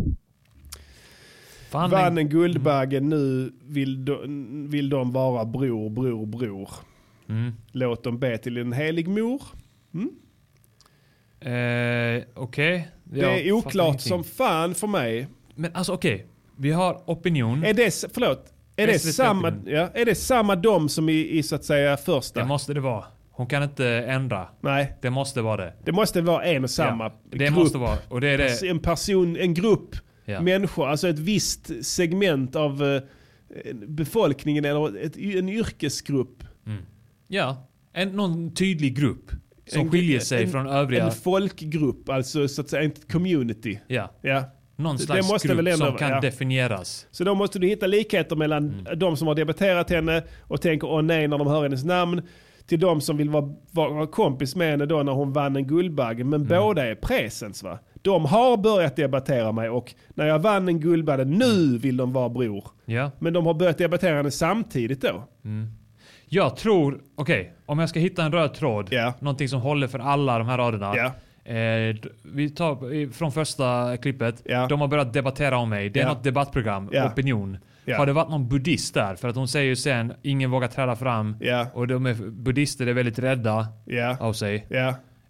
Fan, 1.71 1.91
Vann 1.91 2.19
en 2.19 2.29
Guldbagge, 2.29 3.01
nu 3.01 3.53
vill 3.63 4.05
de, 4.05 4.67
vill 4.71 4.89
de 4.89 5.13
vara 5.13 5.45
bror, 5.45 5.91
bror, 5.91 6.27
bror. 6.27 6.71
Mm. 7.29 7.53
Låt 7.73 8.05
dem 8.05 8.19
be 8.19 8.39
till 8.39 8.57
en 8.57 8.73
helig 8.73 9.09
mor. 9.09 9.43
Eh, 11.41 12.23
okej. 12.35 12.89
Det 13.05 13.49
är 13.49 13.53
oklart 13.53 14.01
som 14.01 14.25
fan 14.25 14.75
för 14.75 14.87
mig. 14.87 15.27
Men 15.55 15.71
alltså 15.75 15.93
okej. 15.93 16.27
Vi 16.57 16.71
har 16.73 17.03
opinion. 17.07 17.65
Är 17.65 17.75
det, 17.75 18.05
förlåt, 18.15 18.53
är 18.77 18.87
det, 18.87 18.99
samma, 18.99 19.53
ja, 19.67 19.91
är 19.95 20.05
det 20.05 20.15
samma 20.15 20.57
dom 20.57 20.89
som 20.89 21.09
i, 21.09 21.39
i 21.39 21.43
så 21.43 21.55
att 21.55 21.65
säga 21.65 21.97
första? 21.97 22.41
Det 22.41 22.47
måste 22.47 22.75
det 22.75 22.81
vara. 22.81 23.05
Hon 23.31 23.47
kan 23.47 23.63
inte 23.63 23.87
ändra. 23.89 24.49
Nej. 24.61 24.97
Det 25.03 25.11
måste 25.11 25.43
vara 25.43 25.57
det. 25.65 25.73
Det 25.85 25.93
måste 25.93 26.21
vara 26.21 26.45
en 26.45 26.65
och 26.65 26.71
samma 26.71 27.05
Ja, 27.05 27.13
det 27.31 27.39
grupp. 27.39 27.55
måste 27.55 27.79
vara. 27.79 27.99
Och 28.09 28.21
det 28.21 28.29
är 28.29 28.39
det. 28.39 28.69
En 28.71 28.79
person, 28.79 29.37
en 29.37 29.55
grupp 29.55 29.97
Ja. 30.27 30.41
människor, 30.41 30.89
alltså 30.89 31.09
ett 31.09 31.19
visst 31.19 31.85
segment 31.85 32.57
av 32.57 32.85
eh, 32.85 33.03
befolkningen 33.75 34.65
eller 34.65 34.97
ett, 35.05 35.17
en 35.17 35.49
yrkesgrupp. 35.49 36.45
Ja. 37.29 37.69
En, 37.93 38.09
någon 38.09 38.55
tydlig 38.55 38.97
grupp. 38.97 39.31
Som 39.67 39.81
En- 39.81 39.91
skiljer 39.91 40.21
sig 40.21 40.45
en, 40.45 40.51
från 40.51 40.67
övriga. 40.67 41.05
En 41.05 41.13
folkgrupp, 41.13 42.09
alltså 42.09 42.49
så 42.49 42.61
att 42.61 42.69
säga 42.71 42.83
ett 42.83 43.13
community. 43.13 43.79
Ja. 43.87 44.13
Ja. 44.21 44.45
Någon 44.77 44.99
slags 44.99 45.29
måste 45.33 45.49
grupp 45.49 45.59
väl 45.59 45.67
ändå- 45.67 45.87
som 45.87 45.97
kan 45.97 46.11
ja. 46.11 46.21
definieras. 46.21 47.07
Så 47.11 47.25
då 47.25 47.35
måste 47.35 47.59
du 47.59 47.67
hitta 47.67 47.87
likheter 47.87 48.37
mellan 48.37 48.87
de 48.97 49.17
som 49.17 49.29
har 49.29 49.35
debatterat 49.35 49.91
henne 49.91 50.23
och 50.41 50.61
tänker 50.61 50.87
åh 50.89 51.03
nej 51.03 51.29
när 51.29 51.39
de 51.39 51.47
hör 51.47 51.63
hennes 51.63 51.85
namn. 51.85 52.23
Till 52.67 52.81
de 52.81 53.01
som 53.01 53.17
vill 53.17 53.31
vara, 53.31 53.55
vara 53.71 54.07
kompis 54.07 54.57
med 54.57 54.71
henne 54.71 54.87
då 54.87 55.03
när 55.03 55.13
hon 55.13 55.33
vann 55.33 55.57
en 55.57 55.67
Guldbagge. 55.67 56.25
Men 56.25 56.45
båda 56.47 56.87
är 56.87 56.95
presens 56.95 57.63
va. 57.63 57.79
De 58.07 58.25
har 58.25 58.57
börjat 58.57 58.97
debattera 58.97 59.53
mig 59.53 59.69
och 59.69 59.95
när 60.15 60.27
jag 60.27 60.39
vann 60.39 60.69
en 60.69 60.81
Guldbagge, 60.81 61.25
nu 61.25 61.79
vill 61.79 61.97
de 61.97 62.13
vara 62.13 62.29
bror. 62.29 62.65
Ja. 62.85 63.11
Men 63.19 63.33
de 63.33 63.47
har 63.47 63.55
börjat 63.55 63.79
debattera 63.79 64.17
henne 64.17 64.31
samtidigt 64.31 65.01
då. 65.03 65.25
Jag 66.29 66.57
tror, 66.57 67.01
okej, 67.15 67.53
om 67.67 67.79
jag 67.79 67.89
ska 67.89 68.01
hitta 68.01 68.25
en 68.25 68.33
röd 68.33 68.55
tråd, 68.55 68.89
någonting 69.21 69.49
som 69.49 69.61
håller 69.61 69.87
för 69.87 69.99
alla 69.99 70.39
de 70.39 70.49
här 70.49 70.59
raderna. 70.59 70.95
Eh, 71.45 71.95
d- 71.95 72.09
vi 72.35 72.51
tar 72.51 73.13
från 73.13 73.33
första 73.33 73.97
klippet. 73.97 74.43
De 74.69 74.81
har 74.81 74.89
börjat 74.89 75.13
debattera 75.13 75.59
om 75.59 75.69
mig. 75.69 75.91
Det 75.91 76.01
är 76.01 76.05
Ja. 76.05 76.09
något 76.13 76.25
debattprogram, 76.25 76.89
opinion. 77.13 77.59
Har 77.99 78.07
det 78.07 78.13
varit 78.13 78.29
någon 78.31 78.49
buddhist 78.49 78.95
där? 78.95 79.15
För 79.15 79.29
att 79.29 79.37
hon 79.37 79.49
säger 79.49 79.67
ju 79.67 79.77
sen, 79.77 80.13
ingen 80.23 80.51
vågar 80.51 80.69
träda 80.69 80.97
fram. 80.97 81.37
Och 81.75 81.87
de 81.89 82.07
är, 82.07 82.15
buddhister 82.15 82.87
är 82.87 82.93
väldigt 82.93 83.19
rädda 83.19 83.67
av 84.21 84.33
sig. 84.33 84.67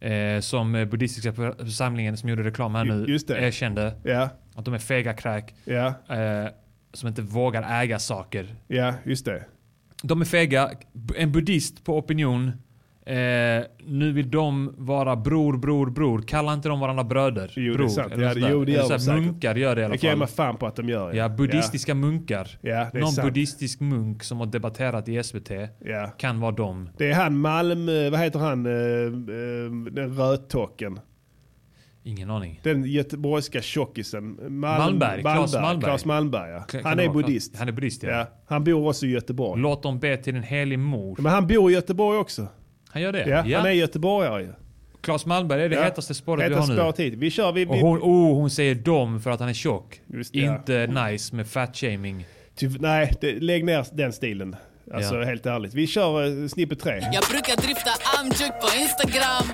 Eh, 0.00 0.40
som 0.40 0.74
eh, 0.74 0.84
buddhistiska 0.84 1.32
för- 1.32 1.64
församlingen 1.64 2.16
som 2.16 2.28
gjorde 2.28 2.42
reklam 2.44 2.74
här 2.74 2.84
nu 2.84 3.04
Just 3.08 3.28
det. 3.28 3.38
erkände. 3.38 3.94
Ja. 4.04 4.28
Att 4.54 4.64
de 4.64 4.74
är 4.74 4.78
fega 4.78 5.14
kräk. 5.14 5.54
Ja. 5.64 5.86
Eh, 5.86 6.48
som 6.92 7.08
inte 7.08 7.22
vågar 7.22 7.82
äga 7.82 7.98
saker. 7.98 8.54
Ja, 8.66 8.94
just 9.04 9.24
det. 9.24 9.44
De 10.02 10.20
är 10.20 10.24
fega. 10.24 10.70
En 11.16 11.32
buddhist 11.32 11.84
på 11.84 11.98
opinion. 11.98 12.52
Eh, 13.06 13.64
nu 13.84 14.12
vill 14.12 14.30
de 14.30 14.74
vara 14.78 15.16
bror, 15.16 15.56
bror, 15.56 15.90
bror. 15.90 16.22
Kallar 16.22 16.54
inte 16.54 16.68
de 16.68 16.80
varandra 16.80 17.04
bröder? 17.04 17.52
Jo, 17.56 17.74
bror, 17.74 17.78
det 17.86 17.90
är 17.92 17.94
sant. 17.94 18.12
Ja, 18.16 18.34
det, 18.34 18.50
jo, 18.50 18.64
det 18.64 18.72
gör 18.72 18.88
de 18.88 18.98
säkert. 18.98 19.22
Munkar 19.24 19.54
gör 19.54 19.74
det 19.76 19.80
i 19.80 19.84
alla 19.84 19.92
Det 19.92 19.98
kan 19.98 20.08
jag 20.10 20.14
fall. 20.14 20.18
med 20.18 20.30
fan 20.30 20.56
på 20.56 20.66
att 20.66 20.76
de 20.76 20.88
gör. 20.88 21.12
Ja, 21.12 21.28
buddhistiska 21.28 21.94
munkar. 21.94 22.58
Ja, 22.60 22.88
det 22.92 22.98
är 22.98 23.00
Någon 23.00 23.12
sant. 23.12 23.26
buddhistisk 23.28 23.80
munk 23.80 24.24
som 24.24 24.38
har 24.38 24.46
debatterat 24.46 25.08
i 25.08 25.22
SVT 25.22 25.50
Ja. 25.84 26.06
kan 26.18 26.40
vara 26.40 26.52
dem. 26.52 26.88
Det 26.96 27.10
är 27.10 27.14
han 27.14 27.38
Malm, 27.38 27.86
vad 27.86 28.20
heter 28.20 28.38
han, 28.38 28.66
eh, 28.66 28.72
eh, 28.72 29.92
den 29.92 30.16
rödtocken. 30.16 31.00
Ingen 32.02 32.30
aning. 32.30 32.60
Den 32.62 32.84
göteborgska 32.84 33.62
tjockisen. 33.62 34.24
Malm, 34.40 34.58
Malmberg, 34.60 35.20
Claes 35.22 35.54
Malmberg. 35.54 35.80
Claes 35.88 36.04
Malmberg 36.04 36.50
ja. 36.50 36.60
Kan 36.60 36.84
Han 36.84 37.00
är 37.00 37.08
buddhist. 37.08 37.56
Han 37.56 37.68
är 37.68 37.72
buddhist 37.72 38.02
ja. 38.02 38.10
Ja. 38.10 38.26
Han 38.46 38.64
bor 38.64 38.88
också 38.88 39.06
i 39.06 39.10
Göteborg. 39.10 39.62
Låt 39.62 39.82
dem 39.82 39.98
be 39.98 40.16
till 40.16 40.36
en 40.36 40.42
helig 40.42 40.78
mor. 40.78 41.16
Men 41.18 41.32
han 41.32 41.46
bor 41.46 41.70
i 41.70 41.74
Göteborg 41.74 42.18
också. 42.18 42.46
Han 42.88 43.02
gör 43.02 43.12
det? 43.12 43.28
Ja, 43.46 43.56
han 43.58 43.66
är 43.66 43.70
göteborgare 43.70 44.42
ju. 44.42 44.52
Claes 45.00 45.26
Malmberg 45.26 45.62
är 45.62 45.68
det 45.68 45.76
Ja. 45.76 45.82
hetaste 45.82 46.14
spåret 46.14 46.40
vi 46.40 46.44
Hetaste 46.54 46.72
har 46.72 46.76
nu. 46.76 46.82
spåret 46.82 46.98
hit. 47.00 47.14
Vi 47.18 47.30
kör, 47.30 47.52
vi, 47.52 47.64
vi, 47.64 47.70
Och 47.70 47.76
hon, 47.76 47.98
oh, 47.98 48.34
hon 48.34 48.50
säger 48.50 48.74
dom 48.74 49.20
för 49.20 49.30
att 49.30 49.40
han 49.40 49.48
är 49.48 49.52
tjock. 49.54 50.00
Just 50.06 50.32
det, 50.32 50.38
ja. 50.38 50.56
Inte 50.56 50.86
nice 50.86 51.34
med 51.34 51.46
fat-shaming. 51.46 52.26
Nej, 52.78 53.12
det, 53.20 53.32
lägg 53.40 53.64
ner 53.64 53.86
den 53.92 54.12
stilen. 54.12 54.56
Alltså 54.94 55.14
Ja. 55.14 55.24
helt 55.24 55.46
ärligt. 55.46 55.74
Vi 55.74 55.86
kör 55.86 56.24
uh, 56.26 56.48
snippet 56.48 56.80
tre. 56.80 56.92
Jag 57.12 57.24
brukar 57.30 57.56
drifta 57.62 57.90
amjuk 58.20 58.52
på 58.60 58.78
Instagram. 58.80 59.46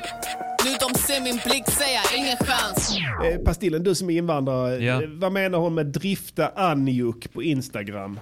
Nu 0.65 0.71
de 0.81 0.99
ser 1.01 1.21
min 1.23 1.41
blick 1.47 1.69
säga 1.71 2.01
ingen 2.17 2.37
chans. 2.37 2.97
Eh, 3.25 3.39
Pastillen, 3.45 3.83
du 3.83 3.95
som 3.95 4.11
är 4.11 4.17
invandrare. 4.19 4.85
Ja. 4.85 5.03
eh, 5.03 5.09
Vad 5.09 5.33
menar 5.33 5.59
hon 5.59 5.75
med 5.75 5.87
drifta 5.87 6.49
anjuk 6.57 7.33
på 7.33 7.43
Instagram? 7.43 8.21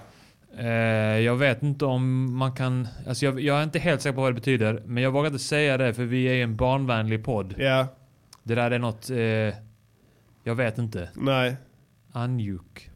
Eh, 0.61 1.19
jag 1.19 1.35
vet 1.35 1.63
inte 1.63 1.85
om 1.85 2.35
man 2.37 2.51
kan... 2.51 2.87
Alltså 3.07 3.25
jag, 3.25 3.39
jag 3.39 3.59
är 3.59 3.63
inte 3.63 3.79
helt 3.79 4.01
säker 4.01 4.15
på 4.15 4.21
vad 4.21 4.29
det 4.31 4.35
betyder. 4.35 4.83
Men 4.85 5.03
jag 5.03 5.11
vågar 5.11 5.27
inte 5.27 5.39
säga 5.39 5.77
det 5.77 5.93
för 5.93 6.03
vi 6.05 6.25
är 6.25 6.43
en 6.43 6.55
barnvänlig 6.55 7.23
podd. 7.25 7.55
Ja. 7.57 7.87
Det 8.43 8.55
där 8.55 8.71
är 8.71 8.79
något... 8.79 9.09
Eh, 9.09 9.59
jag 10.43 10.55
vet 10.55 10.77
inte. 10.77 11.09
Nej. 11.13 11.55
Anjuk. 12.11 12.91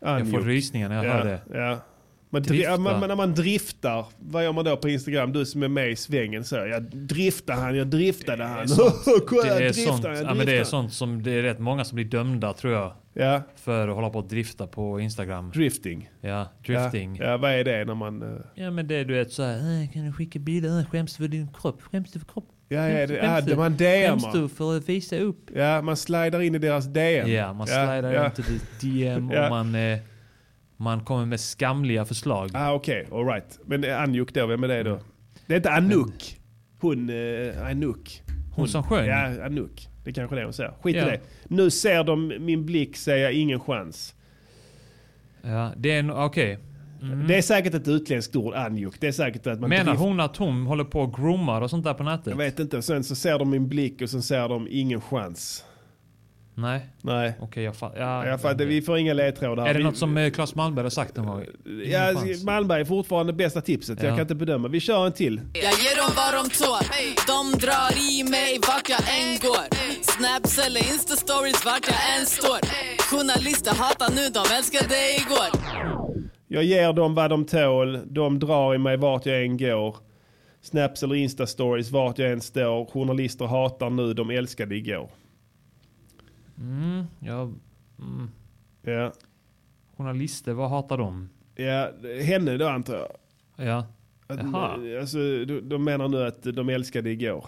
Jag 0.00 0.10
Anjuk. 0.10 0.34
får 0.34 0.40
rysningar 0.40 0.88
när 0.88 0.96
jag 0.96 1.04
ja, 1.04 1.12
hör 1.12 1.24
det. 1.24 1.40
Ja. 1.58 1.78
Man 2.36 2.42
dri- 2.42 2.48
Drifta. 2.48 2.70
ja, 2.70 2.76
man, 2.78 3.00
men 3.00 3.08
när 3.08 3.16
man 3.16 3.34
driftar, 3.34 4.06
vad 4.18 4.44
gör 4.44 4.52
man 4.52 4.64
då 4.64 4.76
på 4.76 4.88
Instagram? 4.88 5.32
Du 5.32 5.46
som 5.46 5.62
är 5.62 5.68
med 5.68 5.90
i 5.90 5.96
svängen 5.96 6.44
så. 6.44 6.56
Jag 6.56 6.82
driftade 6.82 7.60
han, 7.60 7.76
jag 7.76 7.86
driftade 7.86 8.44
han. 8.44 8.66
Kolla, 9.26 9.54
Det 9.54 9.64
är, 9.66 9.72
sånt, 9.86 10.04
jag 10.04 10.16
ja, 10.16 10.22
men 10.24 10.36
det 10.36 10.42
är 10.42 10.46
driftade. 10.46 10.64
sånt 10.64 10.92
som 10.92 11.22
det 11.22 11.30
är 11.30 11.42
rätt 11.42 11.58
många 11.58 11.84
som 11.84 11.96
blir 11.96 12.04
dömda 12.04 12.52
tror 12.52 12.72
jag. 12.72 12.92
Ja. 13.14 13.42
För 13.56 13.88
att 13.88 13.94
hålla 13.94 14.10
på 14.10 14.18
och 14.18 14.28
drifta 14.28 14.66
på 14.66 15.00
Instagram. 15.00 15.50
Drifting. 15.50 16.10
Ja, 16.20 16.48
drifting. 16.66 17.16
Ja, 17.16 17.24
ja, 17.24 17.36
vad 17.36 17.50
är 17.52 17.64
det 17.64 17.84
när 17.84 17.94
man... 17.94 18.22
eh, 18.22 18.28
Ja 18.54 18.70
men 18.70 18.88
det 18.88 18.94
är 18.96 19.04
du 19.04 19.14
vet 19.14 19.32
såhär, 19.32 19.82
äh, 19.82 19.90
kan 19.92 20.06
du 20.06 20.12
skicka 20.12 20.38
bilder? 20.38 20.78
Äh, 20.80 20.86
Skäms 20.86 21.16
du 21.16 21.22
för 21.24 21.28
din 21.28 21.48
kropp? 21.60 21.82
Skäms 21.82 22.12
du 22.12 22.18
för 22.18 22.26
kropp? 22.26 22.48
Ja, 22.68 22.88
ja, 22.88 23.06
det, 23.06 23.20
skäms 23.20 23.46
ja, 23.48 23.56
man 23.56 23.78
Skäms 23.78 24.22
DMar. 24.22 24.32
du 24.42 24.48
för 24.48 24.76
att 24.76 24.88
visa 24.88 25.16
upp? 25.18 25.50
Ja, 25.54 25.82
man 25.82 25.96
slidar 25.96 26.40
in 26.42 26.54
i 26.54 26.58
deras 26.58 26.86
DM. 26.86 27.28
Ja, 27.30 27.52
man 27.52 27.66
Ja, 27.70 27.74
slidar 27.86 28.12
ja. 28.12 28.26
inte 28.26 28.42
till 28.42 28.60
DM 28.80 29.30
och 29.30 29.50
man, 29.50 29.74
eh, 29.74 29.98
man 30.76 31.04
kommer 31.04 31.26
med 31.26 31.40
skamliga 31.40 32.04
förslag. 32.04 32.50
Ah, 32.54 32.72
Okej, 32.72 33.06
okay, 33.06 33.18
alright. 33.18 33.58
Men 33.66 33.84
Anjuk 33.84 34.34
då, 34.34 34.46
vem 34.46 34.64
är 34.64 34.68
det 34.68 34.82
då? 34.82 34.98
Det 35.46 35.52
är 35.54 35.56
inte 35.56 35.70
Anouk. 35.72 36.40
Hon, 36.80 37.10
eh, 37.10 37.66
Anouk. 37.66 38.22
Hon 38.54 38.68
som 38.68 38.82
sjöng? 38.82 39.06
Ja, 39.08 39.44
Anouk. 39.44 39.88
Det 40.04 40.10
är 40.10 40.14
kanske 40.14 40.36
är 40.36 40.38
det 40.40 40.44
hon 40.46 40.52
säger. 40.52 40.72
Skit 40.82 40.96
Ja. 40.96 41.02
i 41.02 41.10
det. 41.10 41.20
Nu 41.48 41.70
ser 41.70 42.04
de 42.04 42.32
min 42.40 42.66
blick 42.66 42.96
säga 42.96 43.30
ingen 43.30 43.60
chans. 43.60 44.14
Ja, 45.42 45.72
det 45.76 45.90
är 45.92 46.10
okej. 46.24 46.58
Mm. 47.02 47.26
Det 47.26 47.36
är 47.38 47.42
säkert 47.42 47.74
ett 47.74 47.88
utländskt 47.88 48.36
ord, 48.36 48.54
Anjuk. 48.54 49.00
Det 49.00 49.06
är 49.08 49.12
säkert 49.12 49.46
att 49.46 49.60
man 49.60 49.70
Menar 49.70 49.84
drift- 49.92 50.00
hon 50.02 50.20
att 50.20 50.36
hon 50.36 50.66
håller 50.66 50.84
på 50.84 51.00
och 51.00 51.14
groomar 51.14 51.60
och 51.60 51.70
sånt 51.70 51.84
där 51.84 51.94
på 51.94 52.02
nätet? 52.02 52.26
Jag 52.26 52.36
vet 52.36 52.58
inte. 52.58 52.82
Sen 52.82 53.04
så 53.04 53.14
ser 53.14 53.38
de 53.38 53.50
min 53.50 53.68
blick 53.68 54.02
och 54.02 54.10
sen 54.10 54.22
ser 54.22 54.48
de 54.48 54.68
ingen 54.70 55.00
chans. 55.00 55.64
Nej. 56.58 56.80
Nej. 57.02 57.32
Okej, 57.40 57.64
jag 57.64 57.76
fattar. 57.76 58.00
Ja, 58.00 58.26
Ja, 58.26 58.38
för 58.38 58.50
att 58.50 58.60
vi 58.60 58.82
får 58.82 58.98
inga 58.98 59.14
ledtrådar. 59.14 59.66
Är 59.66 59.72
det 59.72 59.78
Vi- 59.78 59.84
något 59.84 59.96
som 59.96 60.16
eh, 60.16 60.30
Claes 60.30 60.54
Malmberg 60.54 60.82
har 60.84 60.90
sagt 60.90 61.16
någon 61.16 61.26
gång? 61.26 61.44
Ja. 61.84 62.12
Malmberg 62.44 62.80
är 62.80 62.84
fortfarande 62.84 63.32
bästa 63.32 63.60
tipset. 63.60 64.02
Jag 64.02 64.10
Ja. 64.12 64.14
kan 64.16 64.20
inte 64.22 64.34
bedöma. 64.34 64.68
Vi 64.68 64.80
kör 64.80 65.06
en 65.06 65.12
till. 65.12 65.40
Jag 65.54 65.62
ger 65.62 65.96
dem 65.96 66.10
vad 66.16 66.34
de 66.34 66.50
tål 66.50 66.84
De 67.26 67.58
drar 67.58 68.10
i 68.10 68.24
mig 68.30 68.58
vart 68.68 68.88
jag 68.88 69.00
än 69.20 69.38
går 69.38 69.64
Snaps 70.02 70.58
eller 70.66 70.92
instastories 70.92 71.64
vart 71.64 71.86
jag 71.88 72.18
än 72.20 72.26
står 72.26 72.58
Journalister 73.10 73.74
hatar 73.74 74.10
nu, 74.14 74.28
de 74.28 74.54
älskade 74.58 74.94
igår 75.16 75.60
Jag 76.48 76.64
ger 76.64 76.92
dem 76.92 77.14
vad 77.14 77.30
de 77.30 77.44
tål. 77.46 78.00
De 78.06 78.38
drar 78.38 78.74
i 78.74 78.78
mig 78.78 78.96
vart 78.96 79.26
jag 79.26 79.42
än 79.44 79.56
går. 79.56 79.96
Snaps 80.62 81.02
eller 81.02 81.14
Insta-stories 81.14 81.90
vart 81.92 82.18
jag 82.18 82.32
än 82.32 82.40
står. 82.40 82.86
Journalister 82.92 83.44
hatar 83.46 83.90
nu, 83.90 84.14
de 84.14 84.30
älskade 84.30 84.74
igår. 84.76 85.10
Mm, 86.58 87.04
ja. 87.20 87.42
Mm. 87.98 88.30
Ja. 88.82 89.12
Journalister, 89.96 90.52
vad 90.52 90.70
hatar 90.70 90.98
de? 90.98 91.28
Ja, 91.54 91.90
henne 92.22 92.56
då 92.56 92.68
antar 92.68 92.94
jag. 92.94 93.66
Ja. 93.66 93.86
Att, 94.26 94.38
Jaha. 94.42 94.98
alltså, 95.00 95.18
de, 95.62 95.84
menar 95.84 96.08
nu 96.08 96.26
att 96.26 96.42
de 96.42 96.68
älskade 96.68 97.10
igår. 97.10 97.46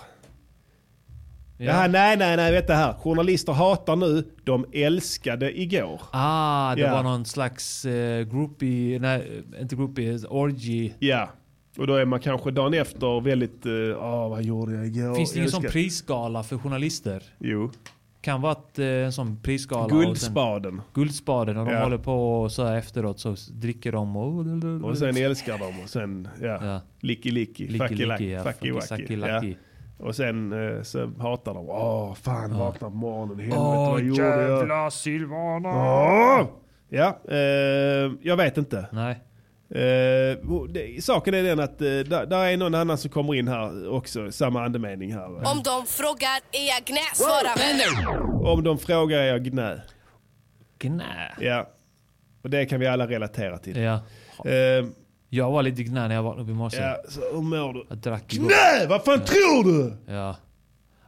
Ja. 1.58 1.64
Ja. 1.64 1.86
nej, 1.88 2.16
nej, 2.16 2.36
nej, 2.36 2.52
vänta 2.52 2.74
här. 2.74 2.92
Journalister 2.92 3.52
hatar 3.52 3.96
nu, 3.96 4.24
de 4.44 4.66
älskade 4.72 5.60
igår. 5.60 6.00
Ah, 6.12 6.74
det 6.74 6.80
Ja. 6.80 6.92
var 6.92 7.02
någon 7.02 7.24
slags 7.24 7.84
eh, 7.84 8.24
groupie, 8.26 8.98
nej 8.98 9.42
inte 9.60 9.76
groupie, 9.76 10.18
orgy. 10.28 10.92
Ja, 10.98 11.28
och 11.78 11.86
då 11.86 11.94
är 11.94 12.04
man 12.04 12.20
kanske 12.20 12.50
dagen 12.50 12.74
efter 12.74 13.20
väldigt, 13.20 13.66
eh, 13.66 13.72
ah 14.04 14.28
vad 14.28 14.42
gjorde 14.42 14.74
jag 14.74 14.86
igår? 14.86 15.14
Finns 15.14 15.32
det 15.32 15.38
ingen 15.38 15.50
sån 15.50 15.62
prisgala 15.62 16.42
för 16.42 16.58
journalister? 16.58 17.22
Jo. 17.38 17.70
Kan 18.20 18.40
vara 18.40 18.52
att, 18.52 18.78
eh, 18.78 18.86
en 18.86 19.12
sån 19.12 19.36
prisgala. 19.42 19.84
och 19.84 19.90
Guldspaden. 19.90 20.72
Sen, 20.72 20.82
guldspaden 20.94 21.56
och 21.56 21.66
de 21.66 21.72
Ja. 21.74 21.82
håller 21.82 21.98
på 21.98 22.42
och 22.42 22.52
så 22.52 22.64
här 22.64 22.76
efteråt 22.76 23.20
så 23.20 23.34
dricker 23.52 23.92
de 23.92 24.16
och... 24.16 24.90
Och 24.90 24.98
sen 24.98 25.16
älskar 25.16 25.58
de 25.58 25.82
och 25.82 25.88
sen, 25.88 26.28
ja, 26.40 26.58
Ja. 26.66 26.80
licky 27.00 27.30
licky, 27.30 27.68
Licky, 27.68 27.78
fucky 27.88 28.30
ja, 28.30 28.74
wacky. 28.80 29.16
Ja. 29.16 29.42
Och 30.06 30.14
sen 30.14 30.52
eh, 30.76 30.82
så 30.82 31.10
hatar 31.18 31.54
de, 31.54 31.68
åh 31.68 32.14
fan 32.14 32.58
vaknar 32.58 32.90
på 32.90 32.96
morgonen, 32.96 33.38
helvete 33.38 33.60
Åh 33.60 33.90
vad 33.90 34.02
gjorde 34.02 34.22
jag? 34.22 34.58
jävla 34.58 34.90
Silvana! 34.90 35.68
Åh! 35.68 36.46
Ja, 36.88 37.18
eh, 37.28 38.12
jag 38.22 38.36
vet 38.36 38.56
inte. 38.58 38.86
Nej. 38.92 39.18
Eh, 39.70 40.38
det, 40.68 41.04
saken 41.04 41.34
är 41.34 41.42
den 41.42 41.60
att 41.60 41.80
eh, 41.80 41.86
där, 41.86 42.26
där 42.26 42.44
är 42.46 42.56
någon 42.56 42.74
annan 42.74 42.98
som 42.98 43.10
kommer 43.10 43.34
in 43.34 43.48
här 43.48 43.88
också, 43.92 44.32
samma 44.32 44.64
andemening 44.64 45.12
här. 45.14 45.26
Om 45.26 45.62
de 45.64 45.86
frågar 45.86 46.40
är 46.52 46.68
jag 46.68 46.84
gnä, 46.84 47.00
svara 47.14 47.54
vänner. 47.56 48.20
Om 48.46 48.64
de 48.64 48.78
frågar 48.78 49.18
är 49.18 49.24
jag 49.26 49.44
gnä. 49.44 49.82
Gnä? 50.78 51.34
Ja. 51.40 51.68
Och 52.42 52.50
det 52.50 52.66
kan 52.66 52.80
vi 52.80 52.86
alla 52.86 53.06
relatera 53.06 53.58
till. 53.58 53.76
Ja. 53.76 53.94
Eh, 54.44 54.86
Jag 55.30 55.50
var 55.50 55.62
lite 55.62 55.82
gnä 55.82 56.08
när 56.08 56.14
jag 56.14 56.22
vaknade 56.22 56.42
upp 56.42 56.48
i 56.50 56.54
morse. 56.58 56.76
ja, 56.82 56.96
så 57.08 57.20
hur 57.20 57.42
mår 57.42 57.72
du? 57.72 57.86
Jag 57.88 57.98
drack 57.98 58.34
igår. 58.34 58.44
Gnä! 58.46 58.86
Vad 58.88 59.04
fan 59.04 59.20
tror 59.24 59.64
du? 59.64 59.96
Ja. 60.12 60.36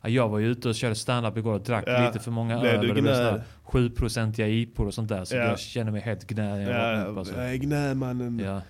Ja, 0.03 0.09
Jag 0.09 0.29
var 0.29 0.39
ju 0.39 0.47
ute 0.47 0.69
och 0.69 0.75
körde 0.75 0.95
stand-up 0.95 1.37
igår 1.37 1.53
och 1.55 1.61
drack 1.61 1.85
Ja. 1.87 2.07
lite 2.07 2.19
för 2.25 2.31
många 2.31 2.63
öl. 2.63 2.81
du 2.87 2.95
det 2.95 3.01
gnä? 3.01 3.15
sådär 3.15 3.43
7-procentiga 3.67 4.49
IPor 4.49 4.87
och 4.87 4.95
sånt 4.95 5.09
där. 5.09 5.25
Så 5.25 5.37
Ja. 5.37 5.43
jag 5.43 5.59
känner 5.59 5.93
mig 5.93 6.01
helt 6.01 6.27
gnä 6.27 6.63
jag 6.63 6.69
upp. 6.69 6.75
Ja, 7.15 7.19
Alltså. 7.19 7.35
jag 7.35 7.51
är 7.53 7.57
gnämannen. 7.57 8.39
Ja. 8.45 8.61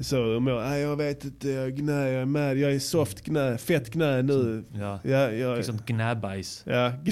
Så 0.00 0.16
mår 0.40 0.60
Nej, 0.60 0.80
jag 0.80 0.96
vet 0.96 1.24
inte, 1.24 1.48
jag 1.48 1.76
gnä, 1.76 1.92
jag 2.08 2.22
är 2.22 2.26
med. 2.26 2.58
Jag 2.58 2.72
är 2.74 2.78
soft 2.78 3.24
gnä, 3.24 3.58
fett 3.58 3.90
gnä 3.90 4.22
nu. 4.22 4.64
Ja. 4.72 4.98
Ja, 5.02 5.30
jag, 5.32 5.64
sånt 5.64 5.86
gnäbajs. 5.86 6.62
Ja, 6.66 6.92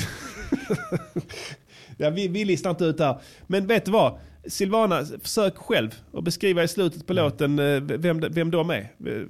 ja 1.97 2.11
vi, 2.11 2.29
vi 2.29 2.45
listar 2.45 2.71
inte 2.71 2.85
ut 2.85 3.01
här. 3.01 3.19
Men 3.47 3.67
vet 3.67 3.85
du 3.85 3.91
vad? 3.91 4.19
Silvana, 4.47 5.05
försök 5.23 5.57
själv 5.57 5.95
att 6.13 6.25
beskriva 6.25 6.63
i 6.63 6.69
slutet 6.69 7.07
på 7.07 7.13
låten 7.13 7.59
eh, 7.59 7.81
vem, 7.83 8.21
vem 8.21 8.51
de 8.51 8.71
är. 8.71 8.93
Nej. 8.99 9.27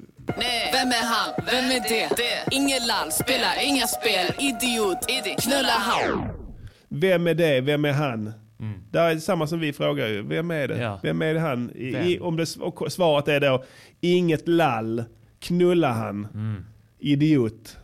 Vem 0.72 0.88
är 0.88 1.04
han? 1.04 1.44
Vem 1.46 1.64
är 1.64 1.88
det? 1.88 2.08
Ingen 2.56 2.86
lall, 2.86 3.12
spelar 3.12 3.54
inga 3.64 3.86
spel 3.86 4.26
Idiot, 4.38 4.98
knulla 5.42 5.72
han 5.72 6.28
Vem 6.88 7.26
är 7.26 7.34
det? 7.34 7.60
Vem 7.60 7.84
är 7.84 7.92
han? 7.92 8.32
Det 8.90 8.98
är 8.98 9.18
samma 9.18 9.46
som 9.46 9.60
vi 9.60 9.72
frågar 9.72 10.08
ju. 10.08 10.22
Vem 10.22 10.50
är 10.50 10.68
det? 10.68 10.74
Mm. 10.74 10.86
Ja. 10.86 11.00
Vem 11.02 11.22
är 11.22 11.34
det 11.34 11.40
han? 11.40 11.70
I, 11.76 12.18
om 12.20 12.36
det, 12.36 12.46
svaret 12.88 13.28
är 13.28 13.40
då 13.40 13.64
inget 14.00 14.48
lall, 14.48 15.04
knulla 15.40 15.92
han, 15.92 16.24
Mm. 16.34 16.64
idiot. 16.98 17.76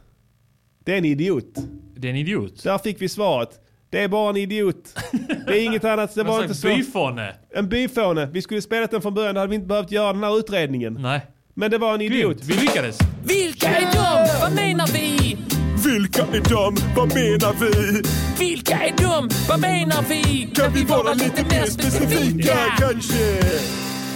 Det 0.85 0.93
är 0.93 0.99
en 0.99 1.05
idiot. 1.05 1.55
Det 1.97 2.09
är 2.09 2.11
en 2.11 2.17
idiot. 2.17 2.63
Där 2.63 2.79
fick 2.79 3.03
vi 3.03 3.09
svaret. 3.09 3.61
Det 3.95 4.01
är 4.01 4.09
bara 4.09 4.31
en 4.31 4.37
idiot. 4.37 4.99
Det 5.47 5.53
är 5.59 5.65
inget 5.65 5.85
annat. 5.85 6.15
Det 6.15 6.23
var 6.25 6.43
inte 6.43 6.55
så. 6.55 6.67
byfåne. 6.67 7.35
En 7.55 7.69
byfåne. 7.69 8.27
Vi 8.27 8.43
skulle 8.43 8.63
spelat 8.63 8.91
den 8.91 9.03
från 9.03 9.15
början. 9.15 9.35
Då 9.35 9.41
hade 9.41 9.51
vi 9.51 9.55
inte 9.55 9.67
behövt 9.67 9.91
göra 9.91 10.13
den 10.13 10.25
här 10.25 10.39
utredningen. 10.39 10.95
Nej. 11.01 11.21
Men 11.55 11.71
det 11.71 11.79
var 11.79 11.95
en 11.95 12.01
idiot. 12.01 12.37
Vi 12.45 12.55
lyckades. 12.55 12.99
Vilka 13.25 13.69
är 13.69 13.81
de? 13.81 14.29
Vad 14.41 14.53
menar 14.53 14.87
vi? 14.87 15.37
Vilka 15.85 16.23
är 16.23 16.51
de? 16.51 16.77
Vad 16.97 17.15
menar 17.15 17.55
vi? 17.61 18.03
Vilka 18.39 18.75
är 18.75 18.95
de? 18.97 19.29
Vad 19.49 19.61
menar 19.61 20.05
vi? 20.09 20.49
Kan 20.55 20.73
vi 20.73 20.85
vara 20.85 21.15
lite 21.15 21.43
mer 21.45 21.65
specifika 21.67 22.57
kanske? 22.79 23.43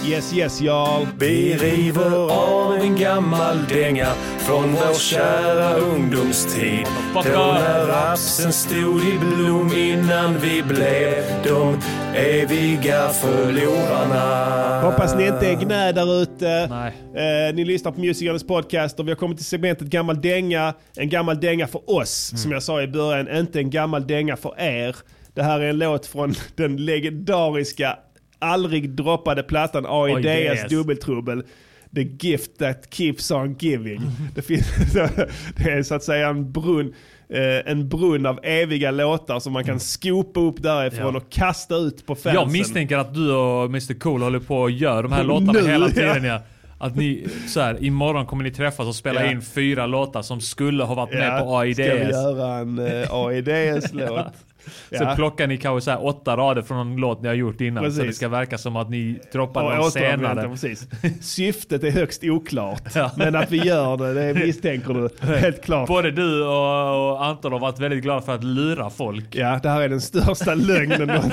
Yes, 0.05 0.33
yes, 0.33 0.61
Jarl. 0.61 1.05
Vi 1.19 1.55
river 1.57 2.31
av 2.31 2.75
en 2.75 2.95
gammal 2.95 3.65
dänga 3.69 4.05
från 4.39 4.71
vår 4.73 4.93
kära 4.99 5.73
ungdomstid. 5.75 6.85
Då 7.13 7.19
när 7.21 7.85
rapsen 7.87 8.53
stod 8.53 8.99
i 9.03 9.17
blom 9.19 9.71
innan 9.77 10.37
vi 10.39 10.63
blev 10.63 11.23
de 11.43 11.79
eviga 12.15 13.09
förlorarna. 13.09 14.81
Hoppas 14.81 15.15
ni 15.15 15.27
inte 15.27 15.47
är 15.47 15.55
gnä 15.55 15.91
där 15.91 16.21
ute. 16.21 16.67
Nej. 16.69 16.93
Eh, 17.49 17.55
ni 17.55 17.65
lyssnar 17.65 17.91
på 17.91 17.99
Musikernas 17.99 18.43
podcast 18.43 18.99
och 18.99 19.07
vi 19.07 19.11
har 19.11 19.15
kommit 19.17 19.37
till 19.37 19.45
segmentet 19.45 19.87
gammal 19.87 20.21
dänga. 20.21 20.73
En 20.97 21.09
gammal 21.09 21.39
dänga 21.39 21.67
för 21.67 21.89
oss, 21.89 22.31
Mm. 22.31 22.37
som 22.37 22.51
jag 22.51 22.63
sa 22.63 22.81
i 22.81 22.87
början. 22.87 23.37
Inte 23.37 23.59
en 23.59 23.69
gammal 23.69 24.07
dänga 24.07 24.35
för 24.37 24.53
er. 24.61 24.95
Det 25.33 25.43
här 25.43 25.59
är 25.59 25.69
en 25.69 25.77
låt 25.77 26.05
från 26.05 26.33
den 26.55 26.85
legendariska, 26.85 27.97
aldrig 28.39 28.89
droppade 28.89 29.43
plattan 29.43 29.85
AIDs 29.87 30.25
AIDs. 30.27 30.69
dubbeltrubbel. 30.69 31.43
The 31.95 32.01
gift 32.19 32.57
that 32.59 32.93
keeps 32.93 33.31
on 33.31 33.55
giving. 33.59 34.01
Det, 34.35 34.41
finns, 34.41 34.67
det 35.55 35.63
är 35.71 35.83
så 35.83 35.95
att 35.95 36.03
säga 36.03 36.27
en 36.29 36.51
brunn, 36.51 36.93
eh, 37.29 37.71
en 37.71 37.89
brunn 37.89 38.25
av 38.25 38.39
eviga 38.43 38.91
låtar 38.91 39.39
som 39.39 39.53
man 39.53 39.63
kan 39.63 39.79
skopa 39.79 40.39
upp 40.39 40.63
därifrån 40.63 40.99
Mm. 41.01 41.13
Ja. 41.15 41.21
och 41.21 41.29
kasta 41.31 41.75
ut 41.75 42.05
på 42.05 42.15
fansen. 42.15 42.33
Jag 42.33 42.51
misstänker 42.51 42.97
att 42.97 43.13
du 43.13 43.31
och 43.31 43.65
Mr 43.65 43.99
Cool 43.99 44.21
håller 44.21 44.39
på 44.39 44.57
och 44.57 44.71
gör 44.71 45.03
de 45.03 45.11
här 45.11 45.23
låtarna 45.33 45.51
Nu, 45.51 45.67
hela 45.67 45.89
tiden. 45.89 46.23
Ja. 46.23 46.41
Att 46.81 46.95
ni, 46.95 47.27
så 47.47 47.59
här, 47.61 47.83
imorgon 47.83 48.25
kommer 48.25 48.43
ni 48.43 48.51
träffas 48.51 48.87
och 48.87 48.95
spela 48.95 49.25
Ja. 49.25 49.31
in 49.31 49.41
fyra 49.41 49.85
låtar 49.87 50.21
som 50.21 50.41
skulle 50.41 50.83
ha 50.83 50.95
varit 50.95 51.13
med 51.13 51.41
på 51.43 51.57
AIDs. 51.57 51.75
Ska 51.77 51.93
vi 51.95 51.99
göra 52.11 52.55
en 52.57 52.79
uh, 52.79 53.13
AIDs-låt? 53.13 54.33
Så 54.97 55.15
plockar 55.15 55.47
ni 55.47 55.57
kanske 55.57 55.85
så 55.85 55.91
här 55.91 56.05
åtta 56.05 56.37
rader 56.37 56.61
från 56.61 56.77
någon 56.77 56.97
låt 56.97 57.21
ni 57.21 57.27
har 57.27 57.35
gjort 57.35 57.61
innan. 57.61 57.83
Så 57.83 57.89
Precis. 57.89 58.05
det 58.05 58.13
ska 58.13 58.29
verka 58.29 58.57
som 58.57 58.75
att 58.75 58.89
ni 58.89 59.19
droppar 59.31 59.63
Ja, 59.63 59.81
den 59.81 59.91
senare. 59.91 60.49
Precis. 60.49 60.87
Syftet 61.21 61.83
är 61.83 61.91
högst 61.91 62.23
oklart. 62.23 62.83
Ja. 62.95 63.11
Men 63.17 63.35
att 63.35 63.51
vi 63.51 63.57
gör 63.57 63.97
det, 63.97 64.33
det 64.33 64.33
misstänker 64.45 64.93
du. 64.93 65.27
Helt 65.35 65.63
klart. 65.63 65.87
Både 65.87 66.11
du 66.11 66.43
och, 66.43 67.11
och 67.11 67.25
Anton 67.25 67.51
har 67.51 67.59
varit 67.59 67.79
väldigt 67.79 68.03
glada 68.03 68.21
för 68.21 68.35
att 68.35 68.43
lura 68.43 68.89
folk. 68.89 69.35
Ja, 69.35 69.59
det 69.63 69.69
här 69.69 69.81
är 69.81 69.89
den 69.89 70.01
största 70.01 70.55
lögnen. 70.55 71.09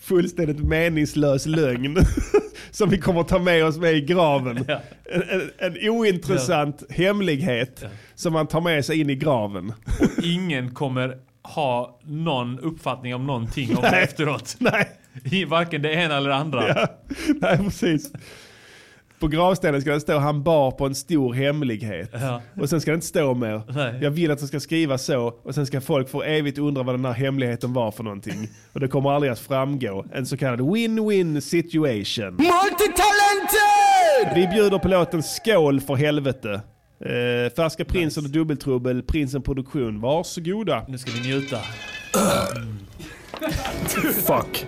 Fullständigt 0.00 0.58
meningslös 0.58 1.46
lögn. 1.46 1.96
Som 2.70 2.90
vi 2.90 2.98
kommer 2.98 3.22
ta 3.22 3.38
med 3.38 3.64
oss 3.64 3.78
med 3.78 3.94
i 3.94 4.00
graven. 4.00 4.64
Ja. 4.68 4.80
En, 5.12 5.22
en, 5.22 5.50
en 5.58 5.90
ointressant 5.90 6.82
hemlighet 6.90 7.84
som 8.14 8.32
man 8.32 8.46
tar 8.46 8.60
med 8.60 8.84
sig 8.84 9.00
in 9.00 9.10
i 9.10 9.14
graven. 9.14 9.72
Ingen 10.22 10.74
kommer 10.74 11.16
ha 11.42 11.98
någon 12.04 12.58
uppfattning 12.58 13.14
om 13.14 13.26
någonting 13.26 13.76
om 13.76 13.82
Nej. 13.92 14.02
efteråt. 14.04 14.56
Nej. 14.60 14.88
I 15.24 15.44
varken 15.44 15.82
det 15.82 15.92
ena 15.92 16.16
eller 16.16 16.28
det 16.30 16.36
andra. 16.36 16.68
Ja. 16.68 16.86
Nej, 17.40 17.58
precis. 17.58 18.12
På 19.18 19.28
gravstenen 19.28 19.80
ska 19.80 19.92
det 19.92 20.00
stå 20.00 20.18
han 20.18 20.42
bar 20.42 20.70
på 20.70 20.86
en 20.86 20.94
stor 20.94 21.34
hemlighet. 21.34 22.10
Ja. 22.12 22.42
Och 22.60 22.68
sen 22.68 22.80
ska 22.80 22.90
det 22.90 22.94
inte 22.94 23.06
stå 23.06 23.34
mer. 23.34 23.62
Nej. 23.68 23.98
Jag 24.02 24.10
vill 24.10 24.30
att 24.30 24.38
det 24.38 24.46
ska 24.46 24.60
skriva 24.60 24.98
så 24.98 25.34
och 25.42 25.54
sen 25.54 25.66
ska 25.66 25.80
folk 25.80 26.08
få 26.08 26.22
evigt 26.22 26.58
undra 26.58 26.82
vad 26.82 26.94
den 26.94 27.04
här 27.04 27.12
hemligheten 27.12 27.72
var 27.72 27.90
för 27.90 28.04
någonting. 28.04 28.48
Och 28.72 28.80
det 28.80 28.88
kommer 28.88 29.10
aldrig 29.10 29.32
att 29.32 29.38
framgå. 29.38 30.06
En 30.12 30.26
så 30.26 30.36
kallad 30.36 30.60
win-win 30.60 31.40
situation. 31.40 32.34
Multitalented! 32.36 34.34
Vi 34.34 34.46
bjuder 34.46 34.78
på 34.78 34.88
låten 34.88 35.22
Skål 35.22 35.80
för 35.80 35.94
helvete. 35.94 36.60
Eh, 37.04 37.52
Färska 37.56 37.84
Prinsen 37.84 38.24
och 38.24 38.30
Dubbeltrubbel, 38.30 39.02
Prinsen 39.02 39.42
Produktion. 39.42 40.00
Varsågoda. 40.00 40.84
Nu 40.88 40.98
ska 40.98 41.10
vi 41.10 41.20
njuta. 41.20 41.58
Fuck. 44.26 44.66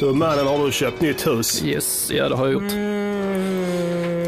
Du 0.00 0.12
mannen, 0.12 0.46
har 0.46 0.66
du 0.66 0.72
köpt 0.72 1.00
nytt 1.00 1.26
hus? 1.26 1.64
Yes, 1.64 2.10
ja 2.14 2.28
det 2.28 2.36
har 2.36 2.46
jag 2.46 2.52
gjort. 2.52 2.72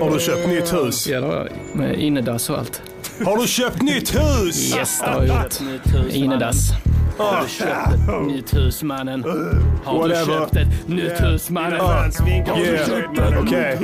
Har 0.00 0.14
du 0.14 0.20
köpt 0.20 0.48
nytt 0.48 0.72
hus? 0.74 1.06
Ja 1.06 1.20
det 1.20 1.26
har 1.26 1.36
jag. 1.36 1.76
Med 1.76 2.00
innedass 2.00 2.50
och 2.50 2.58
allt. 2.58 2.82
Har 3.24 3.36
du 3.36 3.46
köpt 3.46 3.82
nytt 3.82 4.14
hus? 4.14 4.76
Yes, 4.76 5.00
det 5.00 5.06
har 5.10 5.24
jag 5.24 5.42
gjort. 5.42 5.60
Innedass. 6.12 6.70
Har 7.18 7.42
du 7.42 7.48
köpt 7.48 7.92
ett 7.92 8.26
nytt 8.26 8.54
hus 8.54 8.82
mannen? 8.82 9.24
Har 9.84 10.08
du 10.08 10.14
köpt 10.26 10.56
ett 10.56 10.88
nytt 10.88 11.20
hus 11.22 11.50
mannen? 11.50 11.80
Yeah. 12.58 13.42
Okej. 13.42 13.78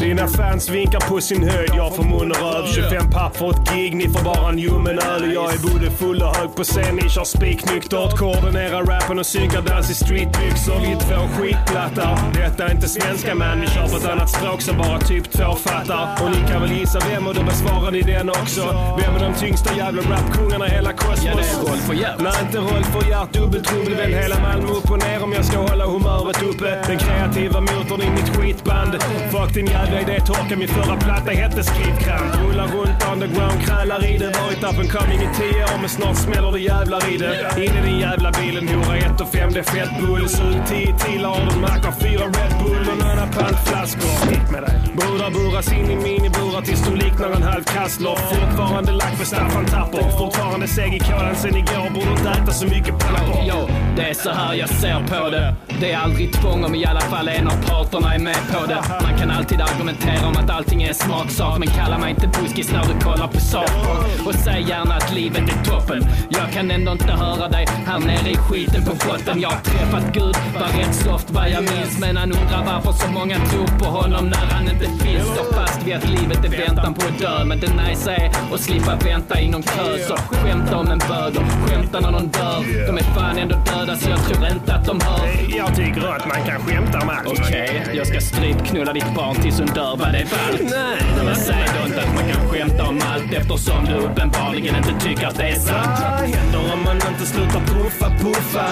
Dina 0.00 0.26
fans 0.28 0.68
vinkar 0.70 1.00
på 1.00 1.20
sin 1.20 1.48
höjd. 1.48 1.70
Jag 1.76 1.96
får 1.96 2.04
mun 2.04 2.30
och 2.30 2.36
röv. 2.40 2.66
25 2.66 3.10
papp 3.10 3.36
för 3.36 3.50
ett 3.50 3.74
gig. 3.74 3.94
Ni 3.96 4.08
får 4.08 4.24
bara 4.24 4.48
en 4.48 4.58
ljummen 4.58 4.98
öl. 4.98 5.32
Jag 5.34 5.54
är 5.54 5.58
både 5.74 5.90
full 5.90 6.22
och 6.22 6.36
hög 6.36 6.54
på 6.56 6.64
scen. 6.64 6.96
Ni 7.02 7.08
kör 7.08 7.24
spiknyktert. 7.24 8.18
Koordinerar 8.18 8.84
rappen 8.84 9.18
och 9.18 9.26
synkar 9.26 9.62
dans 9.62 9.90
i 9.90 9.94
streetbyxor. 9.94 10.80
Vi 10.80 10.96
två 10.96 11.28
skitplattar. 11.42 12.18
Detta 12.34 12.66
är 12.68 12.74
inte 12.74 12.88
svenska 12.88 13.34
man. 13.34 13.60
Vi 13.60 13.66
kör 13.66 13.88
på 13.88 13.96
ett 13.96 14.08
annat 14.08 14.30
språk 14.30 14.60
som 14.62 14.78
bara 14.78 14.98
typ 14.98 15.30
två 15.32 15.54
fattar. 15.54 16.24
Och 16.24 16.30
ni 16.30 16.48
kan 16.52 16.62
väl 16.62 16.72
gissa 16.72 16.98
vem 17.12 17.26
och 17.26 17.34
då 17.34 17.42
besvarar 17.42 17.90
ni 17.90 18.02
den 18.02 18.28
också. 18.30 18.60
Vem 19.02 19.14
är 19.16 19.20
de 19.30 19.34
tyngsta 19.40 19.76
jävla 19.76 20.02
rapkungarna 20.02 20.66
i 20.66 20.70
hela 20.70 20.92
kosmos? 20.92 21.24
Ja, 21.24 21.32
det 21.36 21.42
är 21.42 21.70
Rolf 21.70 21.88
och 21.88 21.94
Gert. 21.94 22.20
Nej, 22.60 22.78
inte 22.78 22.98
Rolf 22.98 23.08
Gert. 23.08 23.32
Dubbeltrubbel. 23.32 23.94
Vänd 23.94 24.14
hela 24.14 24.40
Malmö 24.40 24.68
upp 24.68 24.90
och 24.90 24.98
ner 24.98 25.22
om 25.22 25.32
jag 25.32 25.44
ska 25.44 25.58
hålla 25.58 25.86
humöret 25.86 26.42
uppe. 26.42 26.82
Den 26.86 26.98
kreativa 26.98 27.60
motorn 27.60 28.02
i 28.02 28.10
mitt 28.10 28.36
skitband. 28.36 28.92
Fuck 29.30 29.54
din 29.54 29.66
jävla 29.66 30.00
idé. 30.00 30.20
Torka 30.20 30.56
min 30.56 30.68
förra 30.68 30.96
platta 30.96 31.30
hette 31.30 31.64
Skrivkramp. 31.64 32.34
Rullar 32.42 32.66
runt 32.66 33.04
underground, 33.12 33.60
krälar 33.66 34.04
i 34.04 34.18
det. 34.18 34.26
Varit 34.26 34.62
up 34.68 34.78
and 34.82 34.90
coming 34.92 35.20
i 35.26 35.28
tio 35.38 35.64
år 35.64 35.78
men 35.80 35.88
snart 35.88 36.16
smäller 36.16 36.52
det 36.52 36.60
jävlar 36.60 37.12
i 37.14 37.16
det. 37.16 37.64
In 37.64 37.76
i 37.76 37.82
din 37.86 37.98
jävla 37.98 38.32
bilen 38.40 38.68
hora. 38.68 38.96
1 38.96 39.20
och 39.20 39.28
5 39.28 39.52
det 39.52 39.58
är 39.58 39.62
fett 39.62 39.92
bull. 40.00 40.28
Sug 40.28 40.56
10 40.68 40.98
till 40.98 41.24
har 41.24 41.50
du 41.50 41.60
mackar, 41.60 41.92
fyra 42.00 42.24
Red 42.24 42.54
Bull 42.64 42.86
och 42.92 42.98
några 43.04 43.26
pantflaskor. 43.26 44.30
Hit 44.30 44.50
med 44.52 44.62
dig. 44.62 44.76
Brudar 44.98 45.30
buras 45.30 45.72
in 45.72 45.90
i 45.90 45.96
miniburar 45.96 46.62
tills 46.62 46.82
de 46.86 46.94
liknar 46.94 47.30
en 47.30 47.42
halv 47.42 47.64
kassler. 47.64 48.16
Fortfarande 48.16 48.92
lack 48.92 49.14
för 49.16 49.24
Staffan 49.24 49.66
Tapper. 49.66 50.18
Fortfarande 50.18 50.68
seg 50.68 50.94
i 50.94 50.98
kolan 50.98 51.36
sen 51.36 51.56
igår. 51.56 51.90
Borde 51.94 52.10
inte 52.10 52.30
äta 52.30 52.49
så 52.52 52.66
mycket 52.66 52.98
papper. 52.98 53.44
Ja, 53.48 53.68
det 53.96 54.02
är 54.02 54.14
så 54.14 54.30
här 54.30 54.54
jag 54.54 54.68
ser 54.68 55.00
på 55.08 55.30
det. 55.30 55.54
Det 55.80 55.92
är 55.92 55.98
aldrig 55.98 56.32
tvång 56.32 56.64
om 56.64 56.74
i 56.74 56.86
alla 56.86 57.00
fall 57.00 57.28
en 57.28 57.46
av 57.46 57.68
parterna 57.68 58.14
är 58.14 58.18
med 58.18 58.38
på 58.52 58.66
det. 58.66 58.82
Man 59.02 59.18
kan 59.18 59.30
alltid 59.30 59.60
argumentera 59.60 60.26
om 60.26 60.36
att 60.36 60.50
allting 60.50 60.82
är 60.82 60.88
en 60.88 60.94
smaksak. 60.94 61.58
Men 61.58 61.68
kalla 61.68 61.98
mig 61.98 62.10
inte 62.10 62.26
buskis 62.26 62.72
när 62.72 62.84
du 62.84 63.00
kollar 63.04 63.28
på 63.28 63.40
saker. 63.40 64.26
Och 64.26 64.34
säg 64.34 64.62
gärna 64.68 64.94
att 64.94 65.14
livet 65.14 65.42
är 65.42 65.70
toppen. 65.70 66.06
Jag 66.28 66.52
kan 66.52 66.70
ändå 66.70 66.92
inte 66.92 67.12
höra 67.12 67.48
dig 67.48 67.66
här 67.86 67.98
nere 67.98 68.30
i 68.30 68.36
skiten 68.36 68.84
på 68.84 68.90
botten. 68.90 69.40
Jag 69.40 69.50
har 69.50 69.60
träffat 69.60 70.14
Gud, 70.14 70.36
var 70.54 70.78
rätt 70.78 70.94
soft 70.94 71.30
vad 71.30 71.50
jag 71.50 71.62
minns. 71.62 71.98
Men 72.00 72.16
han 72.16 72.32
undrar 72.32 72.64
varför 72.66 72.92
så 72.92 73.12
många 73.12 73.36
tror 73.36 73.78
på 73.78 73.84
honom 73.84 74.24
när 74.28 74.46
han 74.54 74.62
inte 74.62 75.04
finns. 75.04 75.26
Står 75.34 75.52
fast 75.52 75.86
vid 75.86 75.94
att 75.94 76.08
livet 76.08 76.44
är 76.44 76.66
väntan 76.66 76.94
på 76.94 77.02
att 77.08 77.18
dö. 77.18 77.44
Men 77.44 77.60
det 77.60 77.72
nice 77.82 78.10
är 78.10 78.54
att 78.54 78.60
slippa 78.60 78.96
vänta 78.96 79.40
i 79.40 79.48
någon 79.48 79.62
kö. 79.62 79.98
Så 80.08 80.16
skämta 80.16 80.76
om 80.76 80.88
en 80.88 80.98
bög 80.98 81.36
och 81.36 81.68
skämta 81.68 82.00
när 82.00 82.10
någon 82.10 82.28
dör. 82.28 82.39
De 82.86 82.98
är 82.98 83.02
fan 83.02 83.38
ändå 83.38 83.56
döda 83.56 83.96
så 83.96 84.10
jag 84.10 84.24
tror 84.24 84.46
inte 84.46 84.74
att 84.74 84.84
de 84.84 85.00
hör. 85.00 85.56
Jag 85.56 85.76
tycker 85.76 86.08
att 86.08 86.26
man 86.26 86.46
kan 86.46 86.60
skämta 86.60 87.04
med 87.04 87.16
allt. 87.18 87.28
Okej, 87.28 87.86
jag 87.94 88.06
ska 88.06 88.20
strypknulla 88.20 88.92
ditt 88.92 89.14
barn 89.14 89.36
tills 89.36 89.58
hon 89.58 89.66
dör, 89.66 89.96
vad 89.96 90.12
det 90.12 90.18
är 90.18 90.24
ballt. 90.24 90.60
Nej. 90.60 91.24
Men 91.24 91.36
säg 91.36 91.64
då 91.80 91.86
inte 91.86 92.02
att 92.02 92.14
man 92.14 92.28
kan 92.32 92.48
skämta 92.48 92.82
om 92.88 93.00
allt 93.12 93.32
eftersom 93.32 93.84
du 93.84 93.94
uppenbarligen 93.94 94.76
inte 94.76 95.06
tycker 95.06 95.26
att 95.26 95.36
det 95.36 95.48
är 95.48 95.54
sant. 95.54 96.00
Vad 96.02 96.28
händer 96.28 96.72
om 96.72 96.82
man 96.84 96.96
inte 96.96 97.26
slutar 97.26 97.60
puffa, 97.60 98.10
puffa? 98.10 98.66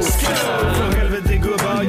Skål 0.00 0.70
för 0.74 0.98
helvete 0.98 1.36
gubbar. 1.36 1.84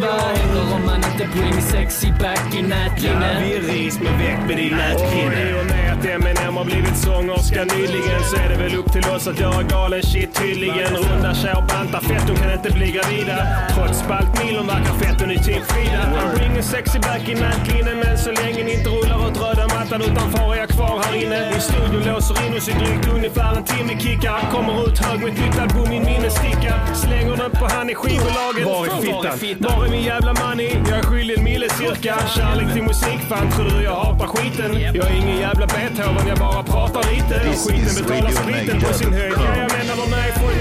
Vad 0.72 0.89
man 1.02 1.12
inte 1.12 1.28
bring 1.38 1.62
sexy 1.62 2.12
back 2.12 2.56
i 2.56 2.58
Ja, 2.60 2.68
nätlinne? 2.68 3.44
vi 3.44 3.60
ris 3.74 4.00
med 4.00 4.14
väck 4.20 4.40
med 4.48 4.58
din 4.58 4.74
nätkille. 4.78 5.54
Och 5.54 5.60
i 5.60 5.62
och 5.62 5.66
med 5.66 5.94
att 5.94 6.06
Eminem 6.06 6.58
har 6.58 6.66
blivit 6.66 6.98
sångerska 6.98 7.64
nyligen 7.64 8.22
så 8.30 8.36
är 8.36 8.50
det 8.50 8.56
väl 8.64 8.76
upp 8.76 8.92
till 8.94 9.06
oss 9.16 9.28
att 9.28 9.40
göra 9.40 9.64
galen 9.64 10.04
shit 10.04 10.34
tydligen. 10.36 10.96
Runda 10.96 11.34
kär, 11.36 11.64
banta 11.70 12.00
fett, 12.02 12.24
hon 12.28 12.36
kan 12.36 12.52
inte 12.54 12.72
bli 12.72 12.92
gravida. 12.92 13.38
Trots 13.76 14.00
spaltmilon 14.00 14.68
verkar 14.68 14.94
fett, 15.02 15.22
hon 15.22 15.32
är 15.32 15.36
typ 15.36 15.64
Frida. 15.72 16.02
I'm 16.20 16.38
bringing 16.38 16.64
sexy 16.64 17.00
back 17.00 17.30
i 17.30 17.36
nätlinne 17.36 17.96
men 18.04 18.18
så 18.18 18.32
länge 18.32 18.64
ni 18.64 18.74
inte 18.78 18.90
rullar 18.90 19.20
ut 19.30 19.38
röda 19.42 19.68
mattan 19.76 20.02
utanför 20.02 20.54
är 20.54 20.58
jag 20.58 20.70
kvar 20.70 21.02
här 21.04 21.16
inne. 21.24 21.58
I 21.58 21.60
studion 21.62 22.04
låser 22.14 22.48
in 22.48 22.58
oss 22.58 22.70
i 22.70 22.72
drygt 22.72 23.08
ungefär 23.16 23.56
en 23.58 23.64
timme 23.64 23.94
kickar. 24.00 24.40
Kommer 24.52 24.88
ut 24.88 24.98
hög 25.00 25.20
med 25.20 25.30
ett 25.34 25.40
nytt 25.46 25.60
album 25.60 25.92
i 25.94 26.00
minnessticka. 26.00 26.74
Slänger 26.96 27.36
den 27.38 27.52
på 27.52 27.66
han 27.76 27.90
i 27.90 27.96
skivbolaget. 27.96 28.66
Var 28.66 28.86
är 28.86 29.38
fittan? 29.38 29.78
Var 29.78 29.86
är 29.86 29.90
min 29.90 30.04
jävla 30.04 30.34
money? 30.34 30.70
Jag 30.90 30.98
är 30.98 31.04
skyldig 31.04 31.38
en 31.38 31.44
mille 31.44 31.70
cirka. 31.70 32.16
Kärlek 32.36 32.74
till 32.74 32.84
musik, 32.84 33.20
fan 33.30 33.52
tror 33.52 33.70
du 33.70 33.84
jag 33.84 33.96
hatar 33.96 34.28
skiten? 34.28 34.72
Jag 34.94 35.06
är 35.12 35.16
ingen 35.16 35.38
jävla 35.38 35.68
Beethoven, 35.68 36.28
jag 36.28 36.38
bara 36.38 36.64
pratar 36.64 37.04
lite. 37.14 37.36
Och 37.50 37.56
skiten 37.64 37.94
betalar 38.00 38.32
spriten 38.32 38.82
på 38.82 38.94
sin 38.94 39.14
höjd. 39.14 39.34
Ja, 39.38 39.58
jag 39.62 39.72
menar 39.78 39.96
vad 40.02 40.10
nej, 40.10 40.32
folk 40.42 40.59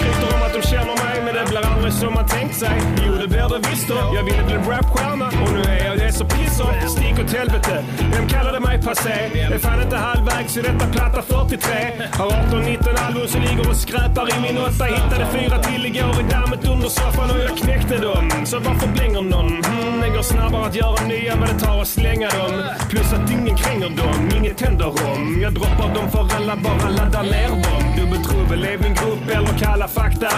är 0.00 0.12
skryter 0.12 0.34
om 0.36 0.42
att 0.42 0.54
de 0.54 0.62
känner 0.62 0.96
mig. 1.04 1.16
Men 1.24 1.34
det 1.34 1.44
blir 1.50 1.66
aldrig 1.72 1.92
som 1.92 2.14
man 2.14 2.26
tänkt 2.26 2.56
sig. 2.56 2.76
Jo, 3.06 3.12
det 3.22 3.28
blir 3.28 3.48
det 3.48 3.68
visst 3.70 3.88
då. 3.88 3.94
Jag 4.14 4.24
ville 4.24 4.42
bli 4.48 4.54
rapstjärna 4.54 5.26
och 5.42 5.52
nu 5.52 5.62
är 5.62 5.84
jag 5.86 5.98
det 5.98 6.12
så 6.12 6.24
pissar. 6.24 6.88
Stick 6.88 7.16
åt 7.24 7.32
helvete. 7.32 7.84
Vem 8.14 8.28
kallade 8.28 8.60
mig 8.60 8.82
passé? 8.82 9.14
Det 9.32 9.40
är 9.40 9.58
fan 9.58 9.82
inte 9.82 9.96
halvvägs 9.96 10.56
i 10.56 10.62
detta 10.62 10.86
platta 10.94 11.22
43. 11.22 12.08
Har 12.12 12.30
18-19 12.30 13.06
album 13.06 13.26
som 13.28 13.40
ligger 13.40 13.70
och 13.70 13.76
skräpar 13.76 14.26
i 14.36 14.40
min 14.40 14.58
åtta. 14.58 14.84
Hittade 14.84 15.26
fyra 15.36 15.58
till 15.58 15.86
igår 15.86 16.14
i 16.20 16.24
dammet 16.34 16.68
under 16.68 16.88
soffan 16.88 17.30
och 17.30 17.38
jag 17.38 17.56
knäckte 17.58 17.96
dem. 17.96 18.30
Så 18.44 18.58
varför 18.58 18.88
blänger 18.88 19.22
någon? 19.22 19.64
Hmm, 19.64 20.00
det 20.00 20.08
går 20.08 20.22
snabbare 20.22 20.66
att 20.66 20.74
göra 20.74 21.06
nya 21.06 21.32
än 21.32 21.40
vad 21.40 21.48
det 21.48 21.58
tar 21.58 21.80
att 21.80 21.88
slänga 21.88 22.28
dem. 22.28 22.52
Plus 22.90 23.12
att 23.12 23.30
ingen 23.30 23.56
kränger 23.56 23.90
dem, 23.90 24.30
inget 24.36 24.58
tänder 24.58 24.88
om. 25.12 25.40
Jag 25.42 25.52
droppar 25.54 25.94
dem 25.94 26.10
för 26.10 26.36
alla, 26.36 26.56
bara 26.56 26.88
laddar 26.88 27.22
ner 27.22 27.48
dem. 27.48 27.82
Dubbeltrubbel 27.96 28.64
är 28.64 28.78
min 28.78 28.94
grupp 28.94 29.24
eller 29.36 29.58
kalla 29.58 29.88
fakta. 29.90 30.28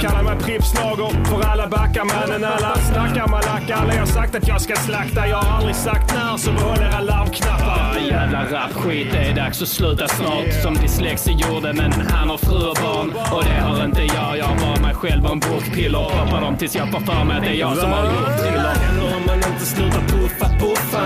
Kalla 0.00 0.22
mig 0.22 0.36
Prippslager 0.44 1.24
för 1.24 1.48
alla 1.50 1.68
backar 1.68 2.04
mannen. 2.04 2.44
Alla 2.44 2.74
snackar 2.76 3.28
malacka. 3.28 3.76
Alla 3.76 3.92
har 3.98 4.06
sagt 4.06 4.34
att 4.34 4.48
jag 4.48 4.60
ska 4.60 4.76
slakta. 4.76 5.26
Jag 5.26 5.36
har 5.36 5.56
aldrig 5.58 5.76
sagt 5.76 6.14
när, 6.14 6.36
så 6.36 6.52
behåll 6.52 6.78
era 6.78 7.00
larmknappar. 7.00 7.96
Ja, 7.96 8.16
jävla 8.16 8.44
rapskit, 8.44 9.12
det 9.12 9.18
är 9.18 9.34
dags 9.34 9.62
att 9.62 9.68
sluta 9.68 10.08
snart. 10.08 10.62
Som 10.62 10.74
dyslexi 10.74 11.32
gjorde, 11.32 11.72
men 11.72 11.92
han 11.92 12.30
har 12.30 12.38
fru 12.38 12.66
och 12.70 12.76
barn. 12.82 13.12
Och 13.32 13.44
det 13.44 13.60
har 13.60 13.84
inte 13.84 14.02
jag, 14.02 14.38
jag 14.38 14.44
har 14.44 14.56
bara 14.56 14.80
mig 14.86 14.94
själv 14.94 15.24
och 15.24 15.32
en 15.32 15.40
bokpiller. 15.40 16.04
Poppar 16.24 16.40
dem 16.40 16.56
tills 16.56 16.76
jag 16.76 16.90
får 16.90 17.00
för 17.00 17.24
mig 17.24 17.36
att 17.36 17.42
det 17.42 17.50
är 17.50 17.54
jag 17.54 17.76
som 17.76 17.90
har 17.90 18.04
gjort 18.04 18.38
thriller. 18.42 18.74
Händer 18.74 19.16
om 19.16 19.22
man 19.26 19.36
inte 19.36 19.66
slutar 19.66 20.00
puffa, 20.00 20.48
puffa? 20.60 21.02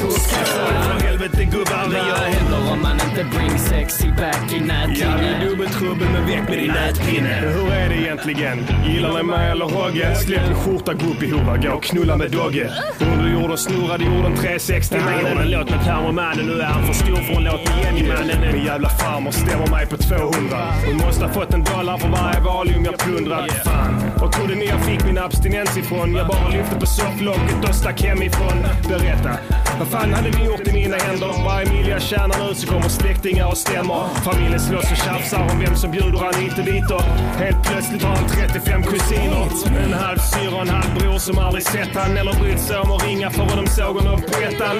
För 0.00 1.06
helvete 1.06 1.44
gubbar, 1.44 1.84
Vad 1.86 1.92
gör 1.94 2.16
händer 2.16 2.72
om 2.72 2.82
man 2.82 2.92
inte 3.10 3.24
bring 3.36 3.58
sexy 3.58 4.08
back 4.10 4.52
i 4.52 4.56
Ja, 4.56 4.60
det 4.60 4.66
nätlinne? 4.66 5.36
är 5.36 5.48
dubbeltrubbel 5.50 6.08
men 6.12 6.26
väck 6.26 6.48
med 6.48 6.58
din 6.58 6.70
nätpinne. 6.72 7.28
Hur 7.40 7.72
är 7.72 7.88
det 7.88 7.94
egentligen? 7.94 8.66
Gillar 8.86 9.12
ni 9.16 9.22
mig 9.22 9.50
eller 9.50 9.64
Hogge? 9.64 10.14
Släpp 10.14 10.46
din 10.46 10.54
skjorta, 10.54 10.92
gå 10.94 11.06
upp 11.06 11.22
i 11.22 11.30
hova, 11.30 11.56
gå 11.56 11.70
och 11.70 11.82
knulla 11.82 12.16
med 12.16 12.30
Dogge. 12.30 12.70
Under 13.12 13.28
jorden 13.32 13.58
snurrade 13.58 14.04
jorden 14.04 14.34
360 14.36 14.96
mannen. 15.04 15.38
En 15.38 15.50
låt 15.50 15.70
med 15.70 15.84
termomannen, 15.84 16.46
nu 16.46 16.60
är 16.60 16.64
han 16.66 16.86
för 16.86 16.92
stor 16.92 17.16
för 17.16 17.34
en 17.34 17.44
låt 17.44 17.64
med 17.68 17.84
Jenny-mannen. 17.84 18.52
Min 18.52 18.64
jävla 18.64 18.88
farmor 18.88 19.30
stämmer 19.30 19.66
mig 19.66 19.86
på 19.86 19.96
200. 19.96 20.56
Hon 20.86 20.96
måste 20.96 21.24
ha 21.24 21.32
fått 21.32 21.54
en 21.54 21.64
dollar 21.64 21.98
för 21.98 22.08
varje 22.08 22.40
valium 22.40 22.84
jag 22.84 22.98
plundrat. 22.98 23.50
Fan, 23.64 24.02
var 24.20 24.28
trodde 24.28 24.54
ni 24.54 24.64
jag 24.66 24.80
fick 24.84 25.04
min 25.04 25.18
abstinens 25.18 25.76
ifrån? 25.76 26.14
Jag 26.14 26.26
bara 26.26 26.48
lyfte 26.48 26.76
på 26.80 26.86
sofflocket 26.86 27.68
och 27.68 27.74
stack 27.74 28.02
hemifrån. 28.02 28.58
Berätta, 28.88 29.30
vad 29.78 29.88
fan 29.96 30.14
hade 30.14 30.30
ni 30.30 30.44
gjort 30.44 30.68
i 30.68 30.72
mina 30.72 30.96
händer? 30.96 31.26
Vad 31.44 31.66
Emilia 31.66 32.00
tjänar 32.00 32.48
nu 32.48 32.54
så 32.54 32.66
kommer 32.66 32.88
släktingar 32.88 33.46
och 33.46 33.56
stämmer. 33.56 34.08
Familjen 34.24 34.60
slåss 34.60 34.90
och 34.90 34.96
tjafsar 34.96 35.42
om 35.50 35.60
vem 35.60 35.76
som 35.76 35.90
bjuder 35.90 36.18
han 36.18 36.42
inte 36.42 36.62
dit 36.62 36.90
och 36.90 37.02
helt 37.42 37.62
plötsligt 37.62 38.02
har 38.02 38.16
han 38.16 38.28
35 38.28 38.82
kusiner. 38.82 39.46
En 39.84 39.92
halv 39.92 40.18
syra 40.18 40.54
och 40.54 40.62
en 40.62 40.68
halv 40.68 40.94
bror 40.98 41.18
som 41.18 41.38
aldrig 41.38 41.64
sett 41.64 41.94
han 41.94 42.16
eller 42.16 42.34
brytt 42.40 42.60
sig 42.60 42.76
om 42.78 42.90
att 42.92 43.06
ringa 43.06 43.30
för 43.30 43.44
vad 43.44 43.56
de 43.56 43.66
såg 43.66 43.96
honom 43.96 44.20
på 44.20 44.42
ettan. 44.48 44.76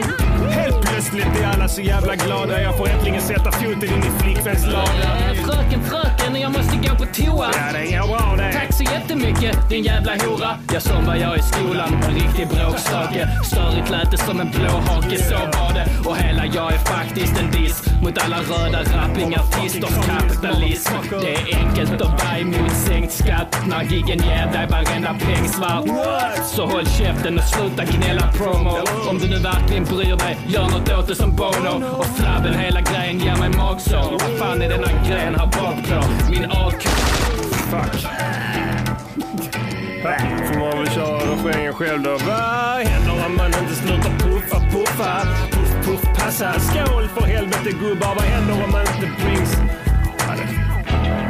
Helt 0.51 0.81
plötsligt 0.81 1.27
är 1.41 1.47
alla 1.55 1.69
så 1.69 1.81
jävla 1.81 2.15
glada. 2.17 2.63
Jag 2.63 2.77
får 2.77 2.89
äntligen 2.89 3.21
sätta 3.23 3.53
foten 3.53 3.85
i 3.99 4.23
flickväns 4.23 4.67
lada. 4.67 4.87
Eh, 4.87 5.35
Fröken, 5.45 5.81
fröken, 5.85 6.41
jag 6.41 6.53
måste 6.53 6.77
gå 6.77 6.95
på 6.97 7.07
toa. 7.13 7.51
Ja, 7.53 7.73
det 7.73 7.97
går 7.97 8.07
bra 8.07 8.35
det. 8.37 8.53
Tack 8.53 8.73
så 8.75 8.83
jättemycket, 8.83 9.69
din 9.71 9.85
jävla 9.85 10.13
hora. 10.13 10.59
Jag 10.73 10.83
som 10.83 11.07
var 11.07 11.15
jag 11.15 11.39
i 11.39 11.43
skolan, 11.43 11.95
en 12.09 12.15
riktig 12.15 12.49
bråkstake. 12.49 13.29
Störigt 13.45 13.91
lät 13.91 14.11
det 14.11 14.19
som 14.19 14.41
en 14.41 14.51
blåhake, 14.51 15.17
så 15.23 15.35
var 15.35 15.75
det. 15.75 16.09
Och 16.09 16.17
hela 16.17 16.47
jag 16.47 16.73
är 16.73 16.79
faktiskt 16.79 17.41
en 17.41 17.51
diss 17.51 17.83
mot 18.03 18.19
alla 18.25 18.37
röda 18.37 18.83
rappingartisters 18.83 20.07
kapitalism. 20.07 20.93
Det 21.11 21.35
är 21.53 21.57
enkelt 21.59 21.93
att 22.03 22.25
vara 22.25 22.39
emot 22.39 22.73
sänkt 22.87 23.13
skatt 23.13 23.57
när 23.67 23.83
giggen 23.83 24.19
ger 24.19 24.53
dig 24.53 24.67
varenda 24.71 25.15
peng 25.15 25.49
svart. 25.49 25.85
Så 26.47 26.67
håll 26.67 26.87
käften 26.87 27.39
och 27.39 27.45
sluta 27.45 27.85
gnälla 27.85 28.33
promo. 28.33 28.79
Om 29.11 29.19
du 29.19 29.29
nu 29.29 29.39
verkligen 29.39 29.85
bryr 29.85 30.17
dig, 30.17 30.36
gör 30.49 30.63
något 30.63 30.93
åt 30.99 31.09
det 31.09 31.15
som 31.15 31.37
Bono. 31.37 31.85
Och 31.99 32.07
flabben, 32.07 32.55
hela 32.59 32.81
grejen 32.81 33.19
ger 33.21 33.37
mig 33.37 33.49
magsår. 33.57 34.11
Vad 34.13 34.39
fan 34.39 34.63
är 34.63 34.69
denna 34.69 34.89
gren 35.09 35.35
här 35.35 35.47
bak? 35.47 36.05
Min 36.31 36.45
AK. 36.45 36.83
Fuck. 37.71 38.07
Får 40.53 40.59
man 40.61 40.79
väl 40.79 40.91
köra 40.91 41.17
refrängen 41.33 41.73
själv 41.75 42.03
då. 42.03 42.11
Vad 42.11 42.87
händer 42.87 43.27
om 43.27 43.37
man 43.37 43.47
inte 43.47 43.75
slutar 43.75 44.11
puffa, 44.19 44.61
puffa? 44.61 45.21
Puff, 45.51 45.87
puff, 45.87 46.03
passa. 46.19 46.61
Skål 46.61 47.09
för 47.09 47.27
helvete 47.27 47.71
gubbar. 47.81 48.15
Vad 48.15 48.25
händer 48.25 48.65
om 48.65 48.73
man 48.73 48.81
inte 48.81 49.11
brings... 49.25 49.57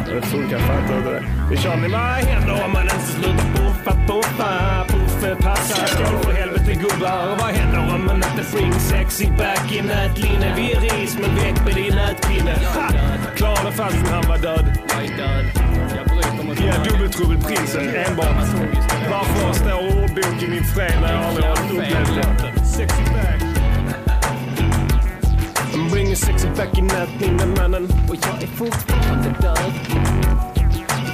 Det- 0.07 0.23
funkar 0.27 0.59
fan 0.59 0.97
inte 0.99 1.11
det. 1.11 1.23
Vi 1.51 1.57
kör 1.57 1.77
med 1.77 1.91
vad 1.91 2.01
händer 2.01 2.65
om 2.65 2.73
man 2.73 2.83
inte 2.83 3.07
slutar 3.07 3.45
puffa, 3.55 3.93
puffa, 4.07 4.85
kaffe 5.16 5.43
passar. 5.43 5.86
Skål 5.86 6.22
för 6.22 6.32
helvete 6.32 6.74
gubbar. 6.74 7.36
Vad 7.38 7.55
händer 7.55 7.94
om 7.94 8.06
man 8.06 8.16
inte 8.16 8.44
fring? 8.44 8.72
sexy 8.72 9.26
back 9.26 9.72
i 9.72 9.82
nätlinne? 9.82 10.55
Vi 10.56 10.72
är 10.72 10.80
ris 10.80 11.18
men 11.20 11.34
väck 11.34 11.64
med 11.64 11.74
din 11.74 11.94
nätpinne. 11.94 12.55
Ha! 12.74 12.88
Klarade 13.36 13.72
fastän 13.72 14.06
han 14.06 14.28
var 14.28 14.38
död. 14.38 14.78
Jag 14.88 15.05
är 15.05 15.16
död. 15.16 15.44
Jag 15.97 16.06
bryter 16.06 16.44
mot 16.47 16.60
Ja, 16.60 16.90
dubbeltrubbelprinsen 16.90 17.88
enbart. 17.88 18.47
Varför 19.10 19.52
står 19.52 20.02
ordbok 20.02 20.43
i 20.43 20.48
min 20.48 20.64
fred 20.64 20.98
när 21.01 21.12
jag 21.12 21.24
aldrig 21.24 21.44
har 21.44 21.52
upplevt 21.52 22.14
det? 22.16 22.64
Sexy 22.64 23.02
back. 23.02 23.40
Bring 25.72 25.90
bringing 25.90 26.16
sexy 26.16 26.48
back 26.48 26.78
i 26.78 26.82
nätlinne 26.82 27.47
mannen. 27.47 27.88
Och 28.09 28.16
jag 28.16 28.43
är 28.43 28.47
fortfarande 28.47 29.28
död. 29.40 30.56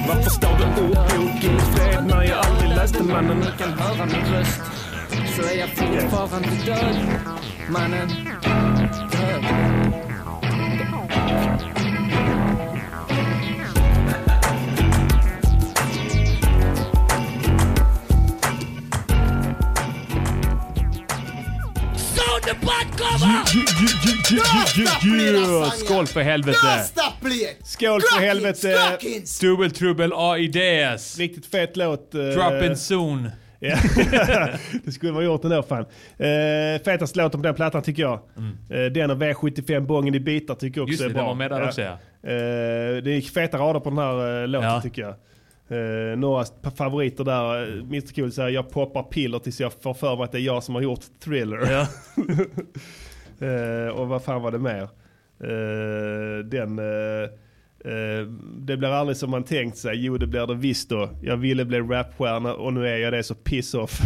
Varför 0.07 0.29
står 0.29 0.57
det 0.57 0.81
ordbok 0.81 1.43
i 1.43 1.49
min 1.49 1.59
fred 1.59 2.05
när 2.07 2.23
jag 2.23 2.45
aldrig 2.45 2.69
läste 2.69 3.03
mannen? 3.03 3.37
Ni 3.39 3.45
kan 3.57 3.73
höra 3.79 4.05
min 4.05 4.33
röst. 4.33 4.61
Så 5.35 5.41
är 5.41 5.59
jag 5.59 5.69
fortfarande 5.69 6.49
död. 6.65 6.95
Mannen. 7.69 8.09
Död. 9.11 9.72
Yeah, 25.23 25.69
Skål 25.71 26.07
för 26.07 26.21
helvete! 26.21 26.83
Stop 26.83 27.01
playing! 27.21 27.55
Skål 27.63 28.01
för 28.01 28.19
helvete! 28.21 28.77
Clockins! 28.89 29.39
Dubbeltrubbel 29.39 30.13
AIDS. 30.15 31.17
Riktigt 31.19 31.45
fet 31.45 31.77
låt. 31.77 32.15
eh, 32.15 32.21
Drop 32.21 32.63
in 32.63 32.77
soon. 32.77 33.29
Ja. 33.65 33.77
det 34.85 34.91
skulle 34.91 35.11
man 35.11 35.25
gjort 35.25 35.43
ändå 35.43 35.63
fan. 35.63 35.79
Uh, 35.81 36.83
fetast 36.85 37.15
låten 37.15 37.41
på 37.41 37.47
den 37.47 37.55
plattan 37.55 37.81
tycker 37.81 38.03
jag. 38.03 38.19
Eh, 38.69 38.85
den 38.85 39.11
och 39.11 39.17
V75 39.17 39.79
Bången 39.79 40.15
i 40.15 40.19
bitar 40.19 40.55
tycker 40.55 40.79
jag 40.81 40.83
också 40.83 40.91
Just 40.91 41.03
det, 41.03 41.09
är 41.09 41.09
bra. 41.13 41.19
den 41.21 41.27
var 41.27 41.35
med 41.35 41.51
där 41.51 41.67
också, 41.67 41.81
ja. 41.81 41.91
Eh, 41.91 43.03
det 43.03 43.11
är 43.11 43.21
feta 43.33 43.57
rader 43.57 43.79
på 43.79 43.89
den 43.89 43.97
här 43.99 44.41
uh, 44.41 44.47
låten 44.47 44.69
Ja. 44.69 44.81
tycker 44.81 45.01
jag. 45.01 45.15
Uh, 45.71 46.17
några 46.17 46.45
favoriter 46.77 47.23
där. 47.23 47.79
Mr 47.79 48.13
Cool 48.15 48.31
säger 48.31 48.49
jag 48.49 48.69
poppar 48.69 49.03
piller 49.03 49.39
tills 49.39 49.59
jag 49.59 49.73
får 49.73 49.93
för 49.93 50.15
mig 50.15 50.23
att 50.23 50.31
det 50.31 50.39
är 50.39 50.41
jag 50.41 50.63
som 50.63 50.75
har 50.75 50.81
gjort 50.81 51.03
Thriller. 51.23 51.71
Ja. 51.71 51.87
Eh, 53.39 53.87
och 53.87 54.07
vad 54.07 54.23
fan 54.23 54.41
var 54.41 54.51
det 54.51 54.59
mer? 54.59 54.89
Eh, 55.43 56.45
den... 56.45 56.79
eh, 56.79 57.23
eh, 57.91 58.27
det 58.57 58.77
blir 58.77 58.89
aldrig 58.89 59.17
som 59.17 59.29
man 59.29 59.43
tänkt 59.43 59.77
sig. 59.77 60.05
Jo, 60.05 60.17
det 60.17 60.27
blir 60.27 60.47
det 60.47 60.55
visst 60.55 60.89
då. 60.89 61.09
Jag 61.21 61.37
ville 61.37 61.65
bli 61.65 61.79
rapstjärna 61.79 62.53
och 62.53 62.73
nu 62.73 62.87
är 62.87 62.97
jag 62.97 63.13
det, 63.13 63.23
så 63.23 63.35
piss 63.35 63.73
off. 63.73 63.99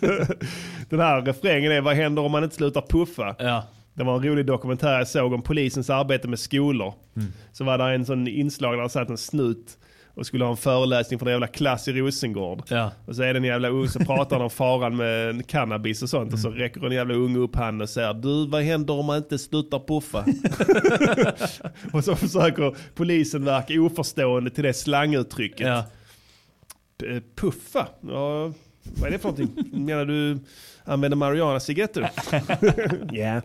den 0.88 1.00
här 1.00 1.22
refrängen 1.22 1.72
är, 1.72 1.80
vad 1.80 1.96
händer 1.96 2.22
om 2.22 2.32
man 2.32 2.44
inte 2.44 2.56
slutar 2.56 2.84
puffa? 2.88 3.36
Ja. 3.38 3.64
Det 3.94 4.04
var 4.04 4.16
en 4.16 4.24
rolig 4.24 4.46
dokumentär 4.46 4.98
jag 4.98 5.08
såg 5.08 5.32
om 5.32 5.42
polisens 5.42 5.90
arbete 5.90 6.28
med 6.28 6.38
skolor. 6.38 6.94
Mm. 7.16 7.28
Så 7.52 7.64
var 7.64 7.78
det 7.78 7.84
en 7.84 8.06
sån 8.06 8.28
inslag 8.28 8.76
där 8.76 8.82
det 8.82 8.88
satt 8.88 9.10
en 9.10 9.18
snut 9.18 9.78
och 10.14 10.26
skulle 10.26 10.44
ha 10.44 10.50
en 10.50 10.56
föreläsning 10.56 11.18
för 11.18 11.26
en 11.26 11.32
jävla 11.32 11.46
klass 11.46 11.88
i 11.88 11.92
Rosengård. 11.92 12.62
Ja. 12.68 12.92
Och 13.06 13.16
så 13.16 13.22
är 13.22 13.34
det 13.34 13.38
en 13.38 13.44
jävla 13.44 13.68
ung, 13.68 13.88
så 13.88 13.98
pratar 13.98 14.36
han 14.36 14.44
om 14.44 14.50
faran 14.50 14.96
med 14.96 15.46
cannabis 15.46 16.02
och 16.02 16.08
sånt. 16.08 16.32
Och 16.32 16.38
så 16.38 16.50
räcker 16.50 16.86
en 16.86 16.92
jävla 16.92 17.14
ung 17.14 17.36
upp 17.36 17.56
handen 17.56 17.82
och 17.82 17.88
säger 17.88 18.14
Du, 18.14 18.46
vad 18.46 18.62
händer 18.62 18.94
om 18.94 19.06
man 19.06 19.16
inte 19.16 19.38
slutar 19.38 19.78
puffa? 19.86 20.24
och 21.92 22.04
så 22.04 22.16
försöker 22.16 22.76
polisen 22.94 23.44
verka 23.44 23.80
oförstående 23.80 24.50
till 24.50 24.64
det 24.64 24.74
slanguttrycket. 24.74 25.66
Ja. 25.66 25.84
Puffa? 27.36 27.88
Ja, 28.00 28.52
vad 28.82 29.08
är 29.08 29.10
det 29.10 29.18
för 29.18 29.28
någonting? 29.28 29.84
Menar 29.86 30.04
du 30.04 30.38
använder 30.84 31.16
marijuana-cigaretter? 31.16 32.10
Ja. 33.12 33.40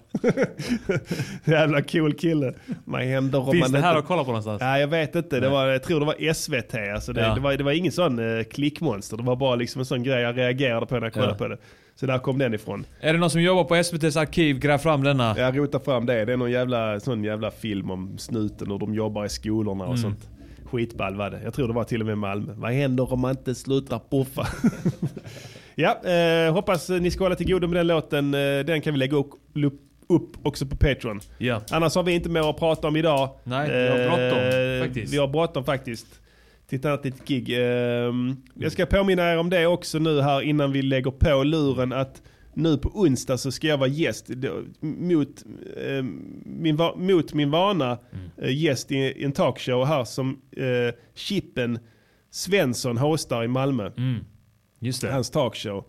Jävla 1.52 1.82
cool 1.82 2.14
kille. 2.14 2.54
Vad 2.86 3.02
händer 3.02 3.52
Finns 3.52 3.62
man 3.62 3.72
det 3.72 3.80
här 3.80 3.90
inte... 3.90 4.00
att 4.00 4.06
kolla 4.06 4.24
på 4.24 4.28
någonstans? 4.28 4.62
Nej, 4.62 4.82
jag 4.82 4.88
vet 4.88 5.16
inte. 5.16 5.40
Det 5.40 5.50
var, 5.50 5.66
jag 5.68 5.84
tror 5.84 6.00
det 6.00 6.06
var 6.06 6.34
SVT. 6.34 6.76
Alltså 6.96 7.14
det, 7.14 7.22
Ja. 7.22 7.34
det, 7.36 7.42
var, 7.42 7.54
det 7.54 7.64
var 7.64 7.72
ingen 7.72 7.92
sån 7.92 8.38
eh, 8.38 8.44
klickmonster. 8.44 9.18
Det 9.18 9.24
var 9.24 9.36
bara 9.36 9.56
liksom 9.56 9.80
en 9.80 9.86
sån 9.86 10.04
grej 10.04 10.22
jag 10.22 10.38
reagerade 10.38 10.86
på 10.86 10.96
när 10.96 11.02
jag 11.02 11.14
kollade 11.14 11.32
Ja. 11.32 11.38
på 11.38 11.48
det. 11.48 11.58
Så 11.96 12.06
där 12.06 12.18
kom 12.20 12.38
den 12.38 12.54
ifrån. 12.54 12.86
Är 13.00 13.14
det 13.14 13.20
någon 13.20 13.30
som 13.30 13.42
jobbar 13.42 13.64
på 13.64 13.76
SVTs 13.76 14.18
arkiv? 14.18 14.60
Gräv 14.60 14.78
fram 14.78 15.04
denna. 15.04 15.36
Jag 15.38 15.58
rotar 15.58 15.80
fram 15.80 16.06
det. 16.06 16.26
Det 16.26 16.34
är 16.34 16.38
någon 16.38 16.52
jävla, 16.52 17.00
sån 17.00 17.24
jävla 17.24 17.52
film 17.52 17.92
om 17.92 18.18
snuten 18.18 18.72
och 18.72 18.80
de 18.80 18.94
jobbar 18.94 19.26
i 19.26 19.30
skolorna 19.30 19.84
och 19.84 19.90
Mm. 19.90 20.02
sånt. 20.02 20.30
Skitball 20.72 21.16
var 21.16 21.30
det. 21.30 21.40
Jag 21.44 21.54
tror 21.54 21.68
det 21.68 21.74
var 21.74 21.84
till 21.84 22.02
och 22.02 22.08
med 22.08 22.18
Malmö. 22.18 22.54
Vad 22.56 22.72
händer 22.72 23.14
om 23.14 23.20
man 23.20 23.32
inte 23.32 23.56
slutar 23.56 24.02
puffa? 24.10 24.48
ja, 25.76 26.02
eh, 26.10 26.54
hoppas 26.54 26.90
ni 26.90 27.12
ska 27.12 27.24
hålla 27.24 27.36
till 27.36 27.48
godo 27.52 27.68
med 27.68 27.78
den 27.78 27.88
låten. 27.88 28.34
Eh, 28.34 28.40
den 28.66 28.82
kan 28.82 28.94
vi 28.94 29.00
lägga 29.00 29.18
upp, 29.18 29.30
upp, 30.08 30.46
också 30.46 30.66
på 30.66 30.76
Patreon. 30.76 31.20
Ja. 31.38 31.62
Annars 31.72 31.96
har 31.96 32.04
vi 32.04 32.12
inte 32.12 32.30
mer 32.30 32.50
att 32.50 32.58
prata 32.58 32.88
om 32.88 32.96
idag. 32.96 33.30
Nej, 33.44 33.70
vi 33.70 33.88
har 33.88 34.08
bråttom, 34.08 34.40
Eh, 34.40 34.86
faktiskt. 34.86 35.14
Vi 35.14 35.18
har 35.18 35.28
bråttom 35.28 35.66
faktiskt. 35.66 36.08
Till 36.70 36.80
ett 36.80 36.86
annat 36.86 37.06
litet 37.06 37.28
gig. 37.28 37.50
Eh, 37.50 38.14
jag 38.54 38.72
ska 38.72 38.86
påminna 38.86 39.32
er 39.32 39.38
om 39.38 39.50
det 39.50 39.66
också 39.66 40.00
nu 40.00 40.22
här 40.22 40.42
innan 40.42 40.72
vi 40.72 40.82
lägger 40.82 41.12
på 41.12 41.44
luren 41.44 41.94
att 41.94 42.22
nu 42.54 42.78
på 42.78 42.90
onsdag 42.90 43.38
så 43.38 43.52
ska 43.52 43.68
jag 43.68 43.78
vara 43.78 43.90
gäst 43.90 44.30
mot, 44.80 45.44
eh, 45.78 46.04
min, 46.46 46.80
mot 46.96 47.34
min 47.34 47.52
vana 47.52 47.98
eh, 48.42 48.56
gäst 48.64 48.92
i, 48.92 49.24
en 49.24 49.32
talkshow 49.32 49.86
här 49.86 50.04
som 50.04 50.42
Chippen 51.16 51.80
Svensson 52.32 52.98
hostar 52.98 53.44
i 53.44 53.48
Malmö. 53.48 53.92
Just 54.80 55.02
det. 55.02 55.12
Hans 55.12 55.30
talkshow. 55.30 55.84